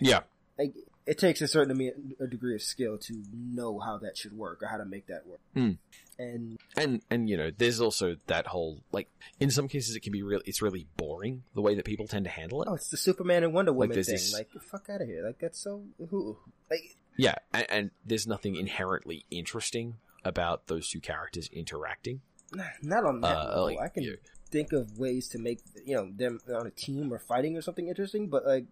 Yeah, 0.00 0.20
Like 0.58 0.74
it 1.06 1.18
takes 1.18 1.40
a 1.42 1.48
certain 1.48 1.92
a 2.20 2.26
degree 2.26 2.54
of 2.54 2.62
skill 2.62 2.96
to 2.98 3.22
know 3.34 3.78
how 3.80 3.98
that 3.98 4.16
should 4.16 4.32
work 4.32 4.62
or 4.62 4.68
how 4.68 4.76
to 4.78 4.84
make 4.84 5.06
that 5.08 5.26
work. 5.26 5.40
Hmm. 5.54 5.72
And 6.18 6.58
and 6.76 7.02
and 7.10 7.28
you 7.28 7.36
know, 7.36 7.50
there's 7.56 7.80
also 7.80 8.16
that 8.26 8.46
whole 8.46 8.80
like 8.92 9.08
in 9.38 9.50
some 9.50 9.68
cases 9.68 9.96
it 9.96 10.00
can 10.00 10.12
be 10.12 10.22
real. 10.22 10.40
It's 10.46 10.62
really 10.62 10.86
boring 10.96 11.42
the 11.54 11.62
way 11.62 11.74
that 11.74 11.84
people 11.84 12.06
tend 12.06 12.24
to 12.26 12.30
handle 12.30 12.62
it. 12.62 12.68
oh, 12.70 12.74
it's 12.74 12.88
the 12.90 12.96
Superman 12.96 13.42
and 13.44 13.52
Wonder 13.52 13.72
Woman 13.72 13.94
there's 13.94 14.06
thing. 14.06 14.14
this- 14.14 14.32
Like, 14.32 14.50
fuck 14.62 14.88
out 14.88 15.00
of 15.02 15.08
here. 15.08 15.24
Like 15.26 15.38
that's 15.40 15.58
so 15.58 15.82
who 16.10 16.38
like 16.70 16.96
Yeah, 17.16 17.34
and, 17.52 17.66
and 17.70 17.90
there's 18.06 18.26
nothing 18.26 18.56
inherently 18.56 19.24
interesting 19.30 19.96
about 20.24 20.66
those 20.68 20.88
two 20.90 21.00
characters 21.00 21.48
interacting. 21.52 22.20
Not 22.52 23.04
on 23.04 23.20
that 23.20 23.36
Uh, 23.36 23.44
level. 23.48 23.64
like, 23.66 23.78
I 23.80 23.88
can 23.88 24.16
think 24.50 24.72
of 24.72 24.98
ways 24.98 25.28
to 25.28 25.38
make 25.38 25.60
you 25.84 25.94
know 25.94 26.10
them 26.10 26.40
on 26.52 26.66
a 26.66 26.70
team 26.70 27.12
or 27.12 27.18
fighting 27.18 27.56
or 27.56 27.62
something 27.62 27.88
interesting, 27.88 28.28
but 28.28 28.44
like 28.46 28.66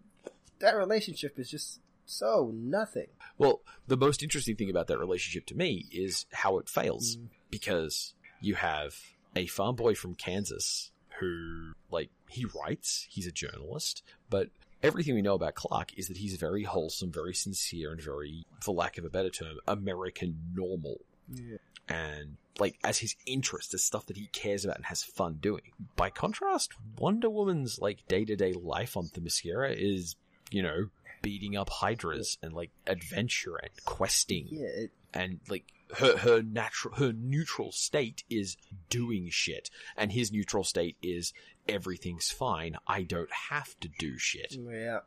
that 0.59 0.77
relationship 0.77 1.39
is 1.39 1.49
just 1.51 1.81
so 2.05 2.51
nothing. 2.55 3.07
Well, 3.37 3.61
the 3.87 3.97
most 3.97 4.23
interesting 4.23 4.57
thing 4.57 4.71
about 4.71 4.87
that 4.89 4.99
relationship 4.99 5.47
to 5.47 5.55
me 5.57 5.87
is 5.93 6.27
how 6.33 6.59
it 6.59 6.69
fails 6.69 7.17
Mm. 7.17 7.29
because 7.51 8.15
you 8.41 8.55
have 8.57 8.97
a 9.37 9.47
farm 9.47 9.77
boy 9.77 9.95
from 9.95 10.15
Kansas 10.15 10.91
who, 11.21 11.73
like, 11.91 12.11
he 12.29 12.45
writes, 12.47 13.07
he's 13.11 13.27
a 13.27 13.33
journalist, 13.33 14.03
but 14.31 14.51
everything 14.83 15.15
we 15.17 15.23
know 15.23 15.35
about 15.35 15.55
Clark 15.55 15.97
is 15.99 16.09
that 16.09 16.17
he's 16.17 16.37
very 16.37 16.63
wholesome, 16.65 17.11
very 17.13 17.35
sincere, 17.35 17.91
and 17.93 18.01
very, 18.01 18.47
for 18.61 18.75
lack 18.75 18.99
of 18.99 19.05
a 19.05 19.11
better 19.11 19.31
term, 19.31 19.59
American 19.67 20.53
normal. 20.55 21.01
Yeah. 21.33 21.57
And 21.89 22.37
like 22.59 22.79
as 22.83 22.99
his 22.99 23.15
interest 23.27 23.73
as 23.75 23.85
stuff 23.85 24.07
that 24.07 24.17
he 24.17 24.27
cares 24.27 24.65
about 24.65 24.77
and 24.77 24.87
has 24.87 25.03
fun 25.03 25.39
doing. 25.41 25.73
By 25.97 26.11
contrast, 26.11 26.73
Wonder 26.99 27.31
Woman's 27.31 27.79
like 27.79 28.07
day 28.09 28.25
to 28.25 28.37
day 28.37 28.53
life 28.53 28.97
on 28.97 29.05
Themyscira 29.05 29.75
is, 29.77 30.17
you 30.51 30.63
know, 30.63 30.89
beating 31.23 31.57
up 31.57 31.71
hydras 31.71 32.39
and 32.43 32.53
like 32.53 32.71
adventure 32.87 33.57
and 33.57 33.71
questing 33.85 34.47
Yeah, 34.51 34.67
it, 34.67 34.91
and 35.13 35.41
like 35.49 35.65
her 35.97 36.19
her 36.19 36.43
natural 36.43 36.95
her 36.97 37.13
neutral 37.13 37.73
state 37.73 38.25
is 38.29 38.57
doing 38.91 39.29
shit 39.31 39.71
and 39.97 40.13
his 40.13 40.31
neutral 40.31 40.65
state 40.65 40.97
is 41.03 41.33
everything's 41.69 42.31
fine 42.31 42.77
I 42.87 43.03
don't 43.03 43.33
have 43.51 43.79
to 43.81 43.89
do 43.99 44.19
shit 44.19 44.55
yeah. 44.59 44.99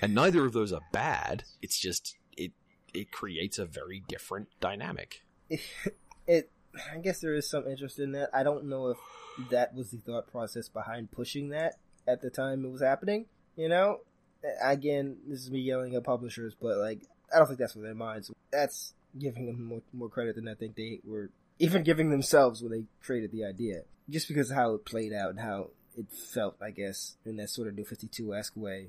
and 0.00 0.14
neither 0.14 0.44
of 0.44 0.52
those 0.52 0.72
are 0.72 0.80
bad 0.92 1.44
it's 1.60 1.78
just 1.78 2.16
it 2.36 2.52
it 2.94 3.10
creates 3.12 3.58
a 3.58 3.66
very 3.66 4.02
different 4.08 4.48
dynamic 4.60 5.22
It, 6.26 6.50
I 6.92 6.98
guess 6.98 7.20
there 7.20 7.34
is 7.34 7.48
some 7.48 7.66
interest 7.66 7.98
in 7.98 8.12
that. 8.12 8.30
I 8.34 8.42
don't 8.42 8.66
know 8.66 8.88
if 8.88 8.98
that 9.50 9.74
was 9.74 9.90
the 9.90 9.98
thought 9.98 10.30
process 10.30 10.68
behind 10.68 11.10
pushing 11.10 11.50
that 11.50 11.74
at 12.06 12.22
the 12.22 12.30
time 12.30 12.64
it 12.64 12.70
was 12.70 12.82
happening. 12.82 13.26
You 13.56 13.68
know, 13.68 14.00
again, 14.62 15.16
this 15.26 15.40
is 15.40 15.50
me 15.50 15.60
yelling 15.60 15.94
at 15.94 16.04
publishers, 16.04 16.54
but 16.60 16.78
like, 16.78 17.02
I 17.34 17.38
don't 17.38 17.46
think 17.46 17.58
that's 17.58 17.74
what 17.74 17.82
their 17.82 17.94
minds. 17.94 18.30
That's 18.52 18.94
giving 19.18 19.46
them 19.46 19.64
more 19.64 19.82
more 19.92 20.08
credit 20.08 20.36
than 20.36 20.48
I 20.48 20.54
think 20.54 20.76
they 20.76 21.00
were 21.04 21.30
even 21.58 21.82
giving 21.82 22.10
themselves 22.10 22.62
when 22.62 22.72
they 22.72 22.84
created 23.02 23.32
the 23.32 23.44
idea. 23.44 23.82
Just 24.08 24.28
because 24.28 24.50
of 24.50 24.56
how 24.56 24.74
it 24.74 24.84
played 24.84 25.12
out 25.12 25.30
and 25.30 25.40
how 25.40 25.70
it 25.96 26.06
felt, 26.12 26.56
I 26.62 26.70
guess, 26.70 27.16
in 27.24 27.36
that 27.36 27.50
sort 27.50 27.68
of 27.68 27.74
New 27.74 27.84
Fifty 27.84 28.06
Two 28.06 28.34
esque 28.34 28.56
way. 28.56 28.88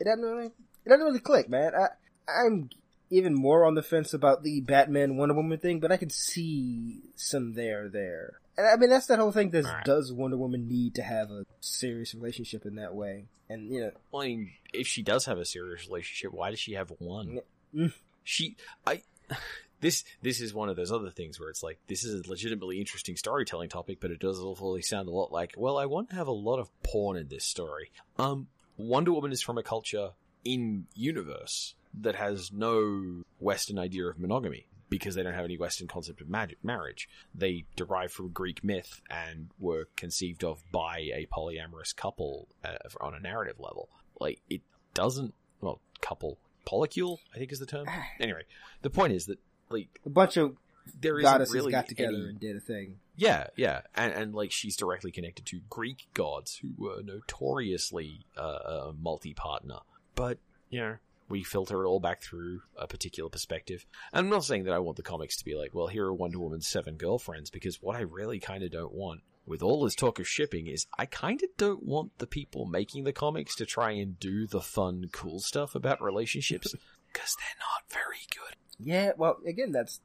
It 0.00 0.04
doesn't 0.04 0.24
really, 0.24 0.46
it 0.46 0.88
doesn't 0.88 1.04
really 1.04 1.20
click, 1.20 1.48
man. 1.48 1.72
I, 1.74 1.88
I'm 2.28 2.70
even 3.10 3.34
more 3.34 3.64
on 3.64 3.74
the 3.74 3.82
fence 3.82 4.12
about 4.12 4.42
the 4.42 4.60
Batman 4.60 5.16
Wonder 5.16 5.34
Woman 5.34 5.58
thing, 5.58 5.80
but 5.80 5.92
I 5.92 5.96
can 5.96 6.10
see 6.10 7.00
some 7.14 7.54
there 7.54 7.88
there. 7.88 8.40
And 8.56 8.66
I 8.66 8.76
mean, 8.76 8.90
that's 8.90 9.06
that 9.06 9.18
whole 9.18 9.32
thing. 9.32 9.50
Does 9.50 9.66
Alright. 9.66 9.84
does 9.84 10.12
Wonder 10.12 10.36
Woman 10.36 10.68
need 10.68 10.94
to 10.96 11.02
have 11.02 11.30
a 11.30 11.44
serious 11.60 12.14
relationship 12.14 12.64
in 12.66 12.76
that 12.76 12.94
way? 12.94 13.26
And 13.48 13.70
you 13.70 13.80
know, 13.80 13.90
Well, 14.10 14.22
I 14.22 14.28
mean, 14.28 14.52
if 14.72 14.86
she 14.86 15.02
does 15.02 15.26
have 15.26 15.38
a 15.38 15.44
serious 15.44 15.86
relationship, 15.86 16.32
why 16.32 16.50
does 16.50 16.58
she 16.58 16.72
have 16.72 16.92
one? 16.98 17.40
Mm. 17.74 17.92
She, 18.24 18.56
I, 18.86 19.02
this, 19.80 20.04
this 20.22 20.40
is 20.40 20.52
one 20.52 20.68
of 20.68 20.76
those 20.76 20.90
other 20.90 21.10
things 21.10 21.38
where 21.38 21.50
it's 21.50 21.62
like, 21.62 21.78
this 21.86 22.04
is 22.04 22.26
a 22.26 22.28
legitimately 22.28 22.80
interesting 22.80 23.16
storytelling 23.16 23.68
topic, 23.68 23.98
but 24.00 24.10
it 24.10 24.18
does 24.18 24.40
awfully 24.40 24.82
sound 24.82 25.08
a 25.08 25.12
lot 25.12 25.30
like, 25.30 25.54
well, 25.56 25.78
I 25.78 25.86
want 25.86 26.10
to 26.10 26.16
have 26.16 26.26
a 26.26 26.32
lot 26.32 26.58
of 26.58 26.70
porn 26.82 27.16
in 27.16 27.28
this 27.28 27.44
story. 27.44 27.92
Um, 28.18 28.48
Wonder 28.76 29.12
Woman 29.12 29.32
is 29.32 29.42
from 29.42 29.58
a 29.58 29.62
culture 29.62 30.10
in 30.44 30.86
universe 30.94 31.74
that 32.00 32.14
has 32.16 32.52
no 32.52 33.22
Western 33.38 33.78
idea 33.78 34.06
of 34.06 34.18
monogamy 34.18 34.66
because 34.88 35.14
they 35.16 35.22
don't 35.22 35.34
have 35.34 35.44
any 35.44 35.58
Western 35.58 35.88
concept 35.88 36.20
of 36.20 36.28
mag- 36.28 36.56
marriage. 36.62 37.08
They 37.34 37.64
derive 37.74 38.12
from 38.12 38.28
Greek 38.30 38.62
myth 38.62 39.00
and 39.10 39.50
were 39.58 39.88
conceived 39.96 40.44
of 40.44 40.62
by 40.70 40.98
a 41.14 41.26
polyamorous 41.36 41.94
couple 41.96 42.48
uh, 42.64 42.76
on 43.00 43.14
a 43.14 43.20
narrative 43.20 43.56
level. 43.58 43.88
Like 44.20 44.40
it 44.48 44.62
doesn't. 44.94 45.34
Well, 45.60 45.80
couple 46.00 46.38
polycule, 46.66 47.18
I 47.34 47.38
think 47.38 47.50
is 47.52 47.58
the 47.58 47.66
term. 47.66 47.86
Anyway, 48.20 48.42
the 48.82 48.90
point 48.90 49.12
is 49.12 49.26
that 49.26 49.38
like 49.70 49.88
a 50.04 50.10
bunch 50.10 50.36
of 50.36 50.56
there 51.00 51.18
goddesses 51.20 51.52
really 51.54 51.72
got 51.72 51.88
together 51.88 52.10
any- 52.14 52.28
and 52.28 52.38
did 52.40 52.54
a 52.56 52.60
thing. 52.60 52.98
yeah, 53.16 53.48
yeah, 53.56 53.80
and 53.96 54.12
and 54.12 54.34
like 54.34 54.52
she's 54.52 54.76
directly 54.76 55.10
connected 55.10 55.44
to 55.46 55.60
Greek 55.68 56.06
gods 56.14 56.56
who 56.62 56.68
were 56.78 57.02
notoriously 57.02 58.20
uh, 58.36 58.40
uh, 58.40 58.92
multi-partner, 59.00 59.78
but 60.14 60.38
you 60.70 60.80
know 60.80 60.96
we 61.28 61.42
filter 61.42 61.82
it 61.82 61.86
all 61.86 62.00
back 62.00 62.22
through 62.22 62.62
a 62.76 62.86
particular 62.86 63.28
perspective. 63.28 63.84
And 64.12 64.26
I'm 64.26 64.30
not 64.30 64.44
saying 64.44 64.64
that 64.64 64.74
I 64.74 64.78
want 64.78 64.96
the 64.96 65.02
comics 65.02 65.36
to 65.38 65.44
be 65.44 65.54
like, 65.54 65.74
well, 65.74 65.88
here 65.88 66.06
are 66.06 66.14
Wonder 66.14 66.38
Woman's 66.38 66.68
seven 66.68 66.96
girlfriends, 66.96 67.50
because 67.50 67.82
what 67.82 67.96
I 67.96 68.00
really 68.00 68.38
kind 68.38 68.62
of 68.62 68.70
don't 68.70 68.94
want. 68.94 69.22
With 69.46 69.62
all 69.62 69.84
this 69.84 69.94
talk 69.94 70.18
of 70.18 70.26
shipping, 70.26 70.66
is 70.66 70.86
I 70.98 71.06
kind 71.06 71.40
of 71.40 71.48
don't 71.56 71.84
want 71.84 72.18
the 72.18 72.26
people 72.26 72.66
making 72.66 73.04
the 73.04 73.12
comics 73.12 73.54
to 73.56 73.66
try 73.66 73.92
and 73.92 74.18
do 74.18 74.46
the 74.48 74.60
fun, 74.60 75.08
cool 75.12 75.38
stuff 75.38 75.76
about 75.76 76.02
relationships 76.02 76.74
because 77.12 77.36
they're 77.38 77.60
not 77.60 77.88
very 77.88 78.26
good. 78.34 78.56
Yeah, 78.78 79.12
well, 79.16 79.38
again, 79.46 79.70
that's 79.70 80.00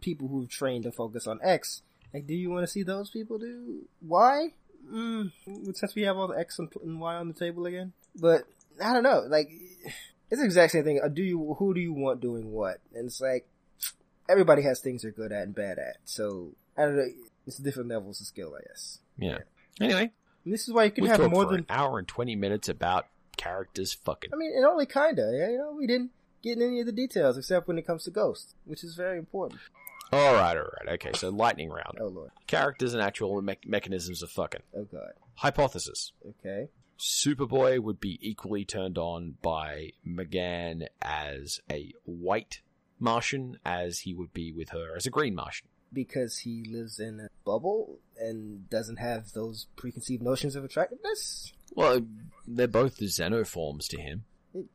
people 0.00 0.28
who've 0.28 0.48
trained 0.48 0.84
to 0.84 0.92
focus 0.92 1.26
on 1.26 1.40
X. 1.42 1.82
Like, 2.14 2.26
do 2.26 2.34
you 2.34 2.50
want 2.50 2.64
to 2.64 2.72
see 2.72 2.82
those 2.82 3.10
people 3.10 3.38
do 3.38 3.82
Y? 4.00 4.54
Mm, 4.90 5.30
since 5.74 5.94
we 5.94 6.02
have 6.02 6.16
all 6.16 6.28
the 6.28 6.38
X 6.38 6.58
and 6.58 6.68
and 6.82 6.98
Y 7.00 7.14
on 7.14 7.28
the 7.28 7.34
table 7.34 7.66
again, 7.66 7.92
but 8.16 8.44
I 8.82 8.92
don't 8.92 9.02
know. 9.02 9.24
Like, 9.28 9.50
it's 10.30 10.40
the 10.40 10.44
exact 10.44 10.72
same 10.72 10.84
thing. 10.84 11.00
Uh, 11.02 11.08
Do 11.08 11.22
you? 11.22 11.54
Who 11.58 11.74
do 11.74 11.80
you 11.80 11.92
want 11.92 12.20
doing 12.20 12.50
what? 12.52 12.78
And 12.94 13.06
it's 13.06 13.20
like 13.20 13.48
everybody 14.28 14.62
has 14.62 14.80
things 14.80 15.02
they're 15.02 15.10
good 15.10 15.32
at 15.32 15.42
and 15.42 15.54
bad 15.54 15.78
at. 15.78 15.96
So 16.04 16.52
I 16.76 16.82
don't 16.82 16.96
know. 16.96 17.08
It's 17.46 17.56
different 17.58 17.88
levels 17.88 18.20
of 18.20 18.26
skill, 18.26 18.54
I 18.56 18.62
guess. 18.68 18.98
Yeah. 19.18 19.38
Anyway, 19.80 20.12
And 20.44 20.52
this 20.54 20.68
is 20.68 20.74
why 20.74 20.84
you 20.84 20.90
can 20.90 21.02
we 21.04 21.08
have 21.10 21.20
more 21.30 21.44
for 21.44 21.50
than 21.52 21.60
an 21.60 21.66
hour 21.68 21.98
and 21.98 22.06
twenty 22.06 22.36
minutes 22.36 22.68
about 22.68 23.06
characters 23.36 23.92
fucking. 23.92 24.30
I 24.32 24.36
mean, 24.36 24.52
it 24.56 24.64
only 24.64 24.86
kinda. 24.86 25.30
yeah, 25.34 25.50
You 25.50 25.58
know, 25.58 25.74
we 25.76 25.86
didn't 25.86 26.10
get 26.42 26.56
in 26.58 26.62
any 26.62 26.80
of 26.80 26.86
the 26.86 26.92
details 26.92 27.36
except 27.38 27.66
when 27.68 27.78
it 27.78 27.86
comes 27.86 28.04
to 28.04 28.10
ghosts, 28.10 28.54
which 28.64 28.84
is 28.84 28.94
very 28.94 29.18
important. 29.18 29.60
All 30.12 30.34
right, 30.34 30.56
all 30.56 30.64
right, 30.64 30.94
okay. 30.94 31.12
So 31.14 31.28
lightning 31.30 31.70
round. 31.70 31.98
Oh 32.00 32.08
lord. 32.08 32.30
Characters 32.46 32.94
and 32.94 33.02
actual 33.02 33.40
me- 33.42 33.56
mechanisms 33.64 34.22
of 34.22 34.30
fucking. 34.30 34.62
Oh 34.76 34.84
god. 34.84 35.12
Hypothesis: 35.36 36.12
Okay. 36.28 36.68
Superboy 37.00 37.78
would 37.80 37.98
be 37.98 38.18
equally 38.20 38.64
turned 38.64 38.98
on 38.98 39.36
by 39.40 39.92
M'gann 40.06 40.86
as 41.00 41.60
a 41.70 41.92
white 42.04 42.60
Martian 42.98 43.58
as 43.64 44.00
he 44.00 44.12
would 44.14 44.34
be 44.34 44.52
with 44.52 44.68
her 44.70 44.94
as 44.96 45.06
a 45.06 45.10
green 45.10 45.34
Martian. 45.34 45.66
because 45.92 46.38
he 46.40 46.62
lives 46.70 47.00
in 47.00 47.18
a 47.20 47.28
bubble 47.44 47.98
and 48.18 48.68
doesn't 48.68 48.98
have 48.98 49.32
those 49.32 49.66
preconceived 49.76 50.22
notions 50.22 50.54
of 50.54 50.62
attractiveness. 50.64 51.52
Well, 51.74 52.02
they're 52.46 52.68
both 52.68 52.98
the 52.98 53.06
xenoforms 53.06 53.88
to 53.88 54.00
him, 54.00 54.24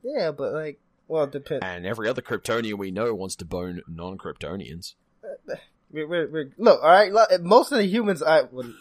Yeah, 0.03 0.31
but 0.31 0.51
like, 0.53 0.79
well, 1.07 1.27
depends. 1.27 1.63
and 1.63 1.85
every 1.85 2.09
other 2.09 2.23
Kryptonian 2.23 2.79
we 2.79 2.89
know 2.89 3.13
wants 3.13 3.35
to 3.37 3.45
bone 3.45 3.81
non-Kryptonians. 3.87 4.95
Uh, 5.23 5.55
we're, 5.91 6.07
we're, 6.07 6.27
we're, 6.31 6.49
look, 6.57 6.81
all 6.81 6.89
right. 6.89 7.11
Most 7.41 7.71
of 7.71 7.77
the 7.77 7.85
humans 7.85 8.23
I, 8.23 8.41
well, 8.51 8.73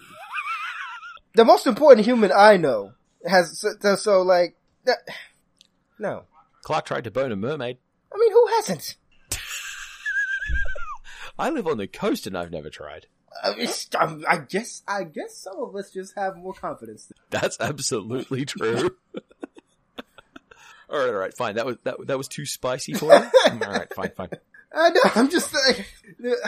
the 1.34 1.44
most 1.44 1.66
important 1.66 2.06
human 2.06 2.32
I 2.32 2.56
know 2.56 2.92
has 3.26 3.60
so, 3.60 3.70
so, 3.80 3.96
so 3.96 4.22
like, 4.22 4.56
that, 4.84 4.98
no. 5.98 6.24
Clark 6.62 6.86
tried 6.86 7.04
to 7.04 7.10
bone 7.10 7.32
a 7.32 7.36
mermaid. 7.36 7.78
I 8.12 8.18
mean, 8.18 8.32
who 8.32 8.46
hasn't? 8.56 8.96
I 11.38 11.50
live 11.50 11.66
on 11.66 11.78
the 11.78 11.86
coast 11.86 12.26
and 12.26 12.36
I've 12.38 12.50
never 12.50 12.70
tried. 12.70 13.06
I 13.42 13.48
I'm- 13.50 13.68
um, 14.00 14.24
I 14.28 14.38
guess, 14.38 14.82
I 14.86 15.04
guess 15.04 15.36
some 15.36 15.58
of 15.58 15.74
us 15.74 15.90
just 15.90 16.14
have 16.16 16.36
more 16.36 16.54
confidence. 16.54 17.10
That's 17.30 17.58
absolutely 17.60 18.44
true. 18.44 18.96
all 20.88 20.98
right, 20.98 21.08
all 21.08 21.12
right, 21.12 21.36
fine. 21.36 21.56
That 21.56 21.66
was 21.66 21.76
that, 21.84 21.96
that 22.06 22.18
was 22.18 22.28
too 22.28 22.46
spicy 22.46 22.94
for 22.94 23.12
you. 23.12 23.30
all 23.46 23.58
right, 23.58 23.92
fine, 23.92 24.10
fine. 24.16 24.28
I 24.72 24.90
know. 24.90 25.00
I'm 25.14 25.30
just 25.30 25.52
like, 25.54 25.86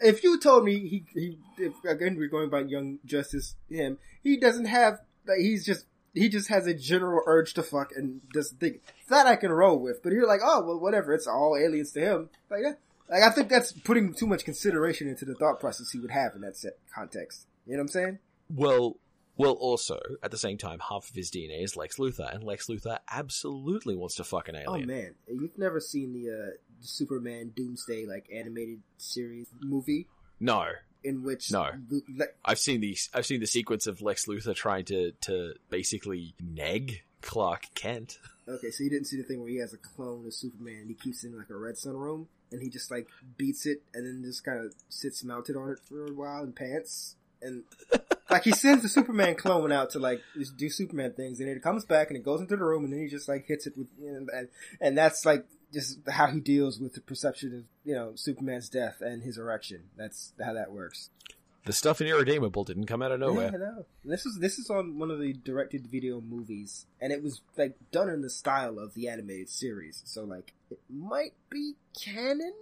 if 0.00 0.22
you 0.24 0.38
told 0.40 0.64
me 0.64 0.78
he, 0.88 1.04
he, 1.12 1.38
if, 1.58 1.72
again, 1.84 2.16
we're 2.16 2.28
going 2.28 2.50
by 2.50 2.60
Young 2.60 2.98
Justice, 3.04 3.54
him, 3.68 3.98
he 4.22 4.36
doesn't 4.36 4.66
have, 4.66 5.00
like, 5.26 5.38
he's 5.38 5.64
just, 5.64 5.86
he 6.16 6.28
just 6.28 6.48
has 6.48 6.66
a 6.66 6.74
general 6.74 7.22
urge 7.26 7.54
to 7.54 7.62
fuck 7.62 7.92
and 7.94 8.20
doesn't 8.32 8.58
think 8.58 8.80
that 9.08 9.26
I 9.26 9.36
can 9.36 9.52
roll 9.52 9.78
with. 9.78 10.02
But 10.02 10.12
you're 10.12 10.26
like, 10.26 10.40
oh 10.42 10.62
well, 10.62 10.80
whatever. 10.80 11.12
It's 11.12 11.26
all 11.26 11.56
aliens 11.56 11.92
to 11.92 12.00
him. 12.00 12.30
Like, 12.50 12.62
yeah. 12.62 12.72
like 13.10 13.22
I 13.22 13.30
think 13.30 13.48
that's 13.48 13.72
putting 13.72 14.14
too 14.14 14.26
much 14.26 14.44
consideration 14.44 15.08
into 15.08 15.24
the 15.24 15.34
thought 15.34 15.60
process 15.60 15.90
he 15.90 16.00
would 16.00 16.10
have 16.10 16.34
in 16.34 16.40
that 16.40 16.56
set 16.56 16.78
context. 16.92 17.46
You 17.66 17.72
know 17.72 17.78
what 17.78 17.82
I'm 17.82 17.88
saying? 17.88 18.18
Well, 18.48 18.96
well, 19.36 19.52
also 19.52 20.00
at 20.22 20.30
the 20.30 20.38
same 20.38 20.56
time, 20.56 20.80
half 20.88 21.10
of 21.10 21.14
his 21.14 21.30
DNA 21.30 21.62
is 21.62 21.76
Lex 21.76 21.98
Luthor, 21.98 22.34
and 22.34 22.42
Lex 22.42 22.68
Luthor 22.68 22.98
absolutely 23.10 23.94
wants 23.94 24.14
to 24.16 24.24
fuck 24.24 24.48
an 24.48 24.56
alien. 24.56 24.90
Oh 24.90 24.94
man, 24.94 25.14
you've 25.28 25.58
never 25.58 25.80
seen 25.80 26.14
the 26.14 26.30
uh, 26.30 26.50
Superman 26.80 27.52
Doomsday 27.54 28.06
like 28.06 28.26
animated 28.32 28.80
series 28.96 29.48
movie 29.60 30.06
No, 30.40 30.64
in 31.06 31.22
which 31.22 31.52
No. 31.52 31.70
Le- 31.90 32.26
I've 32.44 32.58
seen 32.58 32.80
the 32.80 32.96
I've 33.14 33.26
seen 33.26 33.40
the 33.40 33.46
sequence 33.46 33.86
of 33.86 34.02
Lex 34.02 34.26
Luthor 34.26 34.54
trying 34.54 34.84
to 34.86 35.12
to 35.22 35.54
basically 35.70 36.34
neg 36.40 37.02
Clark 37.22 37.66
Kent. 37.74 38.18
Okay, 38.48 38.70
so 38.70 38.84
you 38.84 38.90
didn't 38.90 39.06
see 39.06 39.16
the 39.16 39.22
thing 39.24 39.40
where 39.40 39.48
he 39.48 39.56
has 39.56 39.72
a 39.72 39.78
clone 39.78 40.26
of 40.26 40.34
Superman 40.34 40.82
and 40.82 40.88
he 40.88 40.94
keeps 40.94 41.24
it 41.24 41.28
in 41.28 41.38
like 41.38 41.50
a 41.50 41.56
red 41.56 41.76
sun 41.76 41.96
room 41.96 42.28
and 42.52 42.62
he 42.62 42.68
just 42.68 42.90
like 42.90 43.08
beats 43.36 43.66
it 43.66 43.82
and 43.94 44.06
then 44.06 44.22
just 44.24 44.44
kind 44.44 44.64
of 44.64 44.74
sits 44.88 45.24
mounted 45.24 45.56
on 45.56 45.70
it 45.70 45.78
for 45.88 46.06
a 46.06 46.12
while 46.12 46.44
in 46.44 46.52
pants 46.52 47.16
and 47.42 47.64
like 48.30 48.44
he 48.44 48.52
sends 48.52 48.82
the 48.82 48.88
Superman 48.88 49.34
clone 49.34 49.72
out 49.72 49.90
to 49.90 49.98
like 49.98 50.20
just 50.36 50.56
do 50.56 50.70
Superman 50.70 51.12
things 51.12 51.40
and 51.40 51.48
it 51.48 51.62
comes 51.62 51.84
back 51.84 52.08
and 52.08 52.16
it 52.16 52.24
goes 52.24 52.40
into 52.40 52.56
the 52.56 52.64
room 52.64 52.84
and 52.84 52.92
then 52.92 53.00
he 53.00 53.08
just 53.08 53.28
like 53.28 53.46
hits 53.46 53.66
it 53.66 53.76
with 53.76 53.88
you 54.00 54.12
know, 54.12 54.26
and 54.32 54.48
and 54.80 54.96
that's 54.96 55.26
like 55.26 55.44
just 55.72 55.98
how 56.08 56.26
he 56.28 56.40
deals 56.40 56.78
with 56.78 56.94
the 56.94 57.00
perception 57.00 57.54
of 57.54 57.64
you 57.84 57.94
know 57.94 58.12
Superman's 58.14 58.68
death 58.68 59.00
and 59.00 59.22
his 59.22 59.38
erection. 59.38 59.84
That's 59.96 60.32
how 60.42 60.52
that 60.54 60.72
works. 60.72 61.10
The 61.66 61.72
stuff 61.72 62.00
in 62.00 62.06
Irredeemable 62.06 62.62
didn't 62.62 62.86
come 62.86 63.02
out 63.02 63.10
of 63.10 63.18
nowhere. 63.18 63.48
I 63.48 63.56
know. 63.56 63.86
This 64.04 64.24
is 64.24 64.38
this 64.38 64.58
is 64.58 64.70
on 64.70 64.98
one 65.00 65.10
of 65.10 65.18
the 65.18 65.32
directed 65.32 65.88
video 65.88 66.20
movies, 66.20 66.86
and 67.00 67.12
it 67.12 67.22
was 67.22 67.40
like 67.56 67.74
done 67.90 68.08
in 68.08 68.22
the 68.22 68.30
style 68.30 68.78
of 68.78 68.94
the 68.94 69.08
animated 69.08 69.48
series. 69.48 70.02
So 70.06 70.22
like, 70.24 70.52
it 70.70 70.78
might 70.88 71.34
be 71.50 71.74
canon. 72.00 72.54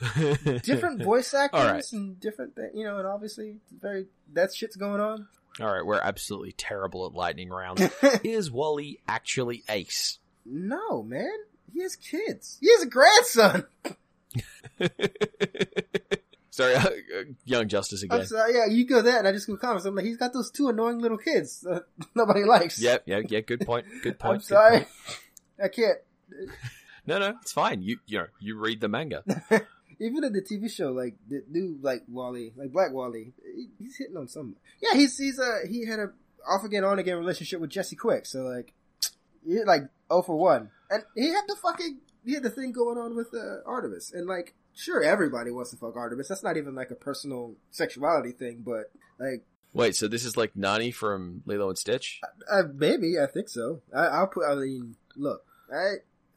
Different 0.62 1.02
voice 1.02 1.32
actors 1.32 1.62
right. 1.62 1.84
and 1.92 2.18
different, 2.18 2.58
you 2.74 2.84
know, 2.84 2.98
and 2.98 3.06
obviously 3.06 3.58
very 3.80 4.06
that 4.32 4.52
shit's 4.52 4.76
going 4.76 5.00
on. 5.00 5.28
All 5.60 5.72
right, 5.72 5.86
we're 5.86 6.00
absolutely 6.00 6.52
terrible 6.52 7.06
at 7.06 7.12
lightning 7.12 7.48
rounds. 7.48 7.80
Is 8.24 8.50
Wally 8.50 8.98
actually 9.06 9.62
Ace? 9.68 10.18
no, 10.44 11.02
man, 11.02 11.32
he 11.74 11.82
has 11.82 11.96
kids. 11.96 12.58
He 12.60 12.68
has 12.72 12.82
a 12.82 12.86
grandson. 12.86 13.64
Sorry, 16.54 16.76
uh, 16.76 16.86
uh, 16.86 16.90
Young 17.44 17.66
Justice 17.66 18.04
again. 18.04 18.26
sorry. 18.26 18.54
Yeah, 18.54 18.66
you 18.66 18.86
go 18.86 19.02
there, 19.02 19.18
and 19.18 19.26
I 19.26 19.32
just 19.32 19.48
go 19.48 19.56
comments. 19.56 19.86
I'm 19.86 19.96
like, 19.96 20.04
he's 20.04 20.18
got 20.18 20.32
those 20.32 20.52
two 20.52 20.68
annoying 20.68 21.00
little 21.00 21.18
kids 21.18 21.60
that 21.62 21.86
nobody 22.14 22.44
likes. 22.44 22.80
Yeah, 22.80 22.98
yeah, 23.06 23.22
yeah. 23.28 23.40
Good 23.40 23.66
point. 23.66 23.86
Good 24.04 24.18
point. 24.20 24.34
I'm 24.34 24.38
good 24.38 24.46
sorry. 24.46 24.76
point. 24.78 24.88
I 25.60 25.66
can't. 25.66 25.98
No, 27.08 27.18
no, 27.18 27.34
it's 27.42 27.50
fine. 27.50 27.82
You, 27.82 27.98
you 28.06 28.18
know, 28.18 28.26
you 28.38 28.56
read 28.56 28.80
the 28.80 28.86
manga. 28.86 29.24
Even 29.98 30.22
in 30.22 30.32
the 30.32 30.42
TV 30.42 30.70
show, 30.70 30.92
like 30.92 31.16
the 31.28 31.42
new 31.50 31.76
like 31.82 32.04
Wally, 32.08 32.52
like 32.56 32.70
Black 32.70 32.92
Wally, 32.92 33.32
he's 33.80 33.96
hitting 33.96 34.16
on 34.16 34.28
some. 34.28 34.54
Yeah, 34.80 34.94
he's 34.96 35.18
he's 35.18 35.40
a 35.40 35.66
he 35.68 35.86
had 35.86 35.98
a 35.98 36.12
off 36.48 36.62
again 36.62 36.84
on 36.84 37.00
again 37.00 37.16
relationship 37.18 37.60
with 37.60 37.70
Jesse 37.70 37.96
Quick, 37.96 38.26
so 38.26 38.42
like 38.42 38.72
he 39.44 39.62
like 39.64 39.82
oh 40.08 40.22
for 40.22 40.36
one, 40.36 40.70
and 40.90 41.02
he 41.14 41.28
had 41.28 41.42
the 41.46 41.56
fucking 41.56 42.00
he 42.24 42.34
had 42.34 42.42
the 42.42 42.50
thing 42.50 42.72
going 42.72 42.98
on 42.98 43.16
with 43.16 43.34
uh, 43.34 43.62
Artemis, 43.66 44.12
and 44.12 44.26
like 44.26 44.54
sure 44.74 45.02
everybody 45.02 45.50
wants 45.50 45.70
to 45.70 45.76
fuck 45.76 45.96
Artemis. 45.96 46.28
That's 46.28 46.42
not 46.42 46.56
even 46.56 46.74
like 46.74 46.90
a 46.90 46.96
personal 46.96 47.54
sexuality 47.70 48.32
thing, 48.32 48.62
but 48.64 48.90
like 49.18 49.44
Wait, 49.74 49.96
so 49.96 50.06
this 50.06 50.24
is 50.24 50.36
like 50.36 50.54
Nani 50.54 50.92
from 50.92 51.42
Lilo 51.46 51.68
and 51.68 51.76
Stitch? 51.76 52.20
uh, 52.50 52.62
maybe 52.72 53.18
I 53.18 53.26
think 53.26 53.48
so. 53.48 53.82
I, 53.94 54.06
I'll 54.06 54.28
put. 54.28 54.44
I 54.46 54.54
mean, 54.54 54.94
look, 55.16 55.44
I 55.72 55.94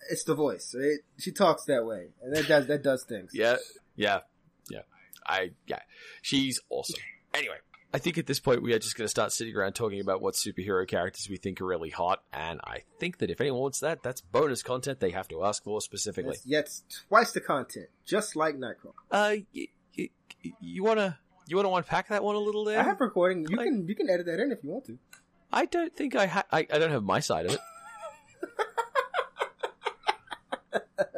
it's 0.09 0.23
the 0.23 0.33
voice. 0.33 0.75
Right? 0.77 0.97
She 1.19 1.31
talks 1.31 1.65
that 1.65 1.85
way, 1.85 2.07
and 2.23 2.35
that 2.35 2.47
does 2.47 2.67
that 2.67 2.83
does 2.83 3.03
things. 3.03 3.31
Yeah, 3.33 3.57
yeah, 3.95 4.21
yeah. 4.69 4.81
I 5.25 5.51
yeah, 5.67 5.81
she's 6.23 6.59
awesome. 6.69 6.99
Anyway, 7.33 7.57
I 7.93 7.99
think 7.99 8.17
at 8.17 8.25
this 8.27 8.39
point 8.39 8.61
we 8.61 8.73
are 8.73 8.79
just 8.79 8.97
going 8.97 9.05
to 9.05 9.09
start 9.09 9.31
sitting 9.31 9.55
around 9.55 9.73
talking 9.73 10.01
about 10.01 10.21
what 10.21 10.33
superhero 10.35 10.85
characters 10.87 11.27
we 11.29 11.37
think 11.37 11.61
are 11.61 11.65
really 11.65 11.89
hot, 11.89 12.21
and 12.33 12.59
I 12.63 12.83
think 12.99 13.19
that 13.19 13.31
if 13.31 13.39
anyone 13.39 13.61
wants 13.61 13.79
that, 13.79 14.03
that's 14.03 14.19
bonus 14.21 14.61
content 14.61 14.99
they 14.99 15.11
have 15.11 15.27
to 15.29 15.43
ask 15.45 15.63
for 15.63 15.79
specifically. 15.81 16.35
Yeah, 16.45 16.63
twice 17.07 17.31
the 17.31 17.39
content, 17.41 17.87
just 18.05 18.35
like 18.35 18.55
Nightcrawler. 18.57 18.93
Uh, 19.09 19.35
y- 19.55 19.67
y- 19.97 20.09
you 20.59 20.83
wanna 20.83 21.17
you 21.47 21.55
wanna 21.55 21.71
unpack 21.71 22.09
that 22.09 22.23
one 22.23 22.35
a 22.35 22.39
little 22.39 22.65
there? 22.65 22.79
I 22.79 22.83
have 22.83 22.99
recording. 22.99 23.45
You 23.49 23.55
Like- 23.55 23.67
can 23.67 23.87
you 23.87 23.95
can 23.95 24.09
edit 24.09 24.25
that 24.25 24.39
in 24.41 24.51
if 24.51 24.63
you 24.63 24.69
want 24.69 24.85
to. 24.87 24.99
I 25.51 25.65
don't 25.65 25.95
think 25.95 26.13
I 26.13 26.25
ha- 26.27 26.43
I, 26.51 26.67
I 26.69 26.77
don't 26.77 26.91
have 26.91 27.03
my 27.03 27.21
side 27.21 27.45
of 27.45 27.53
it. 27.53 27.59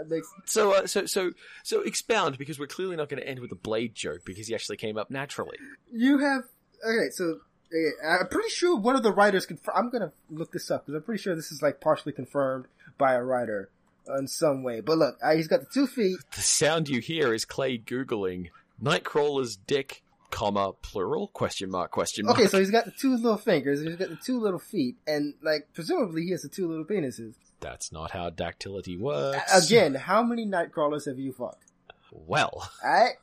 Makes 0.07 0.31
So 0.45 0.73
uh, 0.73 0.87
so 0.87 1.05
so 1.05 1.31
so 1.63 1.81
expound 1.81 2.37
because 2.39 2.57
we're 2.59 2.65
clearly 2.67 2.95
not 2.95 3.09
going 3.09 3.21
to 3.21 3.27
end 3.27 3.39
with 3.39 3.51
a 3.51 3.55
blade 3.55 3.93
joke 3.93 4.21
because 4.25 4.47
he 4.47 4.55
actually 4.55 4.77
came 4.77 4.97
up 4.97 5.11
naturally. 5.11 5.57
you 5.91 6.17
have 6.19 6.45
okay. 6.85 7.09
So 7.11 7.39
okay, 7.67 7.89
I'm 8.07 8.27
pretty 8.27 8.49
sure 8.49 8.77
one 8.77 8.95
of 8.95 9.03
the 9.03 9.11
writers. 9.11 9.45
Conf- 9.45 9.69
I'm 9.73 9.89
gonna 9.89 10.11
look 10.29 10.51
this 10.51 10.69
up 10.71 10.85
because 10.85 10.95
I'm 10.95 11.03
pretty 11.03 11.21
sure 11.21 11.35
this 11.35 11.51
is 11.51 11.61
like 11.61 11.81
partially 11.81 12.13
confirmed 12.13 12.65
by 12.97 13.13
a 13.13 13.23
writer 13.23 13.69
in 14.17 14.27
some 14.27 14.63
way. 14.63 14.81
But 14.81 14.97
look, 14.97 15.17
uh, 15.23 15.35
he's 15.35 15.47
got 15.47 15.61
the 15.61 15.67
two 15.73 15.87
feet. 15.87 16.17
The 16.35 16.41
sound 16.41 16.89
you 16.89 16.99
hear 16.99 17.33
is 17.33 17.45
Clay 17.45 17.77
googling 17.77 18.49
Nightcrawler's 18.81 19.55
dick, 19.55 20.03
comma 20.31 20.73
plural 20.81 21.27
question 21.27 21.69
mark 21.69 21.91
question 21.91 22.25
mark. 22.25 22.37
Okay, 22.37 22.47
so 22.47 22.59
he's 22.59 22.71
got 22.71 22.85
the 22.85 22.91
two 22.91 23.15
little 23.15 23.37
fingers. 23.37 23.81
He's 23.81 23.95
got 23.95 24.09
the 24.09 24.19
two 24.23 24.39
little 24.39 24.59
feet, 24.59 24.95
and 25.05 25.33
like 25.41 25.69
presumably 25.73 26.23
he 26.23 26.31
has 26.31 26.41
the 26.41 26.49
two 26.49 26.67
little 26.67 26.85
penises. 26.85 27.35
That's 27.59 27.91
not 27.91 28.11
how 28.11 28.29
dactility 28.29 28.97
works. 28.97 29.67
Again, 29.67 29.95
how 29.95 30.23
many 30.23 30.45
Nightcrawlers 30.45 31.07
have 31.07 31.19
you 31.19 31.33
fucked? 31.33 31.65
Well, 32.11 32.71
Alright? 32.83 33.15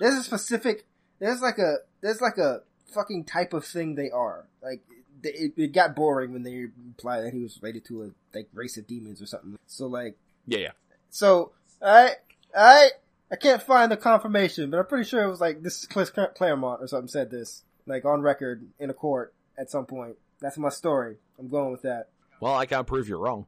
There's 0.00 0.14
a 0.14 0.22
specific, 0.22 0.86
there's 1.18 1.42
like 1.42 1.58
a, 1.58 1.76
there's 2.00 2.20
like 2.20 2.38
a 2.38 2.62
fucking 2.92 3.24
type 3.24 3.52
of 3.52 3.64
thing 3.64 3.94
they 3.94 4.10
are. 4.10 4.46
Like, 4.62 4.82
it, 5.22 5.52
it 5.56 5.72
got 5.72 5.96
boring 5.96 6.32
when 6.32 6.42
they 6.42 6.66
implied 6.86 7.22
that 7.22 7.32
he 7.32 7.42
was 7.42 7.58
related 7.62 7.84
to 7.86 8.02
a, 8.04 8.10
like, 8.36 8.48
race 8.54 8.76
of 8.76 8.86
demons 8.86 9.20
or 9.22 9.26
something. 9.26 9.58
So 9.66 9.86
like, 9.86 10.16
yeah, 10.46 10.58
yeah. 10.58 10.72
so, 11.10 11.52
I 11.82 12.12
I 12.56 12.90
I 13.30 13.36
can't 13.36 13.62
find 13.62 13.92
the 13.92 13.96
confirmation, 13.96 14.70
but 14.70 14.78
I'm 14.78 14.86
pretty 14.86 15.08
sure 15.08 15.22
it 15.22 15.30
was 15.30 15.40
like, 15.40 15.62
this 15.62 15.82
is 15.82 15.86
Claremont 15.86 16.82
or 16.82 16.88
something 16.88 17.08
said 17.08 17.30
this, 17.30 17.62
like 17.86 18.04
on 18.04 18.22
record 18.22 18.66
in 18.78 18.90
a 18.90 18.94
court 18.94 19.34
at 19.56 19.70
some 19.70 19.86
point. 19.86 20.16
That's 20.40 20.58
my 20.58 20.70
story. 20.70 21.16
I'm 21.38 21.48
going 21.48 21.70
with 21.70 21.82
that. 21.82 22.08
Well, 22.40 22.54
I 22.54 22.66
can't 22.66 22.86
prove 22.86 23.08
you're 23.08 23.18
wrong. 23.18 23.46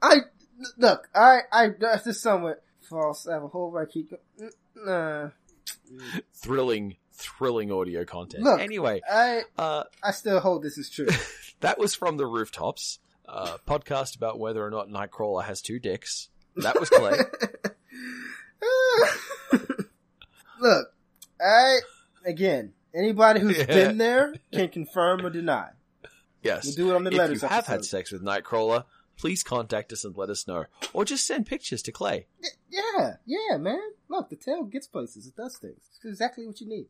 I 0.00 0.16
look. 0.76 1.08
I 1.14 1.40
I 1.50 1.68
that's 1.78 2.04
just 2.04 2.22
somewhat 2.22 2.62
false. 2.80 3.26
I 3.26 3.34
have 3.34 3.42
a 3.42 3.48
whole 3.48 3.70
right 3.70 3.88
keep. 3.88 4.12
Nah. 4.76 5.30
Thrilling, 6.34 6.96
thrilling 7.12 7.70
audio 7.72 8.04
content. 8.04 8.42
Look. 8.44 8.60
anyway, 8.60 9.00
I 9.10 9.42
uh, 9.58 9.84
I 10.02 10.10
still 10.12 10.40
hold 10.40 10.62
this 10.62 10.78
is 10.78 10.90
true. 10.90 11.08
that 11.60 11.78
was 11.78 11.94
from 11.94 12.16
the 12.16 12.26
rooftops. 12.26 12.98
Uh, 13.28 13.56
podcast 13.66 14.16
about 14.16 14.38
whether 14.38 14.64
or 14.66 14.70
not 14.70 14.88
Nightcrawler 14.88 15.44
has 15.44 15.62
two 15.62 15.78
dicks. 15.78 16.28
That 16.56 16.78
was 16.78 16.90
Clay. 16.90 17.16
look. 20.60 20.88
I 21.40 21.78
again. 22.24 22.72
Anybody 22.94 23.40
who's 23.40 23.56
Yeah. 23.58 23.64
been 23.66 23.96
there 23.98 24.34
can 24.52 24.68
confirm 24.68 25.24
or 25.24 25.30
deny. 25.30 25.70
Yes. 26.42 26.64
We'll 26.66 26.74
do 26.74 26.90
it 26.92 26.96
on 26.96 27.04
the 27.04 27.10
if 27.10 27.16
letters 27.16 27.36
If 27.38 27.42
you 27.44 27.48
have 27.48 27.66
had 27.66 27.84
sex 27.86 28.12
with 28.12 28.22
Nightcrawler, 28.22 28.84
please 29.16 29.42
contact 29.42 29.92
us 29.92 30.04
and 30.04 30.14
let 30.16 30.28
us 30.28 30.46
know, 30.46 30.64
or 30.92 31.04
just 31.04 31.26
send 31.26 31.46
pictures 31.46 31.82
to 31.84 31.92
Clay. 31.92 32.26
Yeah, 32.68 33.14
yeah, 33.24 33.56
man. 33.56 33.80
Look, 34.08 34.28
the 34.28 34.36
tail 34.36 34.64
gets 34.64 34.86
places. 34.86 35.26
It 35.26 35.36
does 35.36 35.56
things. 35.56 35.78
It's 35.96 36.04
exactly 36.04 36.46
what 36.46 36.60
you 36.60 36.68
need. 36.68 36.86